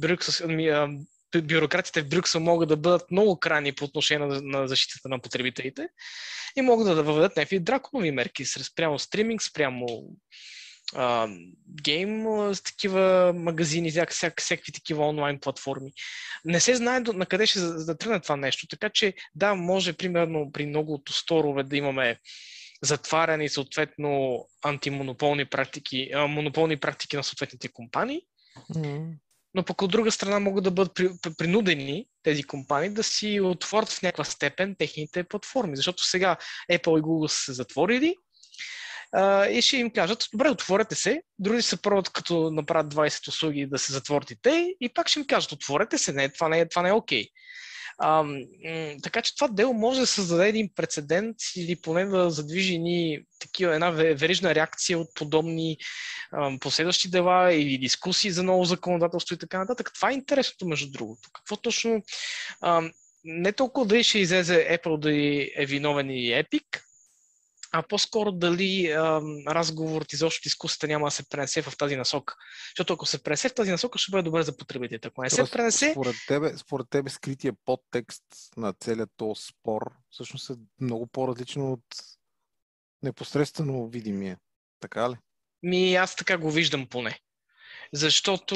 Брюксел, 0.00 0.48
бюрократите 1.42 2.02
в 2.02 2.08
Брюксел 2.08 2.40
могат 2.40 2.68
да 2.68 2.76
бъдат 2.76 3.10
много 3.10 3.40
крайни 3.40 3.72
по 3.72 3.84
отношение 3.84 4.26
на, 4.26 4.40
на 4.42 4.68
защитата 4.68 5.08
на 5.08 5.18
потребителите 5.18 5.88
и 6.56 6.62
могат 6.62 6.86
да 6.86 7.02
въведат 7.02 7.36
някакви 7.36 7.60
драконови 7.60 8.10
мерки 8.10 8.44
спрямо 8.44 8.98
стриминг, 8.98 9.42
спрямо 9.42 9.86
а, 10.94 11.28
гейм 11.82 12.24
с 12.54 12.62
такива 12.62 13.32
магазини, 13.36 13.90
всяк, 13.90 14.12
всяк, 14.12 14.40
всякакви 14.40 14.72
такива 14.72 15.08
онлайн 15.08 15.40
платформи. 15.40 15.92
Не 16.44 16.60
се 16.60 16.74
знае 16.74 17.00
до, 17.00 17.12
на 17.12 17.26
къде 17.26 17.46
ще 17.46 17.60
да 17.60 17.98
тръгне 17.98 18.20
това 18.20 18.36
нещо, 18.36 18.66
така 18.66 18.90
че 18.90 19.14
да, 19.34 19.54
може 19.54 19.92
примерно 19.92 20.52
при 20.52 20.66
многото 20.66 21.12
сторове 21.12 21.62
да 21.62 21.76
имаме 21.76 22.18
затваряне 22.82 23.44
и 23.44 23.48
съответно 23.48 24.44
антимонополни 24.64 25.44
практики, 25.44 26.10
а, 26.14 26.26
монополни 26.26 26.76
практики 26.76 27.16
на 27.16 27.24
съответните 27.24 27.68
компании. 27.68 28.20
Mm 28.74 29.23
но 29.54 29.64
пък 29.64 29.82
от 29.82 29.90
друга 29.90 30.10
страна 30.10 30.38
могат 30.38 30.64
да 30.64 30.70
бъдат 30.70 31.00
принудени 31.38 32.06
тези 32.22 32.42
компании 32.42 32.90
да 32.90 33.02
си 33.02 33.40
отворят 33.40 33.88
в 33.88 34.02
някаква 34.02 34.24
степен 34.24 34.74
техните 34.78 35.24
платформи. 35.24 35.76
Защото 35.76 36.04
сега 36.04 36.36
Apple 36.72 36.98
и 36.98 37.02
Google 37.02 37.26
са 37.26 37.44
се 37.44 37.52
затворили 37.52 38.16
а, 39.12 39.46
и 39.46 39.62
ще 39.62 39.76
им 39.76 39.90
кажат, 39.90 40.28
добре, 40.32 40.50
отворете 40.50 40.94
се, 40.94 41.22
други 41.38 41.62
се 41.62 41.82
пробват 41.82 42.10
като 42.10 42.50
направят 42.50 42.94
20 42.94 43.28
услуги 43.28 43.66
да 43.66 43.78
се 43.78 43.92
затворят 43.92 44.30
и 44.30 44.76
и 44.80 44.88
пак 44.94 45.08
ще 45.08 45.18
им 45.18 45.26
кажат, 45.26 45.52
отворете 45.52 45.98
се, 45.98 46.12
не, 46.12 46.28
това 46.28 46.48
не 46.48 46.60
е, 46.60 46.68
това 46.68 46.82
не 46.82 46.88
е 46.88 46.92
окей. 46.92 47.24
Okay. 47.24 47.30
А, 47.98 48.24
така 49.02 49.22
че 49.22 49.34
това 49.34 49.48
дело 49.48 49.74
може 49.74 50.00
да 50.00 50.06
създаде 50.06 50.48
един 50.48 50.70
прецедент 50.74 51.36
или 51.56 51.76
поне 51.76 52.04
да 52.04 52.30
задвижи 52.30 52.78
ни 52.78 53.20
такива, 53.40 53.74
една 53.74 53.90
верижна 53.90 54.54
реакция 54.54 54.98
от 54.98 55.08
подобни 55.14 55.76
а, 56.32 56.58
последващи 56.58 57.10
дела 57.10 57.52
или 57.52 57.78
дискусии 57.78 58.30
за 58.30 58.42
ново 58.42 58.64
законодателство 58.64 59.34
и 59.34 59.38
така 59.38 59.58
нататък. 59.58 59.90
Това 59.94 60.10
е 60.10 60.14
интересното, 60.14 60.66
между 60.66 60.90
другото. 60.90 61.28
Какво 61.32 61.56
точно 61.56 62.02
а, 62.60 62.90
не 63.24 63.52
толкова 63.52 63.86
дали 63.86 64.04
ще 64.04 64.18
излезе 64.18 64.68
Apple 64.70 64.98
да 64.98 65.12
е 65.62 65.66
виновен 65.66 66.10
и 66.10 66.28
Epic, 66.28 66.80
а 67.76 67.82
по-скоро 67.82 68.32
дали 68.32 68.90
а, 68.90 69.20
разговорът 69.48 70.12
изобщо 70.12 70.42
дискусията 70.42 70.88
няма 70.88 71.06
да 71.06 71.10
се 71.10 71.28
пренесе 71.28 71.62
в 71.62 71.76
тази 71.76 71.96
насока. 71.96 72.34
Защото 72.70 72.92
ако 72.92 73.06
се 73.06 73.22
пренесе 73.22 73.48
в 73.48 73.54
тази 73.54 73.70
насока, 73.70 73.98
ще 73.98 74.10
бъде 74.10 74.22
добре 74.22 74.42
за 74.42 74.56
потребителите. 74.56 75.08
Ако 75.08 75.22
не 75.22 75.30
се 75.30 75.50
пренесе... 75.50 75.90
Според 75.90 76.16
тебе, 76.28 76.56
според 76.58 76.86
тебе 76.90 77.10
скрития 77.10 77.52
подтекст 77.64 78.24
на 78.56 78.72
целият 78.72 79.10
този 79.16 79.42
спор 79.42 79.92
всъщност 80.10 80.50
е 80.50 80.54
много 80.80 81.06
по-различно 81.06 81.72
от 81.72 81.84
непосредствено 83.02 83.88
видимия. 83.88 84.38
Така 84.80 85.10
ли? 85.10 85.14
Ми, 85.62 85.94
аз 85.94 86.16
така 86.16 86.38
го 86.38 86.50
виждам 86.50 86.86
поне. 86.86 87.20
Защото 87.92 88.54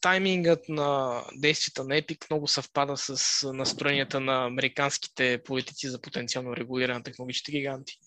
таймингът 0.00 0.68
на 0.68 1.22
действията 1.34 1.84
на 1.84 1.94
Epic 1.94 2.30
много 2.30 2.48
съвпада 2.48 2.96
с 2.96 3.42
настроенията 3.52 4.20
на 4.20 4.46
американските 4.46 5.42
политици 5.44 5.88
за 5.88 6.00
потенциално 6.00 6.56
регулиране 6.56 6.98
на 6.98 7.04
технологичните 7.04 7.52
гиганти. 7.52 7.98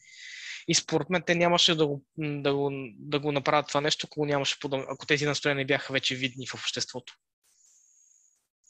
И 0.68 0.76
според 0.76 1.10
мен 1.10 1.24
те 1.26 1.36
нямаше 1.36 1.76
да 1.76 1.88
го, 1.88 2.04
да 2.18 2.56
го, 2.56 2.72
да 3.00 3.20
го 3.20 3.32
направят 3.32 3.68
това 3.68 3.82
нещо, 3.82 4.08
ако, 4.10 4.26
нямаше 4.26 4.58
ако 4.66 5.06
тези 5.06 5.26
настроения 5.26 5.66
бяха 5.66 5.94
вече 5.94 6.16
видни 6.16 6.48
в 6.48 6.54
обществото. 6.54 7.14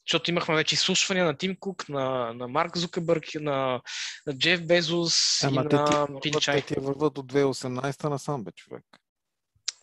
Защото 0.07 0.29
имахме 0.29 0.55
вече 0.55 0.75
изслушвания 0.75 1.25
на 1.25 1.37
Тим 1.37 1.55
Кук, 1.59 1.89
на, 1.89 2.33
на 2.33 2.47
Марк 2.47 2.77
Зукърбърг, 2.77 3.23
на, 3.35 3.81
на 4.27 4.37
Джеф 4.37 4.65
Безос 4.65 5.43
Ама 5.43 5.61
и 5.65 5.69
те, 5.69 5.75
на 5.75 6.07
Пинчай. 6.21 6.61
Те 6.61 6.73
ти 6.73 6.79
върват 6.79 7.17
от 7.17 7.33
2018 7.33 8.09
насам, 8.09 8.43
бе, 8.43 8.51
човек. 8.51 8.83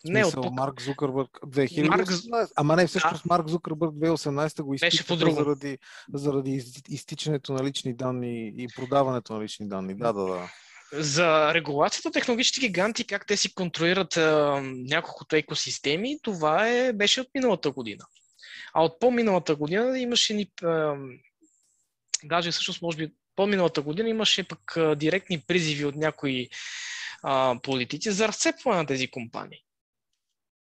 Не, 0.05 0.25
от 0.25 0.33
тук... 0.33 0.53
Марк 0.53 0.81
Зукърбърг 0.81 1.29
2018. 1.45 2.29
Марк... 2.29 2.49
Ама 2.55 2.75
не, 2.75 2.87
всъщност 2.87 3.23
да. 3.23 3.33
Марк 3.33 3.47
Зукърбърг 3.47 3.91
2018 3.91 4.61
го 4.61 4.73
изпиха 4.73 5.15
заради, 5.15 5.77
заради 6.13 6.63
изтичането 6.89 7.53
на 7.53 7.63
лични 7.63 7.93
данни 7.93 8.53
и 8.57 8.67
продаването 8.75 9.33
на 9.33 9.43
лични 9.43 9.67
данни. 9.67 9.97
Да, 9.97 10.13
да, 10.13 10.25
да. 10.25 10.49
За 10.93 11.53
регулацията 11.53 12.11
технологични 12.11 12.67
гиганти, 12.67 13.07
как 13.07 13.27
те 13.27 13.37
си 13.37 13.53
контролират 13.53 14.17
а, 14.17 14.61
няколкото 14.63 15.35
екосистеми, 15.35 16.19
това 16.21 16.67
е, 16.69 16.93
беше 16.93 17.21
от 17.21 17.27
миналата 17.35 17.71
година. 17.71 18.05
А 18.73 18.83
от 18.83 18.99
по-миналата 18.99 19.55
година 19.55 19.99
имаше 19.99 20.33
ни. 20.33 20.51
А, 20.63 20.95
даже 22.23 22.51
всъщност, 22.51 22.81
може 22.81 22.97
би, 22.97 23.13
по-миналата 23.35 23.81
година 23.81 24.09
имаше 24.09 24.47
пък 24.47 24.77
а, 24.77 24.95
директни 24.95 25.39
призиви 25.47 25.85
от 25.85 25.95
някои 25.95 26.49
а, 27.23 27.55
политици 27.63 28.11
за 28.11 28.27
разцепване 28.27 28.77
на 28.77 28.85
тези 28.85 29.07
компании. 29.07 29.63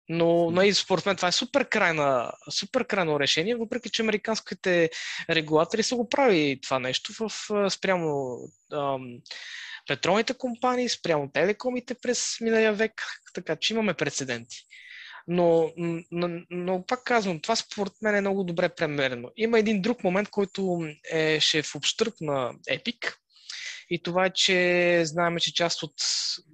Но 0.10 0.52
нали, 0.52 0.74
според 0.74 1.06
мен 1.06 1.16
това 1.16 1.28
е 1.28 1.32
супер 1.32 1.70
крайна, 1.70 2.32
супер 2.50 2.88
крайно 2.88 3.20
решение, 3.20 3.56
въпреки 3.56 3.90
че 3.90 4.02
американските 4.02 4.90
регулатори 5.30 5.84
са 5.84 5.96
го 5.96 6.10
правили 6.10 6.60
това 6.62 6.80
нещо 6.80 7.14
в 7.20 7.30
спрямо 7.70 8.38
ам, 8.74 9.20
петролните 9.88 10.34
компании, 10.34 10.90
спрямо 10.90 11.32
телекомите 11.32 11.96
през 11.96 12.38
миналия 12.42 12.74
век, 12.74 13.02
така 13.34 13.56
че 13.56 13.74
имаме 13.74 13.94
прецеденти. 13.94 14.58
Но, 15.28 15.72
но, 16.12 16.42
но 16.50 16.86
пак 16.86 17.04
казвам, 17.04 17.40
това 17.40 17.56
според 17.56 17.94
мен 18.02 18.16
е 18.16 18.22
много 18.22 18.44
добре 18.44 18.70
премерено. 18.70 19.32
Има 19.38 19.60
един 19.60 19.82
друг 19.82 20.04
момент, 20.04 20.30
който 20.30 20.88
е, 21.12 21.40
ще 21.40 21.58
е 21.58 21.64
в 21.64 21.76
общърп 21.76 22.14
на 22.22 22.54
Epic, 22.70 23.16
и 23.90 24.04
това 24.04 24.30
че 24.30 25.02
знаем, 25.06 25.38
че 25.38 25.54
част 25.54 25.84
от, 25.84 25.94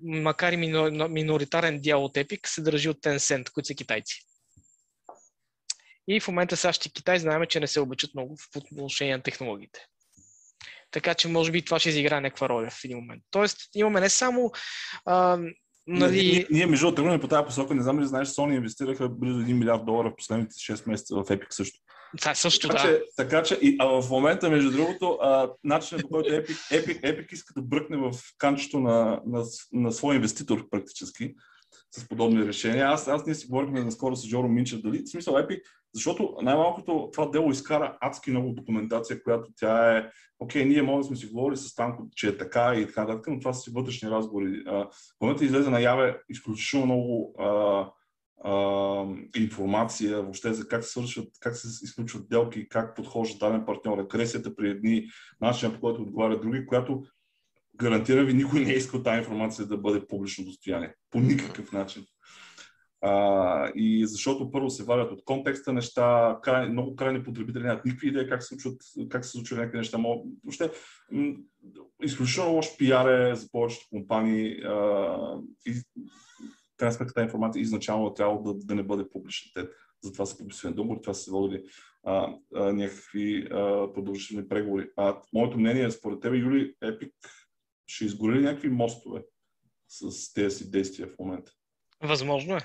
макар 0.04 0.54
и 0.54 0.58
миноритарен 1.10 1.80
дял 1.82 2.06
от 2.06 2.16
Epic, 2.16 2.48
се 2.48 2.62
държи 2.62 2.90
от 2.90 2.98
Tencent, 2.98 3.52
които 3.52 3.68
са 3.68 3.76
китайци. 3.76 4.22
И 6.08 6.20
в 6.20 6.28
момента 6.28 6.58
САЩ 6.58 6.86
и 6.86 6.94
Китай 6.94 7.20
знаем, 7.20 7.46
че 7.50 7.60
не 7.60 7.68
се 7.68 7.80
обичат 7.80 8.14
много 8.16 8.38
в 8.38 8.58
отношение 8.58 9.18
на 9.18 9.24
технологиите. 9.24 9.86
Така 10.92 11.14
че 11.14 11.28
може 11.28 11.52
би 11.52 11.66
това 11.66 11.80
ще 11.80 11.90
изиграе 11.90 12.22
някаква 12.22 12.50
роля 12.50 12.70
в 12.70 12.84
един 12.84 12.98
момент. 12.98 13.24
Тоест 13.32 13.58
имаме 13.76 14.00
не 14.00 14.10
само 14.10 14.52
а, 15.06 15.40
Нали... 15.88 16.22
Ние, 16.22 16.48
ние 16.52 16.66
между 16.66 16.96
тръгваме 16.96 17.20
по 17.20 17.28
тази 17.28 17.46
посока, 17.46 17.76
не 17.76 17.84
знам 17.84 18.00
ли 18.00 18.08
знаеш, 18.08 18.28
Sony 18.28 18.56
инвестираха 18.56 19.10
близо 19.10 19.40
1 19.40 19.54
милиард 19.54 19.86
долара 19.86 20.10
в 20.10 20.16
последните 20.16 20.54
6 20.54 20.90
месеца 20.90 21.16
в 21.16 21.24
Epic 21.24 21.46
също. 21.50 21.80
Това 22.18 22.36
също, 22.36 22.68
така, 22.68 22.82
да. 22.82 22.88
Че, 22.88 23.04
така 23.18 23.44
че, 23.44 23.60
и, 23.62 23.76
а 23.80 24.02
в 24.02 24.10
момента, 24.10 24.50
между 24.50 24.72
другото, 24.72 25.18
а, 25.22 25.50
начинът 25.64 26.02
по 26.02 26.10
който 26.10 26.30
Epic, 26.30 26.72
Epic, 26.72 27.02
Epic 27.02 27.34
иска 27.34 27.54
да 27.54 27.62
бръкне 27.62 27.98
в 27.98 28.12
канчето 28.38 28.80
на, 28.80 29.22
на, 29.26 29.44
на 29.74 29.92
своя 29.92 30.16
инвеститор 30.16 30.70
практически, 30.70 31.36
с 31.92 32.08
подобни 32.08 32.48
решения. 32.48 32.88
Аз, 32.88 33.08
аз 33.08 33.26
ние 33.26 33.36
си 33.36 33.48
говорихме 33.48 33.84
наскоро 33.84 34.16
с 34.16 34.28
Жоро 34.28 34.48
Минчев, 34.48 34.82
дали, 34.82 35.04
в 35.04 35.10
смисъл 35.10 35.34
Epic, 35.34 35.62
защото 35.94 36.36
най-малкото 36.42 37.10
това 37.14 37.26
дело 37.26 37.52
изкара 37.52 37.98
адски 38.02 38.32
много 38.32 38.50
документация, 38.50 39.24
която 39.24 39.50
тя 39.56 39.98
е, 39.98 40.10
окей, 40.40 40.66
ние 40.66 40.82
може 40.82 40.98
да 40.98 41.04
сме 41.04 41.16
си 41.16 41.28
говорили 41.28 41.58
с 41.58 41.76
Танко, 41.76 42.08
че 42.16 42.28
е 42.28 42.38
така 42.38 42.76
и 42.76 42.88
така 42.88 43.02
нататък, 43.02 43.28
но 43.28 43.40
това 43.40 43.54
са 43.54 43.62
си 43.62 43.72
вътрешни 43.74 44.10
разговори. 44.10 44.64
В 44.66 45.22
момента 45.22 45.46
излезе 45.46 45.70
наяве 45.70 46.18
изключително 46.30 46.86
много 46.86 47.36
а, 47.40 47.90
а, 48.44 49.06
информация 49.36 50.22
въобще 50.22 50.54
за 50.54 50.68
как 50.68 50.84
се 50.84 50.92
свършват, 50.92 51.28
как 51.40 51.56
се 51.56 51.68
изключват 51.86 52.30
делки, 52.30 52.70
как 52.70 52.96
подхожда 52.96 53.38
даден 53.40 53.66
партньор, 53.66 53.98
агресията 53.98 54.56
при 54.56 54.70
едни, 54.70 55.08
начинът 55.42 55.76
по 55.76 55.82
който 55.82 56.02
отговарят 56.02 56.42
други, 56.42 56.66
която 56.66 57.04
гарантира 57.76 58.26
ви, 58.26 58.34
никой 58.34 58.60
не 58.60 58.72
искал 58.72 59.04
тази 59.04 59.20
информация 59.20 59.66
да 59.66 59.78
бъде 59.78 60.08
публично 60.08 60.46
достояние. 60.46 60.94
По 61.12 61.20
никакъв 61.20 61.72
начин. 61.72 62.06
А, 63.04 63.72
и 63.76 64.08
защото 64.08 64.52
първо 64.52 64.70
се 64.70 64.84
валят 64.84 65.12
от 65.12 65.26
контекста 65.26 65.74
неща, 65.74 66.40
край, 66.44 66.70
много 66.70 66.96
крайни 66.96 67.24
потребители 67.24 67.64
нямат 67.64 67.86
никакви 67.86 68.08
идеи 68.08 68.30
как 68.30 68.44
се 68.44 68.48
случват, 68.48 68.82
как 69.10 69.26
се 69.26 69.32
случват 69.32 69.60
някакви 69.60 69.78
неща. 69.78 69.98
Въобще, 70.44 70.72
м- 71.12 71.34
изключително 72.04 72.54
лош 72.54 72.78
пиар 72.78 73.08
е 73.08 73.36
за 73.36 73.48
повечето 73.52 73.86
компании 73.90 74.62
а, 74.64 75.18
и 75.66 75.74
крайна 76.82 76.94
сметка 76.94 77.14
тази 77.14 77.26
информация 77.26 77.62
изначално 77.62 78.08
е 78.08 78.14
трябва 78.14 78.42
да, 78.42 78.54
да 78.54 78.76
не 78.76 78.84
бъде 78.84 79.10
публична. 79.10 79.52
Те 79.56 79.70
затова 80.04 80.26
са 80.26 80.38
подписани 80.38 80.76
договори, 80.76 81.02
това 81.02 81.14
са 81.14 81.24
се 81.24 81.32
водили 81.32 81.64
а, 82.04 82.34
а, 82.56 82.74
някакви 82.74 83.48
а, 83.52 83.94
продължителни 83.94 84.48
преговори. 84.48 84.90
А 84.98 85.22
моето 85.34 85.60
мнение 85.60 85.84
е, 85.84 85.92
според 85.92 86.22
тебе, 86.22 86.38
Юли, 86.38 86.76
Епик 86.82 87.14
ще 87.88 88.06
изгори 88.06 88.40
ли 88.40 88.42
някакви 88.42 88.70
мостове 88.70 89.24
с 89.88 90.34
тези 90.34 90.58
си 90.58 90.72
действия 90.72 91.08
в 91.08 91.20
момента? 91.20 91.52
Възможно 92.04 92.58
е. 92.58 92.62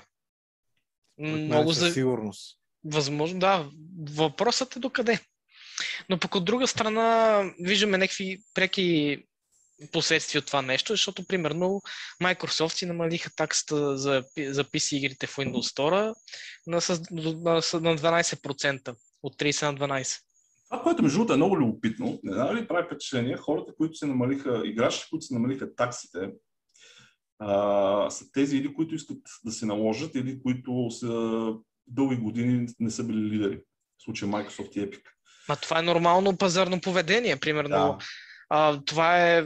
Много 1.17 1.71
за 1.71 1.91
сигурност. 1.91 2.59
Възможно, 2.83 3.39
да. 3.39 3.69
Въпросът 4.09 4.75
е 4.75 4.79
докъде. 4.79 5.19
Но 6.09 6.19
пък 6.19 6.35
от 6.35 6.45
друга 6.45 6.67
страна 6.67 7.41
виждаме 7.59 7.97
някакви 7.97 8.37
преки 8.53 9.23
последствия 9.91 10.39
от 10.39 10.45
това 10.45 10.61
нещо, 10.61 10.93
защото 10.93 11.25
примерно 11.27 11.81
Microsoft 12.23 12.73
си 12.73 12.85
намалиха 12.85 13.29
таксата 13.35 13.97
за, 13.97 14.23
за 14.37 14.63
PC 14.63 14.95
игрите 14.95 15.27
в 15.27 15.35
Windows 15.35 15.75
Store 15.75 16.15
на, 16.67 16.81
на, 17.11 17.53
на 17.81 17.97
12%, 17.97 18.95
от 19.23 19.35
30 19.35 19.71
на 19.71 19.87
12%. 19.87 20.21
Това, 20.69 20.83
което 20.83 21.03
между 21.03 21.17
другото 21.17 21.33
е 21.33 21.37
много 21.37 21.57
любопитно, 21.57 22.19
не 22.23 22.33
знам 22.33 22.55
ли 22.55 22.67
прави 22.67 22.85
впечатление, 22.85 23.37
хората, 23.37 23.75
които 23.77 23.95
се 23.95 24.05
намалиха, 24.05 24.61
играчите, 24.65 25.05
които 25.09 25.25
се 25.25 25.33
намалиха 25.33 25.75
таксите, 25.75 26.31
а, 27.39 28.09
са 28.09 28.31
тези 28.31 28.57
или 28.57 28.73
които 28.73 28.95
искат 28.95 29.17
да 29.45 29.51
се 29.51 29.65
наложат, 29.65 30.15
или 30.15 30.41
които 30.41 30.91
са 30.91 31.53
дълги 31.87 32.15
години 32.15 32.67
не 32.79 32.91
са 32.91 33.03
били 33.03 33.17
лидери. 33.17 33.61
В 33.97 34.03
случая 34.03 34.31
Microsoft 34.31 34.77
и 34.77 34.89
Epic. 34.89 35.01
Ма 35.49 35.55
това 35.55 35.79
е 35.79 35.81
нормално 35.81 36.37
пазарно 36.37 36.81
поведение. 36.81 37.39
Примерно, 37.39 37.69
да. 37.69 37.97
а, 38.49 38.81
това 38.85 39.27
е 39.27 39.45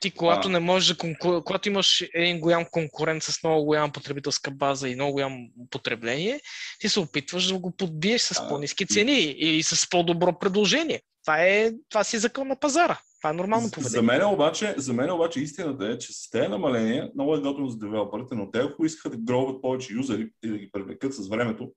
ти, 0.00 0.10
когато 0.10 0.48
а... 0.48 0.50
не 0.50 0.58
можеш 0.58 0.88
да 0.88 0.96
конкур... 0.96 1.44
когато 1.44 1.68
имаш 1.68 2.04
един 2.14 2.40
голям 2.40 2.64
конкурент 2.70 3.22
с 3.22 3.42
много 3.42 3.64
голяма 3.64 3.92
потребителска 3.92 4.50
база 4.50 4.88
и 4.88 4.94
много 4.94 5.12
голямо 5.12 5.48
потребление, 5.70 6.40
ти 6.78 6.88
се 6.88 7.00
опитваш 7.00 7.46
да 7.46 7.58
го 7.58 7.76
подбиеш 7.76 8.22
с 8.22 8.40
а... 8.40 8.48
по-низки 8.48 8.86
цени 8.86 9.20
и 9.38 9.62
с 9.62 9.90
по-добро 9.90 10.38
предложение. 10.38 11.00
Това, 11.24 11.42
е, 11.42 11.72
това 11.88 12.04
си 12.04 12.16
е 12.16 12.18
закон 12.18 12.48
на 12.48 12.60
пазара. 12.60 12.98
Това 13.20 13.30
е 13.30 13.32
нормално 13.32 13.70
поведение. 13.70 13.96
За 13.96 14.02
мен, 14.02 14.24
обаче, 14.24 14.74
за 14.76 14.92
мен 14.92 15.10
обаче 15.10 15.40
истината 15.40 15.86
е, 15.86 15.98
че 15.98 16.12
с 16.12 16.30
тези 16.30 16.48
намаления 16.48 17.10
много 17.14 17.34
е 17.34 17.40
готово 17.40 17.68
за 17.68 17.78
девелоперите, 17.78 18.34
но 18.34 18.50
те 18.50 18.58
ако 18.58 18.84
искат 18.84 19.12
да 19.12 19.18
гробят 19.18 19.62
повече 19.62 19.94
юзери 19.94 20.30
и 20.44 20.48
да 20.48 20.58
ги 20.58 20.70
привлекат 20.72 21.14
с 21.14 21.28
времето, 21.28 21.72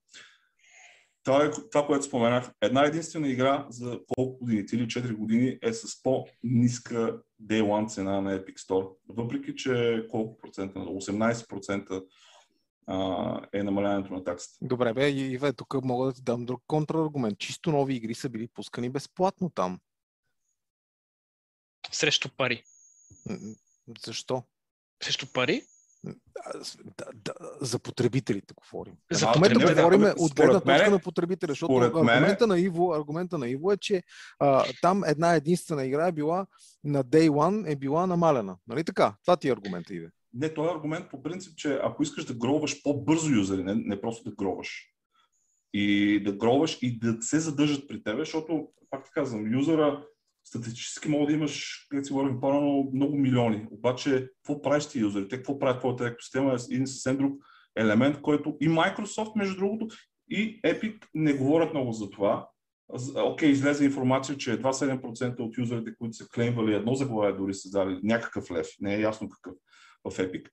това, 1.24 1.46
е, 1.46 1.52
това, 1.72 1.86
което 1.86 2.06
споменах, 2.06 2.52
една 2.62 2.86
единствена 2.86 3.28
игра 3.28 3.66
за 3.70 4.00
колко 4.08 4.40
години, 4.40 4.64
3 4.66 4.74
или 4.74 4.88
4 4.88 5.14
години 5.14 5.58
е 5.62 5.74
с 5.74 6.04
по-ниска 6.04 7.22
Day 7.44 7.62
One 7.62 7.90
цена 7.90 8.22
на 8.22 8.40
Epic 8.40 8.58
Store. 8.58 8.96
Въпреки, 9.10 9.56
че 9.56 10.06
колко 10.10 10.38
процента, 10.38 10.80
18% 10.80 12.04
е 13.54 13.64
намаляването 13.64 14.14
на 14.14 14.24
таксите. 14.24 14.58
Добре, 14.62 14.94
бе, 14.94 15.10
Иве, 15.10 15.54
тук 15.54 15.84
мога 15.84 16.06
да 16.06 16.14
ти 16.14 16.22
дам 16.22 16.46
друг 16.46 16.64
контраргумент. 16.68 17.40
Чисто 17.40 17.72
нови 17.72 17.96
игри 17.96 18.16
са 18.16 18.30
били 18.30 18.48
пускани 18.48 18.90
безплатно 18.90 19.50
там. 19.50 19.80
Срещу 21.92 22.30
пари. 22.38 22.64
Защо? 24.06 24.44
Срещу 25.04 25.28
пари? 25.34 25.64
Да, 26.98 27.06
да, 27.14 27.34
за 27.62 27.80
потребителите 27.80 28.54
говорим. 28.54 28.94
За 29.12 29.28
в 29.28 29.36
момента 29.36 29.76
говорим 29.76 30.04
от 30.18 30.36
гледна 30.36 30.60
точка 30.60 30.92
на 30.92 31.00
потребителя, 31.00 31.52
защото 31.52 31.76
аргумента, 31.76 32.48
на 32.48 32.60
Иво, 32.60 32.94
аргумента 32.94 33.38
на 33.38 33.48
Иво 33.48 33.72
е, 33.72 33.78
че 33.78 34.04
а, 34.40 34.66
там 34.82 35.04
една 35.04 35.36
единствена 35.36 35.86
игра 35.86 36.08
е 36.08 36.12
била 36.12 36.46
на 36.84 37.04
Day 37.04 37.30
One 37.30 37.72
е 37.72 37.76
била 37.76 38.08
намалена. 38.08 38.58
Нали 38.68 38.84
така? 38.84 39.16
Това 39.26 39.38
ти 39.38 39.50
е 39.50 39.52
аргумента, 39.52 39.96
Иве. 39.96 40.10
Не, 40.34 40.54
този 40.54 40.70
е 40.70 40.72
аргумент 40.72 41.10
по 41.10 41.24
принцип, 41.24 41.56
че 41.58 41.80
ако 41.84 42.04
искаш 42.04 42.26
да 42.26 42.34
гробваш 42.34 42.84
по-бързо 42.84 43.30
юзери, 43.30 43.64
не, 43.64 43.76
не 43.76 44.02
просто 44.02 44.30
да 44.30 44.36
гробваш, 44.36 44.94
и 45.74 46.20
да 46.24 46.32
гробваш 46.32 46.78
и 46.82 47.00
да 47.00 47.18
се 47.22 47.40
задържат 47.40 47.88
при 47.88 48.04
тебе, 48.04 48.22
защото, 48.22 48.68
пак 48.90 49.06
ти 49.06 49.12
казвам, 49.14 49.54
юзера 49.54 50.06
статистически 50.50 51.10
мога 51.10 51.26
да 51.26 51.34
имаш, 51.34 51.86
където 51.90 52.08
си 52.08 52.14
говорим 52.14 52.40
по-рано, 52.40 52.90
много 52.94 53.18
милиони. 53.18 53.68
Обаче, 53.72 54.30
какво 54.36 54.62
правиш 54.62 54.86
ти 54.86 55.00
юзерите? 55.00 55.36
Какво 55.36 55.60
правят 55.60 55.80
твоята 55.80 56.08
екосистема 56.08 56.52
е 56.52 56.74
един 56.74 56.88
съвсем 56.88 57.18
друг 57.18 57.34
елемент, 57.76 58.22
който 58.22 58.58
и 58.62 58.70
Microsoft, 58.70 59.36
между 59.36 59.58
другото, 59.58 59.88
и 60.30 60.62
Epic 60.62 61.06
не 61.14 61.34
говорят 61.34 61.74
много 61.74 61.92
за 61.92 62.10
това. 62.10 62.50
Окей, 63.16 63.50
okay, 63.50 63.52
излезе 63.52 63.86
информация, 63.86 64.38
че 64.38 64.54
едва 64.54 64.74
7% 64.74 65.40
от 65.40 65.58
юзерите, 65.58 65.96
които 66.00 66.14
са 66.14 66.30
клеймвали 66.30 66.74
едно 66.74 66.96
заглавие, 66.96 67.38
дори 67.38 67.54
са 67.54 67.70
дали 67.70 68.00
някакъв 68.04 68.52
лев, 68.52 68.68
не 68.80 68.96
е 68.96 69.02
ясно 69.02 69.30
какъв 69.30 69.54
в 70.06 70.18
Epic. 70.18 70.50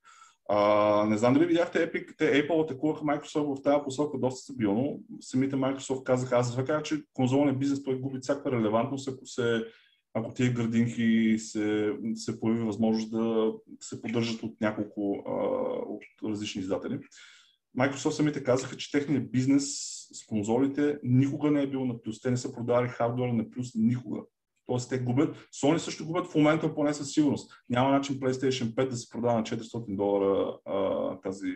А, 0.48 1.06
не 1.09 1.18
знам 1.18 1.35
дали 1.35 1.47
видяхте 1.47 1.93
Epic, 1.93 2.14
те 2.18 2.48
Apple 2.48 2.64
атакуваха 2.64 3.05
Microsoft 3.05 3.59
в 3.59 3.62
тази 3.62 3.85
посока 3.85 4.18
доста 4.18 4.40
стабилно. 4.40 5.01
Самите 5.20 5.56
Microsoft 5.56 6.02
казаха, 6.02 6.36
аз 6.36 6.56
казах, 6.56 6.82
че 6.82 7.02
конзолен 7.12 7.59
бизнес 7.59 7.82
той 7.82 7.98
губи 7.98 8.18
всяка 8.23 8.52
релевантност, 8.52 9.09
ако 9.09 9.27
се 9.27 9.64
ако 10.18 10.32
тия 10.32 10.52
градинки 10.52 11.38
се, 11.38 11.97
се 12.14 12.40
появи 12.40 12.60
възможност 12.60 13.10
да 13.10 13.52
се 13.80 14.02
поддържат 14.02 14.43
от 14.43 14.60
няколко 14.60 15.24
а, 15.26 15.32
от 15.88 16.02
различни 16.24 16.60
издатели. 16.60 17.01
Microsoft 17.78 18.10
самите 18.10 18.44
казаха, 18.44 18.76
че 18.76 18.90
техният 18.90 19.30
бизнес 19.30 19.64
с 20.12 20.26
конзолите 20.26 20.98
никога 21.02 21.51
не 21.51 21.62
е 21.62 21.66
бил 21.66 21.84
на 21.84 22.02
плюс. 22.02 22.20
Те 22.20 22.30
не 22.30 22.36
са 22.36 22.52
продавали 22.52 22.88
хардвера 22.88 23.32
на 23.32 23.51
плюс 23.51 23.74
никога. 23.74 24.20
Тоест 24.66 24.90
те 24.90 24.98
губят. 24.98 25.36
Sony 25.62 25.76
също 25.76 26.06
губят 26.06 26.26
в 26.26 26.34
момента 26.34 26.74
поне 26.74 26.94
със 26.94 27.12
сигурност. 27.12 27.52
Няма 27.68 27.90
начин 27.90 28.20
PlayStation 28.20 28.74
5 28.74 28.88
да 28.88 28.97
се 28.97 29.10
продава 29.10 29.38
на 29.38 29.44
400 29.44 29.97
долара 29.97 30.59
а, 30.64 31.20
тази 31.20 31.52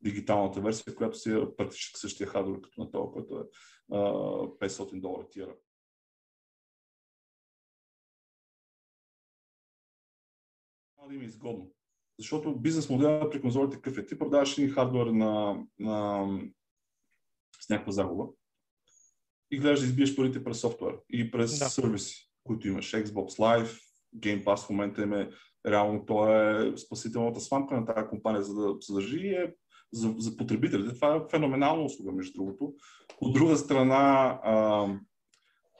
дигиталната 0.00 0.60
версия, 0.60 0.94
която 0.94 1.18
си 1.18 1.30
е 1.30 1.56
практически 1.56 2.00
същия 2.00 2.26
хардвер 2.26 2.60
като 2.60 2.80
на 2.80 2.90
това, 2.90 3.12
който 3.12 3.34
е 3.38 3.42
а, 3.92 3.98
500 3.98 5.00
долара 5.00 5.28
тира. 5.30 5.54
Да 11.08 11.14
им 11.14 11.22
е 11.22 11.24
изгодно. 11.24 11.70
Защото 12.18 12.56
бизнес 12.56 12.90
моделът 12.90 13.32
при 13.32 13.40
конзолите 13.40 13.76
какъв 13.76 13.98
е? 13.98 14.06
Ти 14.06 14.18
продаваш 14.18 14.58
един 14.58 14.70
хардвер 14.70 15.06
на, 15.06 15.62
на, 15.78 16.26
с 17.60 17.68
някаква 17.68 17.92
загуба 17.92 18.24
и 19.50 19.58
гледаш 19.58 19.80
да 19.80 19.86
избиеш 19.86 20.16
парите 20.16 20.44
през 20.44 20.60
софтуер 20.60 20.94
и 21.10 21.30
през 21.30 21.58
да. 21.58 21.64
сервиси, 21.64 22.30
които 22.44 22.68
имаш. 22.68 22.92
Xbox 22.92 23.38
Live, 23.38 23.80
Game 24.16 24.44
Pass 24.44 24.66
в 24.66 24.70
момента 24.70 25.02
им 25.02 25.12
е 25.12 25.30
реално 25.66 26.06
то 26.06 26.32
е 26.32 26.76
спасителната 26.76 27.40
сламка 27.40 27.80
на 27.80 27.86
тази 27.86 28.08
компания, 28.08 28.42
за 28.42 28.54
да 28.54 28.76
съдържи 28.80 29.18
и 29.18 29.34
е 29.34 29.54
за, 29.92 30.14
за 30.18 30.36
потребителите. 30.36 30.94
Това 30.94 31.16
е 31.16 31.30
феноменална 31.30 31.84
услуга, 31.84 32.12
между 32.12 32.32
другото. 32.32 32.74
От 33.20 33.32
друга 33.32 33.56
страна, 33.56 34.40
а, 34.42 34.86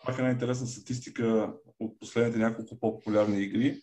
пак 0.07 0.19
една 0.19 0.31
интересна 0.31 0.67
статистика 0.67 1.55
от 1.81 2.01
последните 2.01 2.39
няколко 2.39 2.81
по-популярни 2.81 3.43
игри 3.43 3.81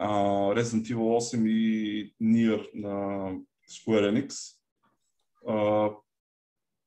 uh, 0.00 0.54
Resident 0.54 0.94
Evil 0.94 1.36
8 1.36 1.48
и 1.48 2.14
Nier 2.22 2.70
на 2.74 2.88
Square 3.70 4.10
Enix. 4.10 4.56
Uh, 5.48 5.96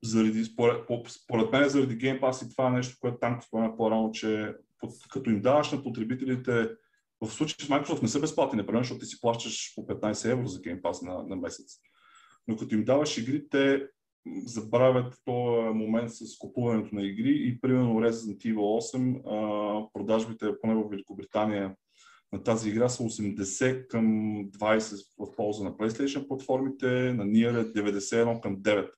заради, 0.03 0.45
според, 0.45 0.85
според 1.07 1.51
мен 1.51 1.69
заради 1.69 1.97
Game 1.97 2.21
Pass 2.21 2.45
и 2.45 2.51
това 2.51 2.67
е 2.67 2.71
нещо, 2.71 2.97
което 3.01 3.17
там 3.17 3.41
спомена 3.41 3.77
по-рано, 3.77 4.11
че 4.11 4.55
под, 4.79 4.91
като 5.09 5.29
им 5.29 5.41
даваш 5.41 5.71
на 5.71 5.83
потребителите 5.83 6.69
В 7.21 7.31
случай 7.31 7.65
с 7.65 7.69
Microsoft 7.69 8.01
не 8.01 8.07
са 8.07 8.19
безплатни, 8.19 8.57
например, 8.57 8.81
защото 8.81 8.99
ти 8.99 9.05
си 9.05 9.21
плащаш 9.21 9.73
по 9.75 9.87
15 9.87 10.31
евро 10.31 10.47
за 10.47 10.59
Game 10.61 10.81
Pass 10.81 11.05
на, 11.05 11.23
на 11.23 11.35
месец. 11.35 11.79
Но 12.47 12.55
като 12.55 12.75
им 12.75 12.83
даваш 12.83 13.17
игри, 13.17 13.49
те 13.49 13.87
забравят 14.45 15.21
този 15.25 15.77
момент 15.77 16.11
с 16.11 16.37
купуването 16.37 16.95
на 16.95 17.03
игри 17.03 17.47
и 17.47 17.61
примерно 17.61 18.01
Resident 18.01 18.37
Evil 18.37 18.57
8, 18.57 19.91
продажбите 19.93 20.59
поне 20.61 20.75
в 20.75 20.89
Великобритания 20.89 21.75
на 22.35 22.43
тази 22.43 22.69
игра 22.69 22.89
са 22.89 23.03
80 23.03 23.87
към 23.87 24.05
20 24.51 25.05
в 25.19 25.35
полза 25.35 25.63
на 25.63 25.71
PlayStation 25.71 26.27
платформите, 26.27 26.85
на 27.13 27.25
Nier 27.25 27.61
е 27.61 27.73
91 27.73 28.39
към 28.39 28.57
9. 28.57 28.91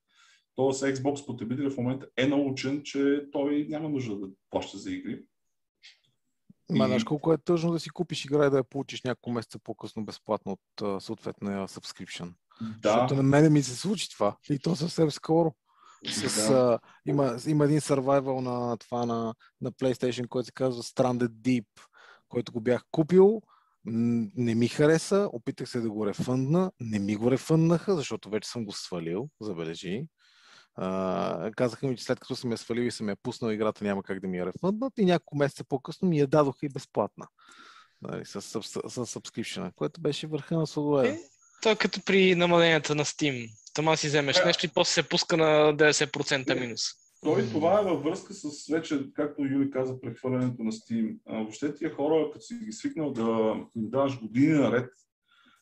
Тоест 0.56 0.84
Xbox 0.84 1.26
потребителя 1.26 1.70
в 1.70 1.78
момента 1.78 2.08
е 2.18 2.28
научен, 2.28 2.82
че 2.84 3.26
той 3.32 3.66
няма 3.70 3.90
нужда 3.90 4.16
да 4.16 4.28
плаща 4.50 4.78
за 4.78 4.92
игри. 4.92 5.24
Ма, 6.70 6.86
знаеш 6.86 7.04
колко 7.04 7.34
е 7.34 7.38
тъжно 7.38 7.72
да 7.72 7.80
си 7.80 7.90
купиш 7.90 8.26
игра 8.26 8.48
и 8.48 8.50
да 8.50 8.58
я 8.58 8.64
получиш 8.64 9.02
няколко 9.04 9.32
месеца 9.32 9.60
по-късно 9.60 10.06
безплатно 10.06 10.58
от 10.80 11.04
съответния 11.04 11.68
subscription. 11.68 12.34
Да. 12.62 12.92
Защото 12.92 13.16
на 13.16 13.24
мене 13.24 13.50
ми 13.50 13.64
се 13.64 13.76
случи 13.76 14.10
това. 14.10 14.38
И 14.50 14.60
то 14.60 14.76
съвсем 14.76 15.12
скоро. 15.12 15.54
С, 16.12 16.48
да. 16.48 16.54
а, 16.54 16.80
има, 17.06 17.38
има 17.48 17.66
един 17.66 17.80
survival 17.80 18.40
на 18.40 18.78
това 18.78 19.06
на, 19.06 19.34
на 19.62 19.72
PlayStation, 19.72 20.28
който 20.28 20.46
се 20.46 20.52
казва 20.52 20.84
Stranded 20.84 21.28
Deep, 21.30 21.66
който 22.30 22.52
го 22.52 22.62
бях 22.62 22.82
купил. 22.92 23.42
Не 23.86 24.56
ми 24.56 24.68
хареса, 24.68 25.30
опитах 25.34 25.70
се 25.70 25.80
да 25.80 25.90
го 25.90 26.08
рефъндна, 26.08 26.72
не 26.80 27.00
ми 27.00 27.16
го 27.16 27.32
рефънднаха, 27.32 27.96
защото 27.96 28.30
вече 28.30 28.50
съм 28.50 28.66
го 28.66 28.72
свалил, 28.72 29.30
забележи. 29.42 30.08
Uh, 30.80 31.56
казаха 31.56 31.88
ми, 31.88 31.98
че 31.98 32.04
след 32.04 32.20
като 32.20 32.36
съм 32.36 32.52
я 32.52 32.58
свалил 32.58 32.82
и 32.82 32.92
съм 32.92 33.10
я 33.10 33.16
пуснал, 33.24 33.52
играта 33.52 33.84
няма 33.84 34.04
как 34.04 34.20
да 34.20 34.28
ми 34.28 34.38
я 34.38 34.46
рефънднат 34.46 34.94
и 34.98 35.06
няколко 35.06 35.38
месеца 35.38 35.64
по-късно 35.64 36.08
ми 36.08 36.20
я 36.20 36.28
дадоха 36.28 36.66
и 36.66 36.70
безплатна. 36.70 37.28
Нали, 38.02 38.26
с, 38.26 38.42
с, 38.42 38.62
с, 38.62 39.06
subscription, 39.06 39.74
което 39.76 40.02
беше 40.02 40.28
върха 40.28 40.58
на 40.58 40.68
сладове. 40.68 41.10
Е, 41.10 41.20
то 41.62 41.70
е 41.70 41.76
като 41.76 42.02
при 42.06 42.36
намаленията 42.36 42.96
на 42.96 43.06
Steam. 43.06 43.50
Тома 43.74 43.98
си 43.98 44.08
вземеш 44.08 44.46
нещо 44.46 44.66
и 44.66 44.70
после 44.70 44.92
се 44.92 45.10
пуска 45.10 45.38
на 45.38 45.76
90% 45.76 46.52
е. 46.52 46.56
минус. 46.56 46.82
Той 47.22 47.50
това 47.50 47.80
е 47.80 47.84
във 47.84 48.04
връзка 48.04 48.34
с 48.34 48.68
вече, 48.68 49.14
както 49.14 49.46
Юли 49.46 49.72
каза, 49.72 50.02
прехвърлянето 50.02 50.64
на 50.64 50.72
Steam. 50.72 51.18
А, 51.26 51.38
въобще 51.38 51.76
тия 51.76 51.96
хора, 51.96 52.30
като 52.34 52.46
си 52.46 52.56
ги 52.66 52.72
свикнал 52.72 53.14
да 53.14 53.56
им 53.76 53.90
даваш 53.90 54.20
години 54.20 54.54
наред 54.54 54.90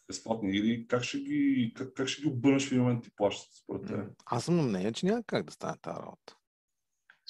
безплатни 0.07 0.57
игри, 0.57 0.87
как 0.87 1.03
ще 1.03 1.19
ги, 1.19 1.73
как, 1.75 1.93
как 1.93 2.07
ще 2.07 2.21
ги 2.21 2.27
обърнеш 2.27 2.67
в 2.67 2.71
един 2.71 2.83
момент 2.83 3.07
и 3.07 3.15
плащат 3.15 3.53
според 3.63 3.87
теб? 3.87 4.11
Аз 4.25 4.45
съм 4.45 4.55
на 4.55 4.63
мнение, 4.63 4.91
че 4.91 5.05
няма 5.05 5.23
как 5.27 5.45
да 5.45 5.51
стане 5.51 5.77
тази 5.81 5.99
работа. 5.99 6.35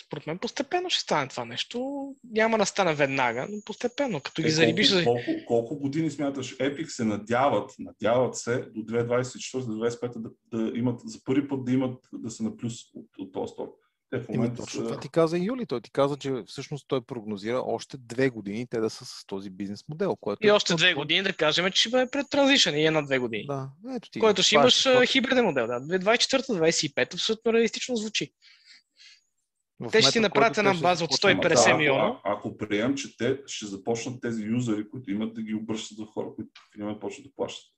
Според 0.06 0.28
мен 0.28 0.38
постепенно 0.38 0.90
ще 0.90 1.02
стане 1.02 1.28
това 1.28 1.46
нещо. 1.46 2.08
Няма 2.24 2.58
да 2.58 2.66
стане 2.66 2.96
веднага, 2.96 3.48
но 3.50 3.62
постепенно, 3.66 4.22
като 4.22 4.42
ги 4.42 4.48
е, 4.48 4.52
зарибиш... 4.52 5.04
Колко, 5.04 5.22
колко, 5.26 5.46
колко 5.48 5.80
години 5.80 6.12
смяташ? 6.12 6.58
Epic 6.58 6.86
се 6.86 7.04
надяват, 7.04 7.72
надяват 7.80 8.36
се 8.36 8.58
до 8.58 8.82
2024-2025 8.82 10.18
да, 10.18 10.30
да 10.54 10.78
имат, 10.78 11.00
за 11.06 11.20
първи 11.26 11.48
път 11.48 11.66
да 11.66 11.72
имат, 11.72 12.08
да 12.14 12.32
са 12.32 12.44
на 12.44 12.58
плюс 12.58 12.74
от, 12.94 13.10
от 13.18 13.34
този 13.34 13.52
стор. 13.52 13.68
Те 14.10 14.20
в 14.20 14.30
момента 14.30 14.64
точно 14.64 14.84
това 14.84 15.00
ти 15.00 15.10
каза 15.10 15.38
Юли. 15.38 15.66
Той 15.66 15.82
ти 15.82 15.92
каза, 15.92 16.18
че 16.18 16.44
всъщност 16.48 16.86
той 16.88 17.02
прогнозира 17.02 17.62
още 17.66 17.98
две 17.98 18.30
години 18.30 18.68
те 18.70 18.80
да 18.80 18.90
са 18.90 19.06
с 19.06 19.26
този 19.28 19.50
бизнес 19.50 19.84
модел. 19.90 20.16
Което 20.16 20.46
и 20.46 20.50
е 20.50 20.52
още 20.52 20.76
две 20.76 20.94
години 20.94 21.24
да 21.24 21.34
кажем, 21.34 21.72
че 21.72 21.80
ще 21.80 21.90
бъде 21.90 22.12
пред 22.12 22.30
транзишън 22.30 22.76
и 22.76 22.86
една-две 22.86 23.20
години. 23.20 23.46
Да, 23.48 23.70
ето 23.96 24.10
ти. 24.10 24.20
Който 24.20 24.44
ще 24.44 24.56
имаш 24.56 24.86
е, 24.86 25.06
хибриден 25.06 25.46
модел. 25.46 25.68
Да. 25.68 25.74
2024-2025 25.74 27.14
абсолютно 27.14 27.54
реалистично 27.54 27.96
звучи. 27.96 28.32
В 29.80 29.92
те 29.92 30.02
ще 30.02 30.12
си 30.12 30.20
направят 30.20 30.58
една 30.58 30.74
база 30.74 31.04
от 31.04 31.12
150 31.12 31.68
да, 31.68 31.78
милиона. 31.78 32.08
Ако, 32.08 32.20
ако 32.24 32.58
приемем, 32.58 32.96
че 32.96 33.18
те 33.18 33.40
ще 33.46 33.66
започнат 33.66 34.22
тези 34.22 34.44
юзери, 34.44 34.90
които 34.90 35.12
имат 35.12 35.34
да 35.34 35.42
ги 35.42 35.54
обръщат 35.54 35.98
за 35.98 36.06
хора, 36.06 36.28
които 36.36 36.50
в 36.80 37.00
почват 37.00 37.26
да 37.26 37.32
плащат. 37.36 37.75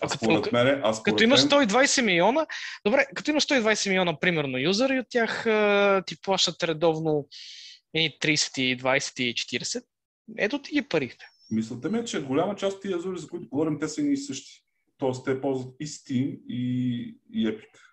А 0.00 0.08
като, 0.08 0.42
мене, 0.52 0.80
аз 0.82 1.02
като 1.02 1.22
имаш 1.22 1.40
120 1.40 2.02
милиона, 2.02 2.46
добре, 2.86 3.06
като 3.14 3.30
имаш 3.30 3.46
120 3.46 3.88
милиона, 3.88 4.20
примерно, 4.20 4.58
юзери, 4.58 4.98
от 4.98 5.06
тях 5.10 5.44
ти 6.06 6.20
плащат 6.20 6.62
редовно 6.62 7.28
30, 7.96 8.80
20 8.82 9.20
и 9.22 9.34
40, 9.34 9.82
ето 10.38 10.62
ти 10.62 10.72
ги 10.72 10.82
парите. 10.82 11.26
Мисълта 11.50 11.90
ми 11.90 11.98
е, 11.98 12.04
че 12.04 12.22
голяма 12.22 12.56
част 12.56 12.76
от 12.76 12.82
тези 12.82 12.94
юзери, 12.94 13.18
за 13.18 13.28
които 13.28 13.48
говорим, 13.48 13.78
те 13.80 13.88
са 13.88 14.02
и 14.02 14.16
същи. 14.16 14.64
Тоест, 14.98 15.24
те 15.24 15.40
ползват 15.40 15.74
и 15.80 15.86
Steam, 15.86 16.40
и, 16.48 17.18
и 17.32 17.48
Epic 17.48 17.84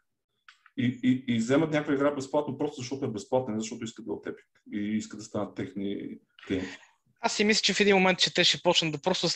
и, 0.77 0.99
и, 1.03 1.35
и 1.35 1.37
вземат 1.37 1.71
някаква 1.71 1.93
игра 1.93 2.11
безплатно, 2.11 2.57
просто 2.57 2.81
защото 2.81 3.05
е 3.05 3.11
безплатна, 3.11 3.53
не 3.53 3.59
защото 3.59 3.83
искат 3.83 4.05
да 4.05 4.13
от 4.13 4.25
Epic 4.25 4.45
и 4.73 4.79
искат 4.79 5.19
да 5.19 5.25
станат 5.25 5.55
техни 5.55 6.17
клиенти. 6.47 6.77
Аз 7.21 7.35
си 7.35 7.43
мисля, 7.43 7.61
че 7.61 7.73
в 7.73 7.79
един 7.79 7.95
момент, 7.95 8.19
че 8.19 8.33
те 8.33 8.43
ще 8.43 8.61
почнат 8.61 8.91
да 8.91 9.01
просто 9.01 9.27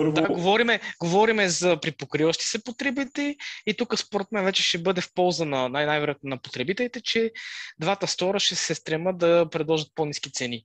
първо... 0.00 0.12
Да, 0.12 0.34
говориме, 0.34 0.80
говориме 1.00 1.48
за 1.48 1.80
припокриващи 1.80 2.44
се 2.44 2.64
потребители 2.64 3.36
и 3.66 3.74
тук 3.74 3.98
според 3.98 4.32
мен 4.32 4.44
вече 4.44 4.62
ще 4.62 4.78
бъде 4.78 5.00
в 5.00 5.10
полза 5.14 5.44
на 5.44 5.68
най- 5.68 5.86
най-вероятно 5.86 6.30
на 6.30 6.38
потребителите, 6.38 7.00
че 7.00 7.32
двата 7.80 8.06
стора 8.06 8.40
ще 8.40 8.54
се 8.54 8.74
стремат 8.74 9.18
да 9.18 9.48
предложат 9.50 9.88
по-низки 9.94 10.32
цени. 10.32 10.64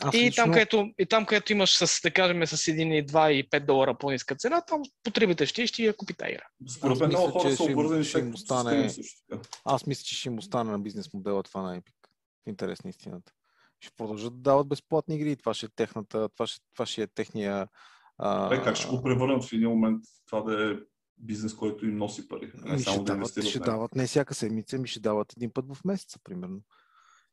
Аз 0.00 0.14
и, 0.14 0.18
лично... 0.18 0.44
там, 0.44 0.52
където, 0.52 0.90
и 0.98 1.06
там, 1.06 1.26
където 1.26 1.52
имаш, 1.52 1.76
с, 1.76 2.00
да 2.02 2.10
кажем, 2.10 2.46
с 2.46 2.56
1, 2.56 3.06
2 3.06 3.30
и 3.30 3.50
5 3.50 3.66
долара 3.66 3.98
по-ниска 3.98 4.36
цена, 4.36 4.60
там 4.60 4.82
потребите 5.02 5.46
ще, 5.46 5.66
ще 5.66 5.82
я 5.82 5.96
купи 5.96 6.14
тази 6.14 6.32
игра. 6.32 6.44
Според 6.76 7.00
мен 7.00 7.08
много 7.08 7.30
хора 7.30 7.56
са 7.56 7.64
обвързани 7.64 8.04
ще 8.04 8.18
им 8.18 8.34
остане... 8.34 8.90
Аз 9.64 9.86
мисля, 9.86 10.02
че 10.04 10.14
ще 10.14 10.28
им 10.28 10.38
остане 10.38 10.70
на 10.70 10.78
бизнес 10.78 11.12
модела 11.12 11.42
това 11.42 11.62
на 11.62 11.80
Epic. 11.80 11.94
В 12.44 12.48
интерес 12.48 12.84
на 12.84 12.90
истината. 12.90 13.32
Ще 13.80 13.94
продължат 13.96 14.34
да 14.34 14.50
дават 14.50 14.68
безплатни 14.68 15.14
игри. 15.14 15.36
Това 15.36 15.54
ще 15.54 15.66
е 15.66 15.68
техната, 15.76 16.28
това 16.28 16.46
ще, 16.46 16.60
това 16.74 16.86
ще 16.86 17.02
е 17.02 17.06
техния... 17.06 17.68
А... 18.18 18.48
Бе, 18.48 18.62
как 18.62 18.76
ще 18.76 18.88
го 18.88 19.02
превърнат 19.02 19.44
в 19.44 19.52
един 19.52 19.68
момент 19.68 20.04
това 20.26 20.40
да 20.40 20.70
е 20.70 20.76
бизнес, 21.18 21.54
който 21.54 21.86
им 21.86 21.96
носи 21.96 22.28
пари. 22.28 22.52
Не 22.54 22.78
само 22.78 22.96
ще 22.96 23.04
да 23.04 23.14
дават, 23.14 23.44
ще 23.44 23.58
дават 23.58 23.94
не 23.94 24.06
всяка 24.06 24.34
седмица, 24.34 24.78
ми 24.78 24.88
ще 24.88 25.00
дават 25.00 25.32
един 25.36 25.52
път 25.52 25.74
в 25.74 25.84
месеца, 25.84 26.18
примерно 26.24 26.60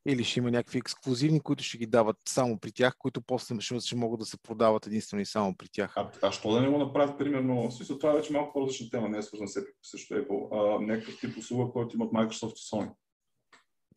или 0.07 0.23
ще 0.23 0.39
има 0.39 0.51
някакви 0.51 0.77
ексклюзивни, 0.77 1.39
които 1.39 1.63
ще 1.63 1.77
ги 1.77 1.85
дават 1.85 2.17
само 2.27 2.59
при 2.59 2.71
тях, 2.71 2.95
които 2.97 3.21
после 3.21 3.59
ще, 3.59 3.79
ще 3.79 3.95
могат 3.95 4.19
да 4.19 4.25
се 4.25 4.37
продават 4.37 4.87
единствено 4.87 5.21
и 5.21 5.25
само 5.25 5.55
при 5.57 5.67
тях. 5.71 5.93
А, 5.97 6.11
а 6.21 6.31
що 6.31 6.51
да 6.51 6.61
не 6.61 6.69
го 6.69 6.77
направят, 6.77 7.17
примерно, 7.17 7.71
смисъл, 7.71 7.97
това 7.97 8.11
е 8.11 8.15
вече 8.15 8.33
малко 8.33 8.53
по-различна 8.53 8.89
тема, 8.89 9.09
не 9.09 9.17
е 9.17 9.21
свързана 9.21 9.47
с 9.47 9.61
също 9.83 10.13
Apple, 10.13 10.47
а, 10.51 10.81
някакъв 10.81 11.19
тип 11.19 11.37
услуга, 11.37 11.71
който 11.71 11.95
имат 11.95 12.11
Microsoft 12.11 12.53
и 12.53 12.75
Sony 12.75 12.91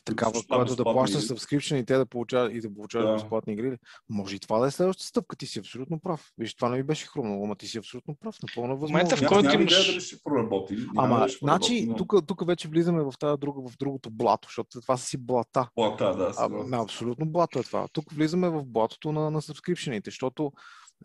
такава, 0.04 0.42
която 0.48 0.76
да 0.76 0.84
плащаш 0.84 1.22
subscription 1.22 1.76
и 1.76 1.84
те 1.84 1.96
да 1.96 2.06
получават 2.06 2.52
и 2.54 2.60
да 2.60 2.74
получават 2.74 3.08
да. 3.08 3.12
безплатни 3.12 3.52
игри. 3.52 3.78
Може 4.08 4.36
и 4.36 4.40
това 4.40 4.58
да 4.58 4.66
е 4.66 4.70
следващата 4.70 5.06
стъпка. 5.06 5.36
Ти 5.36 5.46
си 5.46 5.58
абсолютно 5.58 6.00
прав. 6.00 6.32
Виж, 6.38 6.54
това 6.54 6.68
не 6.68 6.76
ми 6.76 6.82
беше 6.82 7.06
хрумно, 7.06 7.44
ама 7.44 7.56
ти 7.56 7.66
си 7.66 7.78
абсолютно 7.78 8.16
прав. 8.20 8.36
Напълно 8.42 8.78
възможно. 8.78 8.96
Момента, 8.96 9.16
в 9.16 9.28
който 9.28 9.54
имаш... 9.54 9.86
дали 9.86 10.00
ще 10.00 10.16
проработи. 10.24 10.76
Ама, 10.96 11.18
да 11.18 11.28
значи, 11.28 11.86
но... 11.86 11.96
тук, 11.96 12.14
тук 12.26 12.46
вече 12.46 12.68
влизаме 12.68 13.02
в 13.02 13.12
тази 13.18 13.40
друга, 13.40 13.70
в 13.70 13.76
другото 13.76 14.10
блато, 14.10 14.48
защото 14.48 14.80
това 14.80 14.96
са 14.96 15.06
си 15.06 15.18
блата. 15.18 15.68
Блата, 15.76 16.16
да. 16.16 16.32
А, 16.38 16.48
не, 16.48 16.76
абсолютно 16.76 17.26
блато 17.26 17.58
е 17.58 17.62
това. 17.62 17.88
Тук 17.92 18.12
влизаме 18.12 18.48
в 18.48 18.64
блатото 18.64 19.12
на, 19.12 19.30
на 19.30 19.42
subscription 19.42 20.04
защото 20.04 20.52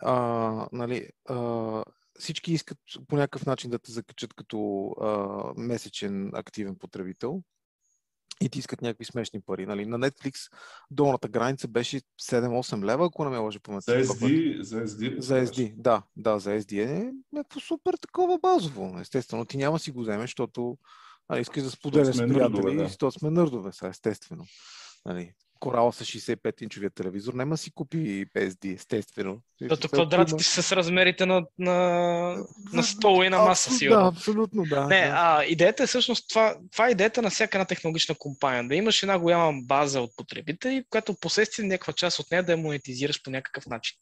а, 0.02 0.68
нали, 0.72 1.10
а, 1.30 1.84
всички 2.20 2.54
искат 2.54 2.78
по 3.08 3.16
някакъв 3.16 3.46
начин 3.46 3.70
да 3.70 3.80
те 3.80 3.92
закачат 3.92 4.34
като 4.34 4.90
а, 5.02 5.54
месечен 5.58 6.32
активен 6.34 6.76
потребител 6.76 7.42
и 8.42 8.50
ти 8.50 8.60
искат 8.60 8.82
някакви 8.82 9.06
смешни 9.06 9.42
пари. 9.42 9.66
Нали? 9.66 9.86
На 9.86 10.00
Netflix 10.00 10.52
долната 10.92 11.28
граница 11.28 11.68
беше 11.68 12.02
7-8 12.22 12.86
лева, 12.86 13.06
ако 13.06 13.24
не 13.24 13.30
ме 13.30 13.38
лъжи 13.38 13.60
паметта. 13.60 14.04
За 14.04 14.14
SD, 14.14 14.62
за 14.62 14.88
SD. 14.88 15.20
За 15.20 15.36
SD, 15.36 15.74
да, 15.76 16.04
да, 16.16 16.40
за 16.40 16.50
SD 16.50 16.86
е 16.86 17.14
някакво 17.34 17.60
супер 17.60 17.94
такова 17.94 18.40
базово. 18.40 19.00
Естествено, 19.00 19.46
ти 19.46 19.58
няма 19.58 19.80
си 19.80 19.92
го 19.92 20.02
вземеш, 20.02 20.30
защото 20.30 20.78
нали, 21.30 21.42
искаш 21.42 21.64
да 21.64 21.72
споделяш 21.72 22.16
с 22.16 22.20
приятели, 22.20 22.76
да. 22.76 22.84
и 22.84 22.98
то 23.00 23.12
сме 23.12 23.30
нърдове, 23.30 23.72
са, 23.72 23.88
естествено. 23.88 24.46
Нали, 25.06 25.34
корала 25.60 25.94
с 25.94 26.06
65-инчовия 26.06 26.94
телевизор, 26.94 27.34
няма 27.34 27.58
си 27.58 27.72
купи 27.72 28.26
PSD, 28.36 28.76
естествено. 28.76 29.42
Като 29.70 29.88
квадратите 29.88 30.44
са 30.44 30.64
с 30.64 30.72
размерите 30.72 31.26
на, 31.26 31.46
на, 31.60 31.76
на 32.74 32.84
стол 32.84 33.24
и 33.24 33.30
на 33.30 33.38
маса, 33.38 33.72
си. 33.72 33.90
Да, 33.90 34.12
абсолютно, 34.14 34.64
да. 34.64 34.88
Не, 34.88 35.12
а, 35.14 35.44
идеята 35.44 35.84
е 35.84 35.88
всъщност 35.88 36.30
това, 36.30 36.56
това 36.72 36.88
е 36.88 36.92
идеята 36.92 37.22
на 37.22 37.30
всяка 37.30 37.58
една 37.58 37.66
технологична 37.66 38.16
компания. 38.16 38.68
Да 38.68 38.76
имаш 38.76 39.04
една 39.04 39.20
голяма 39.20 39.54
база 39.64 40.02
от 40.02 40.12
потребители, 40.18 40.84
която 40.90 41.16
последствие 41.20 41.68
някаква 41.68 41.94
част 41.94 42.20
от 42.20 42.32
нея 42.32 42.44
да 42.44 42.52
я 42.52 42.58
монетизираш 42.58 43.24
по 43.24 43.30
някакъв 43.30 43.66
начин. 43.66 43.98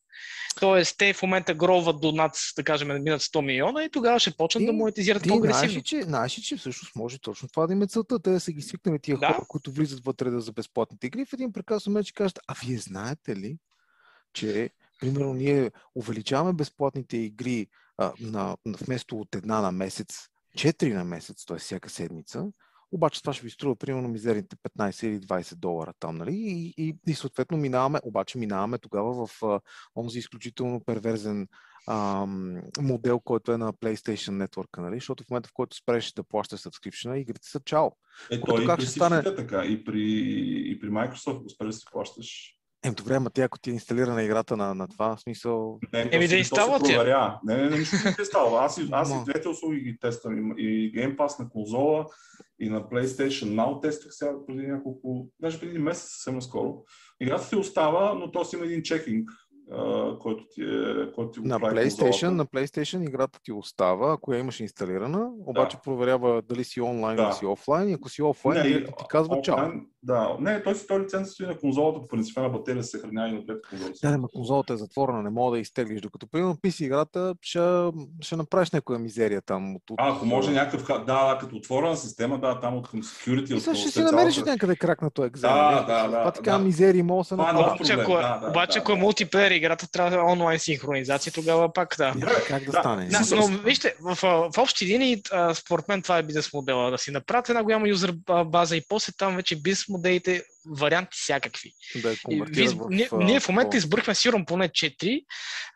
Тоест, 0.60 0.98
те 0.98 1.14
в 1.14 1.22
момента 1.22 1.54
гроват 1.54 2.02
до 2.02 2.12
над, 2.12 2.38
да 2.56 2.64
кажем, 2.64 2.88
минат 2.88 3.22
100 3.22 3.42
милиона 3.42 3.84
и 3.84 3.90
тогава 3.90 4.20
ще 4.20 4.32
почнат 4.32 4.62
ти, 4.62 4.66
да 4.66 4.74
монетизират 4.74 5.24
ти 5.24 5.30
по-агресивно. 5.30 5.70
Знаеш, 5.70 5.84
че, 5.84 6.02
знаеш, 6.02 6.32
че 6.32 6.58
всъщност 6.58 6.96
може 6.96 7.20
точно 7.20 7.50
това 7.50 7.68
да 7.68 7.74
има 7.74 7.88
целта, 7.88 8.20
те 8.20 8.30
да 8.30 8.40
са 8.40 8.52
ги 8.52 8.62
свикнали 8.62 9.00
тия 9.00 9.18
да. 9.18 9.28
хора, 9.28 9.46
които 9.48 9.72
влизат 9.72 10.06
вътре 10.06 10.30
да 10.30 10.42
за 10.42 10.52
безплатните 10.52 11.08
игри, 11.08 11.26
в 11.26 11.34
един 11.34 11.54
прекрасен 11.54 11.94
момент 11.94 12.06
ще 12.06 12.14
кажат, 12.14 12.40
а 12.48 12.56
вие 12.66 12.78
знаете 12.78 13.36
ли, 13.36 13.58
че 14.34 14.70
примерно 15.00 15.34
ние 15.34 15.72
увеличаваме 15.96 16.54
безплатните 16.54 17.18
игри 17.18 17.68
а, 17.98 18.14
на, 18.20 18.58
на, 18.66 18.78
вместо 18.78 19.20
от 19.20 19.36
една 19.36 19.62
на 19.62 19.72
месец, 19.72 20.28
четири 20.58 20.94
на 20.94 21.04
месец, 21.04 21.46
т.е. 21.46 21.58
всяка 21.58 21.90
седмица, 21.90 22.46
обаче 22.92 23.22
това 23.22 23.34
ще 23.34 23.44
ви 23.44 23.50
струва 23.50 23.76
примерно 23.76 24.08
мизерните 24.08 24.56
15 24.56 25.08
или 25.08 25.20
20 25.20 25.56
долара 25.56 25.94
там, 26.00 26.18
нали? 26.18 26.34
И, 26.36 26.74
и, 26.78 26.96
и 27.08 27.14
съответно 27.14 27.58
минаваме, 27.58 28.00
обаче 28.04 28.38
минаваме 28.38 28.78
тогава 28.78 29.28
в 29.28 29.44
а, 29.44 29.60
онзи 29.96 30.20
изключително 30.20 30.82
перверзен 30.86 31.48
ам, 31.88 32.62
модел, 32.80 33.20
който 33.20 33.52
е 33.52 33.58
на 33.58 33.74
PlayStation 33.74 34.46
Network, 34.46 34.78
нали? 34.78 34.96
Защото 34.96 35.24
в 35.24 35.30
момента, 35.30 35.50
в 35.50 35.54
който 35.54 35.78
спреш 35.78 36.14
да 36.14 36.24
плащаш 36.24 36.60
subscription, 36.60 37.16
игрите 37.16 37.48
са 37.48 37.60
чао. 37.60 37.92
Е, 38.32 38.42
то 38.42 38.62
и 38.62 38.68
при 38.78 38.86
стане... 38.86 39.24
така, 39.24 39.66
и 39.66 39.84
при, 39.84 40.02
и 40.72 40.80
при 40.80 40.90
Microsoft, 40.90 41.40
ако 41.40 41.50
спреш 41.50 41.68
да 41.68 41.74
си 41.74 41.86
плащаш, 41.92 42.55
е, 42.88 42.92
добре, 42.92 43.16
ама 43.16 43.30
ти 43.30 43.42
ако 43.42 43.60
ти 43.60 43.70
е 43.70 43.74
инсталирана 43.74 44.24
играта 44.24 44.58
на, 44.58 44.76
на 44.76 44.88
това, 44.88 45.18
смисъл... 45.18 45.80
Не, 45.94 46.10
Еми 46.12 46.28
да 46.28 46.36
инсталва 46.36 46.80
ти. 46.80 46.98
Не, 46.98 47.58
не, 47.58 47.70
не, 47.70 47.78
нищо 47.78 47.96
не 48.20 48.26
става. 48.26 48.66
Аз, 48.66 48.78
и, 48.78 48.90
аз 48.92 49.12
и 49.12 49.24
двете 49.26 49.50
услуги 49.50 49.80
ги 49.80 49.98
тествам. 50.00 50.54
И 50.58 50.94
Game 50.94 51.16
Pass 51.16 51.40
на 51.40 51.50
конзола, 51.50 52.06
и 52.60 52.70
на 52.70 52.82
PlayStation 52.82 53.46
Now 53.46 53.82
тествах 53.82 54.14
сега 54.14 54.32
преди 54.48 54.68
няколко, 54.68 55.28
даже 55.40 55.60
преди 55.60 55.80
месец 55.80 56.10
съвсем 56.10 56.36
наскоро. 56.36 56.84
Играта 57.20 57.50
ти 57.50 57.56
остава, 57.56 58.14
но 58.14 58.32
то 58.32 58.46
си 58.46 58.56
има 58.56 58.66
един 58.66 58.84
чекинг 58.84 59.30
който 60.20 60.46
ти 60.50 60.62
е 60.62 61.12
който 61.16 61.42
ти 61.42 61.48
на 61.48 61.60
PlayStation, 61.60 62.30
на 62.30 62.46
PlayStation 62.46 63.08
играта 63.08 63.40
ти 63.44 63.52
остава, 63.52 64.14
ако 64.14 64.34
я 64.34 64.40
имаш 64.40 64.60
инсталирана, 64.60 65.32
обаче 65.46 65.78
да. 65.78 65.82
проверява 65.82 66.42
дали 66.42 66.64
си 66.64 66.82
онлайн 66.82 67.18
да. 67.18 67.24
или 67.24 67.34
си 67.34 67.46
офлайн 67.46 67.90
и 67.90 67.94
ако 67.94 68.10
си 68.10 68.22
офлайн, 68.22 68.72
не, 68.72 68.84
ти 68.86 68.94
казва 69.10 69.42
чао. 69.42 69.70
Да, 70.06 70.36
не, 70.40 70.64
той 70.64 70.76
си 70.76 70.88
той 70.88 71.00
лиценз 71.00 71.30
стои 71.30 71.48
на 71.48 71.58
конзолата, 71.58 72.02
по 72.02 72.08
принцип 72.08 72.38
на 72.38 72.50
батерия 72.50 72.84
се 72.84 72.90
съхранява 72.90 73.30
и 73.30 73.32
на 73.32 73.42
двете 73.42 73.60
конзоли. 73.70 73.94
Да, 74.04 74.18
но 74.18 74.28
конзолата 74.28 74.74
е 74.74 74.78
затворена, 74.78 75.24
не 75.24 75.30
мога 75.30 75.56
да 75.56 75.60
изтеглиш, 75.60 76.02
докато 76.02 76.28
примерно 76.28 76.56
PC 76.56 76.84
играта 76.84 77.36
ще, 77.42 77.90
ще 78.22 78.36
направиш 78.36 78.72
някоя 78.72 79.00
мизерия 79.00 79.42
там. 79.42 79.76
От, 79.76 79.90
от... 79.90 79.96
А, 80.00 80.16
ако 80.16 80.26
може 80.26 80.52
някакъв, 80.52 80.88
да, 80.88 81.04
да, 81.06 81.38
като 81.42 81.56
отворена 81.56 81.98
система, 81.98 82.40
да, 82.40 82.60
там 82.60 82.78
от 82.78 82.90
към 82.90 83.04
security. 83.04 83.56
И 83.56 83.60
сега 83.60 83.76
ще 83.76 83.90
си 83.90 84.02
намериш 84.04 84.38
някъде 84.38 84.76
крак 84.76 85.02
на 85.02 85.10
този 85.10 85.28
екзамен. 85.28 85.76
Да, 85.76 85.82
да, 85.82 86.08
да. 86.08 86.20
Това 86.20 86.32
така 86.32 86.60
мизерии 86.60 87.04
мога 87.04 87.20
да 87.20 87.24
се 87.24 87.36
направи. 87.36 88.48
Обаче, 88.50 88.80
ако 88.80 88.92
е 88.92 88.96
мултиплеер 88.96 89.52
играта, 89.52 89.92
трябва 89.92 90.12
да 90.12 90.18
е 90.18 90.20
онлайн 90.20 90.60
синхронизация, 90.60 91.34
тогава 91.34 91.74
пак 91.74 91.96
да. 91.98 92.14
Как 92.48 92.64
да 92.64 92.72
стане? 92.72 93.10
Но 93.36 93.48
вижте, 93.48 93.96
в, 94.02 94.16
в 94.56 94.58
общи 94.58 94.86
линии, 94.86 95.22
според 95.54 95.88
мен 95.88 96.02
това 96.02 96.18
е 96.18 96.24
бизнес 96.24 96.54
модела. 96.54 96.92
Да 96.92 96.98
си 96.98 97.12
направят 97.12 97.50
една 97.50 97.64
голяма 97.64 97.90
юзер 97.90 98.16
база 98.46 98.78
и 98.78 98.82
после 98.90 99.14
там 99.18 99.36
вече 99.36 99.62
бизнес 99.62 99.95
моделите 99.96 100.44
варианти 100.70 101.18
всякакви. 101.18 101.72
Да 102.02 102.10
ви, 102.10 102.68
в, 102.68 102.88
ние, 102.90 103.10
ние 103.14 103.40
в 103.40 103.50
момента 103.50 103.78
избърхме 103.78 104.16
сигурно 104.16 104.46
поне 104.46 104.70
4. 104.70 105.26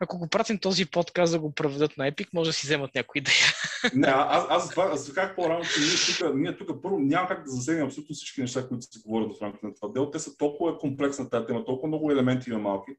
Ако 0.00 0.18
го 0.18 0.28
пратим 0.28 0.58
този 0.58 0.86
подкаст 0.86 1.32
да 1.32 1.40
го 1.40 1.54
преведат 1.54 1.96
на 1.96 2.12
Epic, 2.12 2.28
може 2.34 2.50
да 2.50 2.52
си 2.52 2.66
вземат 2.66 2.94
някои 2.94 3.18
идея. 3.18 3.54
Не, 3.94 4.08
аз, 4.08 4.46
аз, 4.48 4.78
аз, 4.78 4.92
аз 4.92 5.12
как 5.12 5.36
по-рано, 5.36 5.64
че 5.64 5.80
ние 5.80 5.96
тук, 6.06 6.34
ние 6.36 6.56
тук 6.56 6.82
първо 6.82 6.98
няма 6.98 7.28
как 7.28 7.44
да 7.44 7.50
засегнем 7.50 7.86
абсолютно 7.86 8.14
всички 8.14 8.40
неща, 8.40 8.68
които 8.68 8.82
се 8.82 9.00
говорят 9.06 9.38
в 9.38 9.42
рамките 9.42 9.66
на 9.66 9.74
това 9.74 9.88
дело. 9.88 10.10
Те 10.10 10.18
са 10.18 10.36
толкова 10.36 10.78
комплексна 10.78 11.30
тази 11.30 11.46
тема, 11.46 11.64
толкова 11.64 11.88
много 11.88 12.10
елементи 12.10 12.50
има 12.50 12.58
малки. 12.58 12.90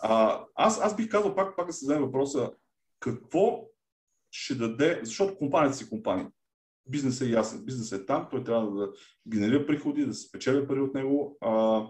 А, 0.00 0.40
аз, 0.54 0.80
аз 0.80 0.96
бих 0.96 1.08
казал 1.08 1.34
пак, 1.34 1.56
пак 1.56 1.66
да 1.66 1.72
се 1.72 1.86
вземе 1.86 2.00
въпроса, 2.00 2.50
какво 3.00 3.64
ще 4.30 4.54
даде, 4.54 5.00
защото 5.02 5.38
компанията 5.38 5.76
си 5.76 5.88
компания 5.88 6.26
бизнесът 6.88 7.28
е 7.28 7.30
ясен. 7.30 7.64
Бизнесът 7.64 8.02
е 8.02 8.06
там, 8.06 8.28
той 8.30 8.44
трябва 8.44 8.70
да 8.70 8.92
генерира 9.28 9.66
приходи, 9.66 10.06
да 10.06 10.14
се 10.14 10.28
спечели 10.28 10.66
пари 10.66 10.80
от 10.80 10.94
него. 10.94 11.36
А, 11.40 11.82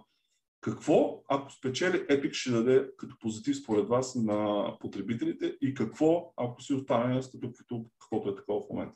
какво, 0.60 1.22
ако 1.28 1.52
спечели 1.52 1.96
Epic, 1.98 2.32
ще 2.32 2.50
даде 2.50 2.90
като 2.96 3.18
позитив 3.20 3.56
според 3.56 3.88
вас 3.88 4.14
на 4.14 4.72
потребителите 4.80 5.56
и 5.60 5.74
какво, 5.74 6.32
ако 6.36 6.62
си 6.62 6.74
остане 6.74 7.22
статуквото, 7.22 7.86
каквото 7.98 8.28
е 8.28 8.34
такова 8.34 8.60
в 8.60 8.70
момента? 8.70 8.94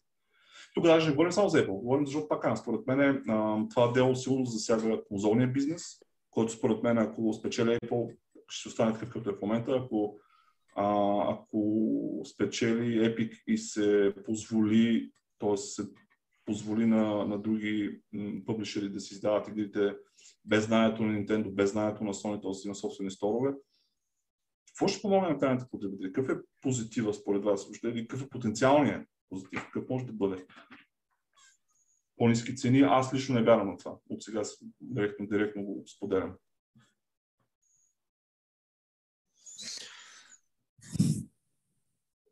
Тук 0.75 0.85
даже 0.85 1.07
не 1.07 1.13
говорим 1.13 1.33
само 1.33 1.49
за 1.49 1.67
Apple, 1.67 1.81
говорим 1.81 2.07
защото 2.07 2.29
пак 2.29 2.59
според 2.59 2.87
мен 2.87 3.23
това 3.71 3.93
дело 3.93 4.17
силно 4.17 4.45
засяга 4.45 5.05
конзолния 5.05 5.49
бизнес, 5.49 5.83
който 6.31 6.53
според 6.53 6.83
мен, 6.83 6.99
ако 6.99 7.33
спечели 7.33 7.69
Apple, 7.69 8.17
ще 8.49 8.69
остане 8.69 8.93
такъв 8.93 9.11
като 9.11 9.31
е 9.31 9.33
в 9.33 9.43
момента. 9.43 9.73
Ако, 9.85 10.19
а, 10.77 10.85
ако 11.33 12.23
спечели 12.33 13.01
Epic 13.01 13.43
и 13.47 13.59
се 13.59 14.15
позволи 14.25 15.11
т.е. 15.41 15.57
се 15.57 15.83
позволи 16.45 16.87
на, 16.87 17.25
на 17.27 17.39
други 17.39 18.01
публишери 18.47 18.89
да 18.89 19.01
си 19.01 19.15
издават 19.15 19.49
игрите 19.49 19.97
без 20.45 20.67
знанието 20.67 21.03
на 21.03 21.13
Nintendo, 21.13 21.51
без 21.51 21.71
знанието 21.71 22.05
на 22.05 22.15
Sony, 22.15 22.43
т.е. 22.43 22.69
на 22.69 22.75
собствени 22.75 23.11
сторове. 23.11 23.55
Какво 24.69 24.89
ще 24.89 25.03
помогне 25.03 25.29
на 25.29 25.39
крайните 25.39 25.65
потребители? 25.71 26.13
Какъв 26.13 26.37
е 26.37 26.41
позитива 26.61 27.15
според 27.15 27.45
вас? 27.45 27.65
Въобще, 27.65 27.95
какъв 27.95 28.23
е 28.23 28.29
потенциалният 28.29 29.09
позитив? 29.29 29.65
Какъв 29.65 29.89
може 29.89 30.07
да 30.07 30.13
бъде? 30.13 30.47
По-низки 32.17 32.57
цени, 32.57 32.81
аз 32.81 33.15
лично 33.15 33.35
не 33.35 33.43
вярвам 33.43 33.69
на 33.69 33.77
това. 33.77 33.97
От 34.09 34.23
сега 34.23 34.43
директно, 34.81 35.27
директно 35.27 35.63
го 35.63 35.83
споделям. 35.87 36.35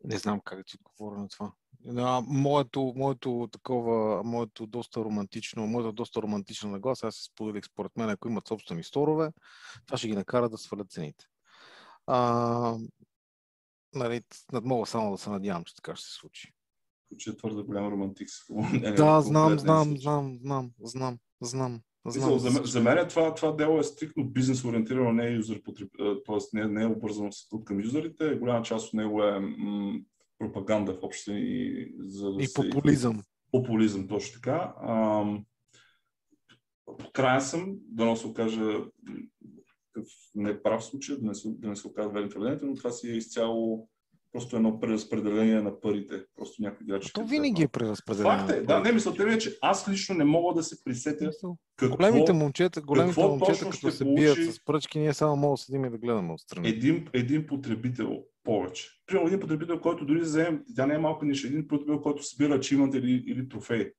Не 0.09 0.17
знам 0.17 0.41
как 0.45 0.57
да 0.57 0.63
ти 0.63 0.77
отговоря 0.81 1.19
на 1.19 1.27
това. 1.27 1.51
Да, 1.85 2.21
моето, 2.27 2.93
моето 2.95 3.49
такова, 3.51 4.23
моето 4.23 4.67
доста 4.67 4.99
романтично, 4.99 5.67
моето 5.67 5.91
доста 5.91 6.21
романтична 6.21 6.69
нагласа, 6.69 7.07
аз 7.07 7.15
се 7.15 7.23
споделих 7.23 7.65
според 7.65 7.97
мен, 7.97 8.09
ако 8.09 8.27
имат 8.27 8.47
собствени 8.47 8.83
сторове, 8.83 9.31
това 9.85 9.97
ще 9.97 10.07
ги 10.07 10.15
накара 10.15 10.49
да 10.49 10.57
свалят 10.57 10.91
цените. 10.91 11.25
А, 12.07 12.77
нали, 13.95 14.21
мога 14.63 14.85
само 14.85 15.11
да 15.11 15.17
се 15.17 15.29
надявам, 15.29 15.63
че 15.63 15.75
така 15.75 15.95
ще 15.95 16.07
се 16.07 16.13
случи. 16.13 16.53
Че 17.17 17.29
е 17.29 17.37
твърде 17.37 17.61
голям 17.63 17.87
романтик. 17.87 18.29
Да, 18.97 19.21
знам, 19.21 19.59
знам, 19.59 19.97
знам, 19.97 20.37
знам, 20.41 20.71
знам, 20.83 21.19
знам. 21.41 21.81
Знам, 22.07 22.39
за, 22.39 22.49
за 22.63 22.81
мен 22.81 23.07
това, 23.07 23.33
това 23.33 23.51
дело 23.51 23.79
е 23.79 23.83
стрикно 23.83 24.29
бизнес 24.29 24.65
ориентирано, 24.65 25.11
не 25.11 25.27
е 25.27 25.31
юзер 25.31 25.61
потреб... 25.63 25.89
т.е. 25.97 26.37
Не, 26.53 26.67
не 26.67 26.83
е 26.83 26.87
обвързано 26.87 27.31
с 27.31 27.47
към 27.65 27.81
юзерите. 27.81 28.35
Голяма 28.35 28.61
част 28.61 28.87
от 28.87 28.93
него 28.93 29.23
е 29.23 29.39
м- 29.39 29.99
пропаганда 30.39 30.93
в 30.93 31.03
общи 31.03 31.31
и, 31.33 31.93
за 31.99 32.31
да 32.31 32.43
и 32.43 32.47
се... 32.47 32.53
популизъм. 32.53 33.23
Популизъм, 33.51 34.07
точно 34.07 34.33
така. 34.33 34.73
А, 34.81 35.25
крайен 37.13 37.41
съм, 37.41 37.75
да 37.81 38.05
не 38.05 38.15
се 38.15 38.27
окажа 38.27 38.85
неправ 40.35 40.83
случай, 40.83 41.17
да 41.17 41.27
не 41.27 41.35
се, 41.35 41.49
да 41.49 41.67
не 41.67 41.75
се 41.75 41.87
окаже 41.87 42.09
верен 42.09 42.59
но 42.61 42.75
това 42.75 42.91
си 42.91 43.09
е 43.09 43.17
изцяло 43.17 43.89
просто 44.31 44.55
едно 44.55 44.79
преразпределение 44.79 45.61
на 45.61 45.79
парите. 45.79 46.23
Просто 46.35 46.61
някой 46.61 46.85
играчи. 46.85 47.13
То 47.13 47.25
винаги 47.25 47.63
е 47.63 47.67
преразпределение. 47.67 48.37
Факт 48.37 48.51
е, 48.51 48.61
да, 48.61 48.79
не 48.79 48.91
мисълта 48.91 49.25
ми 49.25 49.33
е, 49.33 49.37
че 49.37 49.57
аз 49.61 49.89
лично 49.89 50.15
не 50.15 50.23
мога 50.23 50.53
да 50.53 50.63
се 50.63 50.83
присетя 50.83 51.31
какво, 51.77 51.97
големите 51.97 52.33
момчета, 52.33 52.81
големите 52.81 53.19
момчета, 53.21 53.69
като 53.69 53.91
се 53.91 54.03
получи... 54.03 54.21
бият 54.21 54.53
с 54.53 54.65
пръчки, 54.65 54.99
ние 54.99 55.13
само 55.13 55.35
мога 55.35 55.53
да 55.53 55.57
седим 55.57 55.85
и 55.85 55.89
да 55.89 55.97
гледаме 55.97 56.33
отстрани. 56.33 56.69
Един, 56.69 57.07
един 57.13 57.47
потребител 57.47 58.23
повече. 58.43 58.89
Примерно 59.05 59.27
един 59.27 59.39
потребител, 59.39 59.81
който 59.81 60.05
дори 60.05 60.19
вземе, 60.19 60.61
тя 60.75 60.85
не 60.85 60.93
е 60.93 60.97
малко 60.97 61.25
ниша, 61.25 61.47
един 61.47 61.67
потребител, 61.67 62.01
който 62.01 62.23
събира 62.23 62.59
чимът 62.59 62.95
или, 62.95 63.23
или 63.27 63.49
трофей. 63.49 63.91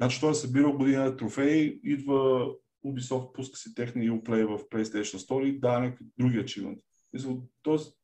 Значи 0.00 0.20
той 0.20 0.30
е 0.30 0.34
събирал 0.34 0.72
година 0.72 1.16
трофей, 1.16 1.80
идва 1.84 2.48
Ubisoft, 2.86 3.32
пуска 3.32 3.56
си 3.56 3.74
техния 3.74 4.12
Uplay 4.12 4.46
в 4.46 4.68
PlayStation 4.68 5.28
Store 5.28 5.44
и 5.44 5.60
дава 5.60 5.80
някакви 5.80 6.04
други 6.18 6.38
ачивменти. 6.38 6.82
Тоест, 7.62 7.98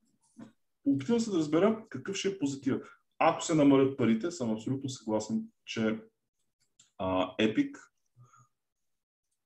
опитвам 0.84 1.20
се 1.20 1.30
да 1.30 1.36
разбера 1.36 1.84
какъв 1.88 2.16
ще 2.16 2.28
е 2.28 2.38
позитив. 2.38 2.76
Ако 3.18 3.42
се 3.42 3.54
намалят 3.54 3.98
парите, 3.98 4.30
съм 4.30 4.52
абсолютно 4.52 4.88
съгласен, 4.88 5.42
че 5.64 6.00
а, 6.98 7.36
Epic 7.36 7.78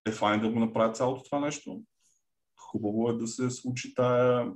е 0.07 0.13
файн 0.13 0.41
да 0.41 0.51
го 0.51 0.59
направят 0.59 0.97
цялото 0.97 1.23
това 1.23 1.41
нещо. 1.41 1.83
Хубаво 2.57 3.11
е 3.11 3.13
да 3.13 3.27
се 3.27 3.51
случи 3.51 3.95
тая... 3.95 4.53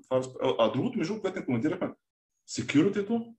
А 0.59 0.73
другото, 0.73 0.99
между 0.99 1.21
което 1.21 1.39
не 1.39 1.45
коментирахме, 1.45 1.95
security 2.49 3.35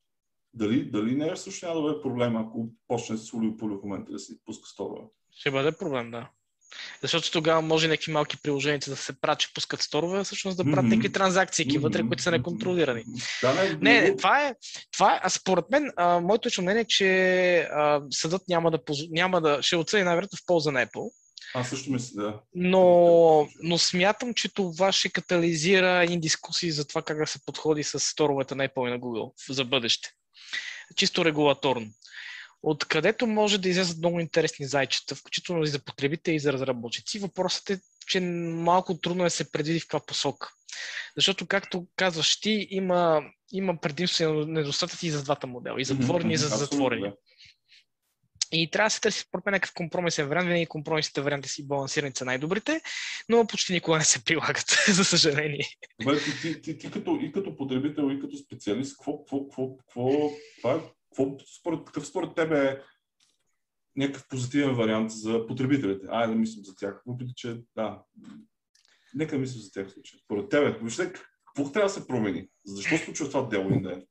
дали, 0.53 0.91
дали 0.91 1.15
не 1.15 1.29
е 1.29 1.35
също 1.35 1.65
няма 1.65 1.81
да 1.81 1.87
бъде 1.87 2.01
проблем, 2.01 2.35
ако 2.35 2.69
почне 2.87 3.17
се 3.17 3.23
сули 3.23 3.55
в 3.61 3.83
момента 3.83 4.11
да 4.11 4.19
си 4.19 4.39
пуска 4.45 4.69
сторове? 4.69 5.01
Ще 5.31 5.51
бъде 5.51 5.77
проблем, 5.77 6.11
да. 6.11 6.29
Защото 7.01 7.31
тогава 7.31 7.61
може 7.61 7.87
някакви 7.87 8.11
малки 8.11 8.37
приложения 8.37 8.79
да 8.87 8.95
се 8.95 9.21
правят, 9.21 9.39
че 9.39 9.53
пускат 9.53 9.81
сторове, 9.81 10.23
всъщност 10.23 10.57
да 10.57 10.63
правят 10.63 10.85
mm-hmm. 10.85 10.89
някакви 10.89 11.11
транзакции 11.11 11.67
mm-hmm. 11.67 11.79
вътре, 11.79 12.07
които 12.07 12.23
са 12.23 12.31
неконтролирани. 12.31 13.03
Да, 13.41 13.53
не, 13.53 13.69
не, 13.81 14.01
не, 14.01 14.15
това 14.15 14.47
е, 14.47 14.55
това 14.91 15.15
е, 15.15 15.19
а 15.23 15.29
според 15.29 15.65
мен, 15.71 15.91
а, 15.97 16.19
моето 16.19 16.47
лично 16.47 16.63
мнение 16.63 16.81
е, 16.81 16.85
че 16.85 17.57
а, 17.57 18.01
съдът 18.11 18.41
няма 18.47 18.71
да, 18.71 18.79
няма 19.09 19.41
да, 19.41 19.61
ще 19.61 19.75
оцени 19.75 20.03
най-вероятно 20.03 20.37
в 20.37 20.45
полза 20.45 20.71
на 20.71 20.85
Apple. 20.85 21.09
Аз 21.53 21.69
също 21.69 21.91
мисля, 21.91 22.23
да. 22.23 22.39
Но, 22.55 23.47
но 23.63 23.77
смятам, 23.77 24.33
че 24.33 24.53
това 24.53 24.91
ще 24.91 25.09
катализира 25.09 26.03
един 26.03 26.19
дискусии 26.19 26.71
за 26.71 26.87
това 26.87 27.01
как 27.01 27.17
да 27.17 27.27
се 27.27 27.39
подходи 27.45 27.83
с 27.83 27.99
сторовете 27.99 28.55
на 28.55 28.67
Apple 28.67 28.87
и 28.87 28.91
на 28.91 28.99
Google 28.99 29.53
за 29.53 29.65
бъдеще. 29.65 30.09
Чисто 30.95 31.25
регулаторно 31.25 31.87
откъдето 32.63 33.27
може 33.27 33.57
да 33.57 33.69
излезат 33.69 33.97
много 33.97 34.19
интересни 34.19 34.65
зайчета, 34.65 35.15
включително 35.15 35.63
и 35.63 35.67
за 35.67 35.79
потребите 35.79 36.31
и 36.31 36.39
за 36.39 36.53
разработчици. 36.53 37.19
Въпросът 37.19 37.69
е, 37.69 37.79
че 38.07 38.19
малко 38.19 38.99
трудно 38.99 39.25
е 39.25 39.29
се 39.29 39.51
предвиди 39.51 39.79
в 39.79 39.83
каква 39.83 40.05
посока. 40.05 40.49
Защото, 41.15 41.47
както 41.47 41.87
казваш 41.95 42.39
ти, 42.39 42.67
има, 42.69 43.21
има 43.51 43.79
предимство 43.81 44.23
и 44.23 44.45
недостатъци 44.45 45.07
и 45.07 45.11
за 45.11 45.23
двата 45.23 45.47
модела. 45.47 45.81
И 45.81 45.85
затворени, 45.85 46.33
и 46.33 46.37
за 46.37 46.47
затворени. 46.47 47.11
И 48.51 48.71
трябва 48.71 48.85
да 48.85 48.89
се 48.89 49.01
търси 49.01 49.19
според 49.19 49.45
мен 49.45 49.53
някакъв 49.53 49.73
компромисен 49.73 50.27
вариант. 50.27 50.47
Винаги 50.47 50.65
компромисните 50.65 51.21
варианти 51.21 51.49
си 51.49 51.67
балансирани 51.67 52.11
са 52.15 52.25
най-добрите, 52.25 52.81
но 53.29 53.47
почти 53.47 53.73
никога 53.73 53.97
не 53.97 54.03
се 54.03 54.23
прилагат, 54.23 54.77
за 54.87 55.05
съжаление. 55.05 55.67
Добре, 56.01 56.19
ти, 56.19 56.41
ти, 56.41 56.61
ти, 56.61 56.77
ти, 56.77 56.91
като, 56.91 57.19
и 57.21 57.31
като 57.31 57.55
потребител, 57.55 58.11
и 58.11 58.19
като 58.19 58.37
специалист, 58.37 58.97
какво, 58.97 59.17
какво, 59.17 59.47
какво, 59.47 59.77
какво, 59.77 60.29
това, 60.61 60.81
какво 61.09 61.39
според, 61.59 61.85
какъв 61.85 62.07
според 62.07 62.35
тебе 62.35 62.67
е 62.67 62.77
някакъв 63.95 64.27
позитивен 64.27 64.75
вариант 64.75 65.11
за 65.11 65.47
потребителите? 65.47 66.07
Айде 66.09 66.33
да 66.33 66.39
мислим 66.39 66.65
за 66.65 66.75
тях. 66.75 67.01
Въпреки, 67.05 67.33
че 67.35 67.61
да, 67.75 68.03
нека 69.13 69.37
мислим 69.37 69.61
за 69.61 69.71
тях 69.71 69.91
случай. 69.91 70.19
Според 70.25 70.49
тебе, 70.49 70.71
въобще, 70.71 71.13
какво 71.45 71.71
трябва 71.71 71.87
да 71.87 71.93
се 71.93 72.07
промени? 72.07 72.47
Защо 72.65 72.97
случва 72.97 73.27
това 73.27 73.47
дело 73.47 73.65
един 73.65 73.83
ден? 73.83 74.05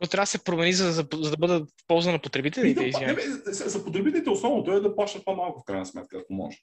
Но 0.00 0.06
трябва 0.06 0.22
да 0.22 0.26
се 0.26 0.44
промени, 0.44 0.72
за, 0.72 0.92
за, 0.92 1.06
за 1.14 1.30
да 1.30 1.36
бъдат 1.36 1.70
в 1.70 1.86
полза 1.86 2.12
на 2.12 2.18
потребителите. 2.18 2.90
Да, 2.90 3.00
не, 3.00 3.12
не, 3.12 3.52
за 3.52 3.84
потребителите 3.84 4.30
основното 4.30 4.72
е 4.72 4.80
да 4.80 4.96
плащат 4.96 5.24
по-малко 5.24 5.60
в 5.60 5.64
крайна 5.64 5.86
сметка, 5.86 6.18
ако 6.18 6.32
може. 6.32 6.58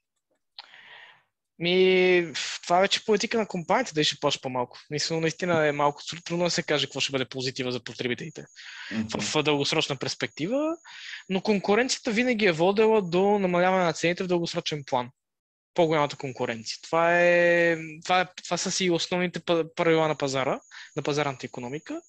Ми, 1.59 2.31
това 2.67 2.77
е 2.77 2.81
вече 2.81 3.05
политика 3.05 3.37
на 3.37 3.47
компанията 3.47 3.93
да 3.93 4.03
ще 4.03 4.19
плаща 4.19 4.41
по-малко. 4.41 4.77
Мисля, 4.89 5.19
наистина 5.19 5.67
е 5.67 5.71
малко 5.71 6.01
трудно 6.25 6.45
да 6.45 6.51
се 6.51 6.63
каже 6.63 6.85
какво 6.85 6.99
ще 6.99 7.11
бъде 7.11 7.25
позитива 7.25 7.71
за 7.71 7.83
потребителите 7.83 8.45
mm-hmm. 8.91 9.19
в, 9.19 9.33
в 9.33 9.43
дългосрочна 9.43 9.95
перспектива, 9.95 10.77
но 11.29 11.41
конкуренцията 11.41 12.11
винаги 12.11 12.45
е 12.45 12.51
водела 12.51 13.01
до 13.01 13.39
намаляване 13.39 13.83
на 13.83 13.93
цените 13.93 14.23
в 14.23 14.27
дългосрочен 14.27 14.83
план. 14.87 15.09
По-голямата 15.73 16.15
конкуренция. 16.15 16.77
Това, 16.83 17.21
е, 17.21 17.77
това, 18.05 18.21
е, 18.21 18.25
това 18.43 18.57
са 18.57 18.71
си 18.71 18.89
основните 18.89 19.39
правила 19.75 20.07
на 20.07 20.15
пазара, 20.15 20.59
на 20.95 21.03
пазарната 21.03 21.45
економика 21.45 22.01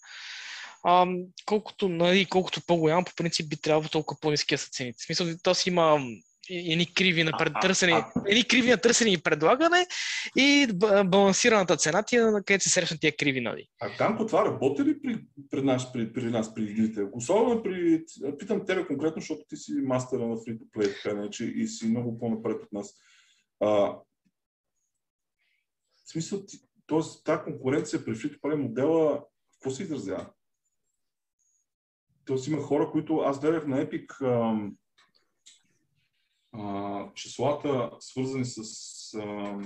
а, 0.85 1.07
колкото, 1.45 1.89
нали, 1.89 2.27
колкото 2.27 2.61
по-голям, 2.67 3.05
по 3.05 3.15
принцип 3.15 3.49
би 3.49 3.57
трябвало 3.57 3.89
толкова 3.89 4.21
по-низки 4.21 4.59
са 4.59 4.71
цените. 4.71 4.99
В 4.99 5.05
смисъл, 5.07 5.27
то 5.43 5.55
си 5.55 5.69
има 5.69 6.01
едни 6.51 6.95
криви 6.95 7.25
на 7.25 7.33
пред... 7.39 7.53
търсене, 7.63 8.05
едни 8.27 8.45
криви 8.45 8.71
на 8.71 8.77
търсене 8.77 9.11
и 9.11 9.23
предлагане 9.23 9.87
и 10.37 10.67
балансираната 11.05 11.77
цена 11.77 12.03
ти 12.03 12.17
е 12.17 12.21
където 12.21 12.65
се 12.65 12.71
срещнат 12.71 13.01
тия 13.01 13.17
криви, 13.17 13.41
нали? 13.41 13.69
А 13.81 13.97
Танко, 13.97 14.27
това 14.27 14.45
работи 14.45 14.85
ли 14.85 15.03
при, 15.03 15.21
при, 15.51 15.63
нас, 15.63 15.93
при, 15.93 16.13
при 16.13 16.25
нас, 16.25 16.55
при 16.55 16.63
игрите? 16.63 17.03
Особено 17.13 17.63
при... 17.63 18.05
Питам 18.39 18.67
тебе 18.67 18.87
конкретно, 18.87 19.21
защото 19.21 19.43
ти 19.49 19.57
си 19.57 19.73
мастера 19.73 20.27
на 20.27 20.37
free-to-play, 20.37 21.03
така 21.03 21.21
не, 21.21 21.31
че 21.31 21.45
и 21.45 21.67
си 21.67 21.89
много 21.89 22.19
по-напред 22.19 22.63
от 22.63 22.73
нас. 22.73 22.95
А, 23.61 23.69
в 23.69 24.03
смисъл, 26.07 26.45
т.е. 26.87 27.01
тази 27.25 27.43
конкуренция 27.45 28.05
при 28.05 28.13
free-to-play 28.13 28.55
модела, 28.55 29.25
какво 29.53 29.71
се 29.71 29.83
изразява? 29.83 30.31
Тоест 32.25 32.47
има 32.47 32.63
хора, 32.63 32.91
които 32.91 33.17
аз 33.17 33.41
гледах 33.41 33.67
на 33.67 33.87
Epic 33.87 34.23
а, 34.23 34.57
а, 36.53 37.13
числата, 37.15 37.91
свързани 38.01 38.45
с 38.45 38.61
а, 39.15 39.61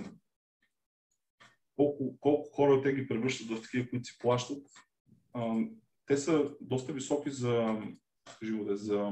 колко, 1.76 2.16
колко 2.20 2.50
хора 2.50 2.82
те 2.82 2.92
ги 2.92 3.08
превръщат 3.08 3.48
в 3.48 3.62
такива, 3.62 3.90
които 3.90 4.04
си 4.04 4.18
плащат. 4.18 4.66
А, 5.32 5.56
те 6.06 6.16
са 6.16 6.50
доста 6.60 6.92
високи 6.92 7.30
за, 7.30 7.82
живоде, 8.42 8.76
за 8.76 9.10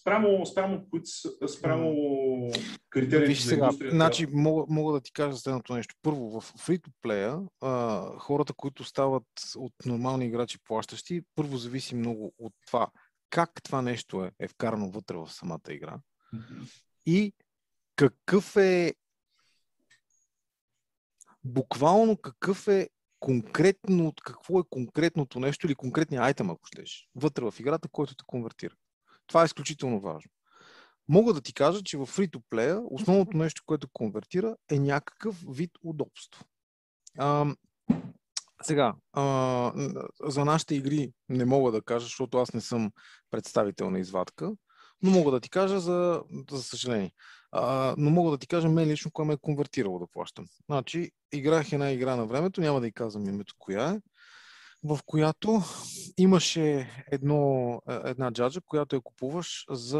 спрямо, 0.00 0.46
спрямо, 0.46 0.86
спрямо 1.48 1.94
критериите 2.90 3.28
Виж 3.28 3.40
сега, 3.40 3.70
значи, 3.90 4.26
мога, 4.32 4.64
мога 4.68 4.92
да 4.92 5.00
ти 5.00 5.12
кажа 5.12 5.36
следното 5.36 5.74
нещо. 5.74 5.94
Първо, 6.02 6.40
в 6.40 6.52
free-to-play 6.52 7.48
хората, 8.18 8.54
които 8.56 8.84
стават 8.84 9.26
от 9.56 9.72
нормални 9.86 10.26
играчи 10.26 10.58
плащащи, 10.64 11.22
първо 11.34 11.56
зависи 11.56 11.94
много 11.94 12.32
от 12.38 12.52
това 12.66 12.90
как 13.30 13.62
това 13.62 13.82
нещо 13.82 14.24
е, 14.24 14.32
е 14.38 14.48
вкарано 14.48 14.90
вътре 14.90 15.16
в 15.16 15.30
самата 15.30 15.60
игра 15.68 15.98
mm-hmm. 16.34 16.82
и 17.06 17.32
какъв 17.96 18.56
е 18.56 18.94
буквално 21.44 22.16
какъв 22.16 22.68
е 22.68 22.88
конкретно, 23.20 24.12
какво 24.22 24.60
е 24.60 24.68
конкретното 24.70 25.40
нещо 25.40 25.66
или 25.66 25.74
конкретния 25.74 26.22
айтем, 26.22 26.50
ако 26.50 26.66
щеш, 26.66 27.08
вътре 27.14 27.50
в 27.50 27.54
играта, 27.60 27.88
който 27.88 28.14
те 28.14 28.24
конвертира. 28.26 28.74
Това 29.26 29.42
е 29.42 29.44
изключително 29.44 30.00
важно. 30.00 30.30
Мога 31.08 31.34
да 31.34 31.40
ти 31.40 31.54
кажа, 31.54 31.82
че 31.82 31.98
в 31.98 32.06
free-to-play 32.06 32.86
основното 32.90 33.36
нещо, 33.36 33.62
което 33.66 33.88
конвертира 33.92 34.56
е 34.70 34.78
някакъв 34.78 35.44
вид 35.48 35.70
удобство. 35.82 36.44
А, 37.18 37.54
сега, 38.62 38.94
а, 39.12 39.72
за 40.22 40.44
нашите 40.44 40.74
игри 40.74 41.12
не 41.28 41.44
мога 41.44 41.72
да 41.72 41.82
кажа, 41.82 42.04
защото 42.04 42.38
аз 42.38 42.52
не 42.52 42.60
съм 42.60 42.90
представител 43.30 43.90
на 43.90 43.98
извадка, 43.98 44.52
но 45.02 45.10
мога 45.10 45.30
да 45.30 45.40
ти 45.40 45.50
кажа 45.50 45.80
за, 45.80 46.22
за 46.50 46.62
съжаление. 46.62 47.12
А, 47.52 47.94
но 47.98 48.10
мога 48.10 48.30
да 48.30 48.38
ти 48.38 48.46
кажа 48.46 48.68
мен 48.68 48.88
лично, 48.88 49.10
кое 49.10 49.24
ме 49.24 49.34
е 49.34 49.38
конвертирало 49.42 49.98
да 49.98 50.06
плащам. 50.12 50.46
Значи, 50.70 51.10
играх 51.32 51.72
една 51.72 51.90
игра 51.90 52.16
на 52.16 52.26
времето, 52.26 52.60
няма 52.60 52.80
да 52.80 52.86
и 52.86 52.92
казвам 52.92 53.28
името 53.28 53.54
коя 53.58 53.90
е 53.90 54.00
в 54.84 54.98
която 55.06 55.62
имаше 56.18 56.90
едно, 57.12 57.72
е, 57.88 58.00
една 58.04 58.32
джаджа, 58.32 58.60
която 58.60 58.96
я 58.96 59.02
купуваш 59.02 59.64
за 59.70 59.98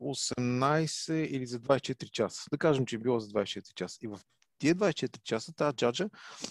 18 0.00 1.12
или 1.12 1.46
за 1.46 1.60
24 1.60 2.10
часа. 2.10 2.42
Да 2.50 2.58
кажем, 2.58 2.86
че 2.86 2.96
е 2.96 2.98
било 2.98 3.20
за 3.20 3.28
24 3.28 3.74
часа. 3.74 3.98
И 4.02 4.06
в 4.08 4.20
тия 4.58 4.74
24 4.74 5.22
часа 5.22 5.52
тази 5.52 5.76
джаджа 5.76 6.08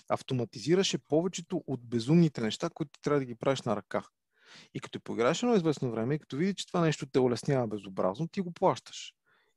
автоматизираше 0.09 0.97
повечето 0.97 1.63
от 1.67 1.87
безумните 1.87 2.41
неща, 2.41 2.69
които 2.69 2.99
трябва 3.01 3.19
да 3.19 3.25
ги 3.25 3.35
правиш 3.35 3.61
на 3.61 3.75
ръка. 3.75 4.03
И 4.73 4.79
като 4.79 4.99
поиграеш 4.99 5.43
едно 5.43 5.55
известно 5.55 5.91
време 5.91 6.15
и 6.15 6.19
като 6.19 6.37
видиш, 6.37 6.55
че 6.55 6.67
това 6.67 6.81
нещо 6.81 7.05
те 7.05 7.19
улеснява 7.19 7.67
безобразно, 7.67 8.27
ти 8.27 8.41
го 8.41 8.51
плащаш. 8.51 9.13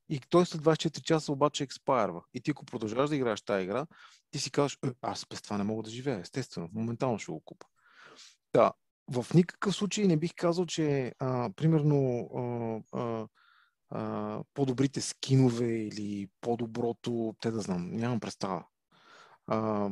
И 0.09 0.19
той 0.29 0.45
след 0.45 0.61
24 0.61 1.01
часа 1.01 1.31
обаче 1.31 1.63
експайрва. 1.63 2.21
И 2.33 2.41
ти 2.41 2.51
ако 2.51 2.65
продължаваш 2.65 3.09
да 3.09 3.15
играеш 3.15 3.41
тази 3.41 3.63
игра, 3.63 3.85
ти 4.31 4.39
си 4.39 4.51
казваш, 4.51 4.77
«Е, 4.85 4.89
аз 5.01 5.25
без 5.29 5.41
това 5.41 5.57
не 5.57 5.63
мога 5.63 5.83
да 5.83 5.89
живея. 5.89 6.19
Естествено, 6.19 6.69
моментално 6.73 7.19
ще 7.19 7.31
го 7.31 7.39
купа. 7.39 7.65
Да, 8.53 8.71
в 9.11 9.25
никакъв 9.33 9.75
случай 9.75 10.07
не 10.07 10.17
бих 10.17 10.31
казал, 10.35 10.65
че 10.65 11.13
а, 11.19 11.49
примерно 11.55 12.29
а, 12.35 12.99
а, 12.99 13.27
по-добрите 14.53 15.01
скинове 15.01 15.67
или 15.67 16.29
по-доброто, 16.41 17.35
те 17.41 17.51
да 17.51 17.61
знам, 17.61 17.91
нямам 17.91 18.19
представа. 18.19 18.65
А, 19.47 19.89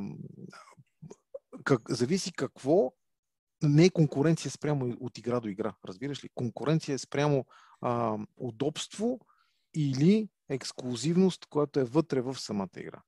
как, 1.63 1.81
зависи 1.89 2.33
какво 2.33 2.93
не 3.63 3.85
е 3.85 3.89
конкуренция 3.89 4.51
спрямо 4.51 4.97
от 4.99 5.17
игра 5.17 5.39
до 5.39 5.47
игра, 5.47 5.75
разбираш 5.85 6.23
ли? 6.23 6.29
Конкуренция 6.35 6.95
е 6.95 6.97
спрямо 6.97 7.45
а, 7.81 8.17
удобство 8.37 9.19
или 9.73 10.29
ексклюзивност, 10.49 11.45
която 11.45 11.79
е 11.79 11.83
вътре 11.83 12.21
в 12.21 12.35
самата 12.35 12.69
игра. 12.77 13.01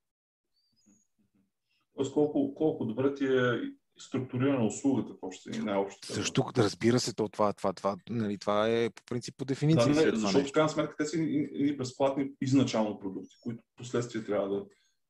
Колко, 2.14 2.54
колко 2.54 2.84
добре 2.84 3.14
ти 3.14 3.24
е 3.24 3.60
структурирана 4.00 4.66
услугата, 4.66 5.14
още 5.22 5.62
най-общо. 5.62 6.12
Също, 6.12 6.44
разбира 6.56 7.00
се, 7.00 7.14
то 7.14 7.28
това, 7.28 7.52
това, 7.52 7.72
това, 7.72 7.96
нали, 8.10 8.38
това 8.38 8.68
е 8.68 8.90
по 8.90 9.02
принцип 9.04 9.34
по 9.38 9.44
дефиниция. 9.44 9.94
Да, 9.94 10.06
не, 10.06 10.16
защото 10.16 10.48
в 10.48 10.52
крайна 10.52 10.68
сметка 10.68 10.96
те 10.96 11.04
са 11.04 11.16
и 11.18 11.76
безплатни 11.76 12.30
изначално 12.40 12.98
продукти, 12.98 13.36
които 13.40 13.62
последствие 13.76 14.24
трябва 14.24 14.48
да 14.48 14.64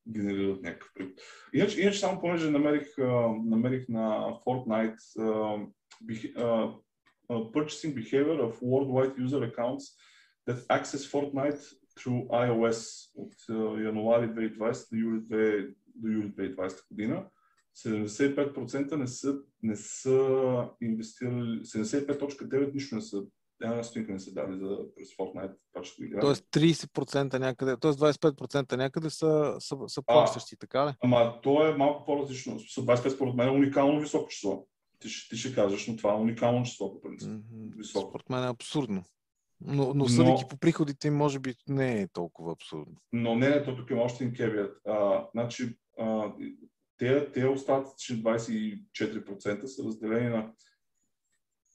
генерират 0.07 0.61
някакъв 0.61 0.91
приход. 0.93 1.13
Иначе, 1.53 1.81
иначе 1.81 1.99
само 1.99 2.21
понеже 2.21 2.51
намерих, 2.51 2.87
намерих 3.45 3.89
на 3.89 4.33
Fortnite 4.45 4.97
uh, 5.19 5.67
uh, 7.29 7.51
purchasing 7.53 7.93
behavior 7.93 8.39
of 8.47 8.59
worldwide 8.61 9.15
user 9.25 9.43
accounts 9.43 9.83
that 10.47 10.59
access 10.69 11.03
Fortnite 11.13 11.61
through 11.99 12.27
iOS 12.27 13.11
от 13.15 13.33
uh, 13.49 13.85
януари 13.85 14.27
2020 14.27 14.89
до 14.89 14.97
юли, 14.97 15.19
2, 15.19 15.75
до 15.95 16.07
юли 16.07 16.33
2020 16.33 16.87
година. 16.89 17.25
75% 17.77 18.95
не 18.95 19.07
са, 19.07 19.39
не 19.63 19.75
са 19.75 20.69
инвестирали, 20.81 21.59
75.9 21.59 22.73
нищо 22.73 22.95
не 22.95 23.01
са, 23.01 23.23
една 23.63 23.83
стойка 23.83 24.11
не 24.11 24.19
са 24.19 24.33
дали 24.33 24.57
за 24.57 24.77
през 24.95 25.07
Fortnite 25.09 25.83
ще 25.83 26.03
игра. 26.03 26.19
Тоест 26.19 26.45
30% 26.51 27.39
някъде, 27.39 27.77
т.е. 27.77 27.91
25% 27.91 28.77
някъде 28.77 29.09
са, 29.09 29.55
са, 29.59 29.75
са 29.87 30.01
плащащи, 30.01 30.55
така 30.59 30.87
ли? 30.87 30.93
Ама 31.03 31.39
то 31.43 31.67
е 31.67 31.77
малко 31.77 32.05
по-различно. 32.05 32.59
25% 32.59 33.09
според 33.09 33.35
мен 33.35 33.47
е 33.47 33.51
уникално 33.51 33.99
високо 33.99 34.29
число. 34.29 34.67
Ти 34.99 35.09
ще, 35.09 35.35
ти 35.35 35.41
ще 35.41 35.55
кажеш, 35.55 35.87
но 35.87 35.95
това 35.95 36.11
е 36.11 36.15
уникално 36.15 36.65
число 36.65 36.93
по 36.93 37.01
принцип. 37.01 37.29
Mm-hmm. 37.29 37.77
Високо. 37.77 38.09
Според 38.09 38.29
мен 38.29 38.43
е 38.43 38.47
абсурдно. 38.47 39.03
Но, 39.65 39.93
но 39.93 40.07
съдейки 40.07 40.41
но, 40.41 40.47
по 40.47 40.57
приходите 40.57 41.11
може 41.11 41.39
би 41.39 41.55
не 41.69 42.01
е 42.01 42.07
толкова 42.07 42.51
абсурдно. 42.51 42.95
Но 43.13 43.35
не, 43.35 43.49
не, 43.49 43.63
то 43.63 43.75
тук 43.75 43.89
има 43.89 44.01
още 44.01 44.23
един 44.23 44.35
кевият. 44.35 44.77
А, 44.87 45.27
значи, 45.33 45.77
а, 45.99 46.33
те, 47.01 47.31
те 47.31 47.47
остатъчни 47.47 48.23
24% 48.23 49.65
са 49.65 49.83
разделени 49.83 50.29
на 50.29 50.53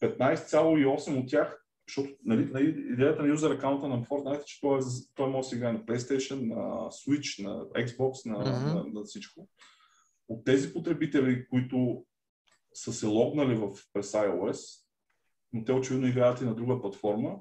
15,8 0.03 1.23
от 1.23 1.29
тях, 1.29 1.65
защото 1.89 2.17
нали, 2.25 2.45
нали, 2.45 2.69
идеята 2.93 3.23
на 3.23 3.29
юзер 3.29 3.51
аккаунта 3.51 3.89
на 3.89 4.03
Fortnite 4.03 4.43
е, 4.43 4.45
че 4.45 4.61
той, 4.61 4.79
е, 4.79 4.83
той 5.15 5.31
може 5.31 5.47
да 5.47 5.49
се 5.49 5.57
играе 5.57 5.73
на 5.73 5.85
PlayStation, 5.85 6.49
на 6.49 6.91
Switch, 6.91 7.43
на 7.43 7.65
Xbox, 7.65 8.27
на, 8.27 8.39
mm-hmm. 8.39 8.75
на, 8.75 8.85
на 8.93 9.05
всичко. 9.05 9.49
От 10.29 10.45
тези 10.45 10.73
потребители, 10.73 11.49
които 11.49 12.07
са 12.75 12.93
се 12.93 13.07
логнали 13.07 13.55
в 13.55 13.71
през 13.93 14.13
iOS, 14.13 14.85
но 15.53 15.65
те 15.65 15.73
очевидно 15.73 16.07
играят 16.07 16.41
и 16.41 16.45
на 16.45 16.55
друга 16.55 16.81
платформа. 16.81 17.41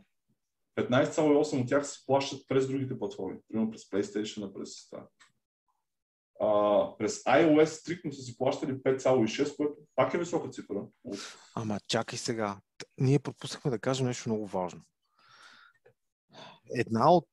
15,8 0.78 1.62
от 1.62 1.68
тях 1.68 1.88
се 1.88 2.06
плащат 2.06 2.48
през 2.48 2.68
другите 2.68 3.00
платформи, 3.00 3.38
примерно 3.48 3.72
през 3.72 3.82
PlayStation, 3.82 4.54
през 4.54 4.90
това. 4.90 5.08
А, 6.42 6.98
през 6.98 7.24
iOS 7.24 7.66
стрикно 7.66 8.14
са 8.14 8.22
си 8.22 8.38
плащали 8.38 8.72
5,6, 8.72 9.56
което 9.56 9.76
пак 9.96 10.14
е 10.14 10.18
висока 10.18 10.50
цифра. 10.50 10.88
Ама 11.56 11.80
чакай 11.88 12.20
сега. 12.20 12.58
Ние 12.98 13.20
пропуснахме 13.20 13.72
да 13.72 13.80
кажем 13.80 14.08
нещо 14.08 14.30
много 14.30 14.48
важно. 14.48 14.82
Една 16.76 17.12
от 17.12 17.30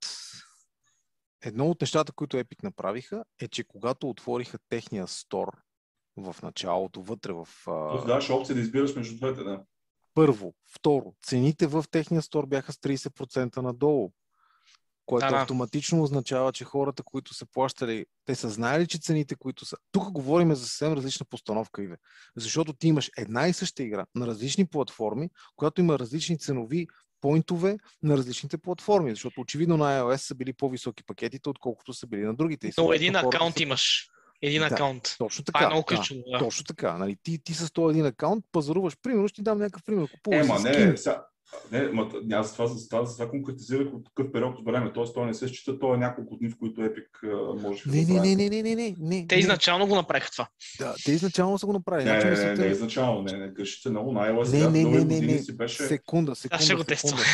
едно 1.42 1.70
от 1.70 1.80
нещата, 1.80 2.12
които 2.12 2.36
Epic 2.36 2.62
направиха, 2.62 3.24
е, 3.40 3.48
че 3.48 3.64
когато 3.64 4.08
отвориха 4.08 4.58
техния 4.68 5.06
стор 5.06 5.48
в 6.16 6.36
началото, 6.42 7.02
вътре 7.02 7.32
в... 7.32 7.48
Тоест 7.64 8.06
даваш 8.06 8.30
опция 8.30 8.54
да 8.54 8.60
избираш 8.60 8.96
между 8.96 9.16
двете, 9.16 9.42
да. 9.42 9.64
Първо. 10.14 10.54
Второ, 10.66 11.14
цените 11.22 11.66
в 11.66 11.84
техния 11.90 12.22
стор 12.22 12.46
бяха 12.46 12.72
с 12.72 12.76
30% 12.76 13.56
надолу, 13.56 14.12
което 15.06 15.28
да, 15.28 15.36
автоматично 15.36 16.02
означава, 16.02 16.52
че 16.52 16.64
хората, 16.64 17.02
които 17.02 17.34
са 17.34 17.46
плащали, 17.52 18.06
те 18.24 18.34
са 18.34 18.48
знаели, 18.48 18.86
че 18.86 18.98
цените, 18.98 19.34
които 19.34 19.64
са... 19.64 19.76
Тук 19.92 20.10
говорим 20.10 20.54
за 20.54 20.66
съвсем 20.66 20.92
различна 20.92 21.26
постановка, 21.30 21.82
Иве. 21.82 21.96
Защото 22.36 22.72
ти 22.72 22.88
имаш 22.88 23.10
една 23.16 23.48
и 23.48 23.52
съща 23.52 23.82
игра 23.82 24.06
на 24.14 24.26
различни 24.26 24.66
платформи, 24.66 25.30
която 25.56 25.80
има 25.80 25.98
различни 25.98 26.38
ценови 26.38 26.86
поинтове 27.20 27.76
на 28.02 28.16
различните 28.16 28.58
платформи, 28.58 29.10
защото 29.10 29.40
очевидно 29.40 29.76
на 29.76 30.00
iOS 30.00 30.16
са 30.16 30.34
били 30.34 30.52
по-високи 30.52 31.04
пакетите, 31.04 31.48
отколкото 31.48 31.92
са 31.94 32.06
били 32.06 32.22
на 32.22 32.34
другите. 32.34 32.72
Но 32.78 32.92
един 32.92 33.16
акаунт 33.16 33.56
са... 33.56 33.62
имаш. 33.62 34.08
Един 34.42 34.60
да, 34.60 34.66
акаунт. 34.66 35.14
Точно 35.18 35.44
така. 35.44 35.58
Това 35.58 35.66
е 35.66 35.70
много 35.70 35.86
ключово. 35.86 36.20
Да, 36.26 36.38
да. 36.38 36.44
Точно 36.44 36.64
така. 36.64 36.98
Нали, 36.98 37.16
ти, 37.22 37.38
ти 37.44 37.54
с 37.54 37.72
този 37.72 37.92
един 37.92 38.06
акаунт 38.06 38.44
пазаруваш. 38.52 38.96
Примерно 39.02 39.28
ще 39.28 39.34
ти 39.34 39.42
дам 39.42 39.58
някакъв 39.58 39.82
пример. 39.84 40.08
Купуваш 40.14 40.46
Ема, 40.46 40.60
не, 40.60 40.96
сега, 40.96 41.26
не, 41.72 41.82
ма, 41.82 42.10
аз 42.32 42.48
за 42.48 42.52
това, 42.52 42.66
за 42.66 42.88
това, 42.88 43.04
за 43.04 43.16
това 43.16 43.30
конкретизирах 43.30 43.94
от 43.94 44.04
такъв 44.04 44.32
период 44.32 44.58
от 44.58 44.64
време. 44.64 44.92
Тоест, 44.92 45.14
той 45.14 45.26
не 45.26 45.34
се 45.34 45.48
счита, 45.48 45.78
той 45.78 45.94
е 45.94 45.98
няколко 45.98 46.36
дни, 46.36 46.50
в 46.50 46.58
които 46.58 46.80
Epic 46.80 47.32
може 47.62 47.82
не, 47.86 48.04
да 48.04 48.12
не, 48.12 48.36
не, 48.36 48.48
не, 48.50 48.62
не, 48.62 48.74
не, 48.74 48.94
не. 48.98 49.26
Те 49.26 49.36
изначално 49.36 49.86
го 49.86 49.94
направиха 49.94 50.30
това. 50.30 50.48
Да, 50.78 50.94
те 51.04 51.12
изначално 51.12 51.58
са 51.58 51.66
го 51.66 51.72
направили. 51.72 52.08
Не, 52.08 52.20
значи, 52.20 52.40
не, 52.40 52.54
не, 52.54 52.64
не, 52.64 52.66
изначално, 52.66 53.22
не, 53.22 53.38
не, 53.38 53.48
грешите 53.48 53.90
много. 53.90 54.12
На 54.12 54.20
iOS 54.20 54.52
не, 54.52 54.84
не, 54.84 54.90
не, 54.90 55.04
не, 55.04 55.20
не, 55.20 55.38
си 55.38 55.56
беше... 55.56 55.82
Секунда, 55.82 56.34
секунда, 56.34 56.64
ще 56.64 56.74
го 56.74 56.84
секунда. 56.84 57.24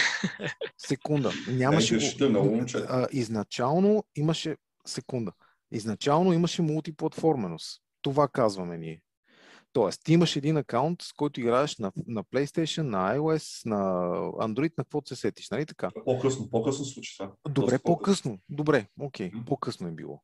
секунда. 0.79 1.33
Нямаше 1.49 1.97
не, 1.97 2.27
го... 2.27 2.29
много, 2.29 2.65
а, 2.89 3.07
изначално 3.13 4.05
имаше... 4.17 4.57
Секунда. 4.87 5.33
Изначално 5.73 6.33
имаше 6.33 6.63
мултиплатформеност. 6.63 7.83
Това 8.03 8.29
казваме 8.29 8.79
ние. 8.79 9.01
Тоест, 9.79 10.05
ти 10.05 10.13
имаш 10.13 10.37
един 10.37 10.57
акаунт, 10.57 11.03
с 11.03 11.13
който 11.13 11.41
играеш 11.41 11.77
на, 11.77 11.93
на 12.07 12.25
PlayStation, 12.25 12.83
на 12.83 13.17
iOS, 13.17 13.67
на 13.67 13.77
Android, 14.33 14.73
на 14.79 14.85
каквото 14.85 15.09
се 15.09 15.17
сетиш, 15.17 15.51
нали 15.51 15.67
така? 15.67 15.91
По-късно, 16.05 16.51
по-късно 16.51 16.85
случи 16.85 17.17
това. 17.19 17.33
Добре, 17.49 17.79
по-късно. 17.79 18.39
Добре, 18.49 18.87
окей, 19.01 19.31
okay. 19.31 19.45
по-късно 19.45 19.89
е 19.89 19.91
било. 19.91 20.23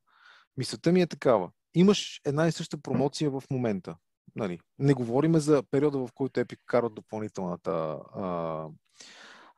Мисълта 0.57 0.91
ми 0.91 1.01
е 1.01 1.07
такава. 1.07 1.49
Имаш 1.75 2.21
една 2.25 2.47
и 2.47 2.51
съща 2.51 2.77
промоция 2.77 3.29
в 3.29 3.43
момента. 3.51 3.95
Нали? 4.35 4.59
Не 4.79 4.93
говориме 4.93 5.39
за 5.39 5.63
периода, 5.71 5.97
в 5.97 6.09
който 6.13 6.39
Epic 6.39 6.59
карат 6.65 6.95
допълнителната 6.95 7.71
а, 7.71 8.67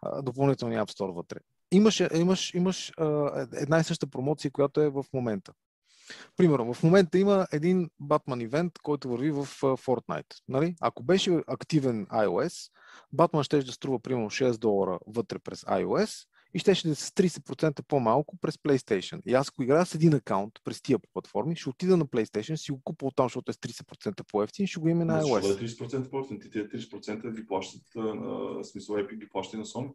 а, 0.01 0.21
допълнителния 0.21 0.85
App 0.85 0.91
Store 0.91 1.13
вътре. 1.13 1.37
Имаш, 1.71 2.03
имаш, 2.13 2.53
имаш 2.53 2.91
а, 2.97 3.47
една 3.53 3.79
и 3.79 3.83
съща 3.83 4.07
промоция, 4.07 4.51
която 4.51 4.81
е 4.81 4.89
в 4.89 5.05
момента. 5.13 5.53
Примерно, 6.37 6.73
в 6.73 6.83
момента 6.83 7.17
има 7.17 7.47
един 7.51 7.89
Batman 8.01 8.43
ивент, 8.43 8.73
който 8.83 9.09
върви 9.09 9.31
в 9.31 9.45
Fortnite. 9.61 10.35
Нали? 10.47 10.75
Ако 10.81 11.03
беше 11.03 11.41
активен 11.47 12.05
iOS, 12.05 12.71
Batman 13.15 13.43
ще 13.43 13.63
да 13.63 13.71
струва 13.71 13.99
примерно 13.99 14.29
6 14.29 14.57
долара 14.57 14.99
вътре 15.07 15.39
през 15.39 15.61
iOS 15.61 16.27
и 16.53 16.59
ще 16.59 16.71
да 16.71 16.91
е 16.91 16.95
с 16.95 17.09
30% 17.09 17.81
по-малко 17.81 18.37
през 18.37 18.57
PlayStation. 18.57 19.21
И 19.25 19.33
аз 19.33 19.49
ако 19.49 19.63
играя 19.63 19.85
с 19.85 19.95
един 19.95 20.13
акаунт 20.13 20.53
през 20.63 20.81
тия 20.81 20.99
платформи, 21.13 21.55
ще 21.55 21.69
отида 21.69 21.97
на 21.97 22.05
PlayStation, 22.05 22.55
си 22.55 22.71
го 22.71 22.81
купа 22.83 23.05
оттам, 23.05 23.25
защото 23.25 23.51
е 23.51 23.53
с 23.53 23.57
30% 23.57 24.23
по-ефтин 24.31 24.63
и 24.65 24.67
ще 24.67 24.79
го 24.79 24.87
има 24.87 25.05
на 25.05 25.21
iOS. 25.21 25.53
Ще 25.53 25.65
е 25.65 25.67
30% 25.67 26.09
по-ефтин. 26.09 26.39
Ти 26.39 26.49
тези 26.51 26.67
30% 26.67 27.35
ги 27.35 27.45
плащат, 27.45 27.81
в 27.95 28.63
смисъл 28.63 28.95
Epic 28.95 29.17
ги 29.17 29.29
плащат 29.29 29.59
на 29.59 29.65
Sony. 29.65 29.93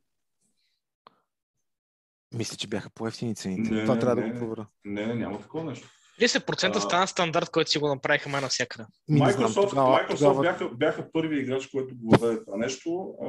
Мисля, 2.34 2.56
че 2.56 2.68
бяха 2.68 2.90
по-ефтини 2.90 3.34
цените. 3.34 3.70
Не, 3.70 3.82
Това 3.82 3.94
не, 3.94 4.01
трябва 4.01 4.22
не, 4.22 4.28
да 4.28 4.32
го 4.32 4.39
проверя. 4.39 4.66
Не, 4.84 5.06
не, 5.06 5.14
няма 5.14 5.40
такова 5.40 5.64
нещо. 5.64 5.89
30% 6.23 6.78
стана 6.78 7.07
стандарт, 7.07 7.51
който 7.51 7.70
си 7.70 7.78
го 7.78 7.89
направиха 7.89 8.28
май 8.28 8.40
навсякъде. 8.40 8.85
Microsoft, 9.11 9.70
тогава, 9.70 9.99
Microsoft 9.99 10.19
тогава... 10.19 10.43
Бяха, 10.43 10.69
бяха 10.69 11.12
първи 11.12 11.40
играч, 11.40 11.66
който 11.66 11.94
го 11.97 12.16
въведе 12.16 12.44
това 12.44 12.57
нещо 12.57 13.15
а, 13.23 13.28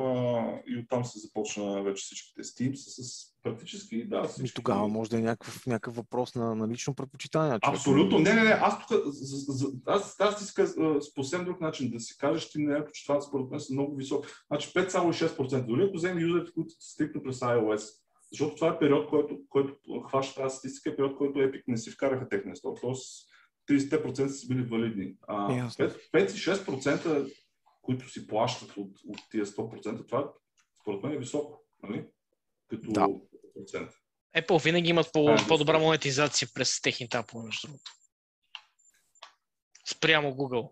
и 0.68 0.78
оттам 0.78 1.06
се 1.06 1.20
започна 1.20 1.84
вече 1.84 2.02
всичките 2.04 2.44
Steam 2.44 2.76
с, 2.76 3.04
с 3.04 3.34
практически, 3.44 4.08
да. 4.08 4.24
Всички... 4.24 4.50
И 4.50 4.54
тогава 4.54 4.88
може 4.88 5.10
да 5.10 5.18
е 5.18 5.22
някакъв, 5.22 5.66
някакъв 5.66 5.96
въпрос 5.96 6.36
на, 6.36 6.56
на 6.56 6.68
лично 6.68 6.96
предпочитание. 6.96 7.60
Абсолютно. 7.62 8.20
Не, 8.20 8.34
не, 8.34 8.44
не. 8.44 8.52
Аз 8.52 8.88
тук, 8.88 9.00
аз, 9.86 10.16
аз 10.20 10.38
ти 10.38 10.44
иска 10.44 10.68
с 10.68 10.76
съвсем 11.16 11.46
друг 11.46 11.62
начин 11.62 11.92
да 11.92 12.00
си 12.00 12.18
кажеш, 12.18 12.50
ти 12.50 12.58
не 12.58 12.86
че 12.94 13.06
това 13.06 13.22
според 13.22 13.52
мен 13.52 13.60
са 13.60 13.74
много 13.74 13.96
високи. 13.96 14.28
Значи 14.48 14.70
5,6%. 14.70 15.66
Дори 15.66 15.84
ако 15.84 15.98
вземем 15.98 16.24
юзерите, 16.24 16.52
които 16.54 16.74
стрикно 16.80 17.24
през 17.24 17.40
iOS, 17.40 18.03
защото 18.34 18.56
това 18.56 18.68
е 18.68 18.80
период, 18.80 19.10
който, 19.10 19.40
който 19.50 20.02
хваща 20.10 20.42
тази 20.42 20.56
статистика, 20.56 20.90
е 20.90 20.96
период, 20.96 21.18
който 21.18 21.40
Epic 21.40 21.64
не 21.68 21.78
си 21.78 21.92
вкараха 21.92 22.30
техния 22.30 22.56
стор. 22.56 22.74
Тоест 22.82 23.30
30% 23.70 24.28
са 24.28 24.48
били 24.48 24.64
валидни. 24.64 25.16
А 25.28 25.70
5-6%, 25.70 27.34
които 27.82 28.10
си 28.10 28.28
плащат 28.28 28.78
от, 28.78 28.92
от 29.08 29.18
тия 29.32 29.46
100%, 29.46 30.08
това 30.08 30.34
според 30.82 31.04
мен 31.04 31.14
е 31.14 31.18
високо. 31.18 31.66
Нали? 31.84 32.06
Като 32.70 32.92
да. 32.92 33.08
процент. 33.56 33.92
Apple 34.38 34.64
винаги 34.64 34.90
имат 34.90 35.10
по, 35.14 35.30
а, 35.30 35.48
по-добра 35.48 35.80
монетизация 35.80 36.48
през 36.54 36.82
техните 36.82 37.18
Apple, 37.18 37.46
между 37.46 37.68
другото. 37.68 37.92
Спрямо 39.86 40.30
Google. 40.30 40.72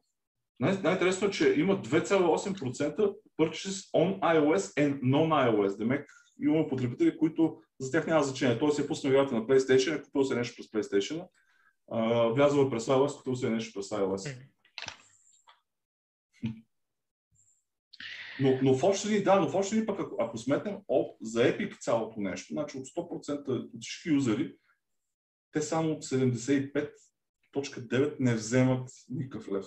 Най- 0.60 0.82
най-интересно 0.82 1.28
е, 1.28 1.32
че 1.32 1.54
има 1.58 1.82
2,8% 1.82 3.16
purchases 3.40 3.92
on 3.94 4.20
iOS 4.20 4.78
and 4.78 5.02
non-iOS. 5.02 5.78
Демек 5.78 6.12
имаме 6.42 6.68
потребители, 6.68 7.18
които 7.18 7.62
за 7.80 7.92
тях 7.92 8.08
няма 8.08 8.24
значение. 8.24 8.60
Той 8.60 8.72
се 8.72 8.82
е 8.82 8.88
пуснал 8.88 9.12
играта 9.12 9.36
на 9.36 9.42
PlayStation, 9.42 10.00
е 10.00 10.02
купил 10.02 10.24
се 10.24 10.36
нещо 10.36 10.64
през 10.72 10.88
PlayStation, 10.88 11.28
влязъл 12.34 12.70
през 12.70 12.86
iOS, 12.86 13.18
купил 13.18 13.36
се 13.36 13.50
нещо 13.50 13.80
през 13.80 13.90
iOS. 13.90 14.38
Но, 18.42 18.60
но 18.62 18.76
в 18.76 18.84
общи 18.84 19.08
линии, 19.08 19.24
да, 19.24 19.40
но 19.40 19.50
в 19.50 19.56
общи 19.56 19.76
линии 19.76 19.86
пък 19.86 20.00
ако, 20.00 20.16
ако 20.20 20.38
сметнем 20.38 20.78
о, 20.88 21.18
за 21.22 21.44
Epic 21.44 21.80
цялото 21.80 22.20
нещо, 22.20 22.54
значи 22.54 22.78
от 22.78 22.86
100% 22.86 23.50
от 23.50 23.82
всички 23.82 24.10
юзери, 24.10 24.56
те 25.52 25.62
само 25.62 25.92
от 25.92 26.04
75.9 26.04 28.16
не 28.20 28.36
вземат 28.36 28.90
никакъв 29.10 29.52
лев. 29.52 29.66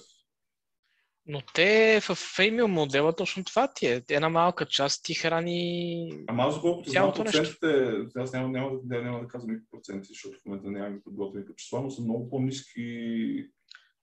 Но 1.27 1.43
те 1.55 2.01
в 2.01 2.15
феймил 2.15 2.69
модела 2.69 3.17
точно 3.17 3.45
това 3.45 3.73
ти 3.73 3.87
е. 3.87 4.03
Една 4.11 4.29
малка 4.29 4.67
част 4.67 5.05
ти 5.05 5.15
храни 5.15 6.25
Ама 6.29 6.43
аз 6.43 6.61
колкото 6.61 6.91
знам 6.91 7.13
процентите, 7.13 7.93
аз 8.17 8.33
няма, 8.33 8.49
няма, 8.49 8.71
няма, 8.85 9.05
няма 9.05 9.21
да 9.21 9.29
казвам 9.29 9.51
никакви 9.51 9.71
проценти, 9.71 10.09
защото 10.09 10.39
в 10.39 10.45
момента 10.47 10.71
нямам 10.71 11.01
подготвени 11.05 11.47
числа, 11.57 11.81
но 11.81 11.91
са 11.91 12.03
много 12.03 12.31
по-низки 12.31 13.47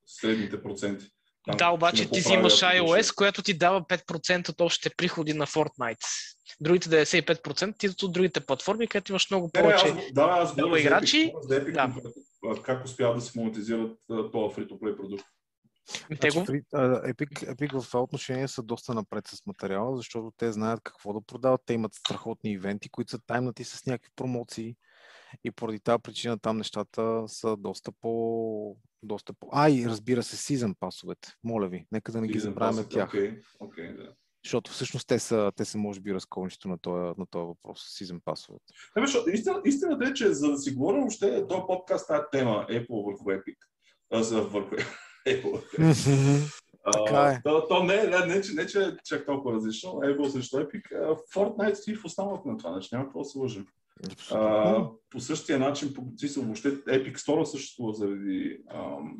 средните 0.05 0.63
проценти. 0.63 1.05
Там, 1.45 1.57
да, 1.57 1.69
обаче 1.69 2.09
ти 2.09 2.19
взимаш 2.19 2.53
iOS, 2.53 3.15
която 3.15 3.41
ти 3.41 3.53
дава 3.53 3.81
5% 3.81 4.49
от 4.49 4.61
общите 4.61 4.95
приходи 4.97 5.33
на 5.33 5.47
Fortnite. 5.47 6.05
Другите 6.59 6.89
95% 6.89 7.77
ти 7.77 8.05
от 8.05 8.13
другите 8.13 8.39
платформи, 8.39 8.87
където 8.87 9.11
имаш 9.11 9.29
много 9.29 9.51
повече 9.51 9.93
не, 9.93 9.99
аз, 9.99 10.13
да, 10.13 10.21
аз 10.21 10.57
много 10.57 10.75
играчи. 10.75 11.33
За 11.41 11.65
Epic, 11.65 11.73
да. 11.73 12.61
Как 12.61 12.85
успяват 12.85 13.17
да 13.17 13.21
се 13.21 13.39
монетизират 13.39 13.97
този 14.07 14.55
free-to-play 14.55 14.97
продукт. 14.97 15.25
Значи, 16.07 16.37
Epic, 16.37 17.55
Epic 17.55 17.81
в 17.81 17.87
това 17.87 18.01
отношение 18.01 18.47
са 18.47 18.63
доста 18.63 18.93
напред 18.93 19.27
с 19.27 19.45
материала, 19.45 19.97
защото 19.97 20.33
те 20.37 20.51
знаят 20.51 20.81
какво 20.83 21.13
да 21.13 21.21
продават. 21.21 21.61
Те 21.65 21.73
имат 21.73 21.93
страхотни 21.93 22.51
ивенти, 22.51 22.89
които 22.89 23.11
са 23.11 23.19
таймнати 23.19 23.63
с 23.63 23.85
някакви 23.85 24.11
промоции 24.15 24.75
и 25.43 25.51
поради 25.51 25.79
тази 25.79 26.01
причина 26.01 26.39
там 26.39 26.57
нещата 26.57 27.23
са 27.27 27.57
доста 27.57 27.91
по... 27.91 28.77
Доста 29.03 29.33
по... 29.33 29.49
А, 29.51 29.69
и 29.69 29.85
разбира 29.85 30.23
се, 30.23 30.37
сезон 30.37 30.75
пасовете. 30.79 31.33
Моля 31.43 31.67
ви, 31.67 31.85
нека 31.91 32.11
да 32.11 32.21
не 32.21 32.27
ги 32.27 32.39
забравяме 32.39 32.83
тях. 32.83 33.11
Okay, 33.11 33.41
okay, 33.61 33.97
да. 33.97 34.13
Защото 34.45 34.71
всъщност 34.71 35.07
те 35.07 35.19
са, 35.19 35.51
те 35.55 35.65
са 35.65 35.77
може 35.77 35.99
би 35.99 36.13
разковничето 36.13 36.67
на 36.67 36.77
този, 36.77 37.19
на 37.19 37.25
този 37.25 37.45
въпрос, 37.45 37.85
сезон 37.87 38.21
пасовете. 38.25 38.65
Не, 38.95 39.05
защото, 39.05 39.29
истина, 39.29 39.61
истината 39.65 40.09
е, 40.09 40.13
че 40.13 40.33
за 40.33 40.51
да 40.51 40.57
си 40.57 40.73
говорим 40.73 41.03
още 41.03 41.47
този 41.47 41.61
подкаст, 41.67 42.07
тази 42.07 42.21
тема 42.31 42.65
Apple 42.69 43.05
върху 43.05 43.23
Epic, 43.23 43.57
а, 44.11 44.23
за 44.23 44.41
върху 45.25 45.57
така 46.93 47.27
е. 47.27 47.41
То, 47.43 47.67
то 47.67 47.83
не, 47.83 48.03
не, 48.03 48.25
не, 48.25 48.41
че, 48.41 48.53
не, 48.53 48.65
че 48.65 48.83
е 48.83 48.97
чак 49.05 49.25
толкова 49.25 49.55
различно. 49.55 49.89
Able 49.89 50.27
срещу 50.27 50.57
Epic. 50.57 51.15
Fortnite 51.35 51.73
стои 51.73 51.95
в 51.95 52.05
основата 52.05 52.49
на 52.49 52.57
това. 52.57 52.71
Значи 52.71 52.89
няма 52.91 53.05
какво 53.05 53.19
да 53.19 53.25
се 53.25 53.39
лъжим. 53.39 53.65
А, 54.31 54.87
по 55.09 55.19
същия 55.19 55.59
начин, 55.59 55.93
по 55.93 56.01
въобще 56.37 56.75
Epic 56.75 57.17
Store 57.17 57.43
съществува 57.43 57.93
заради 57.93 58.57
ам, 58.69 59.17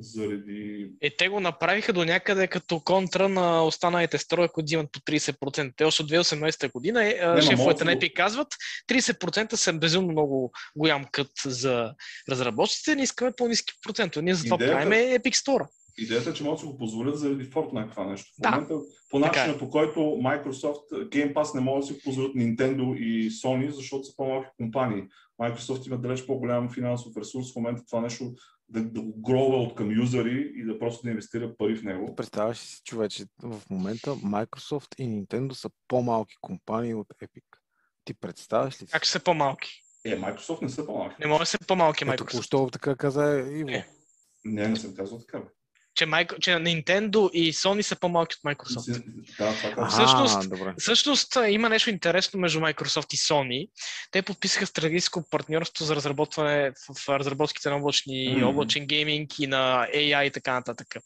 заради... 0.00 0.90
Е, 1.00 1.10
те 1.18 1.28
го 1.28 1.40
направиха 1.40 1.92
до 1.92 2.04
някъде 2.04 2.46
като 2.46 2.80
контра 2.80 3.28
на 3.28 3.64
останалите 3.64 4.18
строи, 4.18 4.48
които 4.48 4.64
взимат 4.64 4.92
по 4.92 5.00
30%. 5.00 5.72
Те 5.76 5.84
още 5.84 6.02
от 6.02 6.10
2018 6.10 6.72
година 6.72 7.04
е, 7.04 7.42
шефовете 7.42 7.84
на 7.84 7.96
Epic 7.96 8.12
казват, 8.12 8.48
30% 8.90 9.54
са 9.54 9.72
безумно 9.72 10.12
много 10.12 10.52
голям 10.76 11.04
кът 11.12 11.30
за 11.44 11.94
разработчиците, 12.30 12.96
не 12.96 13.02
искаме 13.02 13.32
по-низки 13.36 13.74
проценти. 13.82 14.22
Ние 14.22 14.34
затова 14.34 14.56
Идеята... 14.56 14.74
правим 14.74 14.92
Epic 14.92 15.34
Store. 15.34 15.66
Идеята 15.98 16.30
е, 16.30 16.32
че 16.32 16.44
могат 16.44 16.60
да 16.60 16.66
го 16.66 16.78
позволят 16.78 17.18
заради 17.18 17.50
Fortnite 17.50 17.90
това 17.90 18.06
нещо. 18.06 18.32
В 18.34 18.50
момента, 18.50 18.74
да. 18.74 18.80
по 19.10 19.18
начина 19.18 19.54
е. 19.54 19.58
по 19.58 19.70
който 19.70 20.00
Microsoft 20.00 20.92
Game 20.92 21.32
Pass 21.34 21.54
не 21.54 21.60
могат 21.60 21.80
да 21.80 21.86
си 21.86 21.92
го 21.92 22.00
позволят 22.04 22.34
Nintendo 22.34 22.96
и 22.96 23.30
Sony, 23.30 23.70
защото 23.70 24.04
са 24.04 24.16
по-малки 24.16 24.48
компании. 24.56 25.02
Microsoft 25.42 25.86
има 25.86 25.98
далеч 25.98 26.26
по-голям 26.26 26.70
финансов 26.70 27.16
ресурс 27.16 27.52
в 27.52 27.56
момента 27.56 27.82
това 27.86 28.00
нещо 28.00 28.34
да, 28.74 28.82
да 28.82 29.00
го 29.00 29.22
грова 29.22 29.56
от 29.56 29.74
към 29.74 30.00
юзери 30.00 30.52
и 30.56 30.64
да 30.64 30.78
просто 30.78 31.02
да 31.02 31.10
инвестира 31.10 31.56
пари 31.56 31.76
в 31.76 31.82
него. 31.82 32.16
Представяш 32.16 32.58
си, 32.58 32.82
човече, 32.84 33.24
в 33.42 33.62
момента 33.70 34.10
Microsoft 34.10 34.94
и 34.98 35.08
Nintendo 35.08 35.52
са 35.52 35.70
по-малки 35.88 36.34
компании 36.40 36.94
от 36.94 37.08
Epic. 37.08 37.44
Ти 38.04 38.14
представяш 38.14 38.82
ли 38.82 38.86
си? 38.86 38.92
Как 38.92 39.06
са 39.06 39.20
по-малки? 39.20 39.82
Е, 40.04 40.20
Microsoft 40.20 40.62
не 40.62 40.68
са 40.68 40.86
по-малки. 40.86 41.16
Не 41.20 41.26
може 41.26 41.40
да 41.40 41.46
са 41.46 41.58
по-малки 41.66 42.04
Microsoft. 42.04 42.34
Ето, 42.34 42.42
що 42.42 42.68
така 42.72 42.96
каза 42.96 43.44
Иво. 43.52 43.70
Не. 43.70 43.88
не, 44.44 44.68
не 44.68 44.76
съм 44.76 44.94
казал 44.94 45.18
така. 45.18 45.38
Бе 45.38 45.50
че, 45.94 46.06
Майк... 46.06 46.34
че 46.40 46.50
Nintendo 46.50 47.30
и 47.30 47.52
Sony 47.52 47.82
са 47.82 47.96
по-малки 47.96 48.36
от 48.38 48.52
Microsoft. 48.52 49.02
Да, 49.38 49.70
това 49.70 49.88
всъщност, 49.88 50.50
добре. 50.50 50.74
всъщност 50.78 51.38
има 51.48 51.68
нещо 51.68 51.90
интересно 51.90 52.40
между 52.40 52.60
Microsoft 52.60 53.14
и 53.14 53.16
Sony. 53.16 53.70
Те 54.10 54.22
подписаха 54.22 54.66
стратегическо 54.66 55.24
партньорство 55.30 55.84
за 55.84 55.96
разработване 55.96 56.70
в 56.70 57.08
разработките 57.08 57.70
на 57.70 57.76
облачни, 57.76 58.14
mm. 58.14 58.46
облачен 58.46 58.86
гейминг 58.86 59.38
и 59.38 59.46
на 59.46 59.88
AI 59.94 60.26
и 60.26 60.30
така 60.30 60.54
нататък. 60.54 60.96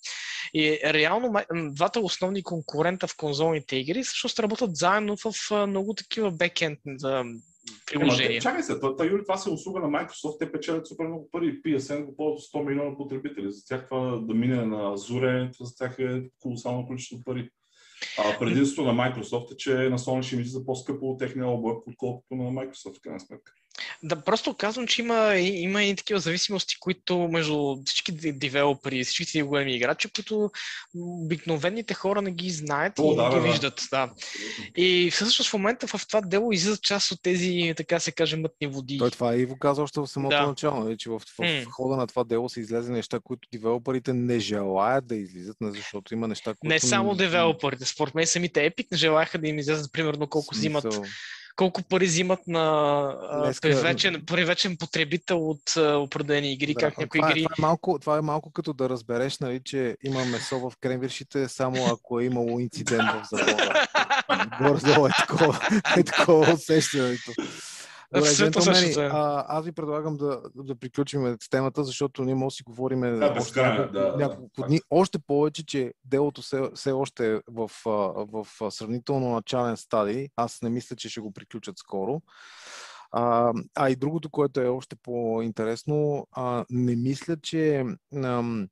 И 0.55 0.81
реално 0.85 1.35
двата 1.55 2.01
основни 2.01 2.43
конкурента 2.43 3.07
в 3.07 3.17
конзолните 3.17 3.77
игри 3.77 4.03
всъщност 4.03 4.39
работят 4.39 4.77
заедно 4.77 5.17
в 5.17 5.67
много 5.67 5.95
такива 5.95 6.31
бекенд 6.31 6.79
приложение. 7.87 8.37
Ема, 8.37 8.41
чакай 8.41 8.63
се, 8.63 8.81
това, 8.81 9.05
Юли, 9.05 9.23
това 9.23 9.37
се 9.37 9.51
услуга 9.51 9.81
на 9.81 9.87
Microsoft, 9.87 10.39
те 10.39 10.53
печелят 10.53 10.87
супер 10.87 11.07
много 11.07 11.29
пари. 11.33 11.63
PSN 11.63 12.05
го 12.05 12.17
ползват 12.17 12.65
100 12.65 12.69
милиона 12.69 12.97
потребители. 12.97 13.53
За 13.53 13.65
тях 13.65 13.89
това 13.89 14.17
да 14.17 14.35
мине 14.35 14.65
на 14.65 14.97
Azure, 14.97 15.63
за 15.65 15.77
тях 15.77 15.99
е 15.99 16.23
колосално 16.41 16.87
количество 16.87 17.25
пари. 17.25 17.51
А 18.19 18.39
предимството 18.39 18.93
на 18.93 19.03
Microsoft 19.03 19.53
е, 19.53 19.57
че 19.57 19.75
на 19.75 19.99
Sony 19.99 20.23
ще 20.23 20.37
ми 20.37 20.45
за 20.45 20.65
по-скъпо 20.65 21.11
от 21.11 21.19
техния 21.19 21.47
облак, 21.47 21.87
отколкото 21.87 22.35
на 22.35 22.51
Microsoft, 22.51 22.99
в 22.99 23.01
крайна 23.01 23.21
сметка. 23.21 23.53
Да, 24.03 24.25
просто 24.25 24.55
казвам, 24.55 24.87
че 24.87 25.03
има, 25.03 25.35
има 25.37 25.85
и 25.85 25.97
такива 25.97 26.21
зависимости, 26.21 26.77
които 26.81 27.19
между 27.19 27.77
всички 27.87 28.13
девелопери, 28.33 29.05
всички 29.05 29.43
големи 29.43 29.77
играчи, 29.77 30.09
които 30.15 30.51
обикновените 30.97 31.95
хора 31.95 32.23
не 32.23 32.31
ги 32.31 32.51
знаят 32.51 32.99
О, 32.99 33.13
и 33.13 33.17
да, 33.17 33.23
не 33.23 33.29
ги 33.29 33.35
да, 33.35 33.41
виждат. 33.41 33.83
Да. 33.91 34.11
И 34.77 35.11
всъщност 35.13 35.51
в 35.51 35.53
момента 35.53 35.87
в 35.87 36.07
това 36.09 36.21
дело 36.21 36.53
излизат 36.53 36.83
част 36.83 37.13
от 37.13 37.23
тези, 37.23 37.75
така 37.77 38.01
се 38.01 38.13
каже, 38.13 38.37
мътни 38.37 38.67
води. 38.67 38.99
Той 38.99 39.11
това 39.11 39.37
и 39.37 39.47
го 39.47 39.59
каза 39.59 39.83
още 39.83 40.01
в 40.01 40.07
самото 40.07 40.37
да. 40.37 40.47
начало, 40.47 40.85
нали, 40.85 40.99
че 40.99 41.11
в, 41.11 41.19
в, 41.19 41.25
в, 41.39 41.65
хода 41.65 41.97
на 41.97 42.07
това 42.07 42.25
дело 42.25 42.49
се 42.49 42.61
излезе 42.61 42.93
неща, 42.93 43.21
които 43.25 43.49
девелоперите 43.53 44.13
не 44.13 44.41
желаят 44.41 45.07
да 45.07 45.17
излизат, 45.17 45.57
защото 45.61 46.15
има 46.15 46.29
неща, 46.29 46.55
които... 46.55 46.73
Не 46.73 46.81
само 46.81 47.15
девелоперите, 47.15 47.85
според 47.85 48.15
мен 48.15 48.27
самите 48.27 48.71
Epic 48.71 48.87
не 48.91 48.99
желаяха 48.99 49.39
да 49.39 49.49
им 49.49 49.59
излязат 49.59 49.93
примерно 49.93 50.27
колко 50.27 50.55
взимат 50.55 50.85
колко 51.59 51.83
пари 51.83 52.07
взимат 52.07 52.41
на 52.47 53.15
Днеска... 53.45 53.69
привечен, 53.69 54.23
привечен 54.27 54.77
потребител 54.77 55.51
от 55.51 55.77
определени 55.77 56.53
игри, 56.53 56.75
да, 56.75 56.81
как 56.81 56.99
някои 56.99 57.21
това 57.21 57.31
игри... 57.31 57.41
Е, 57.41 57.45
това, 57.45 57.55
е 57.59 57.63
малко, 57.63 57.99
това 57.99 58.19
е 58.19 58.21
малко 58.21 58.53
като 58.53 58.73
да 58.73 58.89
разбереш, 58.89 59.39
нали, 59.39 59.61
че 59.65 59.97
има 60.05 60.25
месо 60.25 60.59
в 60.59 60.73
кремвиршите, 60.81 61.49
само 61.49 61.87
ако 61.87 62.21
е 62.21 62.25
имало 62.25 62.61
инцидент 62.61 63.03
в 63.03 63.27
завода. 63.31 63.87
Гордо 64.59 65.07
е 65.07 65.11
такова, 65.19 65.61
е 65.97 66.03
такова 66.03 66.53
усещането. 66.53 67.33
Добре, 68.15 68.35
джентълмени, 68.35 68.95
а, 68.97 69.45
аз 69.49 69.65
ви 69.65 69.73
предлагам 69.73 70.17
да, 70.17 70.43
да 70.55 70.75
приключим 70.75 71.37
с 71.43 71.49
темата, 71.49 71.85
защото 71.85 72.25
ние 72.25 72.35
може 72.35 72.53
да 72.53 72.57
си 72.57 72.63
говорим 72.63 73.01
да, 73.01 73.35
още 73.39 73.63
няколко, 73.63 73.93
да, 73.93 74.17
няколко 74.19 74.51
да, 74.59 74.67
дни. 74.67 74.81
Още 74.91 75.19
повече, 75.19 75.67
че 75.67 75.95
делото 76.05 76.43
все, 76.43 76.63
все 76.75 76.93
още 76.93 77.35
е 77.35 77.41
в, 77.49 77.71
в, 77.85 78.47
в 78.59 78.71
сравнително 78.71 79.31
начален 79.31 79.77
стадий. 79.77 80.29
Аз 80.37 80.63
не 80.63 80.71
мисля, 80.71 80.97
че 80.97 81.09
ще 81.09 81.21
го 81.21 81.33
приключат 81.33 81.79
скоро. 81.79 82.23
А, 83.11 83.53
а 83.75 83.91
и 83.91 83.97
другото, 83.97 84.31
което 84.31 84.61
е 84.61 84.69
още 84.69 84.97
по-интересно, 85.03 86.27
а, 86.33 86.65
не 86.71 86.97
мисля, 86.97 87.37
че 87.43 87.85
ам, 88.15 88.69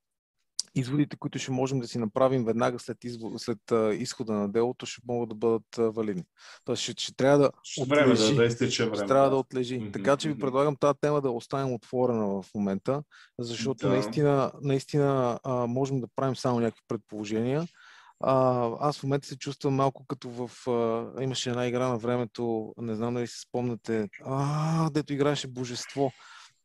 изводите, 0.76 1.16
които 1.16 1.38
ще 1.38 1.50
можем 1.50 1.80
да 1.80 1.88
си 1.88 1.98
направим 1.98 2.44
веднага 2.44 2.78
след, 2.78 3.04
изво, 3.04 3.38
след 3.38 3.58
изхода 3.92 4.32
на 4.32 4.48
делото, 4.48 4.86
ще 4.86 5.02
могат 5.08 5.28
да 5.28 5.34
бъдат 5.34 5.96
валидни. 5.96 6.24
Тоест 6.64 6.82
ще, 6.82 6.94
ще 6.98 7.16
трябва 7.16 7.38
да 7.38 7.50
ще 7.62 7.82
отлежи. 7.82 8.00
Време, 8.00 8.14
да, 8.14 8.34
да 8.34 8.44
изтече 8.44 8.84
време. 8.84 8.96
Ще 8.96 9.06
трябва 9.06 9.30
да 9.30 9.36
отлежи. 9.36 9.80
Mm-hmm. 9.80 9.92
Така 9.92 10.16
че 10.16 10.28
ви 10.28 10.38
предлагам 10.38 10.76
тази 10.76 10.98
тема 11.00 11.20
да 11.20 11.30
оставим 11.30 11.74
отворена 11.74 12.26
в 12.26 12.44
момента, 12.54 13.02
защото 13.38 13.86
да. 13.86 13.92
наистина, 13.92 14.52
наистина 14.62 15.40
а, 15.44 15.66
можем 15.66 16.00
да 16.00 16.06
правим 16.16 16.36
само 16.36 16.60
някакви 16.60 16.82
предположения. 16.88 17.66
А, 18.20 18.70
аз 18.80 18.98
в 18.98 19.02
момента 19.02 19.28
се 19.28 19.38
чувствам 19.38 19.74
малко 19.74 20.06
като 20.06 20.30
в... 20.30 20.50
А, 20.70 21.22
имаше 21.22 21.50
една 21.50 21.66
игра 21.66 21.88
на 21.88 21.98
времето, 21.98 22.74
не 22.78 22.94
знам 22.94 23.14
дали 23.14 23.26
си 23.26 23.40
спомняте, 23.48 24.08
а, 24.24 24.90
дето 24.90 25.12
играеше 25.12 25.48
Божество. 25.48 26.12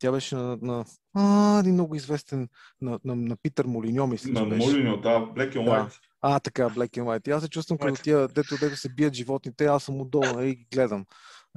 Тя 0.01 0.11
беше 0.11 0.35
на, 0.35 0.57
на 0.61 0.85
а, 1.13 1.59
един 1.59 1.73
много 1.73 1.95
известен 1.95 2.47
на, 2.81 2.99
на, 3.05 3.15
на 3.15 3.35
Питър 3.43 3.65
Молиньо, 3.65 4.07
мисля, 4.07 4.31
На 4.31 4.45
Молиньо, 4.45 5.01
да, 5.01 5.09
Black 5.09 5.55
and 5.55 5.67
White. 5.67 5.85
Да. 5.85 5.89
А, 6.21 6.39
така, 6.39 6.69
Black 6.69 6.89
and 6.89 7.03
White. 7.03 7.31
аз 7.31 7.43
се 7.43 7.49
чувствам 7.49 7.77
като 7.77 8.01
тия, 8.01 8.27
дето, 8.27 8.57
дето 8.59 8.75
се 8.75 8.89
бият 8.89 9.13
животните, 9.13 9.65
аз 9.65 9.83
съм 9.83 10.01
отдолу 10.01 10.23
и 10.23 10.35
нали, 10.35 10.55
ги 10.55 10.67
гледам. 10.73 11.05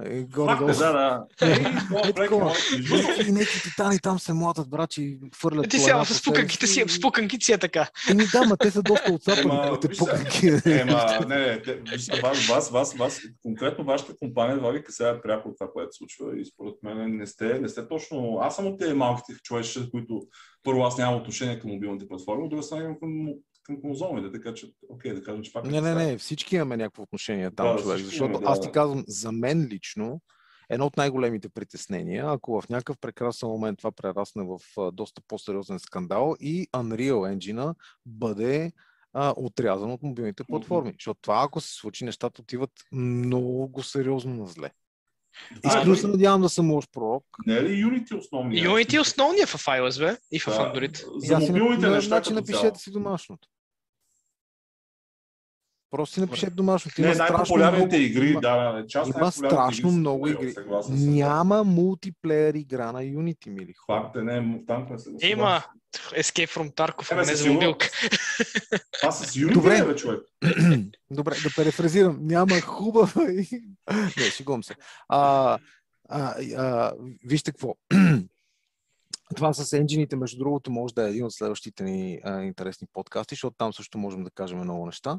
Е, 0.02 0.22
горе-долу. 0.22 0.72
Да, 0.72 0.92
да. 0.92 1.26
И 3.28 3.32
неки 3.32 3.62
титани 3.62 3.98
там 3.98 4.18
се 4.18 4.32
младат, 4.32 4.70
брачи, 4.70 5.02
и 5.02 5.18
хвърлят. 5.34 5.70
Ти 5.70 5.78
сега 5.78 6.04
с 6.04 6.22
пуканките 6.24 6.66
си, 6.66 6.84
с 6.88 7.00
пуканките 7.00 7.44
си 7.44 7.52
е 7.52 7.58
така. 7.58 7.88
Еми 8.10 8.24
да, 8.32 8.44
ма 8.44 8.56
те 8.56 8.70
са 8.70 8.82
доста 8.82 9.12
отцапани, 9.12 9.78
те 9.80 9.88
пуканки. 9.98 10.48
Ема, 10.66 11.26
не, 11.28 11.36
не, 11.36 12.20
вас, 12.48 12.70
вас, 12.70 12.94
вас, 12.94 13.20
конкретно 13.42 13.84
вашата 13.84 14.16
компания, 14.16 14.56
това 14.56 14.70
ви 14.70 14.84
касае 14.84 15.22
пряко 15.22 15.54
това, 15.58 15.72
което 15.72 15.96
случва 15.96 16.40
и 16.40 16.44
според 16.44 16.74
мен 16.82 17.16
не 17.16 17.26
сте, 17.26 17.58
не 17.58 17.68
сте 17.68 17.88
точно, 17.88 18.38
аз 18.42 18.56
съм 18.56 18.66
от 18.66 18.78
тези 18.78 18.94
малките 18.94 19.40
човече, 19.42 19.90
които 19.90 20.22
първо 20.62 20.82
аз 20.82 20.98
нямам 20.98 21.20
отношение 21.20 21.58
към 21.58 21.70
мобилните 21.70 22.08
платформи, 22.08 22.44
от 22.44 22.50
друга 22.50 22.62
страна 22.62 22.98
към 22.98 23.26
към 23.64 23.80
конзолите, 23.80 24.32
така 24.32 24.54
че, 24.54 24.72
окей, 24.88 25.14
да 25.14 25.22
кажем, 25.22 25.42
че 25.42 25.52
пак... 25.52 25.64
Не, 25.64 25.80
не, 25.80 25.94
не, 25.94 26.18
всички 26.18 26.56
имаме 26.56 26.76
някакво 26.76 27.02
отношение 27.02 27.50
там, 27.50 27.76
да, 27.76 27.82
човек, 27.82 27.98
защото 27.98 28.30
имаме, 28.30 28.44
да. 28.44 28.52
аз 28.52 28.60
ти 28.60 28.70
казвам, 28.72 29.04
за 29.08 29.32
мен 29.32 29.68
лично, 29.70 30.20
едно 30.70 30.86
от 30.86 30.96
най-големите 30.96 31.48
притеснения, 31.48 32.24
ако 32.28 32.60
в 32.60 32.68
някакъв 32.68 32.98
прекрасен 32.98 33.48
момент 33.48 33.78
това 33.78 33.92
прерасне 33.92 34.44
в 34.44 34.58
доста 34.92 35.22
по-сериозен 35.28 35.78
скандал 35.78 36.36
и 36.40 36.68
Unreal 36.72 37.36
Engine 37.36 37.74
бъде 38.06 38.72
а, 39.12 39.34
отрязан 39.36 39.92
от 39.92 40.02
мобилните 40.02 40.44
платформи. 40.44 40.90
Mm-hmm. 40.90 40.98
Защото 40.98 41.20
това, 41.20 41.42
ако 41.44 41.60
се 41.60 41.74
случи, 41.74 42.04
нещата 42.04 42.42
отиват 42.42 42.70
много 42.92 43.82
сериозно 43.82 44.34
на 44.34 44.46
зле. 44.46 44.70
Искрено 45.66 45.96
се 45.96 46.06
надявам 46.06 46.42
да 46.42 46.48
съм 46.48 46.70
лош 46.70 46.84
пророк. 46.92 47.24
Не 47.46 47.54
е 47.56 47.62
ли 47.62 47.84
Unity 47.84 48.18
основния? 48.18 48.70
Unity 48.70 48.96
е 48.96 49.00
основния 49.00 49.46
в 49.46 49.52
iOS, 49.52 49.98
бе? 49.98 50.18
И 50.32 50.40
в 50.40 50.46
Android. 50.46 51.18
За 51.18 51.38
мобилните 51.38 51.88
неща. 51.88 52.08
Значи 52.08 52.32
напишете 52.32 52.78
си 52.78 52.92
домашното. 52.92 53.48
Просто 55.94 56.14
си 56.14 56.20
напишете 56.20 56.50
домашно. 56.50 56.90
Не, 56.98 57.14
най-популярните 57.14 57.96
много... 57.96 57.96
игри, 57.96 58.36
да, 58.40 58.84
част 58.88 59.16
Има 59.16 59.32
страшно 59.32 59.88
игри, 59.88 59.98
много 59.98 60.28
игри. 60.28 60.54
Няма 60.90 61.64
мултиплеер 61.64 62.54
игра 62.54 62.92
на 62.92 63.00
Unity, 63.00 63.48
мили 63.48 63.72
хора. 63.72 64.02
Факт 64.02 64.16
е, 64.16 64.22
не, 64.22 64.64
там 64.66 64.86
не 64.90 64.98
се 64.98 65.10
Има 65.22 65.62
Escape 65.94 66.48
from 66.48 66.74
Tarkov, 66.74 67.12
а 67.12 67.26
не 67.26 67.34
за 67.34 67.52
мобилка. 67.52 67.90
Това 69.00 69.12
с 69.12 69.34
Unity 69.34 69.52
Добре. 69.52 69.78
е, 69.78 69.84
бе, 69.84 69.96
човек. 69.96 70.20
Добре, 71.10 71.34
да 71.42 71.50
перефразирам. 71.56 72.18
Няма 72.20 72.60
хубава 72.60 73.30
и... 73.30 73.62
Не, 74.16 74.30
шегувам 74.30 74.64
се. 74.64 74.74
А, 75.08 75.58
а, 76.08 76.34
а, 76.56 76.92
вижте 77.26 77.52
какво. 77.52 77.74
Това 79.36 79.52
с 79.52 79.72
енджините, 79.72 80.16
между 80.16 80.38
другото, 80.38 80.70
може 80.70 80.94
да 80.94 81.06
е 81.06 81.10
един 81.10 81.24
от 81.24 81.32
следващите 81.32 81.84
ни 81.84 82.20
а, 82.24 82.42
интересни 82.42 82.88
подкасти, 82.92 83.34
защото 83.34 83.56
там 83.58 83.72
също 83.72 83.98
можем 83.98 84.24
да 84.24 84.30
кажем 84.30 84.58
много 84.58 84.86
неща 84.86 85.18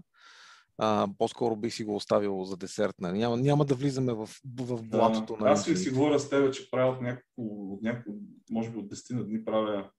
а, 0.77 1.07
по-скоро 1.17 1.55
бих 1.55 1.73
си 1.73 1.83
го 1.83 1.95
оставил 1.95 2.43
за 2.43 2.57
десерт. 2.57 2.95
Нали? 2.99 3.17
Няма, 3.17 3.37
няма 3.37 3.65
да 3.65 3.75
влизаме 3.75 4.13
в, 4.13 4.29
в 4.59 4.83
блатото. 4.83 5.37
Да, 5.39 5.45
аз 5.45 5.65
си 5.65 5.89
говоря 5.89 6.19
с 6.19 6.29
теб, 6.29 6.53
че 6.53 6.71
правя 6.71 6.91
от 6.91 7.01
няколко, 7.01 7.79
няколко 7.81 8.19
може 8.51 8.69
би 8.69 8.77
от 8.77 8.85
10 8.85 9.15
на 9.15 9.23
дни 9.23 9.45
правя 9.45 9.89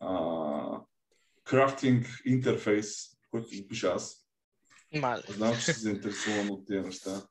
а, 0.00 0.80
крафтинг 1.44 2.06
интерфейс, 2.24 2.94
който 3.30 3.48
го 3.48 3.68
пиша 3.68 3.92
аз. 3.96 4.28
Мале. 5.00 5.22
Знам, 5.28 5.54
че 5.54 5.72
си 5.72 5.80
заинтересуван 5.80 6.50
от 6.50 6.66
тези 6.66 6.80
неща. 6.80 7.22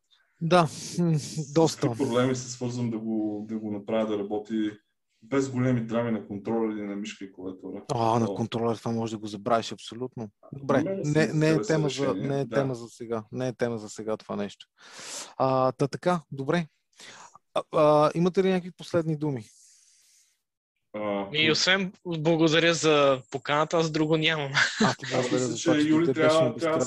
Да, 0.41 0.67
доста. 1.53 1.81
Какви 1.81 2.03
проблеми 2.03 2.35
се 2.35 2.51
свързвам 2.51 2.91
да 2.91 2.99
го, 2.99 3.45
да 3.49 3.59
го 3.59 3.71
направя 3.71 4.07
да 4.07 4.19
работи 4.19 4.71
без 5.23 5.49
големи 5.49 5.81
драми 5.81 6.11
на 6.11 6.27
контролер 6.27 6.75
или 6.75 6.81
на 6.81 6.95
мишка 6.95 7.25
и 7.25 7.33
клавиатура. 7.33 7.83
А, 7.93 8.19
на 8.19 8.25
контролер 8.25 8.75
това 8.75 8.91
може 8.91 9.11
да 9.11 9.17
го 9.17 9.27
забравиш 9.27 9.71
абсолютно. 9.71 10.29
Добре, 10.53 10.83
не, 11.05 11.27
не, 11.33 11.49
е, 11.49 11.61
тема 11.61 11.89
за, 11.89 12.13
не 12.13 12.39
е 12.39 12.45
да. 12.45 12.55
тема 12.55 12.75
за 12.75 12.87
сега. 12.87 13.23
Не 13.31 13.47
е 13.47 13.53
тема 13.53 13.77
за 13.77 13.89
сега 13.89 14.17
това 14.17 14.35
нещо. 14.35 14.65
А, 15.37 15.71
та 15.71 15.87
така, 15.87 16.21
добре. 16.31 16.67
А, 17.53 17.63
а, 17.71 18.11
имате 18.15 18.43
ли 18.43 18.49
някакви 18.49 18.71
последни 18.71 19.17
думи? 19.17 19.43
А, 20.93 21.27
и 21.33 21.51
освен 21.51 21.93
благодаря 22.05 22.73
за 22.73 23.21
поканата, 23.31 23.77
аз 23.77 23.91
друго 23.91 24.17
нямам. 24.17 24.51
А, 24.85 24.93
ти 24.93 25.05
благодаря 25.11 25.39
за 25.39 25.63
това, 25.63 25.75
че 25.75 25.87
Юли 25.87 26.13
трябва, 26.13 26.55
трябва, 26.55 26.79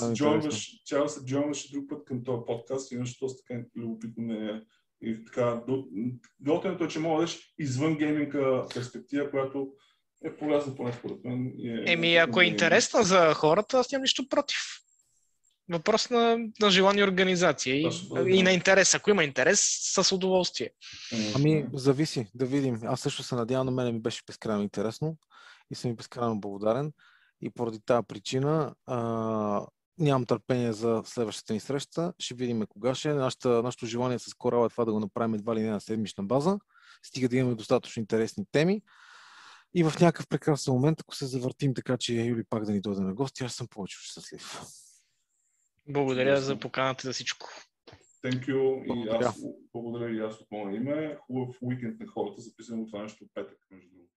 да 1.03 1.09
се 1.09 1.25
джойнваш 1.25 1.71
друг 1.71 1.89
път 1.89 2.05
към 2.05 2.23
този 2.23 2.41
подкаст, 2.47 2.91
иначе 2.91 3.17
доста 3.21 3.43
така 3.47 3.63
любопитно 3.75 4.23
не 4.23 4.45
е 4.45 4.61
и 5.01 5.25
така, 5.25 5.61
готиното 6.39 6.83
е, 6.83 6.87
че 6.87 6.99
мога 6.99 7.15
да 7.15 7.25
дадеш 7.25 7.53
извън 7.59 7.97
гейминга 7.97 8.67
перспектива, 8.73 9.29
която 9.29 9.67
е 10.25 10.37
полезна 10.37 10.75
поне 10.75 10.93
според 10.93 11.17
мен. 11.23 11.53
Е, 11.65 11.91
Еми, 11.91 12.15
ако 12.15 12.41
е 12.41 12.45
интересна 12.45 13.03
за 13.03 13.33
хората, 13.33 13.79
аз 13.79 13.91
нямам 13.91 14.01
нищо 14.01 14.29
против. 14.29 14.59
Въпрос 15.69 16.09
на, 16.09 16.37
на 16.61 16.69
желание 16.69 17.03
организация 17.03 17.75
и, 17.75 17.89
да, 18.13 18.29
и 18.29 18.43
на 18.43 18.51
интерес. 18.51 18.95
Ако 18.95 19.09
има 19.09 19.23
интерес, 19.23 19.59
с 19.95 20.11
удоволствие. 20.11 20.69
Ами, 21.35 21.65
зависи, 21.73 22.27
да 22.35 22.45
видим. 22.45 22.79
Аз 22.83 23.01
също 23.01 23.23
се 23.23 23.35
надявам, 23.35 23.65
на 23.65 23.71
мен 23.71 23.93
ми 23.93 24.01
беше 24.01 24.21
безкрайно 24.27 24.63
интересно 24.63 25.17
и 25.71 25.75
съм 25.75 25.91
ми 25.91 25.95
безкрайно 25.95 26.39
благодарен. 26.39 26.91
И 27.41 27.49
поради 27.49 27.79
тази 27.85 28.05
причина 28.07 28.75
а, 28.85 29.65
нямам 30.01 30.25
търпение 30.25 30.73
за 30.73 31.01
следващата 31.05 31.53
ни 31.53 31.59
среща. 31.59 32.13
Ще 32.19 32.33
видим 32.33 32.65
кога 32.69 32.95
ще. 32.95 33.13
Нашата, 33.13 33.63
нашето 33.63 33.85
желание 33.85 34.19
с 34.19 34.33
Корал 34.33 34.65
е 34.65 34.69
това 34.69 34.85
да 34.85 34.93
го 34.93 34.99
направим 34.99 35.33
едва 35.33 35.55
ли 35.55 35.61
не 35.61 35.69
на 35.69 35.81
седмична 35.81 36.23
база. 36.23 36.59
Стига 37.03 37.29
да 37.29 37.37
имаме 37.37 37.55
достатъчно 37.55 37.99
интересни 37.99 38.45
теми. 38.51 38.81
И 39.73 39.83
в 39.83 39.93
някакъв 40.01 40.27
прекрасен 40.27 40.73
момент, 40.73 41.01
ако 41.01 41.15
се 41.15 41.25
завъртим 41.25 41.73
така, 41.73 41.97
че 41.97 42.13
Юли 42.13 42.43
пак 42.49 42.65
да 42.65 42.71
ни 42.71 42.81
дойде 42.81 43.01
на 43.01 43.13
гости, 43.13 43.43
аз 43.43 43.53
съм 43.53 43.67
повече 43.67 43.97
щастлив. 44.01 44.61
Благодаря 45.89 46.41
за 46.41 46.59
поканата 46.59 47.07
за 47.07 47.13
всичко. 47.13 47.49
Thank 48.23 48.47
you. 48.47 48.87
Благодаря. 48.87 49.21
И 49.21 49.25
аз, 49.25 49.43
благодаря 49.73 50.15
и 50.15 50.19
аз 50.19 50.41
от 50.41 50.51
мое 50.51 50.75
име. 50.75 51.17
Хубав 51.27 51.55
уикенд 51.61 51.99
на 51.99 52.07
хората. 52.07 52.41
Записвам 52.41 52.85
това 52.85 53.01
нещо 53.03 53.25
петък, 53.33 53.57
между 53.71 53.89
другото. 53.89 54.10